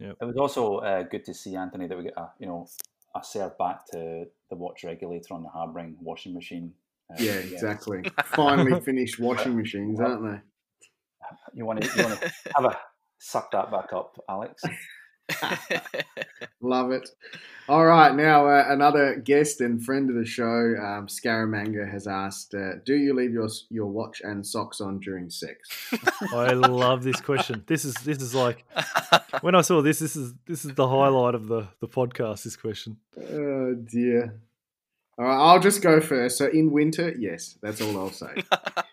It 0.00 0.16
was 0.20 0.36
also 0.36 0.76
uh, 0.76 1.02
good 1.02 1.24
to 1.24 1.34
see 1.34 1.56
Anthony 1.56 1.88
that 1.88 1.98
we 1.98 2.04
get 2.04 2.16
a 2.16 2.30
you 2.38 2.46
know 2.46 2.68
a 3.16 3.24
serve 3.24 3.56
back 3.58 3.84
to 3.92 4.26
the 4.50 4.56
watch 4.56 4.84
regulator 4.84 5.34
on 5.34 5.42
the 5.42 5.48
Habring 5.48 5.96
washing 6.00 6.34
machine. 6.34 6.72
Uh, 7.10 7.16
yeah, 7.18 7.32
exactly. 7.32 8.02
Finally 8.24 8.80
finished 8.84 9.18
washing 9.18 9.56
machines, 9.56 10.00
aren't 10.00 10.22
they? 10.22 10.40
You 11.54 11.64
want 11.64 11.82
to 11.82 11.96
you 11.96 12.04
want 12.04 12.20
to 12.20 12.32
have 12.56 12.64
a 12.64 12.76
suck 13.18 13.50
that 13.52 13.70
back 13.70 13.92
up, 13.92 14.16
Alex. 14.28 14.62
Love 16.60 16.90
it. 16.92 17.08
All 17.68 17.84
right, 17.84 18.14
now 18.14 18.46
uh, 18.46 18.64
another 18.68 19.16
guest 19.16 19.60
and 19.60 19.84
friend 19.84 20.08
of 20.08 20.16
the 20.16 20.24
show, 20.24 20.44
um, 20.44 21.06
Scaramanga, 21.06 21.90
has 21.90 22.06
asked, 22.06 22.54
uh, 22.54 22.76
"Do 22.86 22.94
you 22.94 23.12
leave 23.14 23.32
your 23.32 23.48
your 23.68 23.86
watch 23.86 24.22
and 24.24 24.46
socks 24.46 24.80
on 24.80 25.00
during 25.00 25.28
sex?" 25.28 25.92
I 26.34 26.52
love 26.52 27.02
this 27.02 27.20
question. 27.20 27.62
This 27.66 27.84
is 27.84 27.94
this 27.96 28.22
is 28.22 28.34
like 28.34 28.64
when 29.42 29.54
I 29.54 29.60
saw 29.60 29.82
this. 29.82 29.98
This 29.98 30.16
is 30.16 30.32
this 30.46 30.64
is 30.64 30.74
the 30.74 30.88
highlight 30.88 31.34
of 31.34 31.48
the 31.48 31.68
the 31.80 31.88
podcast. 31.88 32.44
This 32.44 32.56
question. 32.56 32.96
Oh 33.18 33.74
dear. 33.74 34.40
All 35.18 35.26
right, 35.26 35.36
I'll 35.36 35.60
just 35.60 35.82
go 35.82 36.00
first. 36.00 36.38
So 36.38 36.46
in 36.46 36.70
winter, 36.70 37.14
yes, 37.18 37.58
that's 37.60 37.82
all 37.82 37.98
I'll 37.98 38.12
say. 38.12 38.42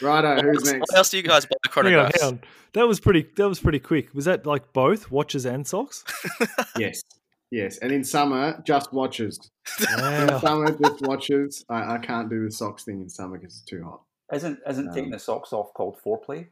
Righto, 0.00 0.36
what, 0.36 0.44
who's 0.44 0.56
else, 0.58 0.72
next? 0.72 0.80
what 0.80 0.98
else 0.98 1.10
do 1.10 1.16
you 1.16 1.22
guys 1.22 1.46
buy 1.46 1.82
Hang 1.82 1.94
on, 1.94 2.10
hang 2.18 2.28
on. 2.28 2.40
That 2.74 2.86
was 2.86 3.00
pretty. 3.00 3.26
That 3.36 3.48
was 3.48 3.60
pretty 3.60 3.78
quick. 3.78 4.12
Was 4.14 4.26
that 4.26 4.44
like 4.46 4.72
both 4.72 5.10
watches 5.10 5.46
and 5.46 5.66
socks? 5.66 6.04
Yes, 6.78 7.02
yes, 7.50 7.78
and 7.78 7.90
in 7.90 8.04
summer, 8.04 8.62
just 8.66 8.92
watches. 8.92 9.38
In 9.80 9.86
summer, 10.40 10.70
just 10.70 11.00
watches. 11.02 11.64
I, 11.70 11.94
I 11.94 11.98
can't 11.98 12.28
do 12.28 12.44
the 12.44 12.50
socks 12.50 12.84
thing 12.84 13.00
in 13.00 13.08
summer 13.08 13.38
because 13.38 13.56
it's 13.56 13.64
too 13.64 13.82
hot. 13.82 14.02
Isn't 14.32 14.58
isn't 14.68 14.88
taking 14.88 15.04
Um, 15.06 15.10
the 15.12 15.18
socks 15.18 15.52
off 15.52 15.72
called 15.72 15.96
foreplay? 16.04 16.48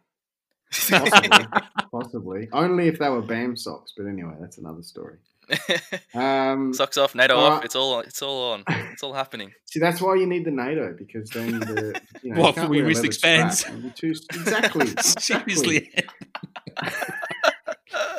Possibly, 0.70 1.46
possibly. 1.92 2.48
Only 2.52 2.88
if 2.88 2.98
they 2.98 3.08
were 3.08 3.20
BAM 3.22 3.56
socks. 3.56 3.92
But 3.96 4.06
anyway, 4.06 4.34
that's 4.40 4.58
another 4.58 4.82
story. 4.82 5.18
Um, 6.14 6.72
Socks 6.72 6.96
off, 6.96 7.14
NATO 7.14 7.34
All 7.36 7.44
off. 7.46 7.64
It's 7.64 7.74
all 7.74 8.00
it's 8.00 8.22
all 8.22 8.52
on. 8.52 8.64
It's 8.92 9.02
all 9.02 9.12
happening. 9.12 9.52
See, 9.66 9.80
that's 9.80 10.00
why 10.00 10.14
you 10.14 10.26
need 10.26 10.44
the 10.44 10.50
NATO 10.52 10.94
because 10.96 11.28
then 11.30 11.58
the 11.58 12.00
you 12.22 12.32
know, 12.32 12.40
What, 12.40 12.48
you 12.48 12.54
can't 12.54 12.66
for 12.66 12.70
when 12.70 12.78
wear 12.80 12.86
wrist 12.86 13.04
expands? 13.04 13.58
strap. 13.60 13.72
It'd 13.78 13.84
be 13.84 13.90
too- 13.90 14.10
exactly, 14.10 14.82
exactly. 14.90 15.54
Seriously. 15.54 15.92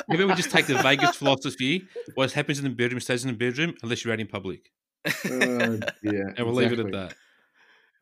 Maybe 0.08 0.24
we 0.24 0.34
just 0.34 0.50
take 0.50 0.66
the 0.66 0.76
Vegas 0.82 1.16
philosophy. 1.16 1.84
What 2.14 2.32
happens 2.32 2.58
in 2.58 2.64
the 2.64 2.70
bedroom 2.70 3.00
stays 3.00 3.24
in 3.24 3.30
the 3.30 3.36
bedroom 3.36 3.74
unless 3.82 4.04
you're 4.04 4.12
out 4.14 4.20
in 4.20 4.26
public. 4.26 4.70
Oh, 5.06 5.78
dear, 6.02 6.34
And 6.36 6.46
we'll 6.46 6.54
leave 6.54 6.72
it 6.72 6.78
at 6.78 6.92
that. 6.92 7.14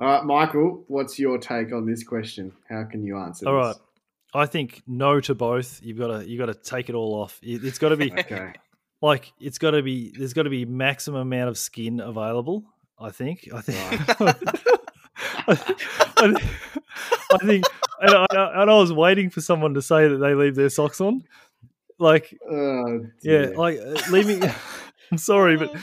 All 0.00 0.06
right, 0.08 0.24
Michael, 0.24 0.84
what's 0.88 1.18
your 1.18 1.38
take 1.38 1.72
on 1.72 1.86
this 1.86 2.02
question? 2.04 2.52
How 2.68 2.84
can 2.84 3.04
you 3.04 3.16
answer? 3.18 3.48
All 3.48 3.56
this? 3.68 3.76
right. 3.76 4.42
I 4.42 4.46
think 4.46 4.82
no 4.86 5.20
to 5.20 5.34
both. 5.34 5.80
You've 5.82 5.98
got 5.98 6.08
to 6.08 6.28
you 6.28 6.36
got 6.38 6.46
to 6.46 6.54
take 6.54 6.88
it 6.88 6.94
all 6.96 7.14
off. 7.22 7.38
It, 7.42 7.64
it's 7.64 7.78
got 7.78 7.90
to 7.90 7.96
be 7.96 8.12
Okay. 8.12 8.52
Like 9.04 9.32
it's 9.40 9.58
got 9.58 9.72
to 9.72 9.82
be. 9.82 10.12
There's 10.16 10.32
got 10.32 10.44
to 10.44 10.50
be 10.50 10.64
maximum 10.64 11.20
amount 11.20 11.48
of 11.50 11.58
skin 11.58 12.00
available. 12.00 12.64
I 12.98 13.10
think. 13.10 13.48
I 13.54 13.60
think. 13.60 14.20
I, 15.46 15.54
think- 15.54 16.42
I 17.32 17.38
think. 17.44 17.64
And 18.00 18.10
I, 18.14 18.26
and 18.62 18.70
I 18.70 18.74
was 18.74 18.92
waiting 18.92 19.30
for 19.30 19.40
someone 19.40 19.74
to 19.74 19.82
say 19.82 20.08
that 20.08 20.16
they 20.18 20.34
leave 20.34 20.54
their 20.54 20.68
socks 20.68 21.00
on. 21.00 21.22
Like 21.98 22.36
Oh, 22.50 23.06
Yeah, 23.22 23.50
like 23.56 23.78
uh, 23.78 23.94
leaving 24.10 24.42
I'm 25.12 25.18
sorry, 25.18 25.56
but 25.56 25.74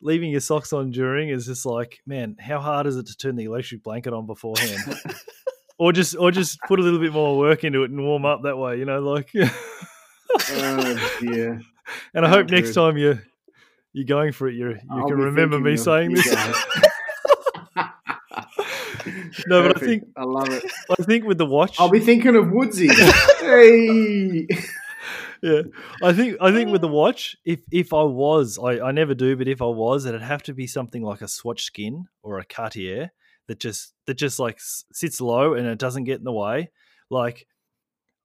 leaving 0.00 0.30
your 0.30 0.40
socks 0.40 0.72
on 0.72 0.90
during 0.90 1.28
is 1.28 1.46
just 1.46 1.66
like, 1.66 2.00
man, 2.06 2.36
how 2.40 2.58
hard 2.60 2.86
is 2.86 2.96
it 2.96 3.06
to 3.08 3.16
turn 3.16 3.36
the 3.36 3.44
electric 3.44 3.82
blanket 3.82 4.12
on 4.12 4.26
beforehand? 4.26 4.98
or 5.78 5.92
just 5.92 6.16
or 6.16 6.30
just 6.30 6.58
put 6.66 6.80
a 6.80 6.82
little 6.82 6.98
bit 7.00 7.12
more 7.12 7.36
work 7.38 7.64
into 7.64 7.82
it 7.82 7.90
and 7.90 8.02
warm 8.02 8.24
up 8.24 8.42
that 8.44 8.56
way, 8.56 8.78
you 8.78 8.84
know, 8.86 9.00
like 9.00 9.30
oh 10.38 11.16
dear. 11.20 11.60
And 12.14 12.24
I 12.24 12.28
hope 12.30 12.48
next 12.48 12.74
time 12.74 12.96
you 12.96 13.18
you're 13.92 14.06
going 14.06 14.32
for 14.32 14.48
it, 14.48 14.54
you 14.54 14.68
you 14.70 15.04
can 15.06 15.18
remember 15.18 15.58
me 15.58 15.76
saying 15.76 16.14
this. 16.14 16.26
No, 19.46 19.66
but 19.66 19.76
I 19.76 19.80
think- 19.86 20.04
I 20.16 20.24
love 20.24 20.48
it. 20.50 20.64
I 20.90 21.02
think 21.02 21.24
with 21.24 21.38
the 21.38 21.46
watch, 21.46 21.76
I'll 21.80 21.90
be 21.90 21.98
thinking 22.00 22.36
of 22.36 22.50
Woodsy. 22.52 22.88
hey. 23.40 24.46
yeah, 25.42 25.62
I 26.02 26.12
think 26.12 26.36
I 26.40 26.52
think 26.52 26.70
with 26.70 26.80
the 26.82 26.88
watch, 26.88 27.36
if 27.44 27.60
if 27.72 27.92
I 27.92 28.02
was, 28.04 28.58
I, 28.62 28.78
I 28.80 28.92
never 28.92 29.14
do, 29.14 29.36
but 29.36 29.48
if 29.48 29.60
I 29.60 29.66
was, 29.66 30.04
it'd 30.06 30.22
have 30.22 30.42
to 30.44 30.54
be 30.54 30.66
something 30.66 31.02
like 31.02 31.20
a 31.20 31.28
Swatch 31.28 31.64
Skin 31.64 32.04
or 32.22 32.38
a 32.38 32.44
Cartier 32.44 33.10
that 33.48 33.58
just 33.58 33.92
that 34.06 34.14
just 34.14 34.38
like 34.38 34.58
sits 34.60 35.20
low 35.20 35.54
and 35.54 35.66
it 35.66 35.78
doesn't 35.78 36.04
get 36.04 36.18
in 36.18 36.24
the 36.24 36.32
way. 36.32 36.70
Like 37.10 37.46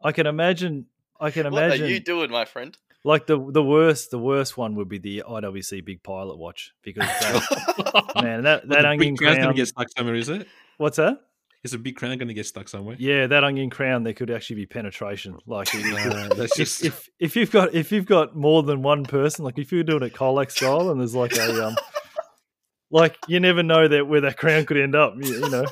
I 0.03 0.11
can 0.11 0.27
imagine, 0.27 0.85
I 1.19 1.31
can 1.31 1.45
imagine. 1.45 1.53
What 1.53 1.64
imagine, 1.64 1.85
are 1.85 1.89
you 1.89 1.99
doing, 1.99 2.31
my 2.31 2.45
friend? 2.45 2.77
like 3.07 3.26
the 3.26 3.39
the 3.52 3.64
worst 3.64 4.11
the 4.11 4.19
worst 4.19 4.57
one 4.57 4.76
would 4.76 4.89
be 4.89 4.98
the 4.98 5.23
IWC 5.27 5.85
Big 5.85 6.03
Pilot 6.03 6.38
watch 6.38 6.73
because 6.84 7.07
that, 7.22 8.11
man 8.22 8.44
that 8.44 8.68
that 8.68 8.81
the 8.81 8.89
onion 8.89 9.14
big 9.14 9.18
crown. 9.18 9.38
going 9.38 9.48
to 9.48 9.53
get 9.53 9.68
stuck 9.69 9.88
somewhere, 9.95 10.15
is 10.15 10.30
it? 10.30 10.48
What's 10.77 10.98
that? 10.98 11.22
Is 11.64 11.73
a 11.73 11.77
big 11.80 11.95
crown 11.95 12.18
going 12.18 12.27
to 12.27 12.34
get 12.34 12.45
stuck 12.45 12.68
somewhere? 12.68 12.98
Yeah, 12.99 13.27
that 13.27 13.44
onion 13.45 13.69
crown. 13.69 14.03
There 14.03 14.14
could 14.14 14.30
actually 14.30 14.57
be 14.57 14.65
penetration. 14.65 15.38
Like 15.45 15.69
Uh, 15.76 16.27
that's 16.35 16.52
if, 16.52 16.57
just 16.57 16.84
if 16.84 17.10
if 17.18 17.35
you've 17.38 17.52
got 17.52 17.73
if 17.73 17.94
you've 17.94 18.06
got 18.06 18.35
more 18.35 18.61
than 18.61 18.81
one 18.81 19.06
person, 19.06 19.45
like 19.45 19.57
if 19.57 19.72
you're 19.72 19.84
doing 19.84 20.03
it 20.03 20.14
Colex 20.14 20.56
style, 20.56 20.91
and 20.91 20.99
there's 20.99 21.15
like 21.15 21.35
a 21.38 21.68
um, 21.68 21.76
like 22.91 23.18
you 23.30 23.39
never 23.39 23.64
know 23.64 23.88
that 23.88 24.06
where 24.06 24.22
that 24.22 24.38
crown 24.38 24.65
could 24.65 24.77
end 24.77 24.95
up. 24.95 25.14
You, 25.18 25.34
you 25.34 25.49
know, 25.49 25.65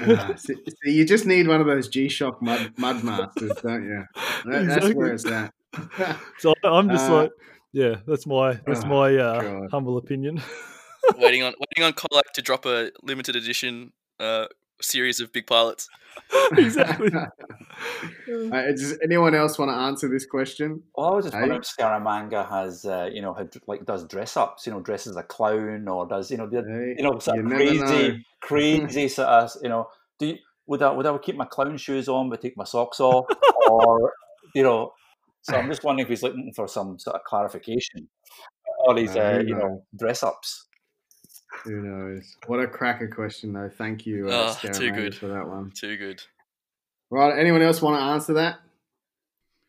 Ah, 0.00 0.34
see, 0.36 0.54
see, 0.54 0.92
you 0.92 1.04
just 1.04 1.26
need 1.26 1.48
one 1.48 1.60
of 1.60 1.66
those 1.66 1.88
G-Shock 1.88 2.40
mud, 2.40 2.72
mud 2.76 3.02
masters, 3.02 3.52
don't 3.62 3.84
you? 3.84 4.04
That, 4.44 4.66
That's 4.66 4.94
where 4.94 5.12
it's 5.12 5.26
at. 5.26 5.52
so 6.38 6.54
I'm 6.64 6.88
just 6.88 7.10
Uh, 7.10 7.14
like, 7.22 7.30
yeah, 7.72 7.96
that's 8.06 8.26
my 8.26 8.54
that's 8.66 8.84
oh, 8.84 8.88
my 8.88 9.16
uh, 9.16 9.68
humble 9.70 9.98
opinion. 9.98 10.40
waiting 11.18 11.42
on 11.42 11.54
waiting 11.58 11.84
on 11.84 11.92
Colac 11.92 12.32
to 12.34 12.42
drop 12.42 12.64
a 12.66 12.90
limited 13.02 13.36
edition 13.36 13.92
uh, 14.20 14.46
series 14.80 15.20
of 15.20 15.32
big 15.32 15.46
pilots. 15.46 15.88
exactly. 16.56 17.10
Uh, 18.28 18.62
does 18.72 18.98
anyone 19.02 19.34
else 19.34 19.58
want 19.58 19.70
to 19.70 19.74
answer 19.74 20.08
this 20.08 20.26
question? 20.26 20.82
Well, 20.94 21.12
I 21.12 21.14
was 21.14 21.24
just 21.26 21.34
Hey? 21.34 21.40
wondering 21.40 21.60
if 21.62 21.68
Scaramanga 21.68 22.48
has, 22.48 22.84
uh, 22.84 23.08
you 23.12 23.22
know, 23.22 23.32
had, 23.32 23.54
like 23.66 23.84
does 23.86 24.06
dress 24.06 24.36
ups, 24.36 24.66
you 24.66 24.72
know, 24.72 24.80
dresses 24.80 25.16
a 25.16 25.22
clown 25.22 25.86
or 25.88 26.06
does, 26.06 26.30
you 26.30 26.36
know, 26.36 26.48
the, 26.48 26.62
Hey, 26.62 26.94
you 26.98 27.04
know, 27.04 27.18
sort 27.18 27.36
you 27.36 27.42
of 27.42 27.48
never 27.48 27.64
know. 27.64 27.80
crazy, 27.80 28.26
crazy 28.40 29.08
sort 29.08 29.28
of, 29.28 29.50
you 29.62 29.68
know, 29.68 29.88
do 30.18 30.26
you, 30.26 30.36
would 30.66 30.82
I 30.82 30.90
would 30.90 31.06
I 31.06 31.16
keep 31.18 31.36
my 31.36 31.46
clown 31.46 31.76
shoes 31.78 32.08
on 32.08 32.28
but 32.28 32.40
take 32.42 32.56
my 32.56 32.64
socks 32.64 33.00
off, 33.00 33.26
or 33.68 34.12
you 34.54 34.62
know? 34.62 34.92
So 35.42 35.56
I'm 35.56 35.68
just 35.68 35.84
wondering 35.84 36.04
if 36.04 36.10
he's 36.10 36.22
looking 36.22 36.52
for 36.54 36.68
some 36.68 36.98
sort 36.98 37.16
of 37.16 37.22
clarification, 37.24 38.08
or 38.86 38.94
these, 38.94 39.14
No, 39.14 39.22
uh, 39.22 39.38
you 39.46 39.54
know, 39.54 39.60
knows? 39.68 39.80
dress 39.98 40.22
ups. 40.22 40.67
Who 41.64 41.80
knows? 41.82 42.36
What 42.46 42.60
a 42.60 42.66
cracker 42.66 43.08
question, 43.08 43.52
though. 43.52 43.70
Thank 43.76 44.06
you, 44.06 44.28
uh, 44.28 44.54
Oh, 44.62 44.68
too 44.72 44.90
good. 44.92 45.14
for 45.14 45.28
that 45.28 45.46
one. 45.48 45.70
Too 45.74 45.96
good. 45.96 46.22
Right, 47.10 47.38
anyone 47.38 47.62
else 47.62 47.80
want 47.80 47.96
to 47.98 48.02
answer 48.02 48.34
that? 48.34 48.60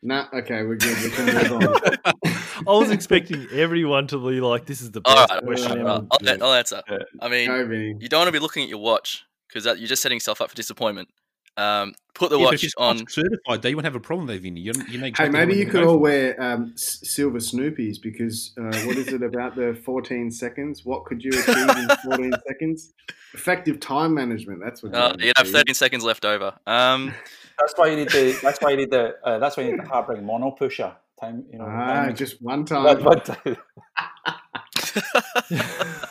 Nah, 0.02 0.26
okay, 0.32 0.62
we're 0.62 0.76
good. 0.76 0.96
We 1.02 1.10
can 1.10 1.26
move 1.26 1.52
on. 1.52 1.96
I 2.66 2.72
was 2.72 2.90
expecting 2.90 3.46
everyone 3.52 4.06
to 4.08 4.18
be 4.18 4.40
like, 4.40 4.66
"This 4.66 4.80
is 4.80 4.90
the 4.90 5.00
best 5.00 5.30
right, 5.30 5.42
question 5.44 5.78
ever." 5.78 5.88
I'll, 5.88 6.06
I'll, 6.10 6.42
I'll 6.44 6.52
answer. 6.54 6.82
Yeah. 6.88 6.98
I 7.20 7.28
mean, 7.28 7.48
Go, 7.48 7.66
Vinny. 7.66 7.96
you 7.98 8.08
don't 8.08 8.20
want 8.20 8.28
to 8.28 8.32
be 8.32 8.38
looking 8.38 8.62
at 8.62 8.68
your 8.70 8.78
watch 8.78 9.24
because 9.48 9.64
you're 9.78 9.88
just 9.88 10.00
setting 10.02 10.16
yourself 10.16 10.40
up 10.40 10.50
for 10.50 10.56
disappointment. 10.56 11.08
Um, 11.56 11.94
put 12.14 12.30
the 12.30 12.38
Yeah, 12.38 12.46
but 12.46 12.54
if 12.54 12.62
watch 12.62 12.98
on. 12.98 13.06
Certified, 13.08 13.60
they 13.62 13.74
won't 13.74 13.84
have 13.84 13.94
a 13.94 14.00
problem 14.00 14.26
there, 14.26 14.38
Vinny. 14.38 14.60
You, 14.60 14.72
you 14.88 14.98
know 14.98 15.10
Hey, 15.16 15.28
maybe 15.28 15.56
you 15.56 15.66
could 15.66 15.84
all 15.84 15.98
wear 15.98 16.40
um, 16.42 16.72
silver 16.76 17.38
Snoopies 17.38 18.00
because 18.00 18.52
uh, 18.58 18.62
what 18.86 18.96
is 18.96 19.08
it 19.08 19.22
about 19.22 19.56
the 19.56 19.78
14 19.84 20.30
seconds? 20.30 20.84
What 20.84 21.04
could 21.04 21.22
you 21.22 21.30
achieve 21.30 21.68
in 21.76 21.88
14 22.04 22.32
seconds? 22.48 22.92
Effective 23.34 23.78
time 23.80 24.14
management. 24.14 24.60
That's 24.64 24.82
what. 24.82 24.94
Uh, 24.94 24.98
want 25.08 25.18
to 25.20 25.26
you'd 25.26 25.36
have 25.36 25.48
13 25.48 25.74
seconds 25.74 26.02
left 26.04 26.24
over. 26.24 26.54
Um, 26.66 27.12
That's 27.58 27.74
why 27.76 27.88
you 27.88 27.96
need 27.96 28.08
the. 28.10 28.38
That's 28.42 28.58
why 28.60 28.70
you 28.70 28.76
need 28.78 28.90
the. 28.90 29.16
Uh, 29.22 29.38
that's 29.38 29.56
why 29.56 29.64
you 29.64 29.72
need 29.72 29.80
the 29.80 29.88
Habring 29.88 30.24
mono 30.24 30.50
pusher 30.52 30.94
time. 31.20 31.44
You 31.52 31.58
know, 31.58 31.66
Ah, 31.68 32.04
time- 32.06 32.16
just 32.16 32.40
one 32.40 32.60
one- 32.64 32.66
time. 32.66 33.04
one 33.04 33.20
time. 33.20 33.56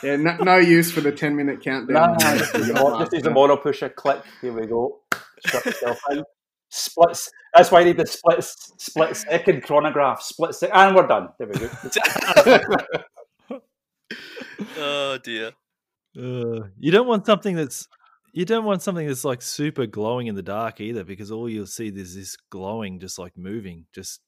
Yeah, 0.02 0.16
no, 0.16 0.36
no 0.38 0.56
use 0.56 0.90
for 0.90 1.02
the 1.02 1.12
10 1.12 1.36
minute 1.36 1.60
countdown. 1.62 1.94
No, 1.94 2.06
no, 2.18 2.30
on 2.30 2.38
just 2.38 2.52
the- 2.52 2.58
use 2.60 2.68
the 2.68 2.74
your 2.74 2.82
mo- 2.90 2.98
just 3.00 3.12
use 3.12 3.22
the 3.22 3.28
master. 3.28 3.34
mono 3.34 3.56
pusher. 3.56 3.88
Click. 3.90 4.22
Here 4.40 4.52
we 4.52 4.66
go. 4.66 5.00
Shut 5.46 5.64
yourself 5.66 6.00
out. 6.12 6.24
Splits. 6.70 7.30
That's 7.54 7.70
why 7.70 7.80
you 7.80 7.86
need 7.86 7.96
the 7.96 8.06
split 8.06 8.44
split 8.44 9.16
second 9.16 9.62
chronograph. 9.64 10.22
Split 10.22 10.54
second, 10.54 10.76
and 10.76 10.94
we're 10.94 11.06
done. 11.06 11.28
There 11.38 11.48
we 11.48 11.58
go. 11.58 13.58
oh 14.78 15.18
dear. 15.18 15.48
Uh, 16.16 16.66
you 16.78 16.90
don't 16.90 17.06
want 17.06 17.26
something 17.26 17.54
that's 17.56 17.88
you 18.32 18.44
don't 18.44 18.64
want 18.64 18.82
something 18.82 19.06
that's 19.06 19.24
like 19.24 19.42
super 19.42 19.86
glowing 19.86 20.28
in 20.28 20.34
the 20.36 20.42
dark 20.42 20.80
either, 20.80 21.02
because 21.04 21.30
all 21.32 21.48
you'll 21.48 21.66
see 21.66 21.88
is 21.88 22.14
this 22.14 22.36
glowing, 22.50 23.00
just 23.00 23.18
like 23.18 23.36
moving, 23.36 23.86
just 23.92 24.20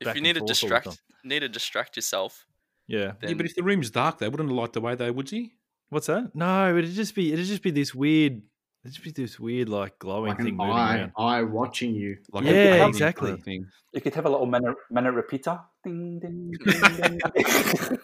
If 0.00 0.06
you 0.06 0.12
and 0.12 0.22
need 0.22 0.34
to 0.34 0.40
forth 0.40 0.42
all 0.42 0.46
the 0.46 0.52
distract, 0.52 0.84
time. 0.86 0.94
need 1.24 1.40
to 1.40 1.48
distract 1.48 1.96
yourself. 1.96 2.44
Yeah. 2.86 3.12
Yeah, 3.22 3.34
but 3.34 3.46
if 3.46 3.54
the 3.54 3.62
room's 3.62 3.90
dark, 3.90 4.18
they 4.18 4.28
wouldn't 4.28 4.50
light 4.50 4.72
the 4.72 4.80
way 4.80 4.94
though, 4.94 5.12
would 5.12 5.30
you? 5.32 5.48
What's 5.90 6.06
that? 6.06 6.34
No, 6.34 6.76
it'd 6.76 6.92
just 6.92 7.14
be 7.14 7.32
it'd 7.32 7.46
just 7.46 7.62
be 7.62 7.70
this 7.70 7.94
weird, 7.94 8.42
it'd 8.88 9.02
just 9.02 9.04
be 9.16 9.22
this 9.22 9.38
weird 9.38 9.68
like 9.68 9.98
glowing 9.98 10.30
Like 10.30 10.38
thing 10.38 10.48
an 10.48 10.56
moving 10.56 10.72
eye, 10.72 10.96
around. 10.98 11.12
eye 11.16 11.42
watching 11.42 11.94
you. 11.94 12.16
Like 12.32 12.44
Yeah, 12.44 12.50
a 12.50 12.54
big 12.54 12.78
kind 12.80 12.88
exactly. 12.94 13.30
of 13.32 13.42
thing. 13.42 13.66
You 13.92 14.00
could 14.00 14.14
have 14.14 14.26
a 14.26 14.30
little 14.30 14.46
minute 14.46 14.76
minute 14.90 15.12
repeater. 15.12 15.60
Ding 15.84 16.18
ding 16.22 16.52
ding 16.52 17.18
ding. 17.34 17.98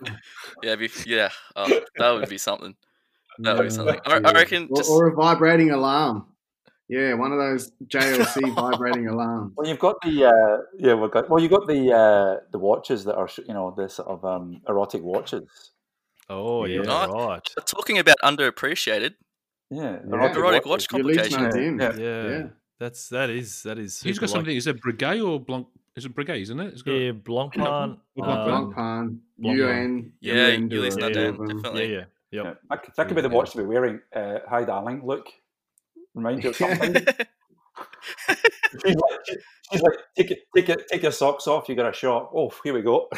yeah, 0.63 0.77
be, 0.77 0.91
yeah, 1.07 1.31
oh, 1.57 1.81
that 1.99 2.11
would 2.11 2.29
be 2.29 2.39
something. 2.39 2.75
That 3.39 3.57
would 3.57 3.65
be 3.65 3.71
something. 3.71 3.99
I, 4.07 4.17
I 4.25 4.33
reckon 4.33 4.69
Or, 4.71 4.77
just 4.77 4.91
or 4.91 5.09
a 5.09 5.15
vibrating 5.15 5.71
alarm. 5.71 6.27
Yeah, 6.89 7.15
one 7.15 7.33
of 7.33 7.39
those 7.39 7.73
JLC 7.87 8.55
vibrating 8.55 9.09
alarms. 9.09 9.55
Well, 9.57 9.67
you've 9.67 9.79
got 9.79 9.97
the 10.03 10.27
uh, 10.27 10.63
yeah. 10.79 10.95
We've 10.95 11.11
got 11.11 11.31
well, 11.31 11.41
you've 11.43 11.51
got 11.51 11.67
the 11.67 11.93
uh, 11.93 12.41
the 12.53 12.59
watches 12.59 13.05
that 13.05 13.17
are 13.17 13.29
you 13.47 13.55
know 13.55 13.75
the 13.77 13.89
sort 13.89 14.09
of 14.09 14.25
um, 14.25 14.61
erotic 14.69 15.03
watches. 15.03 15.71
Oh 16.29 16.65
yeah, 16.67 16.83
Yeah. 16.85 17.07
right. 17.07 17.47
talking 17.67 17.99
about 17.99 18.17
underappreciated. 18.23 19.15
Yeah, 19.71 19.99
Yeah. 20.09 20.33
Erotic 20.37 20.67
watch 20.67 20.87
Your 20.93 21.03
complication. 21.03 21.43
not. 21.43 21.57
Yeah. 21.57 21.93
Yeah. 21.99 22.29
Yeah. 22.29 22.47
That's 22.79 23.09
that 23.09 23.31
is 23.31 23.63
that 23.63 23.79
is. 23.79 24.01
He's 24.03 24.19
got 24.19 24.29
like- 24.29 24.37
something. 24.37 24.57
Is 24.57 24.67
it 24.67 24.81
Breguet 24.83 25.27
or 25.27 25.41
Blanc? 25.41 25.67
Is 25.97 26.05
it 26.05 26.15
Breguet? 26.15 26.41
Isn't 26.43 26.59
it? 26.61 26.73
It's 26.73 26.83
got, 26.83 26.93
Yeah, 26.93 27.13
Blancpain. 27.13 27.55
Blanc- 27.55 27.67
um, 27.69 27.99
Blancpain, 28.19 29.19
Blancpain. 29.41 29.57
UN. 29.57 30.13
Yeah, 30.21 30.49
UN 30.49 30.69
do 30.69 30.77
Ulysse 30.83 30.97
a 30.97 30.99
Nardin, 31.01 31.13
few 31.13 31.23
Nardin, 31.23 31.29
of 31.29 31.37
them. 31.39 31.47
yeah, 31.49 31.55
definitely. 31.55 31.93
yeah, 31.93 31.99
yep. 31.99 32.45
Yeah. 32.45 32.55
That, 32.71 32.83
could- 32.83 32.95
that 32.97 33.07
could 33.09 33.15
be 33.17 33.23
the 33.23 33.29
watch 33.29 33.51
to 33.53 33.59
be 33.59 33.65
wearing. 33.65 34.01
Uh, 34.15 34.39
Hi, 34.49 34.65
darling. 34.65 35.07
Look, 35.07 35.27
remind 36.15 36.43
you 36.43 36.51
of 36.51 36.57
something. 36.63 36.95
she's 36.95 37.07
like, 38.97 39.21
she's 39.73 39.83
like, 39.83 39.95
take 40.17 40.31
it, 40.31 40.41
take 40.55 40.69
it, 40.69 40.85
take 40.91 41.03
your 41.03 41.13
socks 41.13 41.47
off. 41.47 41.69
You 41.69 41.75
got 41.75 41.89
a 41.89 41.93
shot. 41.93 42.31
Oh, 42.35 42.51
here 42.63 42.75
we 42.75 42.83
go. 42.83 43.09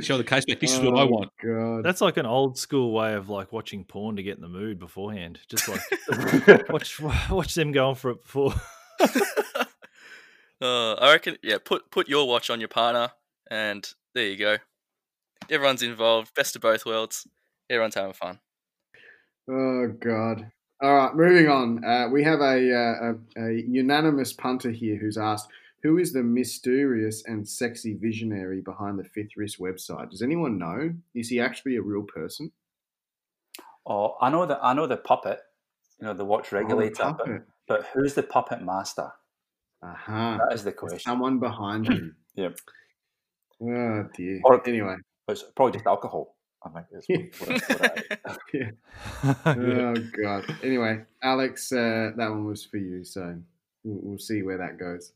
show 0.00 0.16
the 0.18 0.24
case 0.24 0.44
back. 0.44 0.60
This 0.60 0.72
is 0.72 0.80
what 0.80 0.96
I 0.98 1.02
Oh, 1.02 1.06
want. 1.06 1.30
God. 1.42 1.84
That's 1.84 2.00
like 2.00 2.16
an 2.16 2.26
old 2.26 2.58
school 2.58 2.92
way 2.92 3.14
of 3.14 3.28
like 3.28 3.52
watching 3.52 3.84
porn 3.84 4.16
to 4.16 4.22
get 4.22 4.36
in 4.36 4.42
the 4.42 4.48
mood 4.48 4.78
beforehand. 4.78 5.40
Just 5.48 5.68
like 5.68 5.80
watch 6.70 7.00
watch 7.30 7.54
them 7.54 7.72
going 7.72 7.94
for 7.96 8.10
it 8.10 8.22
before. 8.22 8.54
Uh, 10.62 10.92
I 10.94 11.12
reckon, 11.12 11.36
yeah. 11.42 11.56
Put 11.64 11.90
put 11.90 12.08
your 12.08 12.28
watch 12.28 12.50
on 12.50 12.60
your 12.60 12.68
partner, 12.68 13.10
and 13.50 13.88
there 14.14 14.26
you 14.26 14.36
go. 14.36 14.56
Everyone's 15.48 15.82
involved. 15.82 16.34
Best 16.34 16.54
of 16.54 16.60
both 16.62 16.84
worlds. 16.84 17.26
Everyone's 17.70 17.94
having 17.94 18.12
fun. 18.12 18.40
Oh 19.50 19.88
God! 19.88 20.50
All 20.82 20.94
right, 20.94 21.14
moving 21.14 21.48
on. 21.48 21.84
Uh, 21.84 22.08
we 22.08 22.22
have 22.24 22.40
a, 22.40 22.74
uh, 22.74 23.12
a 23.38 23.48
a 23.50 23.62
unanimous 23.68 24.32
punter 24.32 24.70
here 24.70 24.96
who's 24.96 25.18
asked, 25.18 25.48
"Who 25.82 25.98
is 25.98 26.12
the 26.12 26.22
mysterious 26.22 27.22
and 27.26 27.46
sexy 27.46 27.94
visionary 27.94 28.62
behind 28.62 28.98
the 28.98 29.04
Fifth 29.04 29.36
Wrist 29.36 29.58
website? 29.58 30.10
Does 30.10 30.22
anyone 30.22 30.58
know? 30.58 30.94
Is 31.14 31.28
he 31.28 31.40
actually 31.40 31.76
a 31.76 31.82
real 31.82 32.02
person?" 32.04 32.52
oh, 33.86 34.16
I 34.20 34.30
know 34.30 34.46
that. 34.46 34.60
I 34.62 34.72
know 34.72 34.86
the 34.86 34.96
puppet. 34.96 35.40
You 36.00 36.06
know 36.06 36.14
the 36.14 36.24
watch 36.24 36.50
regulator. 36.52 37.02
Oh, 37.04 37.16
but, 37.18 37.28
but 37.68 37.86
who's 37.92 38.14
the 38.14 38.22
puppet 38.22 38.62
master? 38.62 39.10
Aha. 39.82 40.38
That 40.38 40.54
is 40.54 40.64
the 40.64 40.72
question. 40.72 41.00
Someone 41.00 41.38
behind 41.38 41.88
him. 41.88 42.16
Yep. 42.36 42.58
Oh 43.62 44.08
dear. 44.14 44.40
Or- 44.44 44.66
anyway. 44.66 44.94
It's 45.28 45.42
probably 45.56 45.72
just 45.72 45.86
alcohol. 45.86 46.36
I 46.64 46.68
think 46.68 46.86
is 46.92 47.30
what, 47.40 47.48
what, 47.48 47.80
what 47.80 48.08
I- 48.26 48.70
Oh 49.46 49.94
God. 50.22 50.56
Anyway, 50.62 51.02
Alex, 51.22 51.72
uh, 51.72 52.10
that 52.16 52.30
one 52.30 52.44
was 52.46 52.64
for 52.64 52.76
you, 52.78 53.04
so 53.04 53.36
we'll, 53.84 54.00
we'll 54.02 54.18
see 54.18 54.42
where 54.42 54.58
that 54.58 54.78
goes. 54.78 55.12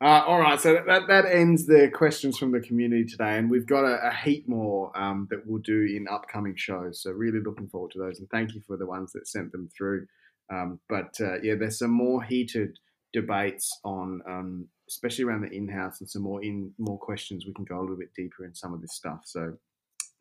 Uh, 0.00 0.22
all 0.26 0.40
right, 0.40 0.60
so 0.60 0.82
that, 0.86 1.06
that 1.08 1.24
ends 1.24 1.66
the 1.66 1.88
questions 1.94 2.36
from 2.36 2.50
the 2.50 2.60
community 2.60 3.04
today, 3.04 3.38
and 3.38 3.48
we've 3.50 3.66
got 3.66 3.84
a, 3.84 4.08
a 4.08 4.12
heap 4.12 4.46
more 4.48 4.90
um, 4.98 5.26
that 5.30 5.46
we'll 5.46 5.62
do 5.62 5.82
in 5.82 6.06
upcoming 6.10 6.54
shows. 6.56 7.00
So 7.00 7.10
really 7.12 7.40
looking 7.40 7.68
forward 7.68 7.92
to 7.92 8.00
those, 8.00 8.18
and 8.18 8.28
thank 8.30 8.54
you 8.54 8.60
for 8.66 8.76
the 8.76 8.86
ones 8.86 9.12
that 9.12 9.28
sent 9.28 9.52
them 9.52 9.68
through. 9.76 10.06
Um, 10.52 10.80
but 10.88 11.14
uh, 11.20 11.40
yeah, 11.42 11.54
there's 11.54 11.78
some 11.78 11.92
more 11.92 12.22
heated 12.22 12.78
debates 13.14 13.78
on, 13.84 14.20
um, 14.28 14.66
especially 14.88 15.24
around 15.24 15.42
the 15.42 15.56
in-house, 15.56 16.00
and 16.00 16.10
some 16.10 16.22
more 16.22 16.42
in 16.42 16.72
more 16.76 16.98
questions. 16.98 17.46
We 17.46 17.54
can 17.54 17.64
go 17.64 17.78
a 17.78 17.80
little 17.80 17.96
bit 17.96 18.12
deeper 18.14 18.44
in 18.44 18.54
some 18.54 18.74
of 18.74 18.82
this 18.82 18.94
stuff. 18.94 19.20
So, 19.24 19.54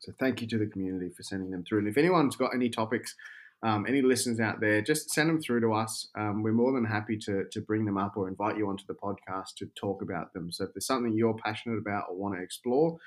so 0.04 0.14
thank 0.20 0.42
you 0.42 0.48
to 0.48 0.58
the 0.58 0.68
community 0.68 1.10
for 1.10 1.24
sending 1.24 1.52
them 1.52 1.64
through. 1.64 1.80
And 1.80 1.88
if 1.88 1.98
anyone's 1.98 2.36
got 2.36 2.54
any 2.54 2.70
topics 2.70 3.16
um, 3.64 3.86
any 3.88 4.02
listeners 4.02 4.42
out 4.42 4.60
there, 4.60 4.82
just 4.82 5.10
send 5.12 5.30
them 5.30 5.42
through 5.42 5.62
to 5.62 5.74
us. 5.74 6.10
Um, 6.16 6.44
we're 6.44 6.52
more 6.52 6.74
than 6.74 6.84
happy 6.84 7.18
to, 7.20 7.46
to 7.50 7.62
bring 7.62 7.86
them 7.86 7.98
up 7.98 8.18
or 8.18 8.28
invite 8.28 8.58
you 8.58 8.68
onto 8.68 8.86
the 8.86 8.94
podcast 8.94 9.56
to 9.60 9.68
talk 9.76 10.02
about 10.02 10.34
them. 10.34 10.52
So 10.52 10.66
if 10.66 10.74
there's 10.74 10.86
something 10.86 11.14
you're 11.14 11.34
passionate 11.34 11.78
about 11.78 12.08
or 12.10 12.16
want 12.18 12.36
to 12.36 12.44
explore, 12.44 12.98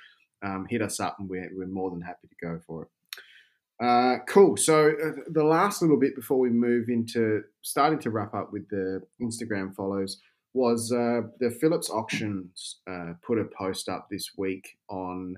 um, 0.42 0.66
hit 0.68 0.80
us 0.80 0.98
up 0.98 1.16
and 1.18 1.28
we're, 1.28 1.50
we're 1.54 1.66
more 1.66 1.90
than 1.90 2.00
happy 2.00 2.28
to 2.28 2.46
go 2.46 2.58
for 2.66 2.84
it. 2.84 2.88
Uh, 3.84 4.24
cool. 4.26 4.56
So 4.56 4.88
uh, 4.88 5.20
the 5.30 5.44
last 5.44 5.82
little 5.82 6.00
bit 6.00 6.16
before 6.16 6.38
we 6.38 6.48
move 6.48 6.88
into 6.88 7.42
starting 7.60 7.98
to 8.00 8.10
wrap 8.10 8.32
up 8.32 8.50
with 8.50 8.66
the 8.70 9.02
Instagram 9.20 9.74
follows 9.74 10.22
was 10.54 10.90
uh, 10.90 11.20
the 11.38 11.50
Phillips 11.50 11.90
auctions 11.90 12.76
uh, 12.90 13.12
put 13.22 13.38
a 13.38 13.44
post 13.44 13.90
up 13.90 14.08
this 14.10 14.30
week 14.38 14.78
on 14.88 15.36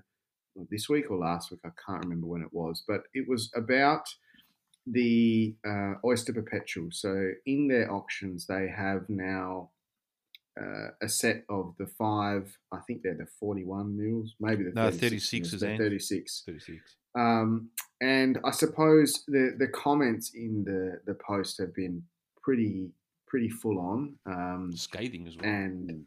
this 0.70 0.88
week 0.88 1.10
or 1.10 1.18
last 1.18 1.50
week. 1.50 1.60
I 1.64 1.70
can't 1.86 2.04
remember 2.04 2.26
when 2.26 2.42
it 2.42 2.52
was, 2.52 2.82
but 2.86 3.02
it 3.14 3.28
was 3.28 3.50
about 3.54 4.08
the 4.86 5.54
uh, 5.66 5.94
Oyster 6.04 6.32
Perpetual. 6.32 6.88
So 6.90 7.30
in 7.44 7.68
their 7.68 7.92
auctions, 7.92 8.46
they 8.46 8.68
have 8.68 9.08
now 9.08 9.70
uh, 10.60 10.88
a 11.02 11.08
set 11.08 11.44
of 11.48 11.74
the 11.78 11.86
five. 11.86 12.58
I 12.72 12.78
think 12.86 13.02
they're 13.02 13.14
the 13.14 13.28
forty-one 13.38 13.96
mils, 13.96 14.34
maybe 14.40 14.64
the 14.64 14.72
no 14.72 14.90
thirty-six 14.90 15.52
is 15.52 15.62
thirty-six. 15.62 16.42
Thirty-six. 16.46 16.96
Um, 17.14 17.70
and 18.00 18.38
I 18.44 18.50
suppose 18.50 19.24
the 19.28 19.54
the 19.58 19.68
comments 19.68 20.32
in 20.34 20.64
the 20.64 21.00
the 21.06 21.14
post 21.14 21.58
have 21.58 21.74
been 21.74 22.02
pretty 22.42 22.90
pretty 23.26 23.50
full 23.50 23.78
on, 23.78 24.16
um, 24.26 24.72
scathing 24.74 25.26
as 25.28 25.36
well, 25.36 25.46
and. 25.46 26.06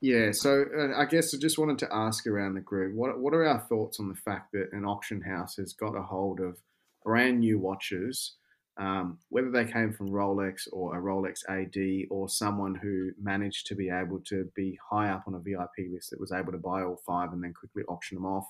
Yeah, 0.00 0.32
so 0.32 0.64
uh, 0.76 0.98
I 0.98 1.04
guess 1.04 1.34
I 1.34 1.38
just 1.38 1.58
wanted 1.58 1.78
to 1.80 1.94
ask 1.94 2.26
around 2.26 2.54
the 2.54 2.60
group, 2.60 2.94
what 2.94 3.18
what 3.18 3.34
are 3.34 3.44
our 3.44 3.60
thoughts 3.60 4.00
on 4.00 4.08
the 4.08 4.14
fact 4.14 4.52
that 4.52 4.72
an 4.72 4.84
auction 4.84 5.20
house 5.20 5.56
has 5.56 5.74
got 5.74 5.94
a 5.94 6.02
hold 6.02 6.40
of 6.40 6.56
brand 7.04 7.40
new 7.40 7.58
watches, 7.58 8.36
um, 8.78 9.18
whether 9.28 9.50
they 9.50 9.66
came 9.66 9.92
from 9.92 10.08
Rolex 10.08 10.66
or 10.72 10.96
a 10.96 11.02
Rolex 11.02 11.40
AD 11.50 12.08
or 12.10 12.30
someone 12.30 12.74
who 12.74 13.10
managed 13.20 13.66
to 13.66 13.74
be 13.74 13.90
able 13.90 14.20
to 14.20 14.50
be 14.56 14.78
high 14.90 15.10
up 15.10 15.24
on 15.26 15.34
a 15.34 15.38
VIP 15.38 15.90
list 15.92 16.10
that 16.10 16.20
was 16.20 16.32
able 16.32 16.52
to 16.52 16.58
buy 16.58 16.82
all 16.82 17.00
five 17.06 17.32
and 17.32 17.44
then 17.44 17.52
quickly 17.52 17.82
auction 17.88 18.16
them 18.16 18.26
off. 18.26 18.46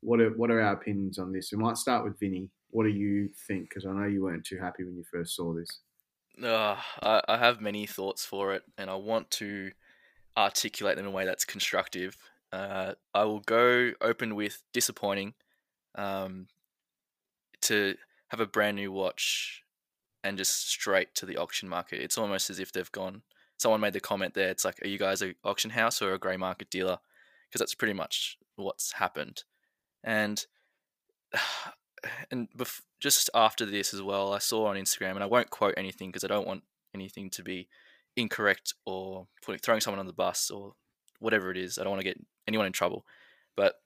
What 0.00 0.20
are, 0.20 0.30
what 0.30 0.50
are 0.50 0.60
our 0.60 0.74
opinions 0.74 1.18
on 1.18 1.32
this? 1.32 1.52
We 1.52 1.58
might 1.58 1.78
start 1.78 2.04
with 2.04 2.18
Vinny. 2.18 2.50
What 2.70 2.84
do 2.84 2.90
you 2.90 3.30
think? 3.46 3.68
Because 3.68 3.86
I 3.86 3.92
know 3.92 4.06
you 4.06 4.24
weren't 4.24 4.44
too 4.44 4.58
happy 4.58 4.84
when 4.84 4.96
you 4.96 5.04
first 5.10 5.36
saw 5.36 5.54
this. 5.54 5.68
Uh, 6.42 6.76
I, 7.02 7.22
I 7.28 7.38
have 7.38 7.60
many 7.60 7.86
thoughts 7.86 8.26
for 8.26 8.52
it, 8.52 8.64
and 8.76 8.90
I 8.90 8.96
want 8.96 9.30
to 9.32 9.70
articulate 10.36 10.96
them 10.96 11.06
in 11.06 11.12
a 11.12 11.14
way 11.14 11.24
that's 11.24 11.44
constructive. 11.44 12.16
Uh, 12.52 12.94
I 13.14 13.24
will 13.24 13.40
go 13.40 13.92
open 14.00 14.34
with 14.34 14.62
disappointing. 14.72 15.34
Um, 15.94 16.48
to 17.62 17.94
have 18.28 18.40
a 18.40 18.46
brand 18.46 18.76
new 18.76 18.92
watch 18.92 19.62
and 20.22 20.36
just 20.36 20.68
straight 20.68 21.14
to 21.16 21.26
the 21.26 21.36
auction 21.36 21.68
market. 21.68 22.00
It's 22.00 22.18
almost 22.18 22.50
as 22.50 22.58
if 22.58 22.72
they've 22.72 22.92
gone. 22.92 23.22
Someone 23.58 23.80
made 23.80 23.92
the 23.92 24.00
comment 24.00 24.34
there. 24.34 24.50
It's 24.50 24.64
like, 24.64 24.82
are 24.84 24.88
you 24.88 24.98
guys 24.98 25.22
an 25.22 25.34
auction 25.44 25.70
house 25.70 26.02
or 26.02 26.12
a 26.12 26.18
grey 26.18 26.36
market 26.36 26.70
dealer? 26.70 26.98
Because 27.48 27.60
that's 27.60 27.74
pretty 27.74 27.92
much 27.92 28.36
what's 28.56 28.92
happened. 28.92 29.44
And 30.04 30.44
and 32.30 32.48
bef- 32.56 32.82
just 33.00 33.30
after 33.34 33.64
this 33.64 33.94
as 33.94 34.02
well, 34.02 34.32
I 34.32 34.38
saw 34.38 34.66
on 34.66 34.76
Instagram, 34.76 35.12
and 35.12 35.22
I 35.22 35.26
won't 35.26 35.50
quote 35.50 35.74
anything 35.76 36.10
because 36.10 36.24
I 36.24 36.28
don't 36.28 36.46
want 36.46 36.64
anything 36.94 37.30
to 37.30 37.42
be 37.42 37.68
incorrect 38.16 38.74
or 38.84 39.26
putting 39.42 39.60
throwing 39.60 39.80
someone 39.80 40.00
on 40.00 40.06
the 40.06 40.12
bus 40.12 40.50
or 40.50 40.74
whatever 41.18 41.50
it 41.50 41.56
is. 41.56 41.78
I 41.78 41.82
don't 41.82 41.92
want 41.92 42.00
to 42.00 42.08
get 42.08 42.20
anyone 42.46 42.66
in 42.66 42.72
trouble. 42.72 43.04
But 43.56 43.76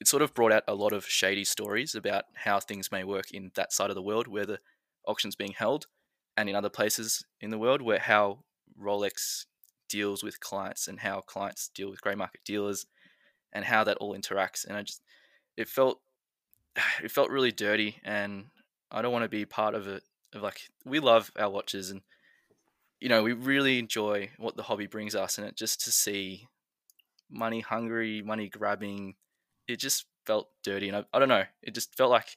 it 0.00 0.08
sort 0.08 0.22
of 0.22 0.34
brought 0.34 0.52
out 0.52 0.64
a 0.66 0.74
lot 0.74 0.92
of 0.92 1.06
shady 1.06 1.44
stories 1.44 1.94
about 1.94 2.24
how 2.34 2.60
things 2.60 2.90
may 2.90 3.04
work 3.04 3.30
in 3.30 3.52
that 3.54 3.72
side 3.72 3.90
of 3.90 3.96
the 3.96 4.02
world 4.02 4.26
where 4.26 4.46
the 4.46 4.58
auction's 5.06 5.36
being 5.36 5.52
held, 5.52 5.86
and 6.36 6.48
in 6.48 6.56
other 6.56 6.68
places 6.68 7.24
in 7.40 7.50
the 7.50 7.58
world 7.58 7.82
where 7.82 7.98
how 7.98 8.40
Rolex 8.80 9.46
deals 9.88 10.24
with 10.24 10.40
clients 10.40 10.88
and 10.88 11.00
how 11.00 11.20
clients 11.20 11.68
deal 11.68 11.90
with 11.90 12.00
grey 12.00 12.14
market 12.14 12.40
dealers 12.44 12.86
and 13.52 13.66
how 13.66 13.84
that 13.84 13.98
all 13.98 14.16
interacts. 14.16 14.66
And 14.66 14.76
I 14.76 14.82
just 14.82 15.02
it 15.56 15.68
felt 15.68 16.00
it 17.02 17.10
felt 17.10 17.30
really 17.30 17.52
dirty 17.52 18.00
and 18.04 18.46
I 18.90 19.02
don't 19.02 19.12
want 19.12 19.24
to 19.24 19.28
be 19.28 19.44
part 19.44 19.74
of 19.74 19.86
it. 19.86 20.02
Of 20.34 20.42
like 20.42 20.70
we 20.84 20.98
love 20.98 21.30
our 21.38 21.50
watches 21.50 21.90
and 21.90 22.00
you 23.02 23.08
know 23.08 23.22
we 23.22 23.32
really 23.32 23.78
enjoy 23.78 24.30
what 24.38 24.56
the 24.56 24.62
hobby 24.62 24.86
brings 24.86 25.14
us 25.14 25.38
and 25.38 25.46
it 25.46 25.56
just 25.56 25.84
to 25.84 25.92
see 25.92 26.46
money 27.30 27.60
hungry, 27.60 28.22
money 28.22 28.48
grabbing 28.48 29.14
it 29.68 29.78
just 29.78 30.06
felt 30.26 30.48
dirty, 30.62 30.88
and 30.88 30.96
I, 30.96 31.04
I 31.12 31.18
don't 31.18 31.28
know. 31.28 31.44
It 31.62 31.74
just 31.74 31.96
felt 31.96 32.10
like 32.10 32.36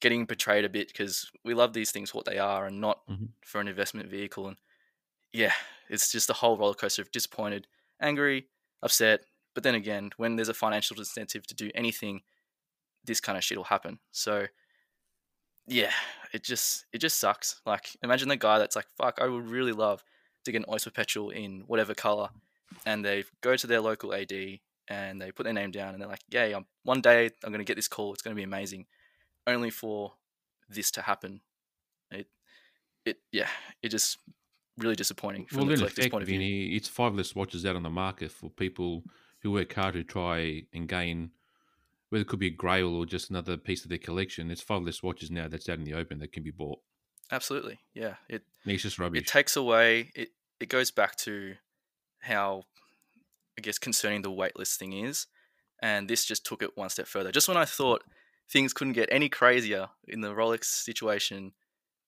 getting 0.00 0.26
betrayed 0.26 0.64
a 0.64 0.68
bit 0.68 0.88
because 0.88 1.30
we 1.44 1.54
love 1.54 1.72
these 1.72 1.90
things 1.90 2.14
what 2.14 2.24
they 2.24 2.38
are 2.38 2.66
and 2.66 2.80
not 2.80 3.06
mm-hmm. 3.08 3.26
for 3.44 3.60
an 3.60 3.68
investment 3.68 4.10
vehicle. 4.10 4.46
And 4.48 4.56
yeah, 5.32 5.52
it's 5.88 6.12
just 6.12 6.30
a 6.30 6.34
whole 6.34 6.56
roller 6.56 6.74
coaster 6.74 7.02
of 7.02 7.10
disappointed, 7.10 7.66
angry, 8.00 8.46
upset. 8.82 9.20
But 9.54 9.64
then 9.64 9.74
again, 9.74 10.10
when 10.16 10.36
there's 10.36 10.48
a 10.48 10.54
financial 10.54 10.98
incentive 10.98 11.46
to 11.48 11.54
do 11.54 11.70
anything, 11.74 12.20
this 13.04 13.20
kind 13.20 13.36
of 13.36 13.44
shit 13.44 13.58
will 13.58 13.64
happen. 13.64 13.98
So 14.12 14.46
yeah, 15.68 15.92
it 16.32 16.42
just 16.42 16.86
it 16.92 16.98
just 16.98 17.18
sucks. 17.18 17.60
Like 17.64 17.96
imagine 18.02 18.28
the 18.28 18.36
guy 18.36 18.58
that's 18.58 18.76
like, 18.76 18.86
fuck, 18.96 19.18
I 19.20 19.26
would 19.26 19.48
really 19.48 19.72
love 19.72 20.02
to 20.44 20.52
get 20.52 20.58
an 20.58 20.72
Oyster 20.72 20.90
Perpetual 20.90 21.30
in 21.30 21.64
whatever 21.66 21.94
color, 21.94 22.30
and 22.86 23.04
they 23.04 23.24
go 23.40 23.56
to 23.56 23.66
their 23.66 23.80
local 23.80 24.14
AD 24.14 24.32
and 24.88 25.20
they 25.20 25.30
put 25.30 25.44
their 25.44 25.52
name 25.52 25.70
down 25.70 25.92
and 25.92 26.00
they're 26.00 26.08
like, 26.08 26.24
"Yay! 26.30 26.54
I'm, 26.54 26.66
one 26.82 27.00
day 27.00 27.30
I'm 27.44 27.52
going 27.52 27.58
to 27.58 27.64
get 27.64 27.76
this 27.76 27.88
call. 27.88 28.12
It's 28.12 28.22
going 28.22 28.34
to 28.34 28.38
be 28.38 28.44
amazing." 28.44 28.86
Only 29.46 29.70
for 29.70 30.12
this 30.68 30.90
to 30.92 31.02
happen. 31.02 31.40
It, 32.10 32.26
it, 33.06 33.16
yeah, 33.32 33.48
it 33.82 33.88
just 33.88 34.18
really 34.76 34.94
disappointing 34.94 35.46
from 35.46 35.58
well, 35.58 35.68
the 35.68 35.76
collector's 35.76 35.98
effect, 35.98 36.12
point 36.12 36.22
of 36.22 36.28
view. 36.28 36.38
Vinny, 36.38 36.76
it's 36.76 36.88
five 36.88 37.14
less 37.14 37.34
watches 37.34 37.64
out 37.64 37.76
on 37.76 37.82
the 37.82 37.90
market 37.90 38.30
for 38.30 38.50
people 38.50 39.04
who 39.40 39.52
work 39.52 39.72
hard 39.72 39.94
to 39.94 40.04
try 40.04 40.62
and 40.72 40.88
gain, 40.88 41.30
whether 42.08 42.22
it 42.22 42.28
could 42.28 42.38
be 42.38 42.48
a 42.48 42.50
grail 42.50 42.94
or 42.94 43.06
just 43.06 43.30
another 43.30 43.56
piece 43.56 43.84
of 43.84 43.88
their 43.88 43.98
collection. 43.98 44.50
It's 44.50 44.62
five 44.62 44.82
less 44.82 45.02
watches 45.02 45.30
now 45.30 45.48
that's 45.48 45.68
out 45.68 45.78
in 45.78 45.84
the 45.84 45.94
open 45.94 46.18
that 46.20 46.32
can 46.32 46.42
be 46.42 46.50
bought. 46.50 46.80
Absolutely, 47.30 47.78
yeah. 47.94 48.14
It 48.28 48.42
it's 48.64 48.82
just 48.82 48.98
rubbish. 48.98 49.22
It 49.22 49.26
takes 49.26 49.56
away. 49.56 50.10
It 50.14 50.30
it 50.60 50.68
goes 50.68 50.90
back 50.90 51.16
to 51.16 51.54
how 52.20 52.64
I 53.58 53.60
guess, 53.60 53.78
concerning 53.78 54.22
the 54.22 54.30
waitlist 54.30 54.76
thing 54.76 54.92
is. 54.92 55.26
And 55.82 56.08
this 56.08 56.24
just 56.24 56.46
took 56.46 56.62
it 56.62 56.76
one 56.76 56.90
step 56.90 57.08
further. 57.08 57.32
Just 57.32 57.48
when 57.48 57.56
I 57.56 57.64
thought 57.64 58.04
things 58.50 58.72
couldn't 58.72 58.92
get 58.92 59.08
any 59.10 59.28
crazier 59.28 59.88
in 60.06 60.20
the 60.20 60.34
Rolex 60.34 60.64
situation, 60.64 61.52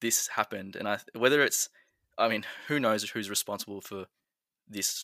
this 0.00 0.28
happened. 0.28 0.76
And 0.76 0.88
I, 0.88 0.98
whether 1.16 1.42
it's, 1.42 1.68
I 2.16 2.28
mean, 2.28 2.46
who 2.68 2.78
knows 2.78 3.08
who's 3.10 3.28
responsible 3.28 3.80
for 3.80 4.06
this 4.68 5.02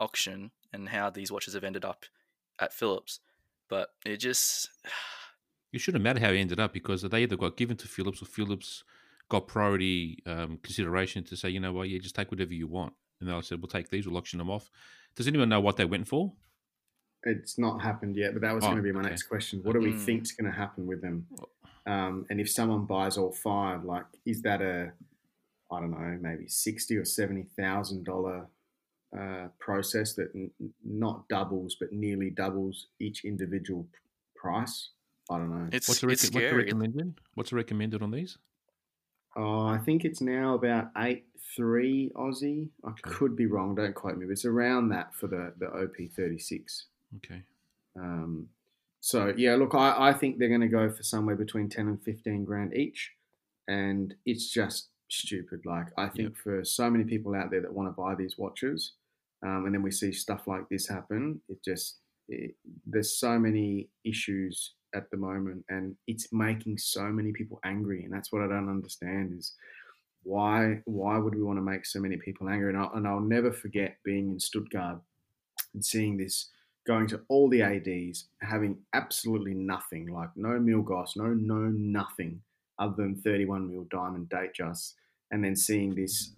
auction 0.00 0.50
and 0.72 0.88
how 0.88 1.10
these 1.10 1.30
watches 1.30 1.54
have 1.54 1.64
ended 1.64 1.84
up 1.84 2.04
at 2.60 2.72
Phillips, 2.72 3.20
but 3.74 3.88
it 4.06 4.18
just. 4.18 4.70
It 5.72 5.80
shouldn't 5.80 6.04
matter 6.04 6.20
how 6.20 6.28
it 6.28 6.36
ended 6.36 6.60
up 6.60 6.72
because 6.72 7.02
they 7.02 7.24
either 7.24 7.34
got 7.34 7.56
given 7.56 7.76
to 7.78 7.88
Phillips 7.88 8.22
or 8.22 8.26
Phillips 8.26 8.84
got 9.28 9.48
priority 9.48 10.22
um, 10.24 10.60
consideration 10.62 11.24
to 11.24 11.36
say, 11.36 11.48
you 11.48 11.58
know 11.58 11.72
what, 11.72 11.88
yeah, 11.88 11.98
just 11.98 12.14
take 12.14 12.30
whatever 12.30 12.54
you 12.54 12.68
want. 12.68 12.92
And 13.18 13.28
they 13.28 13.32
all 13.32 13.42
said, 13.42 13.60
we'll 13.60 13.66
take 13.66 13.90
these, 13.90 14.06
we'll 14.06 14.16
auction 14.16 14.38
them 14.38 14.50
off. 14.50 14.70
Does 15.16 15.26
anyone 15.26 15.48
know 15.48 15.58
what 15.58 15.76
they 15.76 15.84
went 15.84 16.06
for? 16.06 16.32
It's 17.24 17.58
not 17.58 17.82
happened 17.82 18.14
yet, 18.14 18.34
but 18.34 18.42
that 18.42 18.54
was 18.54 18.62
oh, 18.62 18.68
going 18.68 18.76
to 18.76 18.84
be 18.84 18.92
my 18.92 19.00
okay. 19.00 19.08
next 19.08 19.24
question. 19.24 19.62
What 19.64 19.72
do 19.72 19.80
we 19.80 19.94
mm. 19.94 20.00
think 20.00 20.22
is 20.22 20.30
going 20.30 20.48
to 20.48 20.56
happen 20.56 20.86
with 20.86 21.02
them? 21.02 21.26
Um, 21.86 22.24
and 22.30 22.40
if 22.40 22.48
someone 22.48 22.84
buys 22.84 23.18
all 23.18 23.32
five, 23.32 23.82
like, 23.82 24.04
is 24.24 24.42
that 24.42 24.62
a, 24.62 24.92
I 25.72 25.80
don't 25.80 25.90
know, 25.90 26.18
maybe 26.22 26.46
sixty 26.46 26.96
or 26.96 27.04
seventy 27.04 27.48
thousand 27.58 28.04
dollar 28.04 28.46
uh, 29.18 29.48
process 29.58 30.14
that 30.14 30.30
n- 30.34 30.50
not 30.84 31.28
doubles 31.28 31.76
but 31.78 31.92
nearly 31.92 32.30
doubles 32.30 32.86
each 32.98 33.24
individual 33.24 33.86
price? 34.34 34.90
I 35.30 35.38
don't 35.38 35.50
know. 35.50 35.68
It's 35.72 35.88
what's 35.88 36.00
the, 36.00 36.06
rec- 36.06 36.18
what's 36.18 36.30
the 36.30 36.54
recommended? 36.54 37.14
What's 37.34 37.50
the 37.50 37.56
recommended 37.56 38.02
on 38.02 38.10
these? 38.10 38.38
Oh, 39.36 39.66
I 39.66 39.78
think 39.78 40.04
it's 40.04 40.20
now 40.20 40.54
about 40.54 40.90
eight 40.96 41.24
three 41.56 42.12
Aussie. 42.14 42.68
I 42.84 42.92
could 43.02 43.36
be 43.36 43.46
wrong. 43.46 43.74
Don't 43.74 43.94
quote 43.94 44.16
me, 44.16 44.26
but 44.26 44.32
it's 44.32 44.44
around 44.44 44.90
that 44.90 45.14
for 45.14 45.26
the 45.26 45.52
the 45.58 45.66
OP 45.66 45.96
thirty 46.14 46.38
six. 46.38 46.86
Okay. 47.16 47.42
Um, 47.96 48.48
so 49.00 49.32
yeah, 49.36 49.54
look, 49.56 49.74
I, 49.74 50.08
I 50.08 50.12
think 50.12 50.38
they're 50.38 50.48
going 50.48 50.60
to 50.60 50.68
go 50.68 50.90
for 50.90 51.02
somewhere 51.02 51.36
between 51.36 51.68
ten 51.68 51.88
and 51.88 52.02
fifteen 52.02 52.44
grand 52.44 52.74
each, 52.74 53.12
and 53.66 54.14
it's 54.24 54.50
just 54.50 54.88
stupid. 55.08 55.60
Like 55.64 55.88
I 55.96 56.08
think 56.08 56.30
yep. 56.30 56.36
for 56.42 56.64
so 56.64 56.88
many 56.90 57.04
people 57.04 57.34
out 57.34 57.50
there 57.50 57.60
that 57.60 57.72
want 57.72 57.88
to 57.88 58.00
buy 58.00 58.14
these 58.14 58.38
watches, 58.38 58.92
um, 59.44 59.66
and 59.66 59.74
then 59.74 59.82
we 59.82 59.90
see 59.90 60.12
stuff 60.12 60.46
like 60.46 60.68
this 60.68 60.88
happen. 60.88 61.40
It 61.48 61.58
just 61.64 61.98
it, 62.28 62.54
there's 62.86 63.18
so 63.18 63.38
many 63.38 63.88
issues 64.04 64.72
at 64.94 65.10
the 65.10 65.16
moment, 65.16 65.64
and 65.68 65.96
it's 66.06 66.32
making 66.32 66.78
so 66.78 67.04
many 67.04 67.32
people 67.32 67.60
angry, 67.64 68.04
and 68.04 68.12
that's 68.12 68.32
what 68.32 68.42
I 68.42 68.48
don't 68.48 68.68
understand 68.68 69.36
is 69.38 69.52
why 70.22 70.80
why 70.86 71.18
would 71.18 71.34
we 71.34 71.42
want 71.42 71.58
to 71.58 71.62
make 71.62 71.84
so 71.84 72.00
many 72.00 72.16
people 72.16 72.48
angry? 72.48 72.70
And 72.70 72.78
I'll, 72.78 72.92
and 72.94 73.06
I'll 73.06 73.20
never 73.20 73.52
forget 73.52 73.98
being 74.04 74.30
in 74.32 74.40
Stuttgart 74.40 75.00
and 75.74 75.84
seeing 75.84 76.16
this 76.16 76.50
going 76.86 77.06
to 77.08 77.20
all 77.28 77.48
the 77.48 77.62
ads 77.62 78.26
having 78.42 78.76
absolutely 78.92 79.54
nothing 79.54 80.06
like 80.06 80.28
no 80.36 80.50
milgauss 80.60 81.16
no 81.16 81.28
no 81.28 81.70
nothing 81.70 82.42
other 82.78 82.94
than 82.96 83.16
31 83.16 83.70
mil 83.70 83.86
diamond 83.90 84.28
date 84.28 84.54
just, 84.54 84.94
and 85.30 85.44
then 85.44 85.56
seeing 85.56 85.94
this 85.94 86.32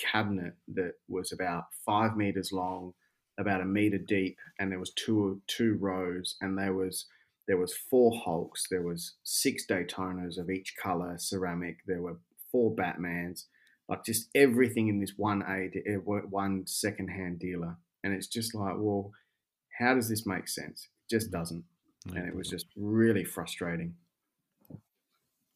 cabinet 0.00 0.54
that 0.74 0.92
was 1.08 1.32
about 1.32 1.64
five 1.84 2.16
meters 2.16 2.52
long 2.52 2.92
about 3.38 3.60
a 3.60 3.64
meter 3.64 3.98
deep 3.98 4.36
and 4.58 4.70
there 4.70 4.78
was 4.78 4.92
two 4.92 5.40
two 5.46 5.76
rows 5.80 6.36
and 6.40 6.58
there 6.58 6.74
was 6.74 7.06
there 7.48 7.56
was 7.56 7.74
four 7.74 8.12
hulks 8.24 8.66
there 8.70 8.82
was 8.82 9.14
six 9.24 9.66
daytonas 9.66 10.38
of 10.38 10.50
each 10.50 10.74
color 10.80 11.16
ceramic 11.18 11.78
there 11.86 12.02
were 12.02 12.18
four 12.50 12.74
batmans 12.74 13.44
like 13.90 14.04
just 14.04 14.28
everything 14.36 14.86
in 14.88 15.00
this 15.00 15.14
one 15.16 15.42
aid 15.46 15.82
eh, 15.84 15.96
one 15.96 16.64
second 16.66 17.08
hand 17.08 17.40
dealer. 17.40 17.76
And 18.02 18.14
it's 18.14 18.28
just 18.28 18.54
like 18.54 18.74
well 18.78 19.10
how 19.78 19.94
does 19.94 20.08
this 20.08 20.26
make 20.26 20.48
sense? 20.48 20.88
It 21.04 21.14
just 21.14 21.30
doesn't. 21.30 21.64
And 22.06 22.26
it 22.26 22.34
was 22.34 22.48
just 22.48 22.66
really 22.76 23.24
frustrating. 23.24 23.94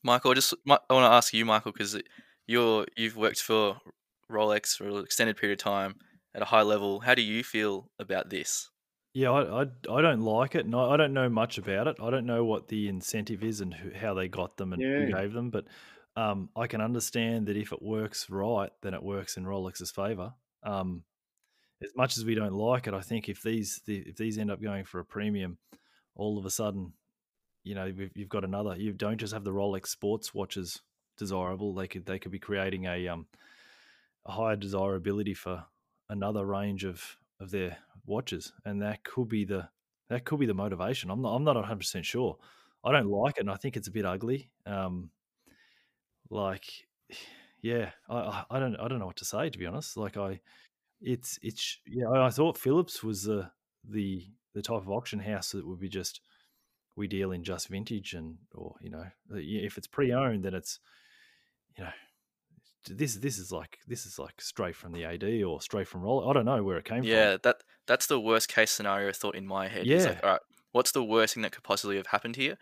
Michael 0.03 0.33
I 0.33 0.35
just 0.35 0.53
i 0.67 0.71
want 0.91 1.11
to 1.11 1.17
ask 1.17 1.33
you 1.33 1.47
michael 1.47 1.73
because 1.73 1.99
you're 2.47 2.85
you've 2.97 3.17
worked 3.17 3.41
for 3.41 3.79
rolex 4.31 4.77
for 4.77 4.89
an 4.89 5.05
extended 5.05 5.37
period 5.37 5.59
of 5.59 5.63
time 5.63 5.95
at 6.35 6.43
a 6.43 6.47
high 6.47 6.63
level 6.63 7.01
how 7.01 7.15
do 7.15 7.23
you 7.23 7.45
feel 7.45 7.91
about 7.99 8.31
this 8.31 8.71
yeah, 9.15 9.31
I, 9.31 9.63
I, 9.63 9.67
I 9.93 10.03
don't 10.03 10.23
like 10.23 10.57
it, 10.57 10.65
and 10.65 10.75
I, 10.75 10.91
I 10.91 10.97
don't 10.97 11.15
know 11.15 11.29
much 11.29 11.57
about 11.57 11.87
it. 11.87 11.97
I 12.03 12.11
don't 12.11 12.27
know 12.27 12.45
what 12.45 12.67
the 12.67 12.89
incentive 12.89 13.45
is 13.45 13.61
and 13.61 13.73
who, 13.73 13.91
how 13.97 14.13
they 14.15 14.27
got 14.27 14.57
them 14.57 14.73
and 14.73 14.83
who 14.83 15.13
gave 15.13 15.33
them. 15.33 15.51
But 15.51 15.67
um, 16.17 16.51
I 16.57 16.67
can 16.67 16.81
understand 16.81 17.47
that 17.47 17.57
if 17.57 17.73
it 17.73 17.81
works 17.81 18.29
right, 18.29 18.71
then 18.83 18.93
it 18.93 19.03
works 19.03 19.37
in 19.37 19.45
Rolex's 19.45 19.93
favor. 19.93 20.35
Um, 20.65 21.05
as 21.81 21.91
much 21.97 22.17
as 22.17 22.25
we 22.25 22.35
don't 22.35 22.55
like 22.55 22.89
it, 22.89 22.95
I 22.95 23.01
think 23.03 23.29
if 23.29 23.41
these 23.41 23.81
the, 23.87 23.99
if 23.99 24.17
these 24.17 24.37
end 24.37 24.51
up 24.51 24.61
going 24.61 24.85
for 24.85 24.99
a 24.99 25.05
premium, 25.05 25.59
all 26.17 26.37
of 26.37 26.45
a 26.45 26.51
sudden, 26.51 26.93
you 27.63 27.77
know, 27.77 27.93
we've, 27.97 28.11
you've 28.17 28.29
got 28.29 28.45
another. 28.45 28.75
You 28.77 28.93
don't 28.93 29.19
just 29.19 29.33
have 29.33 29.45
the 29.45 29.53
Rolex 29.53 29.89
sports 29.89 30.35
watches 30.35 30.81
desirable. 31.19 31.73
They 31.73 31.87
could 31.87 32.05
they 32.05 32.19
could 32.19 32.33
be 32.33 32.41
creating 32.41 32.87
a 32.87 33.07
um 33.07 33.27
a 34.27 34.33
higher 34.33 34.57
desirability 34.57 35.35
for 35.35 35.65
another 36.09 36.45
range 36.45 36.85
of 36.85 37.19
of 37.41 37.51
their 37.51 37.79
watches, 38.07 38.53
and 38.65 38.83
that 38.83 39.05
could 39.05 39.29
be 39.29 39.45
the 39.45 39.69
that 40.09 40.25
could 40.25 40.39
be 40.39 40.47
the 40.47 40.55
motivation. 40.55 41.11
I'm 41.11 41.23
not 41.23 41.35
I'm 41.35 41.45
not 41.45 41.57
100 41.57 41.79
percent 41.79 42.07
sure. 42.07 42.37
I 42.85 42.93
don't 42.93 43.09
like 43.09 43.37
it, 43.39 43.41
and 43.41 43.51
I 43.51 43.57
think 43.57 43.77
it's 43.77 43.89
a 43.89 43.93
bit 43.93 44.05
ugly. 44.05 44.51
Um, 44.67 45.11
like, 46.31 46.65
yeah, 47.63 47.91
I, 48.09 48.45
I 48.51 48.59
don't 48.59 48.77
I 48.77 48.89
don't 48.89 48.99
know 48.99 49.07
what 49.07 49.17
to 49.17 49.25
say 49.25 49.51
to 49.51 49.59
be 49.59 49.67
honest. 49.67 49.97
Like 49.97 50.17
I, 50.17 50.41
it's 51.01 51.39
it's 51.43 51.79
yeah. 51.87 52.09
I 52.09 52.27
I 52.27 52.31
thought 52.31 52.59
Phillips 52.59 53.03
was 53.03 53.25
the 53.25 53.51
the 53.89 54.27
the 54.55 54.63
type 54.63 54.77
of 54.79 54.91
auction 54.91 55.19
house 55.19 55.53
that 55.53 55.67
would 55.67 55.81
be 55.81 55.89
just 55.89 56.21
we 56.97 57.09
deal 57.09 57.33
in 57.33 57.43
just 57.43 57.69
vintage 57.69 58.15
and 58.15 58.37
or 58.55 58.77
you 58.81 58.91
know 58.91 59.05
if 59.31 59.77
it's 59.77 59.89
pre-owned 59.89 60.45
then 60.45 60.55
it's 60.55 60.79
you 61.77 61.83
know 61.83 61.91
this 62.91 63.17
this 63.17 63.39
is 63.39 63.51
like 63.53 63.79
this 63.87 64.07
is 64.07 64.19
like 64.19 64.41
straight 64.41 64.77
from 64.77 64.93
the 64.93 65.05
AD 65.05 65.25
or 65.43 65.61
straight 65.61 65.89
from 65.89 66.03
roll. 66.03 66.29
I 66.29 66.33
don't 66.33 66.45
know 66.45 66.63
where 66.63 66.77
it 66.79 66.85
came 66.85 67.03
yeah 67.05 67.23
from. 67.25 67.31
Yeah, 67.33 67.37
that 67.45 67.57
that's 67.87 68.07
the 68.07 68.21
worst 68.21 68.49
case 68.49 68.71
scenario 68.71 69.13
thought 69.13 69.35
in 69.35 69.47
my 69.47 69.69
head 69.69 69.87
It's 69.87 70.05
like, 70.07 70.15
Yeah. 70.17 70.21
all 70.23 70.31
right 70.33 70.41
what's 70.73 70.91
the 70.93 71.05
worst 71.05 71.35
thing 71.35 71.43
that 71.43 71.53
could 71.53 71.63
possibly 71.63 71.97
have 71.97 72.09
happened 72.09 72.37
here 72.37 72.57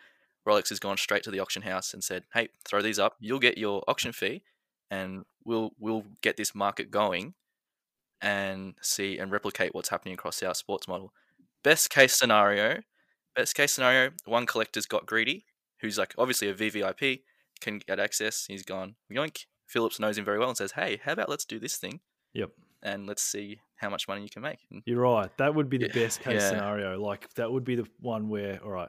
rolex 0.46 0.68
has 0.68 0.78
gone 0.78 0.96
straight 0.96 1.22
to 1.22 1.30
the 1.30 1.40
auction 1.40 1.62
house 1.62 1.94
and 1.94 2.02
said 2.04 2.24
hey 2.34 2.48
throw 2.64 2.82
these 2.82 2.98
up 2.98 3.16
you'll 3.20 3.38
get 3.38 3.56
your 3.58 3.82
auction 3.88 4.12
fee 4.12 4.42
and 4.90 5.24
we'll 5.44 5.70
we'll 5.78 6.04
get 6.20 6.36
this 6.36 6.54
market 6.54 6.90
going 6.90 7.34
and 8.20 8.74
see 8.80 9.18
and 9.18 9.30
replicate 9.32 9.74
what's 9.74 9.88
happening 9.88 10.14
across 10.14 10.42
our 10.42 10.54
sports 10.54 10.86
model 10.86 11.12
best 11.62 11.90
case 11.90 12.12
scenario 12.14 12.80
best 13.34 13.54
case 13.54 13.72
scenario 13.72 14.10
one 14.24 14.46
collector's 14.46 14.86
got 14.86 15.06
greedy 15.06 15.44
who's 15.80 15.98
like 15.98 16.14
obviously 16.18 16.48
a 16.48 16.54
vvip 16.54 17.22
can 17.60 17.78
get 17.78 17.98
access 17.98 18.46
he's 18.46 18.64
gone 18.64 18.94
yoink 19.10 19.46
phillips 19.72 19.98
knows 19.98 20.16
him 20.18 20.24
very 20.24 20.38
well 20.38 20.48
and 20.48 20.56
says 20.56 20.72
hey 20.72 21.00
how 21.04 21.12
about 21.12 21.28
let's 21.28 21.44
do 21.44 21.58
this 21.58 21.76
thing 21.76 22.00
Yep. 22.34 22.50
and 22.82 23.06
let's 23.06 23.22
see 23.22 23.60
how 23.76 23.90
much 23.90 24.08
money 24.08 24.22
you 24.22 24.28
can 24.30 24.42
make 24.42 24.60
And 24.70 24.82
You're 24.86 25.00
right. 25.00 25.30
That 25.38 25.54
would 25.54 25.68
be 25.68 25.76
the 25.76 25.88
best 25.88 26.20
case 26.20 26.40
yeah. 26.40 26.48
scenario. 26.48 27.00
Like 27.00 27.32
that 27.34 27.50
would 27.50 27.64
be 27.64 27.74
the 27.74 27.86
one 28.00 28.28
where, 28.28 28.60
all 28.64 28.70
right, 28.70 28.88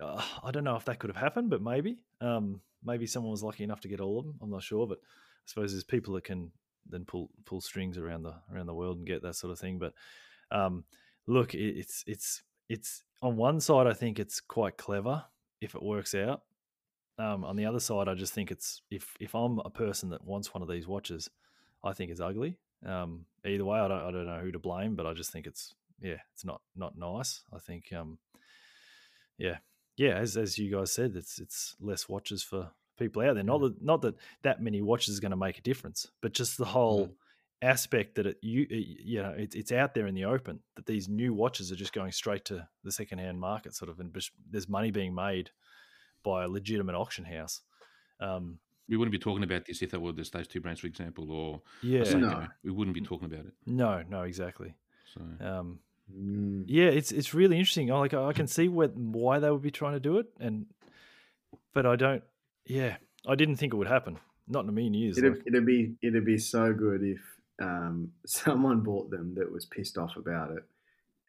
uh, 0.00 0.22
I 0.42 0.50
don't 0.50 0.62
know 0.64 0.76
if 0.76 0.84
that 0.84 0.98
could 0.98 1.10
have 1.10 1.16
happened, 1.16 1.48
but 1.50 1.62
maybe, 1.62 1.96
um, 2.20 2.60
maybe 2.84 3.06
someone 3.06 3.30
was 3.32 3.42
lucky 3.42 3.64
enough 3.64 3.80
to 3.80 3.88
get 3.88 4.00
all 4.00 4.18
of 4.18 4.26
them. 4.26 4.34
I'm 4.42 4.50
not 4.50 4.62
sure, 4.62 4.86
but 4.86 4.98
I 4.98 5.46
suppose 5.46 5.72
there's 5.72 5.84
people 5.84 6.14
that 6.14 6.24
can 6.24 6.52
then 6.88 7.04
pull 7.06 7.30
pull 7.46 7.62
strings 7.62 7.96
around 7.96 8.24
the 8.24 8.34
around 8.52 8.66
the 8.66 8.74
world 8.74 8.98
and 8.98 9.06
get 9.06 9.22
that 9.22 9.36
sort 9.36 9.52
of 9.52 9.58
thing. 9.58 9.78
But 9.78 9.94
um, 10.50 10.84
look, 11.26 11.54
it, 11.54 11.78
it's 11.78 12.04
it's 12.06 12.42
it's 12.68 13.02
on 13.22 13.36
one 13.36 13.58
side, 13.60 13.86
I 13.86 13.94
think 13.94 14.18
it's 14.18 14.40
quite 14.40 14.76
clever 14.76 15.24
if 15.60 15.74
it 15.74 15.82
works 15.82 16.14
out. 16.14 16.42
Um, 17.18 17.44
on 17.44 17.56
the 17.56 17.66
other 17.66 17.80
side, 17.80 18.08
I 18.08 18.14
just 18.14 18.34
think 18.34 18.50
it's 18.50 18.82
if 18.90 19.14
if 19.20 19.34
I'm 19.34 19.60
a 19.60 19.70
person 19.70 20.10
that 20.10 20.24
wants 20.24 20.52
one 20.52 20.62
of 20.62 20.68
these 20.68 20.86
watches, 20.88 21.30
I 21.82 21.92
think 21.92 22.10
it's 22.10 22.20
ugly. 22.20 22.58
Um, 22.84 23.26
either 23.44 23.64
way, 23.64 23.78
I 23.78 23.88
don't 23.88 24.02
I 24.02 24.10
don't 24.10 24.26
know 24.26 24.40
who 24.40 24.52
to 24.52 24.58
blame, 24.58 24.96
but 24.96 25.06
I 25.06 25.12
just 25.14 25.30
think 25.30 25.46
it's 25.46 25.74
yeah, 26.00 26.18
it's 26.32 26.44
not 26.44 26.60
not 26.74 26.98
nice. 26.98 27.42
I 27.52 27.58
think 27.58 27.92
um, 27.92 28.18
yeah, 29.38 29.58
yeah, 29.96 30.16
as 30.16 30.36
as 30.36 30.58
you 30.58 30.74
guys 30.74 30.92
said, 30.92 31.14
it's 31.14 31.38
it's 31.38 31.76
less 31.80 32.08
watches 32.08 32.42
for 32.42 32.70
people 32.98 33.22
out 33.22 33.34
there. 33.34 33.44
Not 33.44 33.60
that 33.60 33.82
not 33.82 34.02
that 34.02 34.16
that 34.42 34.60
many 34.62 34.82
watches 34.82 35.14
is 35.14 35.20
going 35.20 35.30
to 35.30 35.36
make 35.36 35.58
a 35.58 35.62
difference, 35.62 36.10
but 36.20 36.32
just 36.32 36.58
the 36.58 36.64
whole 36.64 37.10
aspect 37.62 38.16
that 38.16 38.26
it 38.26 38.38
you 38.42 38.66
it- 38.68 39.00
you 39.04 39.22
know 39.22 39.34
it's 39.36 39.54
it's 39.54 39.72
out 39.72 39.94
there 39.94 40.06
in 40.06 40.14
the 40.14 40.24
open 40.24 40.60
that 40.76 40.86
these 40.86 41.08
new 41.08 41.32
watches 41.32 41.70
are 41.70 41.76
just 41.76 41.92
going 41.92 42.12
straight 42.12 42.44
to 42.46 42.66
the 42.82 42.92
secondhand 42.92 43.38
market, 43.40 43.74
sort 43.74 43.88
of, 43.90 44.00
and 44.00 44.12
there's 44.50 44.68
money 44.68 44.90
being 44.90 45.14
made 45.14 45.50
by 46.24 46.42
a 46.44 46.48
legitimate 46.48 46.96
auction 46.96 47.24
house. 47.24 47.60
Um, 48.18 48.58
We 48.88 48.96
wouldn't 48.96 49.12
be 49.12 49.18
talking 49.18 49.44
about 49.44 49.64
this 49.66 49.80
if 49.82 49.90
there 49.92 50.00
were 50.00 50.12
just 50.12 50.32
those 50.32 50.48
two 50.48 50.60
brands, 50.60 50.80
for 50.80 50.88
example, 50.88 51.30
or 51.30 51.62
yeah, 51.82 52.00
a 52.00 52.04
Seiko. 52.04 52.20
No. 52.20 52.46
We 52.64 52.70
wouldn't 52.72 52.94
be 52.94 53.00
talking 53.02 53.26
about 53.32 53.46
it. 53.46 53.52
no, 53.66 54.02
no, 54.08 54.22
exactly. 54.22 54.74
So 55.14 55.20
Um, 55.46 55.78
Mm. 56.14 56.64
Yeah, 56.66 56.88
it's 56.88 57.12
it's 57.12 57.32
really 57.32 57.56
interesting. 57.58 57.90
I 57.90 57.96
like 57.98 58.12
I 58.12 58.34
can 58.34 58.46
see 58.46 58.68
what 58.68 58.94
why 58.94 59.38
they 59.38 59.50
would 59.50 59.62
be 59.62 59.70
trying 59.70 59.94
to 59.94 60.00
do 60.00 60.18
it, 60.18 60.26
and 60.38 60.66
but 61.72 61.86
I 61.86 61.96
don't. 61.96 62.22
Yeah, 62.66 62.96
I 63.26 63.34
didn't 63.36 63.56
think 63.56 63.72
it 63.72 63.76
would 63.78 63.88
happen. 63.88 64.18
Not 64.46 64.64
in 64.64 64.68
a 64.68 64.72
million 64.72 64.92
years. 64.92 65.16
It'd, 65.16 65.32
like- 65.38 65.46
it'd 65.46 65.64
be 65.64 65.94
it'd 66.02 66.26
be 66.26 66.36
so 66.36 66.74
good 66.74 67.02
if 67.02 67.20
um, 67.62 68.12
someone 68.26 68.80
bought 68.82 69.08
them 69.08 69.34
that 69.36 69.50
was 69.50 69.64
pissed 69.64 69.96
off 69.96 70.16
about 70.18 70.50
it, 70.50 70.64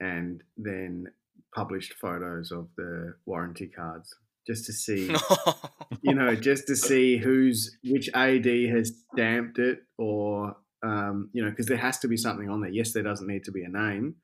and 0.01 0.43
then 0.57 1.07
published 1.53 1.93
photos 1.93 2.51
of 2.51 2.67
the 2.75 3.15
warranty 3.25 3.67
cards 3.67 4.13
just 4.47 4.65
to 4.65 4.73
see, 4.73 5.13
you 6.01 6.13
know, 6.13 6.35
just 6.35 6.67
to 6.67 6.75
see 6.75 7.17
who's 7.17 7.77
which 7.83 8.09
AD 8.13 8.45
has 8.45 8.93
stamped 9.13 9.59
it, 9.59 9.79
or 9.97 10.55
um, 10.83 11.29
you 11.33 11.43
know, 11.43 11.49
because 11.49 11.65
there 11.67 11.77
has 11.77 11.99
to 11.99 12.07
be 12.07 12.17
something 12.17 12.49
on 12.49 12.61
there. 12.61 12.69
Yes, 12.71 12.93
there 12.93 13.03
doesn't 13.03 13.27
need 13.27 13.43
to 13.45 13.51
be 13.51 13.63
a 13.63 13.69
name, 13.69 14.15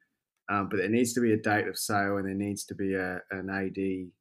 um, 0.51 0.69
but 0.69 0.77
there 0.77 0.89
needs 0.89 1.13
to 1.13 1.21
be 1.21 1.33
a 1.33 1.37
date 1.37 1.67
of 1.67 1.77
sale, 1.77 2.17
and 2.17 2.27
there 2.27 2.35
needs 2.35 2.65
to 2.65 2.75
be 2.75 2.93
a 2.95 3.19
an 3.31 3.49
AD 3.49 4.11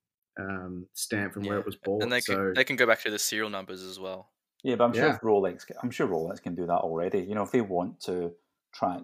um, 0.44 0.86
stamp 0.94 1.34
from 1.34 1.42
where 1.44 1.58
it 1.58 1.66
was 1.66 1.76
bought. 1.76 2.02
and 2.02 2.10
they 2.12 2.20
so 2.20 2.34
can 2.34 2.54
they 2.54 2.64
can 2.64 2.76
go 2.76 2.86
back 2.86 3.00
to 3.02 3.10
the 3.10 3.18
serial 3.18 3.50
numbers 3.50 3.82
as 3.82 3.98
well. 4.00 4.30
Yeah, 4.62 4.76
but 4.76 4.84
I'm 4.84 4.92
sure 4.92 5.06
Yeah. 5.06 5.14
if 5.14 5.20
Rolex, 5.22 5.64
I'm 5.82 5.90
sure 5.90 6.06
Rolex 6.06 6.42
can 6.42 6.54
do 6.54 6.66
that 6.66 6.72
already. 6.80 7.20
You 7.20 7.34
know, 7.34 7.42
if 7.42 7.50
they 7.50 7.62
want 7.62 8.00
to 8.02 8.32
track, 8.74 9.02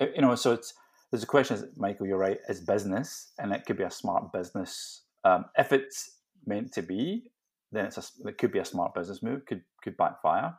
you 0.00 0.22
know, 0.22 0.34
so 0.36 0.52
it's 0.52 0.74
there's 1.10 1.22
a 1.24 1.26
question, 1.26 1.56
is- 1.56 1.64
Michael, 1.76 2.06
you're 2.06 2.18
right, 2.18 2.38
is 2.48 2.60
business, 2.60 3.32
and 3.38 3.52
it 3.52 3.66
could 3.66 3.76
be 3.76 3.82
a 3.84 3.90
smart 3.90 4.32
business. 4.32 5.02
Um, 5.24 5.44
if 5.58 5.72
it's 5.72 6.18
meant 6.46 6.72
to 6.72 6.82
be, 6.82 7.24
then 7.70 7.86
it's 7.86 7.98
a, 7.98 8.28
it 8.28 8.38
could 8.38 8.52
be 8.52 8.58
a 8.58 8.64
smart 8.64 8.94
business 8.94 9.22
move, 9.22 9.46
could 9.46 9.62
could 9.82 9.96
backfire. 9.96 10.54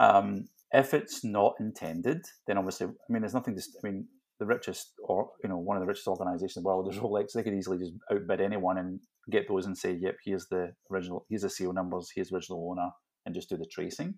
Um, 0.00 0.48
if 0.72 0.94
it's 0.94 1.22
not 1.22 1.54
intended, 1.60 2.24
then 2.46 2.58
obviously, 2.58 2.86
I 2.86 3.12
mean, 3.12 3.22
there's 3.22 3.34
nothing. 3.34 3.56
To, 3.56 3.62
I 3.62 3.86
mean, 3.86 4.08
the 4.38 4.46
richest, 4.46 4.92
or 5.04 5.30
you 5.42 5.48
know, 5.48 5.58
one 5.58 5.76
of 5.76 5.82
the 5.82 5.86
richest 5.86 6.08
organisations 6.08 6.56
in 6.56 6.62
the 6.62 6.66
world 6.66 6.92
is 6.92 6.98
Rolex. 6.98 7.32
They 7.32 7.42
could 7.42 7.54
easily 7.54 7.78
just 7.78 7.92
outbid 8.10 8.40
anyone 8.40 8.78
and 8.78 9.00
get 9.30 9.46
those 9.48 9.66
and 9.66 9.76
say, 9.76 9.92
"Yep, 9.92 10.16
here's 10.24 10.46
the 10.48 10.74
original, 10.90 11.26
here's 11.28 11.42
the 11.42 11.50
serial 11.50 11.74
numbers, 11.74 12.10
here's 12.14 12.32
original 12.32 12.68
owner," 12.70 12.90
and 13.24 13.34
just 13.34 13.48
do 13.48 13.56
the 13.56 13.66
tracing. 13.66 14.14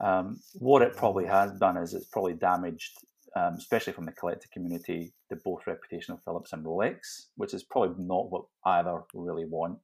Um, 0.00 0.38
what 0.54 0.82
it 0.82 0.96
probably 0.96 1.26
has 1.26 1.52
done 1.58 1.76
is 1.76 1.94
it's 1.94 2.06
probably 2.06 2.34
damaged, 2.34 2.92
um, 3.36 3.54
especially 3.54 3.92
from 3.92 4.04
the 4.04 4.12
collector 4.12 4.48
community, 4.52 5.12
the 5.30 5.36
both 5.36 5.66
reputation 5.66 6.14
of 6.14 6.22
Phillips 6.24 6.52
and 6.52 6.64
Rolex, 6.64 7.26
which 7.36 7.54
is 7.54 7.62
probably 7.64 8.02
not 8.02 8.30
what 8.30 8.44
either 8.64 9.02
really 9.14 9.44
want. 9.44 9.78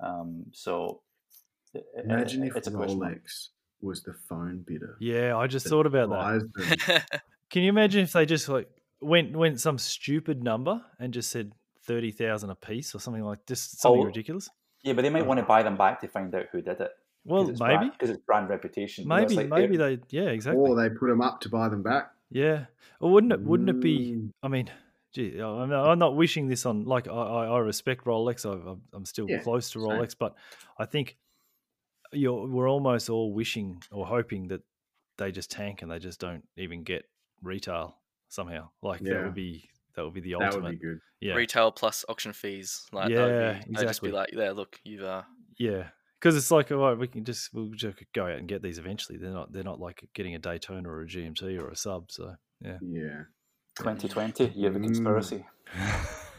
Um, 0.00 0.44
so 0.52 1.00
i- 1.74 1.78
i- 1.98 2.02
imagine 2.04 2.44
if 2.44 2.56
it's 2.56 2.68
a 2.68 2.70
question. 2.70 3.00
Rolex 3.00 3.48
was 3.80 4.02
the 4.02 4.14
phone 4.28 4.64
bidder. 4.66 4.96
yeah, 5.00 5.36
I 5.36 5.46
just 5.46 5.66
thought 5.68 5.86
about 5.86 6.10
that. 6.10 7.20
Can 7.50 7.62
you 7.62 7.68
imagine 7.70 8.02
if 8.02 8.12
they 8.12 8.26
just 8.26 8.48
like 8.48 8.68
went 9.00 9.36
went 9.36 9.60
some 9.60 9.78
stupid 9.78 10.42
number 10.42 10.80
and 10.98 11.12
just 11.14 11.30
said 11.30 11.52
thirty 11.84 12.10
thousand 12.10 12.50
a 12.50 12.54
piece 12.54 12.94
or 12.94 13.00
something 13.00 13.24
like 13.24 13.46
just 13.46 13.80
something 13.80 14.02
Oh, 14.02 14.04
ridiculous? 14.04 14.50
Yeah, 14.82 14.92
but 14.92 15.02
they 15.02 15.10
might 15.10 15.26
want 15.26 15.38
to 15.40 15.46
buy 15.46 15.62
them 15.62 15.76
back 15.76 16.00
to 16.02 16.08
find 16.08 16.32
out 16.34 16.46
who 16.52 16.60
did 16.62 16.80
it. 16.80 16.90
Well, 17.24 17.44
maybe, 17.60 17.90
because 17.90 18.10
it's 18.10 18.20
brand 18.24 18.48
reputation. 18.48 19.04
You 19.04 19.08
know, 19.08 19.16
maybe, 19.16 19.34
like 19.36 19.48
maybe 19.48 19.76
they- 19.76 19.96
they. 19.96 20.02
Yeah, 20.10 20.28
exactly. 20.30 20.60
Or 20.62 20.76
they 20.76 20.88
put 20.88 21.08
them 21.08 21.20
up 21.20 21.40
to 21.42 21.48
buy 21.48 21.68
them 21.68 21.82
back. 21.82 22.10
Yeah, 22.30 22.66
or 23.00 23.10
wouldn't 23.10 23.32
it? 23.32 23.40
Wouldn't 23.40 23.68
it 23.70 23.80
be? 23.80 24.12
Mm. 24.12 24.30
I 24.42 24.48
mean, 24.48 24.70
gee, 25.12 25.38
I'm 25.40 25.70
not, 25.70 25.88
I'm 25.88 25.98
not 25.98 26.14
wishing 26.16 26.48
this 26.48 26.66
on. 26.66 26.84
Like, 26.84 27.08
I, 27.08 27.12
I, 27.12 27.46
I 27.46 27.58
respect 27.58 28.04
Rolex. 28.04 28.44
I, 28.44 28.52
I'm- 28.68 28.82
I'm 28.92 29.04
still 29.04 29.26
Yeah, 29.28 29.42
close 29.42 29.70
to 29.70 29.80
same. 29.80 29.88
Rolex, 29.88 30.14
but 30.18 30.34
I 30.78 30.84
think 30.84 31.16
you're 32.12 32.46
we're 32.46 32.68
almost 32.68 33.10
all 33.10 33.32
wishing 33.32 33.82
or 33.90 34.06
hoping 34.06 34.48
that 34.48 34.60
they 35.18 35.30
just 35.32 35.50
tank 35.50 35.82
and 35.82 35.90
they 35.90 35.98
just 35.98 36.20
don't 36.20 36.46
even 36.56 36.82
get 36.82 37.04
retail 37.42 37.96
somehow. 38.28 38.68
Like 38.82 39.00
that 39.00 39.24
would 39.24 39.34
be 39.34 39.68
that 39.94 40.04
would 40.04 40.14
be 40.14 40.20
the 40.20 40.34
ultimate. 40.34 40.52
That 40.52 40.62
would 40.62 40.70
be 40.72 40.76
good. 40.86 41.00
yeah, 41.20 41.34
Retail 41.34 41.72
plus 41.72 42.04
auction 42.08 42.32
fees. 42.32 42.86
Like 42.92 43.10
Yeah, 43.10 43.16
that 43.16 43.26
would 43.26 43.38
be, 43.38 43.44
I'd 43.78 43.86
just 43.86 44.02
be 44.02 44.08
exactly. 44.08 44.10
like, 44.12 44.30
yeah, 44.32 44.50
look, 44.52 44.80
you've 44.84 45.02
uh, 45.02 45.22
yeah. 45.58 45.88
Because 46.20 46.36
it's 46.36 46.50
like, 46.50 46.72
all 46.72 46.78
right, 46.78 46.98
we 46.98 47.06
can 47.08 47.24
just 47.24 47.52
we'll 47.54 47.70
just 47.70 47.96
go 48.14 48.24
out 48.26 48.38
and 48.38 48.48
get 48.48 48.60
these 48.62 48.78
eventually. 48.78 49.18
They're 49.18 49.30
not 49.32 49.52
they're 49.52 49.62
not 49.62 49.78
like 49.80 50.08
getting 50.14 50.34
a 50.34 50.38
Daytona 50.38 50.88
or 50.88 51.02
a 51.02 51.06
GMT 51.06 51.60
or 51.60 51.68
a 51.68 51.76
sub. 51.76 52.10
So 52.10 52.34
yeah, 52.60 52.78
Yeah. 52.82 53.22
2020 53.78 54.46
year 54.56 54.68
of 54.68 54.74
the 54.74 54.80
Mm. 54.80 54.84
conspiracy. 54.84 55.44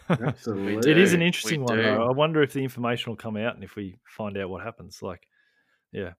Absolutely. 0.09 0.89
It 0.91 0.97
is 0.97 1.13
an 1.13 1.19
do, 1.19 1.23
we 1.23 1.27
interesting 1.27 1.63
one. 1.63 1.77
do. 1.77 1.83
Though. 1.83 2.03
I 2.07 2.11
wonder 2.11 2.41
if 2.41 2.51
the 2.53 2.63
information 2.63 3.11
will 3.11 3.17
come 3.17 3.37
out 3.37 3.55
and 3.55 3.63
if 3.63 3.75
we 3.75 3.99
find 4.17 4.37
out 4.37 4.49
what 4.49 4.63
happens. 4.63 5.01
Like, 5.01 5.21
yeah. 5.91 6.13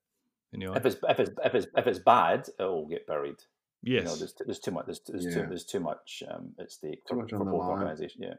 Anyway, 0.55 0.77
If 0.77 0.87
it's 0.87 0.97
if 1.09 1.21
it's 1.21 1.31
if 1.45 1.55
it's 1.55 1.67
if 1.77 1.87
it's 1.87 1.99
bad, 1.99 2.49
it 2.59 2.63
will 2.63 2.87
get 2.89 3.07
buried. 3.07 3.37
yes, 3.83 4.03
You 4.03 4.09
know, 4.09 4.17
there's, 4.17 4.35
there's 4.47 4.59
too 4.59 4.71
much. 4.71 4.87
There's, 4.87 5.01
there's 5.07 5.25
Yeah. 5.27 5.35
too 5.43 5.47
there's 5.49 5.65
too 5.65 5.81
much 5.81 6.23
um, 6.29 6.55
at 6.59 6.73
stake 6.73 7.05
Too 7.05 7.15
for, 7.15 7.17
much 7.17 7.31
for 7.31 7.39
the 7.39 7.45
both 7.45 7.61
line. 7.61 7.71
organisations. 7.71 8.25
Yeah. 8.27 8.35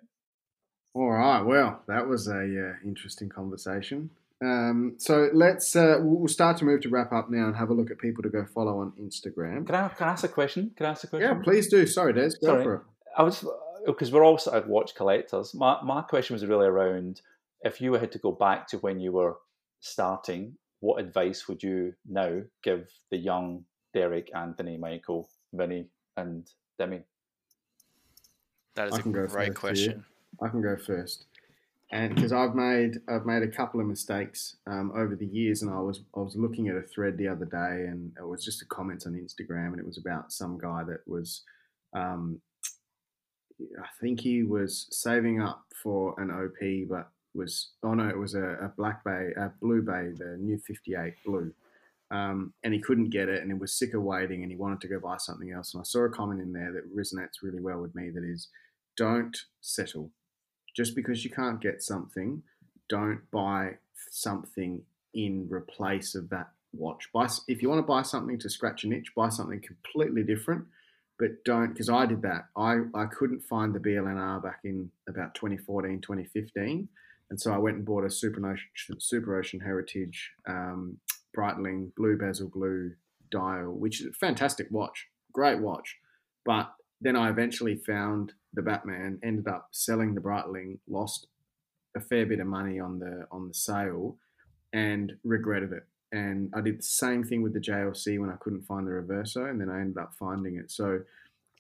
All 0.94 1.10
right. 1.12 1.42
Well, 1.42 1.84
that 1.88 2.08
was 2.08 2.28
a 2.28 2.40
uh, 2.42 2.74
interesting 2.84 3.30
conversation. 3.30 4.10
Um, 4.44 4.96
so 4.98 5.30
let's 5.34 5.76
uh, 5.76 5.98
we'll 6.00 6.20
we'll 6.20 6.28
start 6.28 6.58
to 6.58 6.66
move 6.66 6.82
to 6.82 6.90
wrap 6.90 7.14
up 7.14 7.30
now 7.30 7.46
and 7.46 7.56
have 7.56 7.70
a 7.70 7.74
look 7.74 7.92
at 7.92 8.00
people 8.00 8.24
to 8.24 8.30
go 8.30 8.46
follow 8.46 8.80
on 8.80 8.94
Instagram. 9.00 9.66
Can 9.66 9.76
I 9.76 9.88
can 9.90 10.08
I 10.08 10.12
ask 10.12 10.24
a 10.24 10.28
question? 10.28 10.72
Can 10.76 10.88
I 10.88 10.90
ask 10.90 11.04
a 11.04 11.08
question? 11.08 11.30
Yeah, 11.30 11.44
please 11.44 11.70
do. 11.70 11.86
Sorry, 11.86 12.14
Des. 12.14 12.32
Go 12.42 12.48
Sorry. 12.48 12.64
for 12.64 12.74
it. 12.76 12.82
I 13.18 13.24
was 13.24 13.46
because 13.86 14.12
we're 14.12 14.24
all 14.24 14.38
sort 14.38 14.58
of 14.58 14.68
watch 14.68 14.96
collectors. 14.96 15.54
My 15.54 15.82
my 15.84 16.02
question 16.02 16.34
was 16.34 16.46
really 16.46 16.66
around 16.66 17.22
if 17.64 17.82
you 17.82 17.94
had 17.94 18.12
to 18.14 18.20
go 18.20 18.32
back 18.32 18.68
to 18.70 18.78
when 18.80 19.00
you 19.00 19.12
were 19.12 19.38
starting, 19.80 20.56
what 20.80 21.00
advice 21.00 21.48
would 21.48 21.62
you 21.62 21.94
now 22.08 22.42
give 22.64 22.90
the 23.12 23.18
young 23.18 23.66
Derek, 23.94 24.32
Anthony, 24.36 24.78
Michael, 24.78 25.30
Vinny, 25.54 25.88
and 26.18 26.50
Demi? 26.80 27.02
that 28.76 28.88
is 28.88 28.94
I 28.94 28.98
a 28.98 29.02
can 29.02 29.12
great 29.12 29.56
question. 29.56 30.06
I 30.42 30.48
can 30.48 30.62
go 30.62 30.76
first, 30.78 31.26
and 31.92 32.16
because 32.16 32.32
I've 32.32 32.56
made 32.56 33.00
I've 33.10 33.26
made 33.26 33.44
a 33.44 33.48
couple 33.48 33.82
of 33.82 33.88
mistakes 33.88 34.56
um, 34.66 34.92
over 34.96 35.16
the 35.16 35.26
years, 35.26 35.62
and 35.62 35.72
I 35.72 35.80
was 35.80 36.02
I 36.16 36.20
was 36.20 36.36
looking 36.36 36.70
at 36.70 36.78
a 36.78 36.82
thread 36.82 37.18
the 37.18 37.28
other 37.28 37.46
day, 37.46 37.88
and 37.88 38.12
it 38.18 38.26
was 38.26 38.46
just 38.46 38.62
a 38.62 38.66
comment 38.66 39.04
on 39.06 39.14
Instagram, 39.14 39.68
and 39.68 39.80
it 39.80 39.86
was 39.86 39.98
about 39.98 40.32
some 40.32 40.58
guy 40.58 40.84
that 40.86 41.02
was, 41.06 41.44
um, 41.94 42.40
I 43.60 43.88
think 44.00 44.22
he 44.22 44.44
was 44.44 44.88
saving 44.92 45.42
up 45.42 45.66
for 45.84 46.16
an 46.18 46.32
OP, 46.32 46.90
but 46.90 47.10
was 47.34 47.72
oh 47.84 47.94
no, 47.94 48.08
it 48.08 48.18
was 48.18 48.36
a, 48.36 48.58
a 48.62 48.74
Black 48.78 49.04
Bay, 49.04 49.32
a 49.36 49.52
Blue 49.62 49.82
Bay, 49.82 50.10
the 50.18 50.38
new 50.40 50.58
fifty 50.60 50.96
eight 50.96 51.16
Blue. 51.26 51.54
Um, 52.10 52.54
and 52.64 52.74
he 52.74 52.82
couldn't 52.82 53.10
get 53.10 53.30
it, 53.30 53.42
and 53.42 53.52
he 53.52 53.58
was 53.58 53.74
sick 53.74 53.94
of 53.94 54.04
waiting, 54.04 54.44
and 54.44 54.52
he 54.52 54.58
wanted 54.58 54.82
to 54.82 54.88
go 54.90 55.00
buy 55.00 55.16
something 55.18 55.52
else. 55.52 55.74
And 55.74 55.82
I 55.82 55.86
saw 55.86 56.02
a 56.02 56.10
comment 56.10 56.42
in 56.42 56.52
there 56.52 56.74
that 56.74 56.94
resonates 56.94 57.42
really 57.42 57.62
well 57.62 57.80
with 57.80 57.96
me. 57.96 58.10
That 58.10 58.26
is, 58.26 58.50
don't 58.98 59.38
settle. 59.62 60.12
Just 60.76 60.96
because 60.96 61.24
you 61.24 61.30
can't 61.30 61.62
get 61.62 61.82
something, 61.82 62.44
don't 62.90 63.22
buy 63.32 63.78
something 64.10 64.82
in 65.14 65.48
replace 65.50 66.16
of 66.16 66.30
that 66.30 66.50
watch. 66.74 67.10
Buy 67.14 67.28
if 67.48 67.62
you 67.62 67.70
want 67.70 67.80
to 67.80 67.88
buy 67.88 68.02
something 68.02 68.40
to 68.40 68.50
scratch 68.50 68.84
an 68.84 68.94
itch, 68.94 69.14
buy 69.16 69.30
something 69.30 69.62
completely 69.62 70.24
different. 70.24 70.66
But 71.20 71.44
don't 71.46 71.70
because 71.70 71.90
I 71.90 72.06
did 72.06 72.22
that. 72.24 72.46
I, 72.56 72.80
I 72.96 73.06
couldn't 73.06 73.44
find 73.44 73.74
the 73.74 73.80
BLNR 73.80 74.42
back 74.42 74.62
in 74.64 74.90
about 75.08 75.36
2014, 75.36 76.02
2015. 76.02 76.88
And 77.30 77.40
so 77.40 77.54
I 77.54 77.58
went 77.58 77.78
and 77.78 77.86
bought 77.86 78.04
a 78.04 78.10
Super 78.10 78.46
Ocean, 78.46 79.00
Super 79.00 79.38
Ocean 79.38 79.60
Heritage 79.60 80.32
um, 80.48 80.98
Breitling 81.36 81.96
blue 81.96 82.18
bezel 82.18 82.50
blue 82.50 82.92
dial, 83.32 83.72
which 83.72 84.02
is 84.02 84.08
a 84.08 84.12
fantastic 84.14 84.68
watch, 84.70 85.08
great 85.32 85.60
watch. 85.60 85.98
But 86.44 86.74
then 87.00 87.16
I 87.16 87.30
eventually 87.30 87.76
found 87.76 88.34
the 88.54 88.62
Batman, 88.62 89.20
ended 89.24 89.48
up 89.48 89.70
selling 89.72 90.14
the 90.14 90.22
Breitling, 90.22 90.80
lost 90.88 91.28
a 91.96 92.02
fair 92.02 92.26
bit 92.26 92.40
of 92.40 92.48
money 92.48 92.80
on 92.80 93.00
the 93.00 93.28
on 93.32 93.48
the 93.48 93.54
sale, 93.54 94.18
and 94.74 95.14
regretted 95.24 95.72
it. 95.72 95.84
And 96.12 96.52
I 96.54 96.62
did 96.62 96.80
the 96.80 96.84
same 96.84 97.24
thing 97.24 97.42
with 97.42 97.54
the 97.54 97.60
JLC 97.60 98.20
when 98.20 98.30
I 98.30 98.36
couldn't 98.36 98.66
find 98.66 98.86
the 98.86 98.92
Reverso, 98.92 99.50
and 99.50 99.62
then 99.62 99.70
I 99.70 99.80
ended 99.80 99.98
up 99.98 100.14
finding 100.20 100.58
it. 100.58 100.72
So 100.72 101.02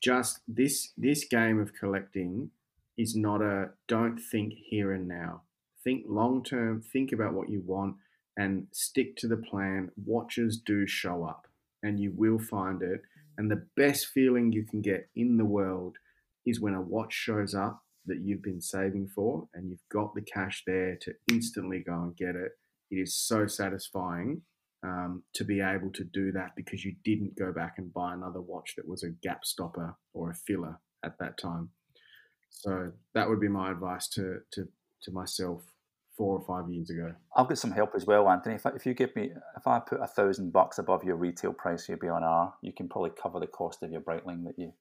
just 0.01 0.39
this 0.47 0.91
this 0.97 1.23
game 1.23 1.59
of 1.59 1.73
collecting 1.73 2.51
is 2.97 3.15
not 3.15 3.41
a 3.41 3.69
don't 3.87 4.19
think 4.19 4.53
here 4.53 4.91
and 4.91 5.07
now. 5.07 5.41
Think 5.83 6.05
long 6.07 6.43
term, 6.43 6.81
think 6.81 7.11
about 7.11 7.33
what 7.33 7.49
you 7.49 7.61
want 7.65 7.95
and 8.37 8.67
stick 8.71 9.15
to 9.17 9.27
the 9.27 9.37
plan. 9.37 9.91
Watches 10.05 10.57
do 10.57 10.85
show 10.87 11.23
up 11.23 11.47
and 11.81 11.99
you 11.99 12.11
will 12.15 12.39
find 12.39 12.81
it. 12.81 13.01
And 13.37 13.49
the 13.49 13.65
best 13.75 14.07
feeling 14.07 14.51
you 14.51 14.63
can 14.63 14.81
get 14.81 15.09
in 15.15 15.37
the 15.37 15.45
world 15.45 15.97
is 16.45 16.59
when 16.59 16.73
a 16.73 16.81
watch 16.81 17.13
shows 17.13 17.53
up 17.53 17.81
that 18.05 18.21
you've 18.21 18.41
been 18.41 18.61
saving 18.61 19.07
for 19.07 19.47
and 19.53 19.69
you've 19.69 19.87
got 19.91 20.13
the 20.15 20.21
cash 20.21 20.63
there 20.65 20.97
to 21.01 21.13
instantly 21.31 21.83
go 21.85 21.93
and 21.93 22.15
get 22.15 22.35
it. 22.35 22.51
It 22.89 22.95
is 22.95 23.15
so 23.15 23.47
satisfying 23.47 24.41
um, 24.83 25.23
to 25.33 25.43
be 25.43 25.61
able 25.61 25.91
to 25.91 26.03
do 26.03 26.31
that 26.31 26.55
because 26.55 26.83
you 26.83 26.95
didn't 27.03 27.37
go 27.37 27.51
back 27.51 27.75
and 27.77 27.93
buy 27.93 28.13
another 28.13 28.41
watch 28.41 28.73
that 28.75 28.87
was 28.87 29.03
a 29.03 29.09
gap 29.09 29.45
stopper 29.45 29.95
or 30.13 30.31
a 30.31 30.33
filler 30.33 30.79
at 31.03 31.17
that 31.19 31.37
time. 31.37 31.69
So 32.49 32.91
that 33.13 33.29
would 33.29 33.39
be 33.39 33.47
my 33.47 33.71
advice 33.71 34.07
to 34.09 34.39
to, 34.51 34.67
to 35.03 35.11
myself 35.11 35.63
four 36.17 36.37
or 36.37 36.45
five 36.45 36.69
years 36.69 36.89
ago. 36.89 37.13
I've 37.35 37.47
got 37.47 37.57
some 37.57 37.71
help 37.71 37.95
as 37.95 38.05
well, 38.05 38.29
Anthony. 38.29 38.55
If, 38.55 38.65
if 38.65 38.85
you 38.85 38.93
give 38.93 39.15
me, 39.15 39.31
if 39.55 39.65
I 39.65 39.79
put 39.79 40.01
a 40.01 40.07
thousand 40.07 40.51
bucks 40.51 40.77
above 40.77 41.03
your 41.03 41.15
retail 41.15 41.53
price 41.53 41.87
your 41.87 41.97
BNR, 41.97 42.53
you 42.61 42.73
can 42.73 42.89
probably 42.89 43.11
cover 43.11 43.39
the 43.39 43.47
cost 43.47 43.81
of 43.81 43.91
your 43.91 44.01
Breitling 44.01 44.43
that 44.45 44.59
you 44.59 44.73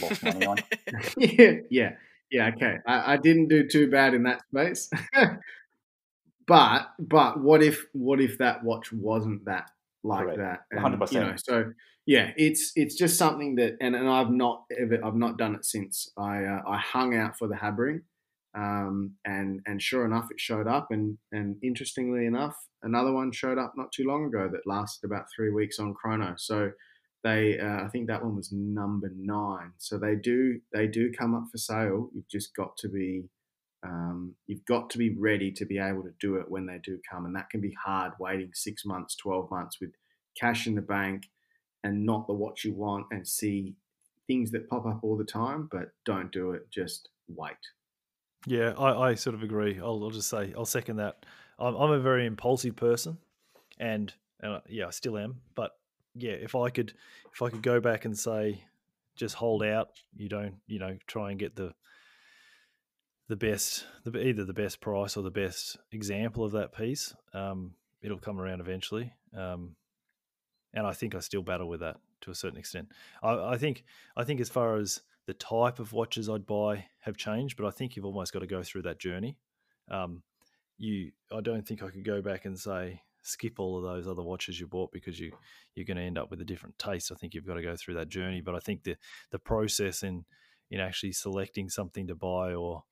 lost 0.00 0.22
money 0.22 0.46
on. 0.46 0.58
yeah, 1.16 1.52
yeah, 1.70 1.90
yeah. 2.30 2.50
Okay, 2.54 2.76
I, 2.86 3.14
I 3.14 3.16
didn't 3.16 3.48
do 3.48 3.66
too 3.66 3.90
bad 3.90 4.14
in 4.14 4.24
that 4.24 4.42
space. 4.48 4.90
but 6.46 6.88
but 6.98 7.40
what 7.40 7.62
if 7.62 7.86
what 7.92 8.20
if 8.20 8.38
that 8.38 8.64
watch 8.64 8.92
wasn't 8.92 9.44
that 9.46 9.70
like 10.04 10.34
Correct. 10.34 10.62
that? 10.72 10.78
100%. 10.78 11.12
You 11.12 11.20
know, 11.20 11.34
so 11.36 11.72
yeah, 12.08 12.30
it's 12.38 12.72
it's 12.74 12.94
just 12.94 13.18
something 13.18 13.56
that, 13.56 13.76
and, 13.82 13.94
and 13.94 14.08
I've 14.08 14.30
not 14.30 14.64
ever 14.80 14.98
I've 15.04 15.14
not 15.14 15.36
done 15.36 15.54
it 15.54 15.66
since 15.66 16.10
I 16.16 16.42
uh, 16.42 16.62
I 16.66 16.78
hung 16.78 17.14
out 17.14 17.36
for 17.36 17.48
the 17.48 17.56
Habring, 17.56 18.00
um, 18.56 19.12
and 19.26 19.60
and 19.66 19.82
sure 19.82 20.06
enough, 20.06 20.28
it 20.30 20.40
showed 20.40 20.66
up, 20.66 20.88
and 20.90 21.18
and 21.32 21.56
interestingly 21.62 22.24
enough, 22.24 22.56
another 22.82 23.12
one 23.12 23.30
showed 23.30 23.58
up 23.58 23.74
not 23.76 23.92
too 23.92 24.04
long 24.06 24.24
ago 24.24 24.48
that 24.50 24.66
lasted 24.66 25.06
about 25.06 25.26
three 25.36 25.50
weeks 25.50 25.78
on 25.78 25.92
Chrono. 25.92 26.32
So 26.38 26.70
they 27.28 27.58
uh, 27.58 27.84
I 27.84 27.88
think 27.88 28.06
that 28.06 28.24
one 28.24 28.36
was 28.36 28.52
number 28.52 29.10
nine. 29.16 29.72
So 29.78 29.98
they 29.98 30.14
do 30.14 30.60
they 30.72 30.86
do 30.86 31.12
come 31.12 31.34
up 31.34 31.44
for 31.50 31.58
sale. 31.58 32.10
You've 32.14 32.28
just 32.28 32.54
got 32.54 32.76
to 32.78 32.88
be 32.88 33.24
um, 33.84 34.34
you've 34.46 34.64
got 34.64 34.90
to 34.90 34.98
be 34.98 35.14
ready 35.16 35.52
to 35.52 35.64
be 35.64 35.78
able 35.78 36.02
to 36.02 36.12
do 36.20 36.36
it 36.36 36.50
when 36.50 36.66
they 36.66 36.78
do 36.82 36.98
come, 37.10 37.26
and 37.26 37.36
that 37.36 37.50
can 37.50 37.60
be 37.60 37.74
hard. 37.84 38.12
Waiting 38.18 38.50
six 38.54 38.84
months, 38.84 39.14
twelve 39.14 39.50
months 39.50 39.80
with 39.80 39.90
cash 40.38 40.66
in 40.66 40.74
the 40.74 40.82
bank 40.82 41.24
and 41.84 42.04
not 42.04 42.26
the 42.26 42.32
watch 42.32 42.64
you 42.64 42.74
want, 42.74 43.06
and 43.10 43.26
see 43.26 43.76
things 44.26 44.50
that 44.50 44.68
pop 44.68 44.86
up 44.86 45.00
all 45.02 45.16
the 45.16 45.24
time. 45.24 45.68
But 45.70 45.92
don't 46.04 46.32
do 46.32 46.52
it. 46.52 46.70
Just 46.70 47.10
wait. 47.28 47.52
Yeah, 48.46 48.72
I, 48.78 49.10
I 49.10 49.14
sort 49.14 49.34
of 49.34 49.42
agree. 49.42 49.78
I'll, 49.78 50.02
I'll 50.02 50.10
just 50.10 50.30
say 50.30 50.54
I'll 50.56 50.64
second 50.64 50.96
that. 50.96 51.26
I'm, 51.58 51.74
I'm 51.74 51.90
a 51.90 52.00
very 52.00 52.24
impulsive 52.26 52.76
person, 52.76 53.18
and, 53.78 54.12
and 54.40 54.54
uh, 54.54 54.60
yeah, 54.68 54.86
I 54.86 54.90
still 54.90 55.18
am. 55.18 55.40
But 55.54 55.72
yeah, 56.14 56.32
if 56.32 56.54
I 56.54 56.70
could, 56.70 56.92
if 57.32 57.42
I 57.42 57.50
could 57.50 57.62
go 57.62 57.80
back 57.80 58.04
and 58.04 58.18
say, 58.18 58.64
just 59.16 59.34
hold 59.34 59.62
out. 59.62 59.90
You 60.16 60.28
don't, 60.28 60.56
you 60.66 60.78
know, 60.78 60.96
try 61.06 61.30
and 61.30 61.38
get 61.38 61.56
the 61.56 61.74
the 63.28 63.36
best, 63.36 63.84
the, 64.04 64.26
either 64.26 64.44
the 64.44 64.54
best 64.54 64.80
price 64.80 65.16
or 65.16 65.22
the 65.22 65.30
best 65.30 65.76
example 65.92 66.44
of 66.44 66.52
that 66.52 66.72
piece. 66.72 67.14
Um, 67.34 67.74
it'll 68.00 68.18
come 68.18 68.40
around 68.40 68.60
eventually. 68.60 69.12
Um, 69.36 69.76
and 70.72 70.86
I 70.86 70.92
think 70.92 71.14
I 71.14 71.20
still 71.20 71.42
battle 71.42 71.68
with 71.68 71.80
that 71.80 71.96
to 72.22 72.30
a 72.30 72.34
certain 72.34 72.58
extent. 72.58 72.88
I, 73.22 73.34
I 73.34 73.58
think, 73.58 73.84
I 74.16 74.24
think 74.24 74.40
as 74.40 74.48
far 74.48 74.76
as 74.76 75.02
the 75.26 75.34
type 75.34 75.78
of 75.78 75.92
watches 75.92 76.28
I'd 76.30 76.46
buy 76.46 76.86
have 77.00 77.18
changed, 77.18 77.58
but 77.58 77.66
I 77.66 77.70
think 77.70 77.96
you've 77.96 78.06
almost 78.06 78.32
got 78.32 78.38
to 78.40 78.46
go 78.46 78.62
through 78.62 78.82
that 78.82 78.98
journey. 78.98 79.36
Um, 79.90 80.22
you, 80.78 81.12
I 81.30 81.42
don't 81.42 81.66
think 81.66 81.82
I 81.82 81.90
could 81.90 82.04
go 82.04 82.22
back 82.22 82.46
and 82.46 82.58
say 82.58 83.02
skip 83.28 83.58
all 83.58 83.76
of 83.76 83.84
those 83.84 84.08
other 84.08 84.22
watches 84.22 84.58
you 84.58 84.66
bought 84.66 84.92
because 84.92 85.18
you 85.18 85.32
you're 85.74 85.84
going 85.84 85.96
to 85.96 86.02
end 86.02 86.18
up 86.18 86.30
with 86.30 86.40
a 86.40 86.44
different 86.44 86.78
taste. 86.78 87.12
I 87.12 87.14
think 87.14 87.34
you've 87.34 87.46
got 87.46 87.54
to 87.54 87.62
go 87.62 87.76
through 87.76 87.94
that 87.94 88.08
journey. 88.08 88.40
But 88.40 88.54
I 88.54 88.58
think 88.58 88.84
the 88.84 88.96
the 89.30 89.38
process 89.38 90.02
in 90.02 90.24
in 90.70 90.80
actually 90.80 91.12
selecting 91.12 91.68
something 91.68 92.06
to 92.06 92.14
buy 92.14 92.54
or 92.54 92.84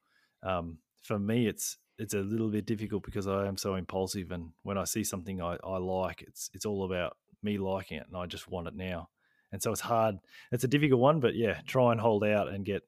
um, 0.42 0.78
for 1.02 1.18
me 1.18 1.46
it's 1.46 1.78
it's 1.98 2.14
a 2.14 2.20
little 2.20 2.50
bit 2.50 2.66
difficult 2.66 3.02
because 3.04 3.26
I 3.26 3.46
am 3.46 3.56
so 3.56 3.74
impulsive 3.74 4.30
and 4.30 4.50
when 4.62 4.78
I 4.78 4.84
see 4.84 5.04
something 5.04 5.40
I, 5.40 5.56
I 5.64 5.78
like 5.78 6.22
it's 6.22 6.50
it's 6.54 6.66
all 6.66 6.84
about 6.84 7.16
me 7.42 7.58
liking 7.58 7.98
it 7.98 8.06
and 8.08 8.16
I 8.16 8.26
just 8.26 8.48
want 8.48 8.68
it 8.68 8.74
now. 8.74 9.08
And 9.52 9.62
so 9.62 9.70
it's 9.70 9.80
hard. 9.80 10.16
It's 10.52 10.64
a 10.64 10.68
difficult 10.68 11.00
one, 11.00 11.20
but 11.20 11.34
yeah, 11.34 11.60
try 11.66 11.92
and 11.92 12.00
hold 12.00 12.24
out 12.24 12.48
and 12.48 12.64
get 12.64 12.82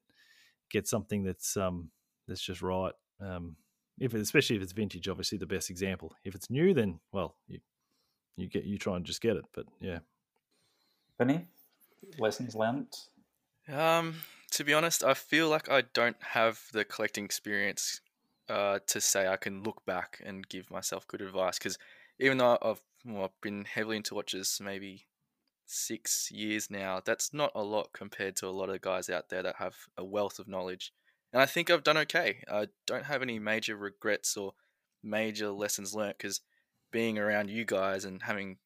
get 0.69 0.87
something 0.87 1.23
that's 1.23 1.57
um 1.57 1.89
that's 2.27 2.41
just 2.41 2.61
right. 2.61 2.93
Um, 3.19 3.55
if 3.99 4.13
it, 4.13 4.21
especially 4.21 4.55
if 4.55 4.61
it's 4.61 4.73
vintage, 4.73 5.07
obviously 5.07 5.37
the 5.37 5.45
best 5.45 5.69
example. 5.69 6.13
If 6.23 6.35
it's 6.35 6.49
new, 6.49 6.73
then 6.73 6.99
well, 7.11 7.35
you 7.47 7.59
you 8.37 8.47
get 8.47 8.63
you 8.63 8.77
try 8.77 8.95
and 8.95 9.05
just 9.05 9.21
get 9.21 9.35
it. 9.35 9.45
But 9.53 9.65
yeah, 9.79 9.99
Vinny, 11.17 11.47
lessons 12.17 12.55
learned. 12.55 12.93
Um, 13.71 14.15
to 14.51 14.63
be 14.63 14.73
honest, 14.73 15.03
I 15.03 15.13
feel 15.13 15.49
like 15.49 15.69
I 15.69 15.81
don't 15.93 16.21
have 16.21 16.59
the 16.73 16.83
collecting 16.83 17.25
experience 17.25 18.01
uh, 18.49 18.79
to 18.87 18.99
say 18.99 19.27
I 19.27 19.37
can 19.37 19.63
look 19.63 19.85
back 19.85 20.21
and 20.25 20.47
give 20.47 20.71
myself 20.71 21.07
good 21.07 21.21
advice. 21.21 21.59
Because 21.59 21.77
even 22.19 22.39
though 22.39 22.57
I've, 22.61 22.81
well, 23.05 23.25
I've 23.25 23.41
been 23.41 23.65
heavily 23.65 23.97
into 23.97 24.15
watches 24.15 24.59
maybe 24.63 25.05
six 25.65 26.31
years 26.31 26.71
now, 26.71 27.01
that's 27.03 27.33
not 27.33 27.51
a 27.53 27.63
lot 27.63 27.93
compared 27.93 28.35
to 28.37 28.47
a 28.47 28.49
lot 28.49 28.69
of 28.69 28.81
guys 28.81 29.09
out 29.09 29.29
there 29.29 29.43
that 29.43 29.57
have 29.57 29.75
a 29.97 30.03
wealth 30.03 30.39
of 30.39 30.47
knowledge. 30.47 30.91
And 31.31 31.41
I 31.41 31.45
think 31.45 31.69
I've 31.69 31.83
done 31.83 31.97
okay. 31.97 32.43
I 32.51 32.67
don't 32.87 33.05
have 33.05 33.21
any 33.21 33.39
major 33.39 33.75
regrets 33.75 34.35
or 34.35 34.53
major 35.03 35.49
lessons 35.49 35.93
learnt 35.93 36.17
because 36.17 36.41
being 36.91 37.17
around 37.17 37.49
you 37.49 37.65
guys 37.65 38.05
and 38.05 38.21
having 38.23 38.57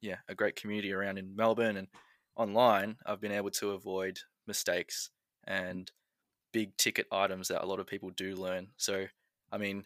yeah 0.00 0.16
a 0.28 0.34
great 0.34 0.56
community 0.56 0.92
around 0.92 1.18
in 1.18 1.34
Melbourne 1.34 1.76
and 1.76 1.88
online, 2.36 2.96
I've 3.06 3.20
been 3.20 3.32
able 3.32 3.50
to 3.52 3.70
avoid 3.70 4.18
mistakes 4.46 5.10
and 5.46 5.90
big 6.52 6.76
ticket 6.76 7.06
items 7.12 7.48
that 7.48 7.62
a 7.62 7.66
lot 7.66 7.80
of 7.80 7.86
people 7.86 8.10
do 8.10 8.34
learn. 8.34 8.68
So, 8.76 9.06
I 9.50 9.58
mean, 9.58 9.84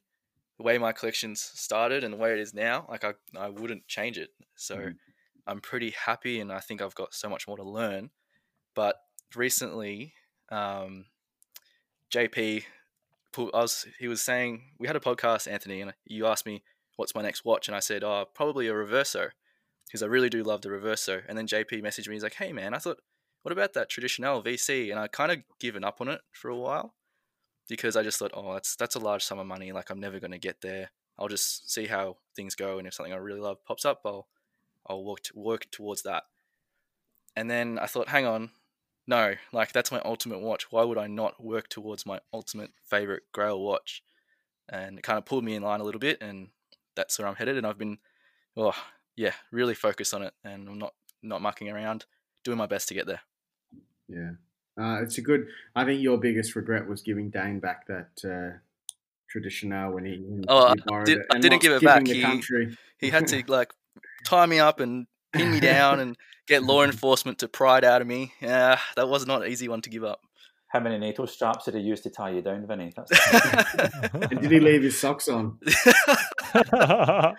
the 0.58 0.64
way 0.64 0.78
my 0.78 0.92
collections 0.92 1.40
started 1.54 2.04
and 2.04 2.12
the 2.12 2.18
way 2.18 2.32
it 2.32 2.38
is 2.38 2.54
now, 2.54 2.86
like 2.88 3.04
I, 3.04 3.14
I 3.36 3.48
wouldn't 3.48 3.86
change 3.86 4.18
it. 4.18 4.30
So, 4.56 4.76
mm. 4.76 4.94
I'm 5.46 5.60
pretty 5.60 5.94
happy, 6.06 6.40
and 6.40 6.50
I 6.50 6.60
think 6.60 6.80
I've 6.80 6.94
got 6.94 7.14
so 7.14 7.28
much 7.28 7.46
more 7.46 7.56
to 7.56 7.62
learn. 7.62 8.10
But 8.74 8.96
recently, 9.34 10.14
um, 10.50 11.06
JP, 12.14 12.62
he 13.98 14.08
was 14.08 14.22
saying 14.22 14.62
we 14.78 14.86
had 14.86 14.96
a 14.96 15.00
podcast, 15.00 15.50
Anthony, 15.50 15.80
and 15.80 15.92
you 16.04 16.26
asked 16.26 16.46
me 16.46 16.62
what's 16.96 17.14
my 17.14 17.22
next 17.22 17.44
watch, 17.44 17.66
and 17.68 17.76
I 17.76 17.80
said, 17.80 18.04
oh, 18.04 18.26
probably 18.34 18.68
a 18.68 18.72
Reverso, 18.72 19.30
because 19.86 20.02
I 20.02 20.06
really 20.06 20.30
do 20.30 20.44
love 20.44 20.62
the 20.62 20.68
Reverso. 20.68 21.22
And 21.28 21.36
then 21.36 21.48
JP 21.48 21.82
messaged 21.82 22.08
me, 22.08 22.14
he's 22.14 22.22
like, 22.22 22.34
hey 22.34 22.52
man, 22.52 22.74
I 22.74 22.78
thought 22.78 23.00
what 23.42 23.52
about 23.52 23.74
that 23.74 23.90
Traditionnelle 23.90 24.44
VC? 24.44 24.90
And 24.90 24.98
I 24.98 25.06
kind 25.06 25.30
of 25.30 25.38
given 25.60 25.84
up 25.84 26.00
on 26.00 26.08
it 26.08 26.22
for 26.32 26.48
a 26.48 26.56
while 26.56 26.94
because 27.68 27.94
I 27.94 28.02
just 28.02 28.18
thought, 28.18 28.30
oh, 28.32 28.54
that's 28.54 28.74
that's 28.74 28.94
a 28.94 29.00
large 29.00 29.22
sum 29.22 29.38
of 29.38 29.46
money. 29.46 29.70
Like 29.70 29.90
I'm 29.90 30.00
never 30.00 30.18
going 30.18 30.30
to 30.30 30.38
get 30.38 30.62
there. 30.62 30.90
I'll 31.18 31.28
just 31.28 31.70
see 31.70 31.86
how 31.86 32.16
things 32.34 32.54
go, 32.54 32.78
and 32.78 32.86
if 32.86 32.94
something 32.94 33.12
I 33.12 33.16
really 33.16 33.40
love 33.40 33.64
pops 33.64 33.84
up, 33.84 34.00
I'll 34.04 34.28
I'll 34.86 35.04
work 35.04 35.20
to, 35.24 35.32
work 35.38 35.66
towards 35.70 36.02
that. 36.02 36.24
And 37.36 37.50
then 37.50 37.78
I 37.78 37.86
thought, 37.86 38.08
hang 38.08 38.26
on, 38.26 38.50
no, 39.06 39.34
like 39.52 39.72
that's 39.72 39.92
my 39.92 40.00
ultimate 40.04 40.40
watch. 40.40 40.70
Why 40.70 40.84
would 40.84 40.98
I 40.98 41.06
not 41.06 41.42
work 41.42 41.68
towards 41.68 42.06
my 42.06 42.20
ultimate 42.32 42.70
favorite 42.88 43.24
Grail 43.32 43.60
watch? 43.60 44.02
And 44.68 44.98
it 44.98 45.02
kind 45.02 45.18
of 45.18 45.26
pulled 45.26 45.44
me 45.44 45.54
in 45.54 45.62
line 45.62 45.80
a 45.80 45.84
little 45.84 45.98
bit, 45.98 46.22
and 46.22 46.48
that's 46.96 47.18
where 47.18 47.28
I'm 47.28 47.36
headed. 47.36 47.58
And 47.58 47.66
I've 47.66 47.78
been, 47.78 47.98
oh 48.56 48.74
yeah, 49.16 49.32
really 49.52 49.74
focused 49.74 50.14
on 50.14 50.22
it, 50.22 50.32
and 50.42 50.68
I'm 50.68 50.78
not 50.78 50.94
not 51.22 51.42
mucking 51.42 51.68
around, 51.68 52.06
doing 52.44 52.58
my 52.58 52.66
best 52.66 52.88
to 52.88 52.94
get 52.94 53.06
there. 53.06 53.20
Yeah. 54.08 54.30
Uh, 54.78 55.02
it's 55.02 55.18
a 55.18 55.22
good. 55.22 55.46
I 55.76 55.84
think 55.84 56.02
your 56.02 56.18
biggest 56.18 56.56
regret 56.56 56.88
was 56.88 57.02
giving 57.02 57.30
Dane 57.30 57.60
back 57.60 57.86
that 57.86 58.10
uh, 58.24 58.58
Traditionnelle 59.32 59.92
when 59.92 60.04
he. 60.04 60.24
oh, 60.48 60.74
he 60.74 60.82
I, 60.92 61.04
did, 61.04 61.18
I 61.30 61.38
didn't 61.38 61.62
give 61.62 61.72
it 61.72 61.82
back. 61.82 62.06
He, 62.06 62.24
he 62.98 63.10
had 63.10 63.28
to 63.28 63.44
like 63.48 63.72
tie 64.24 64.46
me 64.46 64.58
up 64.58 64.80
and 64.80 65.06
pin 65.34 65.50
me 65.50 65.60
down 65.60 66.00
and 66.00 66.16
get 66.46 66.62
law 66.62 66.84
enforcement 66.84 67.38
to 67.38 67.48
pry 67.48 67.78
it 67.78 67.84
out 67.84 68.00
of 68.00 68.06
me. 68.08 68.32
Yeah, 68.40 68.78
that 68.96 69.08
was 69.08 69.26
not 69.26 69.42
an 69.42 69.50
easy 69.50 69.68
one 69.68 69.82
to 69.82 69.90
give 69.90 70.04
up. 70.04 70.20
How 70.74 70.80
many 70.80 70.98
NATO 70.98 71.24
straps 71.24 71.66
did 71.66 71.74
he 71.74 71.82
use 71.82 72.00
to 72.00 72.10
tie 72.10 72.30
you 72.30 72.42
down, 72.42 72.66
Vinny? 72.66 72.92
and 74.12 74.40
did 74.40 74.50
he 74.50 74.58
leave 74.58 74.82
his 74.82 74.98
socks 74.98 75.28
on? 75.28 75.56
nah, 76.56 77.36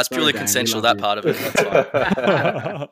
it's 0.00 0.08
purely 0.08 0.32
Sorry, 0.32 0.38
consensual. 0.38 0.80
That 0.80 0.96
you. 0.96 1.02
part 1.02 1.18
of 1.18 1.26
it. 1.26 1.36
That's 1.36 2.90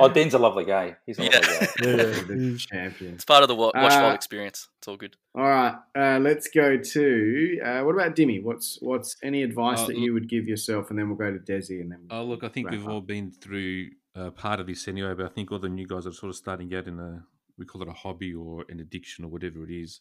oh, 0.00 0.08
Dean's 0.08 0.34
a 0.34 0.40
lovely 0.40 0.64
guy. 0.64 0.96
He's 1.06 1.20
a 1.20 1.26
yeah. 1.26 1.38
lovely 1.38 1.68
guy. 1.78 2.32
Yeah, 2.34 2.56
champion. 2.56 3.14
It's 3.14 3.24
part 3.24 3.42
of 3.42 3.48
the 3.48 3.54
watch 3.54 3.76
uh, 3.76 4.10
experience. 4.12 4.66
It's 4.78 4.88
all 4.88 4.96
good. 4.96 5.16
All 5.36 5.44
right, 5.44 5.76
uh, 5.96 6.18
let's 6.18 6.48
go 6.48 6.76
to 6.78 7.60
uh, 7.64 7.82
what 7.82 7.94
about 7.94 8.16
Dimmy? 8.16 8.42
What's 8.42 8.78
what's 8.82 9.14
any 9.22 9.44
advice 9.44 9.78
uh, 9.78 9.86
that 9.86 9.98
you 9.98 10.12
would 10.12 10.28
give 10.28 10.48
yourself, 10.48 10.90
and 10.90 10.98
then 10.98 11.06
we'll 11.08 11.18
go 11.18 11.30
to 11.30 11.38
Desi, 11.38 11.80
and 11.80 11.92
then. 11.92 12.08
Oh, 12.10 12.24
look, 12.24 12.42
I 12.42 12.48
think 12.48 12.68
we've 12.68 12.84
up. 12.84 12.92
all 12.94 13.00
been 13.00 13.30
through 13.30 13.90
uh, 14.16 14.30
part 14.32 14.58
of 14.58 14.66
this 14.66 14.88
anyway, 14.88 15.14
but 15.14 15.26
I 15.26 15.28
think 15.28 15.52
all 15.52 15.60
the 15.60 15.68
new 15.68 15.86
guys 15.86 16.04
are 16.04 16.12
sort 16.12 16.30
of 16.30 16.36
starting 16.36 16.74
out 16.74 16.88
in 16.88 16.98
a 16.98 17.22
we 17.62 17.66
call 17.66 17.82
it 17.82 17.88
a 17.88 17.92
hobby 17.92 18.34
or 18.34 18.64
an 18.68 18.80
addiction 18.80 19.24
or 19.24 19.28
whatever 19.28 19.64
it 19.64 19.70
is. 19.70 20.00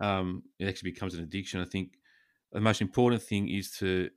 Um, 0.00 0.42
it 0.58 0.68
actually 0.68 0.90
becomes 0.90 1.14
an 1.14 1.22
addiction. 1.22 1.60
I 1.60 1.64
think 1.64 1.92
the 2.52 2.60
most 2.60 2.80
important 2.80 3.22
thing 3.22 3.48
is 3.48 3.70
to 3.78 4.10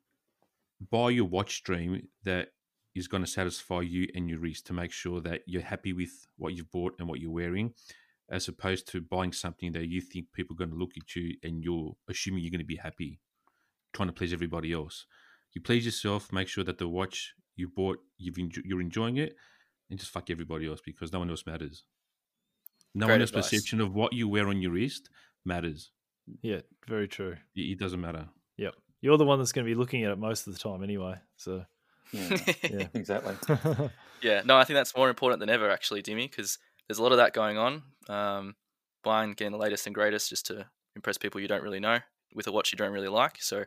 buy 0.91 1.11
your 1.11 1.25
watch 1.25 1.55
stream 1.55 2.07
that 2.23 2.49
is 2.95 3.07
going 3.07 3.23
to 3.23 3.29
satisfy 3.29 3.81
you 3.81 4.07
and 4.15 4.29
your 4.29 4.39
wrist 4.39 4.65
to 4.67 4.73
make 4.73 4.91
sure 4.91 5.21
that 5.21 5.41
you're 5.45 5.61
happy 5.61 5.93
with 5.93 6.27
what 6.37 6.53
you've 6.53 6.71
bought 6.71 6.95
and 6.97 7.07
what 7.07 7.19
you're 7.19 7.31
wearing, 7.31 7.73
as 8.29 8.47
opposed 8.47 8.87
to 8.87 9.01
buying 9.01 9.33
something 9.33 9.73
that 9.73 9.87
you 9.87 10.01
think 10.01 10.27
people 10.33 10.55
are 10.55 10.57
going 10.57 10.71
to 10.71 10.77
look 10.77 10.93
at 10.97 11.15
you 11.15 11.35
and 11.43 11.63
you're 11.63 11.95
assuming 12.09 12.41
you're 12.41 12.51
going 12.51 12.59
to 12.59 12.65
be 12.65 12.77
happy, 12.77 13.19
trying 13.93 14.09
to 14.09 14.13
please 14.13 14.33
everybody 14.33 14.71
else. 14.71 15.05
You 15.53 15.61
please 15.61 15.85
yourself, 15.85 16.31
make 16.33 16.47
sure 16.47 16.63
that 16.63 16.77
the 16.77 16.87
watch 16.87 17.33
you 17.55 17.69
bought, 17.69 17.99
you've 18.17 18.35
enjo- 18.35 18.63
you're 18.65 18.81
enjoying 18.81 19.17
it, 19.17 19.35
and 19.89 19.99
just 19.99 20.11
fuck 20.11 20.29
everybody 20.29 20.67
else 20.67 20.81
because 20.83 21.13
no 21.13 21.19
one 21.19 21.29
else 21.29 21.45
matters. 21.45 21.83
No 22.95 23.07
Great 23.07 23.19
one's 23.19 23.30
advice. 23.30 23.49
perception 23.49 23.81
of 23.81 23.93
what 23.93 24.13
you 24.13 24.27
wear 24.27 24.47
on 24.47 24.61
your 24.61 24.72
wrist 24.72 25.09
matters. 25.43 25.91
Yeah, 26.41 26.61
very 26.88 27.07
true. 27.07 27.35
It 27.55 27.77
doesn't 27.77 27.99
matter. 27.99 28.30
Yep. 28.57 28.73
You're 29.01 29.17
the 29.17 29.26
one 29.26 29.38
that's 29.38 29.51
going 29.51 29.65
to 29.65 29.69
be 29.69 29.76
looking 29.76 30.03
at 30.03 30.11
it 30.11 30.17
most 30.17 30.47
of 30.47 30.53
the 30.53 30.59
time 30.59 30.81
anyway. 30.81 31.15
So, 31.35 31.65
yeah, 32.11 32.38
yeah. 32.63 32.88
exactly. 32.93 33.35
yeah, 34.23 34.41
no, 34.45 34.57
I 34.57 34.63
think 34.63 34.76
that's 34.76 34.95
more 34.95 35.09
important 35.09 35.41
than 35.41 35.49
ever, 35.49 35.69
actually, 35.69 36.01
Dimi, 36.01 36.31
because 36.31 36.57
there's 36.88 36.97
a 36.97 37.03
lot 37.03 37.11
of 37.11 37.17
that 37.17 37.34
going 37.34 37.57
on. 37.57 37.84
Um, 38.07 38.55
buying, 39.03 39.34
getting 39.34 39.51
the 39.51 39.59
latest 39.59 39.85
and 39.85 39.93
greatest 39.93 40.30
just 40.30 40.45
to 40.47 40.65
impress 40.95 41.17
people 41.17 41.41
you 41.41 41.47
don't 41.47 41.61
really 41.61 41.81
know 41.81 41.99
with 42.34 42.47
a 42.47 42.51
watch 42.51 42.72
you 42.72 42.77
don't 42.77 42.93
really 42.93 43.09
like. 43.09 43.38
So, 43.41 43.65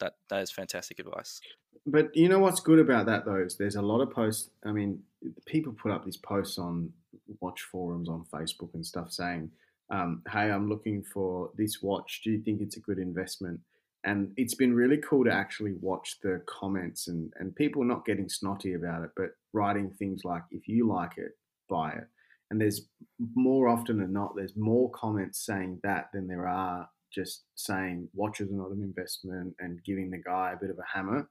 that 0.00 0.14
that 0.30 0.42
is 0.42 0.50
fantastic 0.50 0.98
advice. 0.98 1.40
But 1.86 2.14
you 2.16 2.28
know 2.28 2.38
what's 2.38 2.60
good 2.60 2.78
about 2.78 3.06
that 3.06 3.24
though 3.24 3.36
is 3.36 3.56
there's 3.56 3.76
a 3.76 3.82
lot 3.82 4.00
of 4.00 4.10
posts. 4.10 4.50
I 4.64 4.72
mean, 4.72 5.00
people 5.46 5.72
put 5.72 5.92
up 5.92 6.04
these 6.04 6.16
posts 6.16 6.58
on 6.58 6.92
watch 7.40 7.62
forums 7.62 8.08
on 8.08 8.24
Facebook 8.32 8.74
and 8.74 8.84
stuff 8.84 9.12
saying, 9.12 9.50
um, 9.90 10.22
"Hey, 10.30 10.50
I'm 10.50 10.68
looking 10.68 11.02
for 11.02 11.50
this 11.56 11.82
watch. 11.82 12.22
Do 12.24 12.30
you 12.30 12.40
think 12.40 12.60
it's 12.60 12.76
a 12.76 12.80
good 12.80 12.98
investment?" 12.98 13.60
And 14.04 14.32
it's 14.36 14.54
been 14.54 14.74
really 14.74 14.98
cool 14.98 15.24
to 15.24 15.32
actually 15.32 15.74
watch 15.74 16.18
the 16.22 16.42
comments 16.46 17.08
and 17.08 17.32
and 17.38 17.54
people 17.54 17.84
not 17.84 18.04
getting 18.04 18.28
snotty 18.28 18.74
about 18.74 19.04
it, 19.04 19.10
but 19.16 19.30
writing 19.52 19.90
things 19.90 20.24
like, 20.24 20.42
"If 20.50 20.68
you 20.68 20.86
like 20.88 21.18
it, 21.18 21.32
buy 21.68 21.92
it." 21.92 22.08
And 22.50 22.60
there's 22.60 22.86
more 23.34 23.68
often 23.68 23.98
than 23.98 24.12
not, 24.12 24.36
there's 24.36 24.56
more 24.56 24.90
comments 24.90 25.44
saying 25.44 25.80
that 25.84 26.10
than 26.12 26.26
there 26.28 26.46
are 26.46 26.88
just 27.10 27.44
saying 27.54 28.08
watches 28.14 28.50
are 28.50 28.56
not 28.56 28.70
an 28.70 28.82
investment 28.82 29.54
and 29.58 29.82
giving 29.84 30.10
the 30.10 30.18
guy 30.18 30.52
a 30.52 30.56
bit 30.56 30.70
of 30.70 30.78
a 30.78 30.96
hammer. 30.96 31.28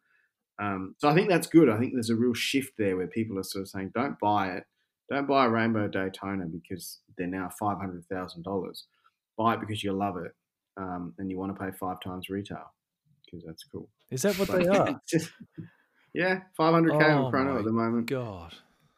Um, 0.59 0.95
so 0.97 1.09
I 1.09 1.13
think 1.13 1.29
that's 1.29 1.47
good. 1.47 1.69
I 1.69 1.77
think 1.77 1.93
there's 1.93 2.09
a 2.09 2.15
real 2.15 2.33
shift 2.33 2.73
there 2.77 2.97
where 2.97 3.07
people 3.07 3.37
are 3.39 3.43
sort 3.43 3.63
of 3.63 3.69
saying, 3.69 3.91
don't 3.93 4.19
buy 4.19 4.49
it. 4.49 4.63
Don't 5.11 5.27
buy 5.27 5.45
a 5.45 5.49
Rainbow 5.49 5.89
Daytona 5.89 6.45
because 6.45 6.99
they're 7.17 7.27
now 7.27 7.49
$500,000. 7.61 8.83
Buy 9.38 9.53
it 9.55 9.59
because 9.59 9.83
you 9.83 9.91
love 9.91 10.15
it 10.15 10.31
um, 10.77 11.13
and 11.17 11.29
you 11.29 11.38
want 11.38 11.53
to 11.53 11.61
pay 11.61 11.69
five 11.77 11.97
times 12.01 12.29
retail 12.29 12.71
because 13.25 13.45
that's 13.45 13.65
cool. 13.65 13.89
Is 14.09 14.21
that 14.21 14.39
what 14.39 14.47
but, 14.47 14.63
they 14.63 14.67
are? 14.69 15.01
Just, 15.09 15.31
yeah, 16.13 16.39
500K 16.57 17.09
oh 17.09 17.25
on 17.25 17.31
chrono 17.31 17.59
at 17.59 17.65
the 17.65 17.73
moment. 17.73 18.05
God. 18.05 18.53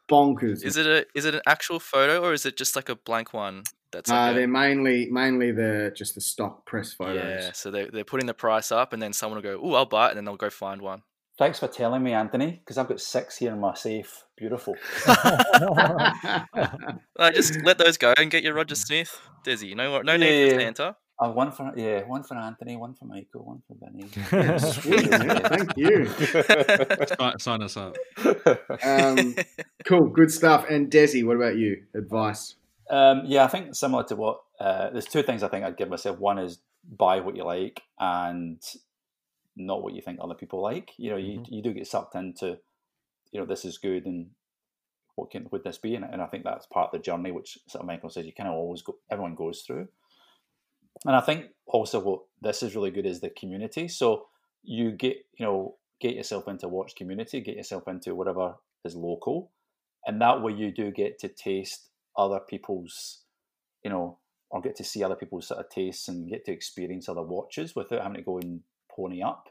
Bonkers. 0.08 0.64
Is 0.64 0.76
it 0.76 0.86
a 0.86 1.06
is 1.14 1.24
it 1.24 1.34
an 1.34 1.40
actual 1.46 1.80
photo 1.80 2.22
or 2.22 2.34
is 2.34 2.44
it 2.44 2.58
just 2.58 2.76
like 2.76 2.90
a 2.90 2.94
blank 2.94 3.32
one? 3.32 3.62
That's 3.90 4.10
like 4.10 4.28
uh, 4.28 4.32
a... 4.32 4.34
they're 4.34 4.46
mainly 4.46 5.08
mainly 5.10 5.50
the 5.50 5.94
just 5.96 6.14
the 6.14 6.20
stock 6.20 6.66
press 6.66 6.92
photos. 6.92 7.24
Yeah, 7.24 7.52
so 7.52 7.70
they 7.70 7.86
they're 7.86 8.04
putting 8.04 8.26
the 8.26 8.34
price 8.34 8.70
up, 8.70 8.92
and 8.92 9.00
then 9.00 9.14
someone 9.14 9.36
will 9.36 9.42
go, 9.42 9.58
"Oh, 9.62 9.72
I'll 9.72 9.86
buy 9.86 10.08
it," 10.08 10.10
and 10.10 10.18
then 10.18 10.26
they'll 10.26 10.36
go 10.36 10.50
find 10.50 10.82
one. 10.82 11.04
Thanks 11.36 11.58
for 11.58 11.66
telling 11.66 12.00
me, 12.02 12.12
Anthony, 12.12 12.62
because 12.62 12.78
I've 12.78 12.86
got 12.86 13.00
six 13.00 13.38
here 13.38 13.52
in 13.52 13.58
my 13.58 13.74
safe. 13.74 14.22
Beautiful. 14.36 14.76
I 15.06 16.44
just 17.34 17.60
let 17.64 17.78
those 17.78 17.96
go 17.96 18.14
and 18.16 18.30
get 18.30 18.44
your 18.44 18.54
Roger 18.54 18.76
Smith, 18.76 19.20
Desi. 19.44 19.74
No, 19.74 20.00
no 20.02 20.16
need 20.16 20.46
yeah. 20.46 20.52
for 20.52 20.60
Santa. 20.60 20.96
Uh, 21.18 21.30
one 21.30 21.50
for 21.52 21.72
yeah, 21.76 22.02
one 22.02 22.24
for 22.24 22.36
Anthony, 22.36 22.76
one 22.76 22.94
for 22.94 23.04
Michael, 23.04 23.44
one 23.44 23.62
for 23.66 23.76
Vinny. 23.80 24.08
Sweet. 24.58 25.08
Thank 25.08 25.76
you. 25.76 26.06
Sign, 27.18 27.38
sign 27.38 27.62
us 27.62 27.76
up. 27.76 27.96
Um, 28.82 29.36
cool, 29.84 30.08
good 30.08 30.32
stuff. 30.32 30.66
And 30.68 30.90
Desi, 30.90 31.24
what 31.24 31.36
about 31.36 31.56
you? 31.56 31.84
Advice? 31.94 32.56
Um, 32.90 33.22
yeah, 33.26 33.44
I 33.44 33.48
think 33.48 33.74
similar 33.74 34.04
to 34.04 34.16
what 34.16 34.40
uh, 34.60 34.90
there's 34.90 35.06
two 35.06 35.22
things 35.22 35.42
I 35.42 35.48
think 35.48 35.64
I'd 35.64 35.76
give 35.76 35.88
myself. 35.88 36.18
One 36.18 36.38
is 36.38 36.58
buy 36.96 37.20
what 37.20 37.36
you 37.36 37.44
like, 37.44 37.82
and 37.98 38.60
not 39.56 39.82
what 39.82 39.94
you 39.94 40.02
think 40.02 40.18
other 40.20 40.34
people 40.34 40.62
like. 40.62 40.92
You 40.96 41.10
know, 41.10 41.16
you, 41.16 41.40
mm-hmm. 41.40 41.54
you 41.54 41.62
do 41.62 41.72
get 41.72 41.86
sucked 41.86 42.14
into, 42.14 42.58
you 43.32 43.40
know, 43.40 43.46
this 43.46 43.64
is 43.64 43.78
good 43.78 44.06
and 44.06 44.30
what 45.16 45.30
can 45.30 45.46
would 45.52 45.64
this 45.64 45.78
be? 45.78 45.94
And, 45.94 46.04
and 46.04 46.20
I 46.20 46.26
think 46.26 46.44
that's 46.44 46.66
part 46.66 46.92
of 46.92 46.92
the 46.92 47.04
journey, 47.04 47.30
which 47.30 47.58
sort 47.68 47.82
of 47.82 47.86
Michael 47.86 48.10
says 48.10 48.26
you 48.26 48.32
kind 48.32 48.48
of 48.48 48.56
always 48.56 48.82
go, 48.82 48.96
everyone 49.10 49.34
goes 49.34 49.62
through. 49.62 49.88
And 51.04 51.14
I 51.14 51.20
think 51.20 51.46
also 51.66 52.00
what 52.00 52.20
this 52.40 52.62
is 52.62 52.74
really 52.74 52.90
good 52.90 53.06
is 53.06 53.20
the 53.20 53.30
community. 53.30 53.88
So 53.88 54.26
you 54.62 54.92
get, 54.92 55.18
you 55.38 55.46
know, 55.46 55.76
get 56.00 56.14
yourself 56.14 56.48
into 56.48 56.68
watch 56.68 56.96
community, 56.96 57.40
get 57.40 57.56
yourself 57.56 57.86
into 57.88 58.14
whatever 58.14 58.54
is 58.84 58.96
local, 58.96 59.50
and 60.06 60.20
that 60.20 60.42
way 60.42 60.52
you 60.52 60.70
do 60.70 60.90
get 60.90 61.18
to 61.20 61.28
taste 61.28 61.88
other 62.16 62.40
people's, 62.40 63.22
you 63.82 63.90
know, 63.90 64.18
or 64.50 64.60
get 64.60 64.76
to 64.76 64.84
see 64.84 65.02
other 65.02 65.16
people's 65.16 65.48
sort 65.48 65.60
of 65.60 65.70
tastes 65.70 66.08
and 66.08 66.28
get 66.28 66.44
to 66.44 66.52
experience 66.52 67.08
other 67.08 67.22
watches 67.22 67.74
without 67.74 68.02
having 68.02 68.18
to 68.18 68.22
go 68.22 68.38
and 68.38 68.60
pony 68.94 69.22
up, 69.22 69.48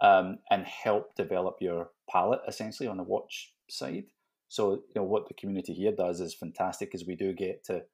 um, 0.00 0.38
and 0.50 0.66
help 0.66 1.14
develop 1.14 1.56
your 1.60 1.90
palate 2.10 2.40
essentially 2.48 2.88
on 2.88 2.96
the 2.96 3.02
watch 3.02 3.52
side. 3.70 4.06
So 4.48 4.72
you 4.72 4.94
know 4.96 5.04
what 5.04 5.28
the 5.28 5.34
community 5.34 5.72
here 5.72 5.92
does 5.92 6.20
is 6.20 6.34
fantastic 6.34 6.90
because 6.90 7.06
we 7.06 7.16
do 7.16 7.32
get 7.32 7.64
to 7.64 7.84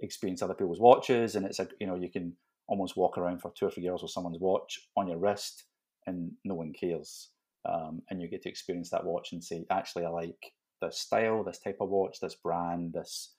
experience 0.00 0.42
other 0.42 0.54
people's 0.54 0.80
watches, 0.80 1.34
and 1.34 1.44
it's 1.46 1.58
a 1.58 1.68
you 1.80 1.86
know 1.86 1.96
you 1.96 2.10
can 2.10 2.34
almost 2.66 2.96
walk 2.96 3.18
around 3.18 3.40
for 3.40 3.52
two 3.54 3.66
or 3.66 3.70
three 3.70 3.88
hours 3.88 4.02
with 4.02 4.10
someone's 4.10 4.38
watch 4.40 4.80
on 4.96 5.08
your 5.08 5.18
wrist, 5.18 5.64
and 6.06 6.32
no 6.44 6.54
one 6.54 6.72
cares, 6.72 7.30
um, 7.68 8.02
and 8.10 8.20
you 8.20 8.28
get 8.28 8.42
to 8.42 8.48
experience 8.48 8.90
that 8.90 9.04
watch 9.04 9.32
and 9.32 9.42
say, 9.42 9.64
actually, 9.70 10.04
I 10.04 10.10
like 10.10 10.52
this 10.80 10.98
style, 10.98 11.42
this 11.44 11.58
type 11.58 11.78
of 11.80 11.88
watch, 11.88 12.20
this 12.20 12.34
brand, 12.34 12.92
this. 12.94 13.34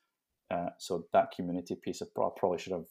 Uh, 0.52 0.69
so 0.77 1.06
that 1.11 1.32
community 1.36 1.76
piece, 1.76 2.02
of, 2.02 2.10
I 2.18 2.30
probably 2.38 2.60
should 2.60 2.73
have 2.73 2.86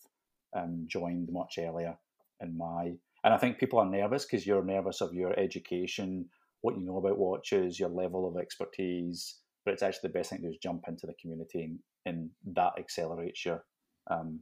um, 0.56 0.86
joined 0.88 1.28
much 1.30 1.58
earlier 1.58 1.96
in 2.40 2.56
my. 2.56 2.94
And 3.24 3.32
I 3.32 3.38
think 3.38 3.58
people 3.58 3.78
are 3.78 3.88
nervous 3.88 4.24
because 4.24 4.46
you're 4.46 4.62
nervous 4.62 5.00
of 5.00 5.14
your 5.14 5.38
education, 5.38 6.26
what 6.60 6.76
you 6.76 6.84
know 6.84 6.98
about 6.98 7.18
watches, 7.18 7.80
your 7.80 7.88
level 7.88 8.28
of 8.28 8.36
expertise. 8.40 9.36
But 9.64 9.72
it's 9.72 9.82
actually 9.82 10.08
the 10.08 10.18
best 10.18 10.30
thing 10.30 10.40
to 10.40 10.48
do 10.48 10.50
is 10.50 10.58
jump 10.58 10.84
into 10.86 11.06
the 11.06 11.14
community, 11.14 11.64
and, 11.64 11.78
and 12.04 12.30
that 12.54 12.74
accelerates 12.78 13.46
your 13.46 13.64
um, 14.10 14.40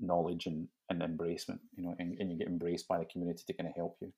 knowledge 0.00 0.46
and, 0.46 0.66
and 0.88 1.02
embracement, 1.02 1.58
you 1.76 1.84
know, 1.84 1.94
and, 1.98 2.18
and 2.18 2.32
you 2.32 2.38
get 2.38 2.48
embraced 2.48 2.88
by 2.88 2.98
the 2.98 3.04
community 3.04 3.42
to 3.46 3.52
kind 3.52 3.68
of 3.68 3.76
help 3.76 3.98
you. 4.00 4.10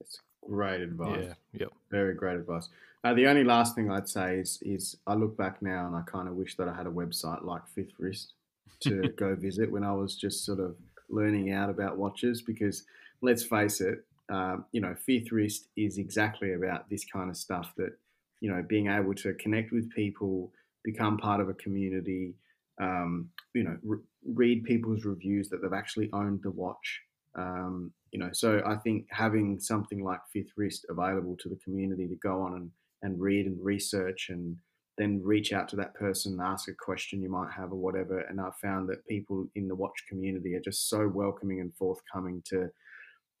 It's 0.00 0.20
great 0.48 0.80
advice. 0.80 1.24
Yeah. 1.24 1.60
Yep. 1.60 1.72
Very 1.90 2.14
great 2.14 2.36
advice. 2.36 2.68
Uh, 3.02 3.14
the 3.14 3.26
only 3.26 3.44
last 3.44 3.74
thing 3.74 3.90
I'd 3.90 4.08
say 4.08 4.36
is, 4.38 4.58
is 4.62 4.96
I 5.06 5.14
look 5.14 5.36
back 5.36 5.60
now 5.60 5.86
and 5.86 5.96
I 5.96 6.02
kind 6.02 6.28
of 6.28 6.34
wish 6.34 6.56
that 6.56 6.68
I 6.68 6.74
had 6.74 6.86
a 6.86 6.90
website 6.90 7.44
like 7.44 7.66
Fifth 7.74 7.92
Wrist 7.98 8.32
to 8.80 9.08
go 9.16 9.34
visit 9.34 9.70
when 9.70 9.84
I 9.84 9.92
was 9.92 10.16
just 10.16 10.44
sort 10.44 10.60
of 10.60 10.76
learning 11.08 11.52
out 11.52 11.68
about 11.68 11.98
watches 11.98 12.42
because 12.42 12.84
let's 13.22 13.44
face 13.44 13.80
it, 13.80 13.98
um, 14.30 14.64
you 14.72 14.80
know, 14.80 14.94
Fifth 14.94 15.32
Wrist 15.32 15.68
is 15.76 15.98
exactly 15.98 16.54
about 16.54 16.88
this 16.88 17.04
kind 17.04 17.30
of 17.30 17.36
stuff 17.36 17.72
that, 17.76 17.92
you 18.40 18.50
know, 18.50 18.64
being 18.66 18.88
able 18.88 19.14
to 19.14 19.34
connect 19.34 19.72
with 19.72 19.90
people, 19.90 20.52
become 20.82 21.18
part 21.18 21.40
of 21.40 21.48
a 21.48 21.54
community, 21.54 22.34
um, 22.80 23.28
you 23.54 23.64
know, 23.64 23.76
re- 23.82 23.98
read 24.26 24.64
people's 24.64 25.04
reviews 25.04 25.48
that 25.48 25.62
they've 25.62 25.72
actually 25.72 26.10
owned 26.12 26.40
the 26.42 26.50
watch. 26.50 27.00
Um, 27.36 27.92
you 28.12 28.18
know, 28.18 28.30
so 28.32 28.62
I 28.64 28.76
think 28.76 29.06
having 29.10 29.58
something 29.58 30.02
like 30.02 30.20
Fifth 30.32 30.52
Wrist 30.56 30.86
available 30.88 31.36
to 31.40 31.48
the 31.48 31.58
community 31.64 32.06
to 32.08 32.16
go 32.16 32.40
on 32.42 32.54
and, 32.54 32.70
and 33.02 33.20
read 33.20 33.46
and 33.46 33.62
research 33.62 34.28
and 34.30 34.56
then 34.96 35.20
reach 35.22 35.52
out 35.52 35.68
to 35.68 35.76
that 35.76 35.94
person 35.94 36.32
and 36.32 36.40
ask 36.40 36.68
a 36.68 36.74
question 36.74 37.20
you 37.20 37.28
might 37.28 37.50
have 37.50 37.72
or 37.72 37.76
whatever. 37.78 38.20
And 38.20 38.40
I've 38.40 38.56
found 38.56 38.88
that 38.88 39.06
people 39.06 39.48
in 39.56 39.66
the 39.66 39.74
watch 39.74 40.04
community 40.08 40.54
are 40.54 40.60
just 40.60 40.88
so 40.88 41.08
welcoming 41.08 41.60
and 41.60 41.74
forthcoming 41.74 42.42
to 42.46 42.70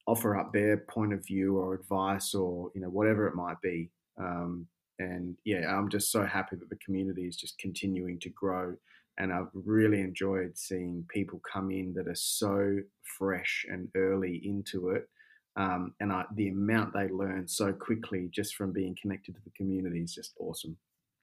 offer 0.06 0.36
up 0.36 0.52
their 0.52 0.78
point 0.78 1.12
of 1.12 1.24
view 1.24 1.56
or 1.56 1.74
advice 1.74 2.34
or, 2.34 2.70
you 2.74 2.80
know, 2.80 2.90
whatever 2.90 3.26
it 3.26 3.34
might 3.34 3.60
be. 3.62 3.90
Um, 4.18 4.66
and 4.98 5.36
yeah, 5.44 5.66
I'm 5.66 5.88
just 5.88 6.12
so 6.12 6.24
happy 6.24 6.56
that 6.56 6.68
the 6.68 6.78
community 6.84 7.22
is 7.26 7.36
just 7.36 7.58
continuing 7.58 8.18
to 8.20 8.28
grow 8.30 8.74
and 9.18 9.32
I've 9.32 9.48
really 9.54 10.00
enjoyed 10.00 10.56
seeing 10.56 11.04
people 11.08 11.40
come 11.50 11.70
in 11.70 11.94
that 11.94 12.08
are 12.08 12.16
so 12.16 12.78
fresh 13.18 13.64
and 13.70 13.88
early 13.94 14.40
into 14.44 14.90
it. 14.90 15.08
Um, 15.56 15.94
and 16.00 16.12
I, 16.12 16.24
the 16.34 16.48
amount 16.48 16.92
they 16.92 17.08
learn 17.08 17.46
so 17.46 17.72
quickly 17.72 18.28
just 18.32 18.56
from 18.56 18.72
being 18.72 18.96
connected 19.00 19.36
to 19.36 19.40
the 19.44 19.50
community 19.50 20.00
is 20.00 20.14
just 20.14 20.34
awesome. 20.40 20.76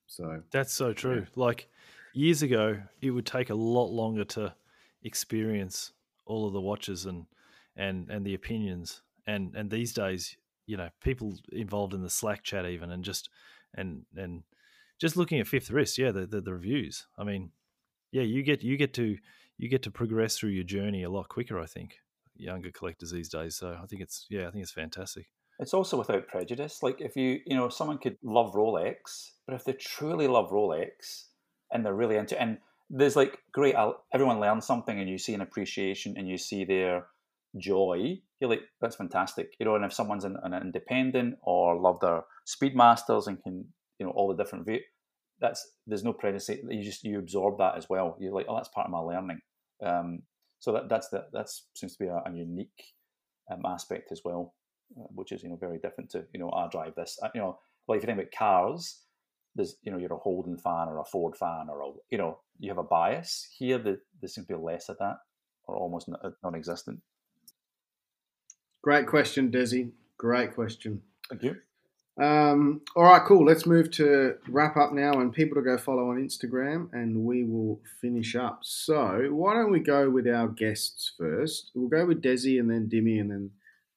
So 0.08 0.42
that's 0.52 0.74
so 0.74 0.94
true. 0.94 1.20
Yeah. 1.20 1.26
Like 1.36 1.70
years 2.14 2.42
ago, 2.44 2.78
it 3.02 3.12
would 3.12 3.26
take 3.26 3.50
a 3.50 3.56
lot 3.56 3.88
longer 3.88 4.24
to 4.24 4.54
experience 5.04 5.92
all 6.26 6.48
of 6.48 6.54
the 6.54 6.62
watches 6.62 7.06
and 7.06 7.26
and 7.76 8.10
and 8.10 8.26
the 8.26 8.34
opinions. 8.34 9.02
And 9.28 9.56
and 9.56 9.70
these 9.70 9.94
days, 9.94 10.36
you 10.66 10.78
know, 10.78 10.90
people 11.02 11.38
involved 11.52 11.94
in 11.94 12.02
the 12.02 12.10
Slack 12.10 12.44
chat 12.44 12.66
even, 12.66 12.92
and 12.92 13.04
just 13.04 13.30
and 13.74 14.04
and 14.16 14.44
just 15.00 15.18
looking 15.18 15.40
at 15.40 15.48
Fifth 15.48 15.72
Wrist, 15.72 15.98
yeah, 15.98 16.12
the, 16.12 16.28
the, 16.28 16.42
the 16.42 16.54
reviews. 16.54 17.08
I 17.18 17.24
mean, 17.24 17.52
yeah, 18.12 18.24
you 18.24 18.44
get 18.44 18.64
you 18.64 18.78
get 18.78 18.94
to 18.96 19.18
you 19.58 19.70
get 19.70 19.84
to 19.84 19.92
progress 19.92 20.38
through 20.38 20.50
your 20.50 20.64
journey 20.64 21.04
a 21.04 21.10
lot 21.10 21.30
quicker. 21.30 21.60
I 21.60 21.66
think 21.66 21.98
younger 22.36 22.72
collectors 22.72 23.12
these 23.12 23.30
days. 23.30 23.56
So 23.56 23.78
I 23.82 23.86
think 23.86 24.02
it's 24.02 24.26
yeah, 24.30 24.48
I 24.48 24.52
think 24.52 24.64
it's 24.64 24.72
fantastic. 24.72 25.28
It's 25.60 25.74
also 25.74 25.98
without 25.98 26.28
prejudice. 26.28 26.82
Like 26.82 27.02
if 27.02 27.16
you 27.16 27.40
you 27.46 27.56
know 27.56 27.70
someone 27.70 28.00
could 28.00 28.18
love 28.24 28.54
Rolex, 28.54 29.32
but 29.46 29.56
if 29.56 29.64
they 29.64 29.74
truly 29.74 30.28
love 30.28 30.50
Rolex 30.50 31.26
and 31.72 31.86
they're 31.86 31.94
really 31.94 32.18
into 32.18 32.40
and 32.40 32.58
there's 32.90 33.16
like 33.16 33.40
great 33.54 33.76
uh, 33.76 33.94
everyone 34.14 34.40
learns 34.40 34.66
something 34.66 35.00
and 35.00 35.10
you 35.10 35.18
see 35.18 35.34
an 35.34 35.42
appreciation 35.42 36.16
and 36.18 36.28
you 36.28 36.38
see 36.38 36.66
their 36.66 37.08
joy 37.58 38.18
you're 38.40 38.50
like 38.50 38.62
that's 38.80 38.96
fantastic 38.96 39.54
you 39.60 39.66
know 39.66 39.76
and 39.76 39.84
if 39.84 39.92
someone's 39.92 40.24
an, 40.24 40.38
an 40.44 40.54
independent 40.54 41.36
or 41.42 41.80
love 41.80 42.00
their 42.00 42.22
speedmasters 42.48 43.28
and 43.28 43.42
can 43.44 43.66
you 44.00 44.06
know 44.06 44.12
all 44.14 44.28
the 44.28 44.42
different 44.42 44.66
that's 45.42 45.68
there's 45.88 46.04
no 46.04 46.14
prejudice. 46.14 46.50
You 46.70 46.84
just 46.84 47.04
you 47.04 47.20
absorb 47.20 47.58
that 47.58 47.76
as 47.76 47.90
well. 47.90 48.16
You're 48.20 48.32
like, 48.32 48.46
oh, 48.48 48.56
that's 48.56 48.70
part 48.70 48.86
of 48.86 48.92
my 48.92 49.00
learning. 49.00 49.42
Um, 49.84 50.22
so 50.60 50.72
that 50.74 50.88
that's 50.88 51.10
the 51.10 51.26
that's 51.34 51.68
seems 51.74 51.98
to 51.98 52.04
be 52.04 52.10
a, 52.10 52.22
a 52.26 52.32
unique 52.32 52.94
um, 53.52 53.64
aspect 53.66 54.12
as 54.12 54.22
well, 54.24 54.54
uh, 54.98 55.08
which 55.10 55.32
is 55.32 55.44
you 55.44 55.50
know 55.50 55.58
very 55.58 55.80
different 55.80 56.12
to 56.12 56.26
you 56.32 56.40
know 56.40 56.52
I 56.52 56.70
drive 56.70 56.94
this. 56.96 57.20
Uh, 57.22 57.30
you 57.34 57.42
know, 57.42 57.58
like 57.88 57.98
if 57.98 58.04
you 58.04 58.08
think 58.08 58.20
about 58.20 58.32
cars, 58.38 59.02
there's 59.56 59.76
you 59.82 59.92
know 59.92 59.98
you're 59.98 60.14
a 60.14 60.18
Holden 60.18 60.58
fan 60.58 60.88
or 60.88 61.00
a 61.00 61.06
Ford 61.06 61.36
fan 61.36 61.66
or 61.68 61.82
a 61.82 61.92
you 62.12 62.20
know 62.20 62.40
you 62.60 62.70
have 62.70 62.78
a 62.78 62.84
bias. 62.84 63.50
Here, 63.58 63.80
the, 63.80 64.00
there 64.22 64.30
seems 64.30 64.48
to 64.48 64.54
be 64.54 64.64
less 64.64 64.88
of 64.90 65.00
that 65.00 65.18
or 65.64 65.76
almost 65.76 66.08
non-existent. 66.44 67.02
Great 68.82 69.08
question, 69.08 69.52
Desi. 69.52 69.92
Great 70.18 70.54
question. 70.56 71.02
Thank 71.30 71.44
you. 71.44 71.56
Um, 72.22 72.82
all 72.96 73.04
right, 73.04 73.24
cool. 73.26 73.46
Let's 73.46 73.66
move 73.66 73.90
to 73.92 74.36
wrap 74.50 74.76
up 74.78 74.92
now 74.92 75.14
and 75.14 75.32
people 75.34 75.56
to 75.56 75.62
go 75.62 75.78
follow 75.78 76.10
on 76.10 76.18
Instagram 76.18 76.90
and 76.94 77.24
we 77.24 77.44
will 77.44 77.80
finish 78.02 78.36
up. 78.36 78.60
So, 78.64 79.28
why 79.32 79.54
don't 79.54 79.72
we 79.72 79.80
go 79.80 80.10
with 80.10 80.28
our 80.28 80.48
guests 80.48 81.14
first? 81.18 81.72
We'll 81.74 81.88
go 81.88 82.06
with 82.06 82.22
Desi 82.22 82.60
and 82.60 82.70
then 82.70 82.90
Dimmy 82.92 83.20
and 83.20 83.32
then 83.32 83.52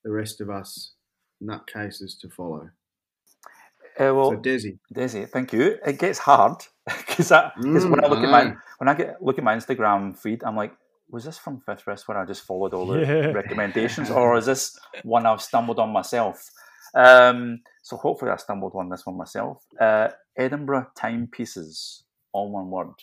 the 0.05 0.13
rest 0.13 0.41
of 0.41 0.49
us 0.49 0.93
nutcases 1.43 2.19
to 2.21 2.29
follow. 2.29 2.71
Uh, 3.99 4.15
well, 4.15 4.31
so 4.31 4.37
Desi. 4.37 4.79
Desi, 4.95 5.29
thank 5.29 5.53
you. 5.53 5.79
It 5.87 5.99
gets 5.99 6.19
hard 6.19 6.65
because 6.87 7.31
mm, 7.31 7.91
when 7.91 8.05
I 8.05 8.09
look 8.09 8.21
I 8.21 8.25
at 8.25 8.31
my 8.31 8.57
when 8.79 8.89
I 8.89 8.95
get 8.95 9.23
look 9.23 9.39
at 9.39 9.45
my 9.45 9.55
Instagram 9.55 10.17
feed, 10.17 10.43
I'm 10.45 10.57
like, 10.57 10.73
was 11.11 11.25
this 11.25 11.39
from 11.39 11.61
Fifth 11.61 11.87
Wrist 11.87 12.09
where 12.09 12.19
I 12.19 12.25
just 12.25 12.45
followed 12.45 12.75
all 12.75 12.87
the 12.87 13.01
yeah. 13.01 13.27
recommendations, 13.33 14.11
or 14.11 14.37
is 14.37 14.47
this 14.47 14.79
one 15.05 15.27
I've 15.27 15.43
stumbled 15.43 15.79
on 15.79 15.91
myself? 15.91 16.49
Um, 16.95 17.61
so 17.83 17.97
hopefully 17.97 18.31
I 18.31 18.37
stumbled 18.37 18.73
on 18.75 18.89
this 18.89 19.05
one 19.05 19.17
myself. 19.17 19.65
Uh, 19.81 20.09
Edinburgh 20.37 20.89
timepieces, 20.97 22.05
all 22.33 22.51
one 22.51 22.71
word. 22.71 22.95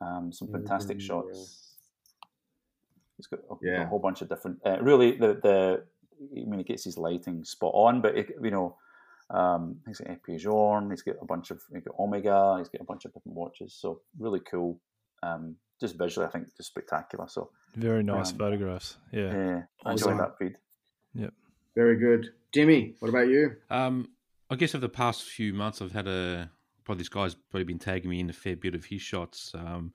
Um, 0.00 0.32
some 0.32 0.48
fantastic 0.48 0.98
mm-hmm. 0.98 1.06
shots. 1.06 1.74
He's 3.16 3.26
got 3.26 3.40
a, 3.50 3.54
yeah. 3.62 3.82
a, 3.82 3.86
whole 3.86 3.98
bunch 3.98 4.22
of 4.22 4.28
different. 4.28 4.58
Uh, 4.64 4.78
really, 4.80 5.12
the 5.12 5.38
the 5.42 5.82
I 6.20 6.44
mean, 6.48 6.58
he 6.58 6.64
gets 6.64 6.84
his 6.84 6.98
lighting 6.98 7.44
spot 7.44 7.72
on, 7.74 8.00
but 8.00 8.16
it, 8.16 8.30
you 8.42 8.50
know, 8.50 8.76
um, 9.30 9.76
he's 9.86 9.98
got 9.98 10.08
Épée 10.08 10.38
Jaune. 10.38 10.90
He's 10.90 11.02
got 11.02 11.16
a 11.20 11.24
bunch 11.24 11.50
of 11.50 11.60
he's 11.72 11.84
got 11.84 11.98
Omega. 11.98 12.56
He's 12.58 12.68
got 12.68 12.82
a 12.82 12.84
bunch 12.84 13.04
of 13.04 13.12
different 13.12 13.36
watches. 13.36 13.74
So 13.74 14.00
really 14.18 14.40
cool. 14.40 14.80
Um, 15.22 15.56
just 15.80 15.96
visually, 15.96 16.26
I 16.26 16.30
think 16.30 16.46
just 16.56 16.70
spectacular. 16.70 17.26
So 17.28 17.50
very 17.74 18.02
nice 18.02 18.32
um, 18.32 18.38
photographs. 18.38 18.96
Yeah, 19.12 19.34
yeah, 19.34 19.62
I 19.84 19.92
enjoy 19.92 20.16
that 20.16 20.38
feed. 20.38 20.56
Yep. 21.14 21.32
Very 21.74 21.98
good. 21.98 22.30
Jimmy, 22.52 22.94
what 23.00 23.08
about 23.08 23.28
you? 23.28 23.56
Um, 23.70 24.08
I 24.48 24.56
guess 24.56 24.74
over 24.74 24.82
the 24.82 24.88
past 24.88 25.24
few 25.24 25.52
months, 25.52 25.82
I've 25.82 25.92
had 25.92 26.08
a 26.08 26.50
probably 26.84 27.00
this 27.00 27.08
guy's 27.08 27.34
probably 27.34 27.64
been 27.64 27.78
tagging 27.78 28.10
me 28.10 28.20
in 28.20 28.30
a 28.30 28.32
fair 28.32 28.56
bit 28.56 28.74
of 28.74 28.84
his 28.84 29.02
shots, 29.02 29.52
um, 29.54 29.92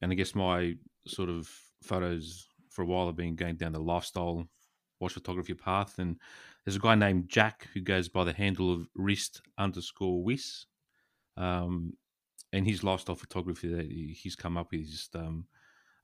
and 0.00 0.12
I 0.12 0.14
guess 0.14 0.34
my 0.34 0.74
sort 1.06 1.28
of 1.28 1.48
photos 1.82 2.46
for 2.70 2.82
a 2.82 2.86
while 2.86 3.08
I've 3.08 3.16
been 3.16 3.34
going 3.34 3.56
down 3.56 3.72
the 3.72 3.80
lifestyle 3.80 4.46
watch 5.00 5.14
photography 5.14 5.54
path, 5.54 5.98
and 5.98 6.16
there's 6.64 6.76
a 6.76 6.80
guy 6.80 6.94
named 6.94 7.28
Jack 7.28 7.68
who 7.72 7.80
goes 7.80 8.08
by 8.08 8.24
the 8.24 8.32
handle 8.32 8.72
of 8.72 8.88
wrist 8.94 9.42
underscore 9.56 10.22
whis, 10.22 10.66
um, 11.36 11.94
and 12.52 12.66
his 12.66 12.82
lifestyle 12.82 13.16
photography 13.16 13.68
that 13.68 13.86
he's 13.90 14.36
come 14.36 14.56
up 14.56 14.70
with 14.72 14.80
is 14.82 14.90
just 14.90 15.16
um, 15.16 15.44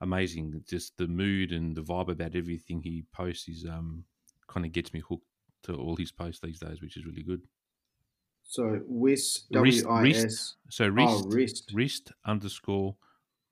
amazing. 0.00 0.62
Just 0.68 0.96
the 0.98 1.06
mood 1.08 1.52
and 1.52 1.74
the 1.76 1.82
vibe 1.82 2.10
about 2.10 2.36
everything 2.36 2.82
he 2.82 3.04
posts 3.12 3.48
is 3.48 3.64
um, 3.64 4.04
kind 4.48 4.66
of 4.66 4.72
gets 4.72 4.92
me 4.92 5.00
hooked 5.00 5.26
to 5.64 5.74
all 5.74 5.96
his 5.96 6.12
posts 6.12 6.40
these 6.42 6.60
days, 6.60 6.82
which 6.82 6.96
is 6.96 7.06
really 7.06 7.22
good. 7.22 7.40
So 8.42 8.80
Wis 8.86 9.46
Wrist- 9.50 9.84
W 9.84 9.88
I 9.88 10.02
wrist. 10.02 10.56
So 10.68 10.84
Oh, 10.84 10.88
wrist 10.90 11.24
wrist. 11.28 11.70
wrist 11.72 12.12
underscore 12.26 12.94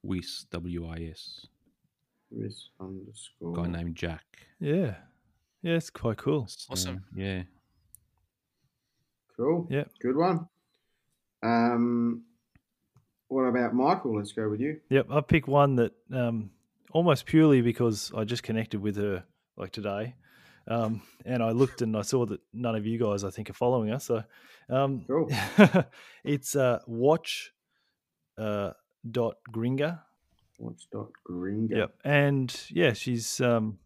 wis 0.02 0.44
w 0.50 0.86
i 0.88 1.04
s 1.12 1.46
Wrist 2.30 2.70
underscore. 2.80 3.54
guy 3.54 3.66
named 3.68 3.94
Jack. 3.96 4.24
Yeah. 4.60 4.96
Yeah, 5.62 5.76
it's 5.76 5.90
quite 5.90 6.18
cool. 6.18 6.42
Awesome. 6.68 6.76
So, 7.14 7.20
yeah. 7.20 7.44
Cool. 9.36 9.66
Yeah. 9.70 9.84
Good 10.00 10.16
one. 10.16 10.48
Um, 11.42 12.22
what 13.32 13.44
about 13.44 13.74
Michael? 13.74 14.16
Let's 14.16 14.32
go 14.32 14.48
with 14.48 14.60
you. 14.60 14.80
Yep, 14.90 15.06
I 15.10 15.20
picked 15.22 15.48
one 15.48 15.76
that 15.76 15.92
um, 16.12 16.50
almost 16.92 17.24
purely 17.26 17.62
because 17.62 18.12
I 18.16 18.24
just 18.24 18.42
connected 18.42 18.80
with 18.80 18.96
her 18.96 19.24
like 19.56 19.72
today, 19.72 20.14
um, 20.68 21.02
and 21.24 21.42
I 21.42 21.50
looked 21.50 21.82
and 21.82 21.96
I 21.96 22.02
saw 22.02 22.26
that 22.26 22.40
none 22.52 22.76
of 22.76 22.86
you 22.86 22.98
guys 22.98 23.24
I 23.24 23.30
think 23.30 23.48
are 23.48 23.54
following 23.54 23.90
us. 23.90 24.04
So 24.04 24.22
um, 24.68 25.04
Cool. 25.06 25.30
it's 26.24 26.54
uh, 26.54 26.80
watch 26.86 27.52
uh, 28.38 28.72
dot 29.10 29.36
Gringer. 29.50 30.00
What's 30.58 30.86
dot 30.92 31.10
Gringa? 31.28 31.76
Yep, 31.76 31.94
and 32.04 32.60
yeah, 32.70 32.92
she's 32.92 33.40
um, 33.40 33.78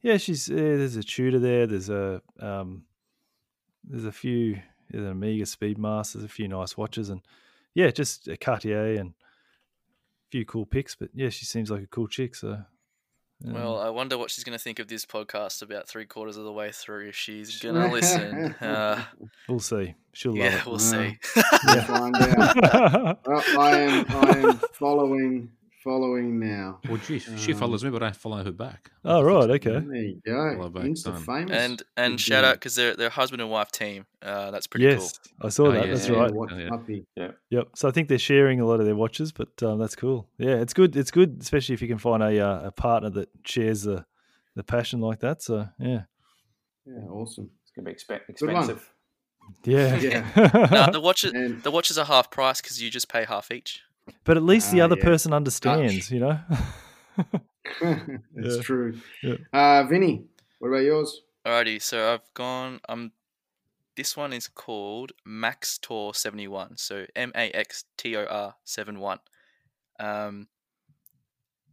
yeah, 0.00 0.16
she's 0.16 0.50
uh, 0.50 0.54
there's 0.54 0.96
a 0.96 1.02
Tudor 1.02 1.38
there. 1.38 1.66
There's 1.66 1.90
a 1.90 2.22
um, 2.40 2.84
there's 3.84 4.06
a 4.06 4.12
few 4.12 4.58
there's 4.90 5.04
an 5.04 5.10
Omega 5.10 5.44
Speedmaster. 5.44 6.14
There's 6.14 6.24
a 6.24 6.28
few 6.28 6.48
nice 6.48 6.76
watches, 6.76 7.10
and 7.10 7.20
yeah, 7.74 7.90
just 7.90 8.28
a 8.28 8.36
Cartier 8.36 8.94
and 8.94 9.10
a 9.10 10.26
few 10.30 10.44
cool 10.46 10.66
pics. 10.66 10.94
But 10.94 11.10
yeah, 11.14 11.28
she 11.28 11.44
seems 11.44 11.70
like 11.70 11.82
a 11.82 11.86
cool 11.88 12.08
chick. 12.08 12.34
So 12.34 12.52
um, 13.46 13.52
Well, 13.52 13.78
I 13.78 13.88
wonder 13.90 14.16
what 14.16 14.30
she's 14.30 14.44
going 14.44 14.56
to 14.56 14.62
think 14.62 14.78
of 14.78 14.88
this 14.88 15.04
podcast 15.04 15.60
about 15.62 15.88
three 15.88 16.06
quarters 16.06 16.36
of 16.36 16.44
the 16.44 16.52
way 16.52 16.70
through. 16.72 17.08
If 17.08 17.16
she's 17.16 17.58
going 17.62 17.74
to 17.74 17.88
listen, 17.88 18.54
uh, 18.60 19.04
we'll 19.48 19.58
see. 19.60 19.94
She'll 20.12 20.36
yeah, 20.36 20.44
love 20.44 20.54
it. 20.54 20.66
we'll 20.66 20.74
Wow. 20.74 20.78
see. 20.78 21.18
We'll 21.66 21.82
find 21.82 22.16
out. 22.16 23.18
Well, 23.26 23.44
I 23.60 23.70
am. 23.80 24.06
I 24.08 24.30
am 24.50 24.58
following. 24.74 25.50
Following 25.84 26.40
now. 26.40 26.80
Well, 26.88 26.96
gee, 27.06 27.18
she 27.18 27.52
Um, 27.52 27.58
follows 27.58 27.84
me, 27.84 27.90
but 27.90 28.02
I 28.02 28.10
follow 28.12 28.42
her 28.42 28.50
back. 28.50 28.90
oh 29.04 29.22
right, 29.22 29.50
okay. 29.50 29.80
There 29.80 29.94
you 29.96 30.20
go. 30.24 30.56
Well, 30.58 30.70
Insta 30.70 31.18
famous. 31.24 31.50
and 31.56 31.82
and 31.96 32.14
Good 32.14 32.20
shout 32.20 32.42
out 32.44 32.54
because 32.54 32.74
they're 32.74 32.96
they're 32.96 33.10
husband 33.10 33.42
and 33.42 33.50
wife 33.50 33.70
team. 33.70 34.06
Uh, 34.22 34.50
that's 34.50 34.66
pretty 34.66 34.86
Yes, 34.86 35.18
I 35.42 35.50
saw 35.50 35.66
Oh, 35.66 35.72
that. 35.72 35.86
yeah, 35.86 35.92
That's 35.92 36.08
yeah, 36.08 36.16
right. 36.16 36.32
What 36.32 36.52
Oh, 36.52 36.56
yeah. 36.56 36.68
puppy. 36.70 37.04
Yep. 37.50 37.68
So 37.76 37.86
I 37.88 37.90
think 37.90 38.08
they're 38.08 38.18
sharing 38.18 38.60
a 38.60 38.66
lot 38.66 38.80
of 38.80 38.86
their 38.86 38.96
watches, 38.96 39.30
but 39.30 39.62
um, 39.62 39.78
that's 39.78 39.94
cool. 39.94 40.28
Yeah, 40.38 40.56
it's 40.56 40.72
good. 40.72 40.96
It's 40.96 41.10
good, 41.10 41.38
especially 41.42 41.74
if 41.74 41.82
you 41.82 41.88
can 41.88 41.98
find 41.98 42.22
a 42.22 42.40
uh, 42.40 42.68
a 42.68 42.72
partner 42.72 43.10
that 43.10 43.28
shares 43.44 43.82
the 43.82 44.06
the 44.56 44.64
passion 44.64 45.00
like 45.00 45.20
that. 45.20 45.42
So 45.42 45.68
yeah, 45.78 46.04
Yeah, 46.86 47.04
awesome. 47.10 47.50
It's 47.62 47.72
going 47.76 47.84
to 47.84 47.90
be 47.90 47.94
expe- 47.94 48.38
Good 48.38 48.52
one. 48.52 48.56
expensive. 48.70 48.90
yeah. 49.64 49.96
Yeah. 49.98 50.68
No, 50.86 50.92
the 50.92 51.00
watches 51.00 51.32
And 51.34 51.62
the 51.62 51.70
watches 51.70 51.98
are 51.98 52.06
half 52.06 52.30
price 52.30 52.62
because 52.62 52.80
you 52.80 52.90
just 52.90 53.08
pay 53.10 53.24
half 53.24 53.50
each. 53.50 53.82
But 54.24 54.36
at 54.36 54.42
least 54.42 54.70
the 54.72 54.80
Ah, 54.80 54.84
other 54.84 54.96
yeah. 54.98 55.04
person 55.04 55.32
understands, 55.32 56.10
you 56.10 56.20
know. 56.20 56.38
it's 57.80 58.56
Yeah. 58.56 58.62
true. 58.62 58.98
Yeah. 59.22 59.36
Uh, 59.52 59.84
Vinny, 59.84 60.24
what 60.58 60.68
about 60.68 60.78
yours? 60.84 61.22
Alrighty, 61.46 61.80
so 61.80 62.12
I've 62.14 62.34
gone. 62.34 62.80
Um, 62.88 63.12
this 63.96 64.16
one 64.16 64.32
is 64.32 64.48
called 64.48 65.12
Max 65.24 65.78
Tour 65.78 66.14
seventy 66.14 66.48
one. 66.48 66.76
So 66.76 67.06
M 67.14 67.32
A 67.34 67.50
X 67.50 67.84
T 67.96 68.16
O 68.16 68.24
R 68.24 68.54
seven 68.64 68.98
one. 68.98 69.20
Um, 70.00 70.48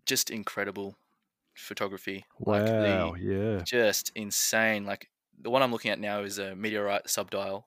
just 0.06 0.30
incredible 0.30 0.98
photography. 1.56 2.26
Like 2.40 2.66
the- 2.66 2.72
wow. 2.72 3.16
Yeah. 3.16 3.62
just 3.64 4.12
insane. 4.16 4.86
Like 4.86 5.10
the 5.40 5.50
one 5.50 5.62
I'm 5.64 5.72
looking 5.72 5.92
at 5.92 6.00
now 6.00 6.22
is 6.22 6.38
a 6.38 6.56
meteorite 6.56 7.10
subdial, 7.10 7.66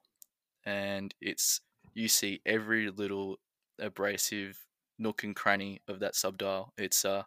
and 0.65 1.13
it's 1.19 1.61
you 1.93 2.07
see 2.07 2.41
every 2.45 2.89
little 2.89 3.39
abrasive 3.79 4.57
nook 4.97 5.23
and 5.23 5.35
cranny 5.35 5.81
of 5.87 5.99
that 5.99 6.15
subdial. 6.15 6.73
It's 6.77 7.03
uh 7.05 7.23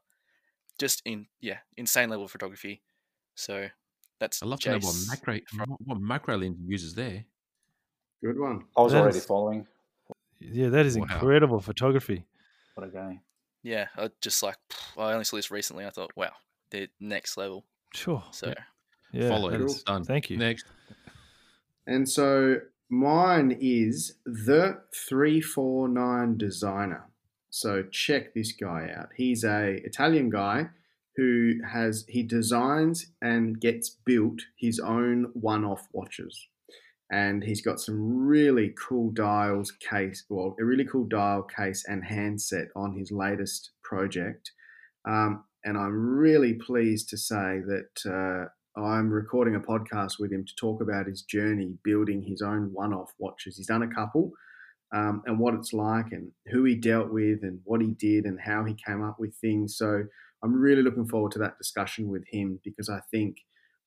just 0.78 1.02
in 1.04 1.26
yeah 1.40 1.58
insane 1.76 2.08
level 2.10 2.24
of 2.26 2.30
photography. 2.30 2.82
So 3.34 3.68
that's 4.20 4.42
I 4.42 4.46
love 4.46 4.60
to 4.60 4.70
know 4.70 4.78
what 4.78 4.96
macro 5.08 5.38
what- 5.66 5.80
what 5.86 6.00
macro 6.00 6.36
lens 6.38 6.58
uses 6.66 6.94
there. 6.94 7.24
Good 8.22 8.38
one. 8.38 8.64
I 8.76 8.80
was 8.82 8.92
That 8.92 9.02
already 9.02 9.18
is- 9.18 9.26
following. 9.26 9.66
Yeah, 10.40 10.68
that 10.70 10.86
is 10.86 10.96
Wow. 10.96 11.04
incredible 11.04 11.60
photography. 11.60 12.24
What 12.74 12.86
a 12.86 12.90
game. 12.90 13.20
Yeah, 13.62 13.88
I 13.96 14.10
just 14.20 14.42
like 14.42 14.56
I 14.96 15.12
only 15.12 15.24
saw 15.24 15.36
this 15.36 15.50
recently. 15.50 15.84
I 15.84 15.90
thought, 15.90 16.12
wow, 16.16 16.32
they're 16.70 16.88
next 17.00 17.36
level. 17.36 17.64
Sure. 17.94 18.24
So 18.30 18.54
Yeah. 19.12 19.28
Follow 19.28 19.50
that 19.50 19.60
it. 19.60 19.64
is- 19.64 19.82
Done. 19.82 20.04
Thank 20.04 20.30
you. 20.30 20.36
Next. 20.36 20.66
And 21.86 22.08
so 22.08 22.60
mine 22.90 23.56
is 23.60 24.14
the 24.24 24.80
349 25.08 26.36
designer. 26.36 27.04
So 27.50 27.82
check 27.90 28.34
this 28.34 28.52
guy 28.52 28.90
out. 28.94 29.08
He's 29.16 29.44
a 29.44 29.80
Italian 29.84 30.30
guy 30.30 30.68
who 31.16 31.54
has 31.68 32.04
he 32.08 32.22
designs 32.22 33.06
and 33.20 33.60
gets 33.60 33.90
built 33.90 34.42
his 34.56 34.78
own 34.78 35.30
one-off 35.34 35.88
watches. 35.92 36.46
And 37.10 37.42
he's 37.42 37.62
got 37.62 37.80
some 37.80 38.26
really 38.26 38.74
cool 38.78 39.10
dials 39.10 39.72
case, 39.72 40.24
well, 40.28 40.54
a 40.60 40.64
really 40.64 40.84
cool 40.84 41.06
dial 41.06 41.42
case 41.42 41.84
and 41.88 42.04
handset 42.04 42.68
on 42.76 42.96
his 42.96 43.10
latest 43.10 43.70
project. 43.82 44.52
Um, 45.06 45.44
and 45.64 45.76
I'm 45.76 46.16
really 46.16 46.54
pleased 46.54 47.08
to 47.10 47.16
say 47.16 47.62
that 47.66 48.06
uh, 48.06 48.48
I'm 48.84 49.10
recording 49.10 49.56
a 49.56 49.60
podcast 49.60 50.20
with 50.20 50.32
him 50.32 50.44
to 50.44 50.54
talk 50.54 50.80
about 50.80 51.06
his 51.06 51.22
journey 51.22 51.74
building 51.82 52.22
his 52.22 52.42
own 52.42 52.70
one 52.72 52.92
off 52.92 53.12
watches. 53.18 53.56
He's 53.56 53.66
done 53.66 53.82
a 53.82 53.92
couple 53.92 54.30
um, 54.94 55.22
and 55.26 55.38
what 55.38 55.54
it's 55.54 55.72
like 55.72 56.12
and 56.12 56.30
who 56.46 56.62
he 56.64 56.76
dealt 56.76 57.10
with 57.10 57.42
and 57.42 57.60
what 57.64 57.80
he 57.80 57.94
did 57.98 58.24
and 58.24 58.38
how 58.40 58.64
he 58.64 58.74
came 58.74 59.02
up 59.02 59.16
with 59.18 59.34
things. 59.36 59.76
So 59.76 60.04
I'm 60.44 60.54
really 60.54 60.82
looking 60.82 61.08
forward 61.08 61.32
to 61.32 61.40
that 61.40 61.58
discussion 61.58 62.08
with 62.08 62.22
him 62.30 62.60
because 62.64 62.88
I 62.88 63.00
think 63.10 63.38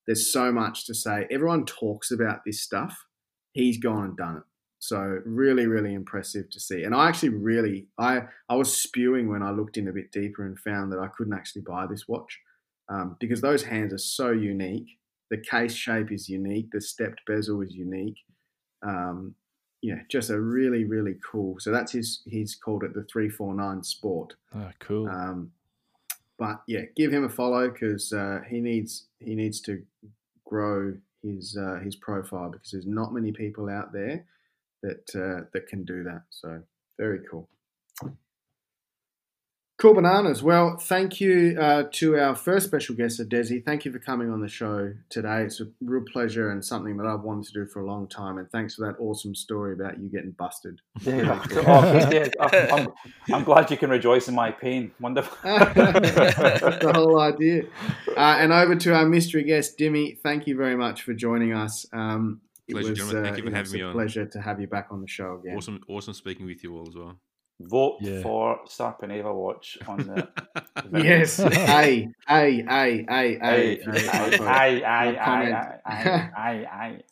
there's 0.06 0.30
so 0.30 0.52
much 0.52 0.86
to 0.86 0.94
say. 0.94 1.26
Everyone 1.30 1.64
talks 1.64 2.10
about 2.10 2.40
this 2.44 2.60
stuff, 2.60 3.06
he's 3.52 3.78
gone 3.78 4.04
and 4.04 4.16
done 4.16 4.36
it. 4.36 4.42
So 4.78 5.20
really, 5.24 5.66
really 5.66 5.94
impressive 5.94 6.50
to 6.50 6.60
see. 6.60 6.82
And 6.82 6.94
I 6.94 7.08
actually 7.08 7.30
really, 7.30 7.86
I, 7.98 8.22
I 8.48 8.56
was 8.56 8.76
spewing 8.76 9.30
when 9.30 9.42
I 9.42 9.52
looked 9.52 9.78
in 9.78 9.88
a 9.88 9.92
bit 9.92 10.12
deeper 10.12 10.44
and 10.44 10.58
found 10.58 10.92
that 10.92 10.98
I 10.98 11.08
couldn't 11.16 11.34
actually 11.34 11.62
buy 11.62 11.86
this 11.86 12.08
watch 12.08 12.40
um, 12.92 13.16
because 13.20 13.40
those 13.40 13.62
hands 13.62 13.92
are 13.92 13.98
so 13.98 14.30
unique. 14.30 14.98
The 15.30 15.38
case 15.38 15.74
shape 15.74 16.12
is 16.12 16.28
unique. 16.28 16.70
The 16.70 16.80
stepped 16.80 17.22
bezel 17.26 17.62
is 17.62 17.74
unique. 17.74 18.18
Um, 18.82 19.34
yeah, 19.80 20.00
just 20.08 20.30
a 20.30 20.38
really, 20.38 20.84
really 20.84 21.16
cool. 21.28 21.56
So 21.58 21.72
that's 21.72 21.92
his. 21.92 22.22
He's 22.26 22.54
called 22.54 22.84
it 22.84 22.94
the 22.94 23.04
three 23.04 23.28
four 23.28 23.54
nine 23.54 23.82
Sport. 23.82 24.34
Oh, 24.54 24.70
cool. 24.78 25.08
Um, 25.08 25.50
but 26.38 26.62
yeah, 26.68 26.82
give 26.96 27.12
him 27.12 27.24
a 27.24 27.28
follow 27.28 27.70
because 27.70 28.12
uh, 28.12 28.40
he 28.48 28.60
needs 28.60 29.06
he 29.20 29.34
needs 29.34 29.60
to 29.62 29.82
grow 30.44 30.94
his 31.22 31.56
uh, 31.56 31.80
his 31.82 31.96
profile 31.96 32.50
because 32.50 32.70
there's 32.70 32.86
not 32.86 33.14
many 33.14 33.32
people 33.32 33.68
out 33.68 33.92
there 33.92 34.24
that 34.82 35.10
uh, 35.16 35.46
that 35.52 35.66
can 35.66 35.84
do 35.84 36.04
that. 36.04 36.22
So 36.30 36.62
very 36.98 37.20
cool. 37.30 37.48
Cool 39.82 39.94
bananas. 39.94 40.44
Well, 40.44 40.76
thank 40.76 41.20
you 41.20 41.58
uh, 41.60 41.82
to 41.94 42.16
our 42.16 42.36
first 42.36 42.66
special 42.66 42.94
guest, 42.94 43.20
Desi. 43.28 43.64
Thank 43.64 43.84
you 43.84 43.90
for 43.90 43.98
coming 43.98 44.30
on 44.30 44.40
the 44.40 44.46
show 44.46 44.94
today. 45.08 45.42
It's 45.42 45.60
a 45.60 45.64
real 45.80 46.04
pleasure 46.12 46.50
and 46.52 46.64
something 46.64 46.96
that 46.98 47.06
I've 47.08 47.22
wanted 47.22 47.46
to 47.46 47.52
do 47.52 47.66
for 47.66 47.80
a 47.80 47.84
long 47.84 48.06
time. 48.06 48.38
And 48.38 48.48
thanks 48.52 48.76
for 48.76 48.86
that 48.86 49.00
awesome 49.00 49.34
story 49.34 49.72
about 49.72 49.98
you 49.98 50.08
getting 50.08 50.30
busted. 50.38 50.80
Yeah, 51.00 51.44
oh, 51.66 52.30
I'm, 52.40 52.72
I'm, 52.72 52.88
I'm 53.34 53.42
glad 53.42 53.72
you 53.72 53.76
can 53.76 53.90
rejoice 53.90 54.28
in 54.28 54.36
my 54.36 54.52
pain. 54.52 54.92
Wonderful. 55.00 55.36
The 55.42 56.92
whole 56.94 57.20
idea. 57.20 57.64
Uh, 58.16 58.36
and 58.38 58.52
over 58.52 58.76
to 58.76 58.94
our 58.94 59.04
mystery 59.04 59.42
guest, 59.42 59.78
Dimmy. 59.78 60.16
Thank 60.22 60.46
you 60.46 60.56
very 60.56 60.76
much 60.76 61.02
for 61.02 61.12
joining 61.12 61.54
us. 61.54 61.86
Um, 61.92 62.40
it 62.68 62.74
Pleasure, 62.74 62.90
was, 62.90 62.98
gentlemen. 63.00 63.24
Thank 63.24 63.34
uh, 63.34 63.36
you 63.38 63.42
for 63.42 63.50
know, 63.50 63.56
having 63.56 63.66
it's 63.66 63.74
me 63.74 63.80
a 63.80 63.86
on. 63.86 63.92
pleasure 63.94 64.26
to 64.26 64.40
have 64.40 64.60
you 64.60 64.68
back 64.68 64.86
on 64.92 65.00
the 65.00 65.08
show 65.08 65.40
again. 65.42 65.56
Awesome, 65.56 65.80
awesome 65.88 66.14
speaking 66.14 66.46
with 66.46 66.62
you 66.62 66.76
all 66.76 66.86
as 66.88 66.94
well. 66.94 67.18
Vote 67.60 67.98
Yeah. 68.00 68.22
for 68.22 68.60
Sarpaneva 68.66 69.32
watch 69.34 69.78
on 69.86 69.98
the. 69.98 70.28
Yes. 71.04 71.38
A, 71.38 72.08
A, 72.28 72.64
A, 72.68 73.06
A, 73.08 73.38
A. 73.40 73.80
Aye, 73.86 74.42
aye, 74.48 74.82
aye, 74.84 75.16
aye, 75.16 75.52
aye, 75.54 75.80
aye, 75.86 76.30
aye, 76.36 76.66
aye. 76.72 77.02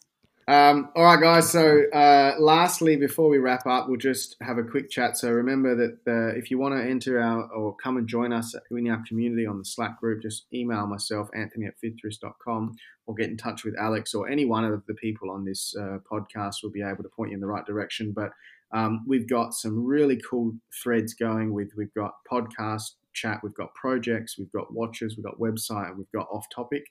Um, 0.49 0.89
all 0.97 1.05
right, 1.05 1.21
guys. 1.21 1.49
So, 1.51 1.89
uh, 1.93 2.35
lastly, 2.41 2.97
before 2.97 3.29
we 3.29 3.39
wrap 3.39 3.67
up, 3.69 3.89
we'll 3.89 3.99
just 3.99 4.35
have 4.41 4.59
a 4.59 4.65
quick 4.65 4.91
chat. 4.91 5.17
So, 5.17 5.31
remember 5.31 5.77
that 5.77 5.99
uh, 6.11 6.37
if 6.37 6.51
you 6.51 6.59
want 6.59 6.75
to 6.75 6.83
enter 6.83 7.21
our 7.21 7.45
or 7.53 7.77
come 7.77 7.97
and 7.99 8.09
join 8.09 8.33
us 8.33 8.57
in 8.73 8.89
our 8.91 9.01
community 9.07 9.47
on 9.47 9.59
the 9.59 9.65
Slack 9.65 10.01
group, 10.01 10.23
just 10.23 10.47
email 10.53 10.87
myself, 10.89 11.29
Anthony 11.37 11.67
at 11.67 11.75
fifthwrist.com, 11.81 12.75
or 13.07 13.15
get 13.15 13.31
in 13.31 13.37
touch 13.37 13.65
with 13.65 13.77
Alex 13.79 14.13
or 14.13 14.29
any 14.29 14.45
one 14.45 14.65
of 14.65 14.85
the 14.87 14.95
people 14.95 15.31
on 15.31 15.45
this 15.45 15.73
uh, 15.79 15.99
podcast 16.11 16.57
will 16.65 16.71
be 16.71 16.83
able 16.83 17.05
to 17.05 17.09
point 17.11 17.31
you 17.31 17.37
in 17.37 17.41
the 17.41 17.47
right 17.47 17.65
direction. 17.65 18.11
But 18.11 18.31
um, 18.73 19.05
we've 19.07 19.29
got 19.29 19.53
some 19.55 19.85
really 19.85 20.21
cool 20.29 20.53
threads 20.83 21.15
going 21.15 21.53
with 21.53 21.71
we've 21.77 21.95
got 21.95 22.13
podcast 22.31 22.93
chat, 23.13 23.41
we've 23.43 23.55
got 23.55 23.75
projects, 23.75 24.39
we've 24.39 24.53
got 24.53 24.73
watches, 24.73 25.17
we've 25.17 25.25
got 25.25 25.39
website, 25.39 25.97
we've 25.97 26.13
got 26.15 26.29
off 26.31 26.47
topic. 26.55 26.85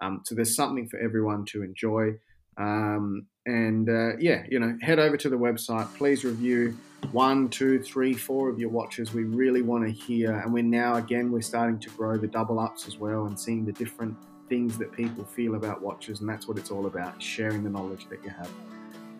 Um, 0.00 0.22
so 0.24 0.34
there's 0.34 0.54
something 0.54 0.88
for 0.88 0.98
everyone 0.98 1.44
to 1.46 1.62
enjoy. 1.62 2.12
Um, 2.56 3.26
and 3.46 3.88
uh, 3.88 4.16
yeah, 4.18 4.44
you 4.48 4.58
know, 4.58 4.76
head 4.80 4.98
over 4.98 5.16
to 5.16 5.28
the 5.28 5.36
website. 5.36 5.92
Please 5.96 6.24
review 6.24 6.76
one, 7.12 7.48
two, 7.48 7.82
three, 7.82 8.14
four 8.14 8.48
of 8.48 8.58
your 8.58 8.70
watches. 8.70 9.12
We 9.12 9.24
really 9.24 9.62
want 9.62 9.84
to 9.84 9.92
hear. 9.92 10.38
And 10.38 10.52
we're 10.52 10.62
now, 10.62 10.96
again, 10.96 11.30
we're 11.30 11.42
starting 11.42 11.78
to 11.80 11.90
grow 11.90 12.16
the 12.16 12.26
double 12.26 12.58
ups 12.58 12.86
as 12.86 12.98
well 12.98 13.26
and 13.26 13.38
seeing 13.38 13.64
the 13.64 13.72
different 13.72 14.16
things 14.48 14.78
that 14.78 14.92
people 14.92 15.24
feel 15.24 15.56
about 15.56 15.82
watches. 15.82 16.20
And 16.20 16.28
that's 16.28 16.46
what 16.48 16.58
it's 16.58 16.70
all 16.70 16.86
about 16.86 17.20
sharing 17.22 17.64
the 17.64 17.70
knowledge 17.70 18.06
that 18.08 18.22
you 18.22 18.30
have. 18.30 18.50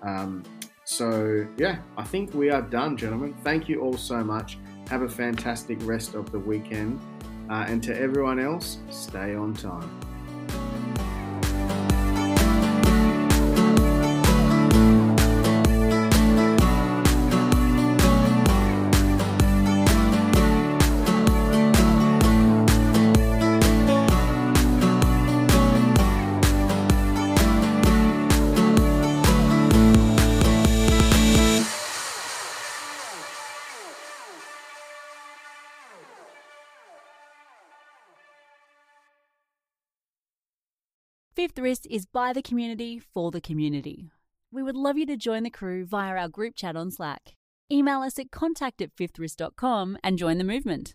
Um, 0.02 0.44
so, 0.84 1.46
yeah, 1.56 1.78
I 1.96 2.04
think 2.04 2.34
we 2.34 2.50
are 2.50 2.62
done, 2.62 2.96
gentlemen. 2.96 3.34
Thank 3.42 3.68
you 3.68 3.80
all 3.80 3.96
so 3.96 4.22
much. 4.22 4.58
Have 4.88 5.02
a 5.02 5.08
fantastic 5.08 5.78
rest 5.82 6.14
of 6.14 6.30
the 6.30 6.38
weekend. 6.38 7.00
Uh, 7.50 7.66
and 7.68 7.82
to 7.82 7.98
everyone 7.98 8.38
else, 8.38 8.78
stay 8.90 9.34
on 9.34 9.54
time. 9.54 10.00
Fifth 41.54 41.62
Wrist 41.62 41.86
is 41.88 42.04
by 42.04 42.32
the 42.32 42.42
community 42.42 42.98
for 42.98 43.30
the 43.30 43.40
community. 43.40 44.10
We 44.50 44.64
would 44.64 44.74
love 44.74 44.98
you 44.98 45.06
to 45.06 45.16
join 45.16 45.44
the 45.44 45.50
crew 45.50 45.84
via 45.84 46.16
our 46.16 46.28
group 46.28 46.56
chat 46.56 46.74
on 46.74 46.90
Slack. 46.90 47.36
Email 47.70 48.00
us 48.00 48.18
at 48.18 48.32
contact 48.32 48.82
at 48.82 48.90
and 50.02 50.18
join 50.18 50.38
the 50.38 50.44
movement. 50.44 50.94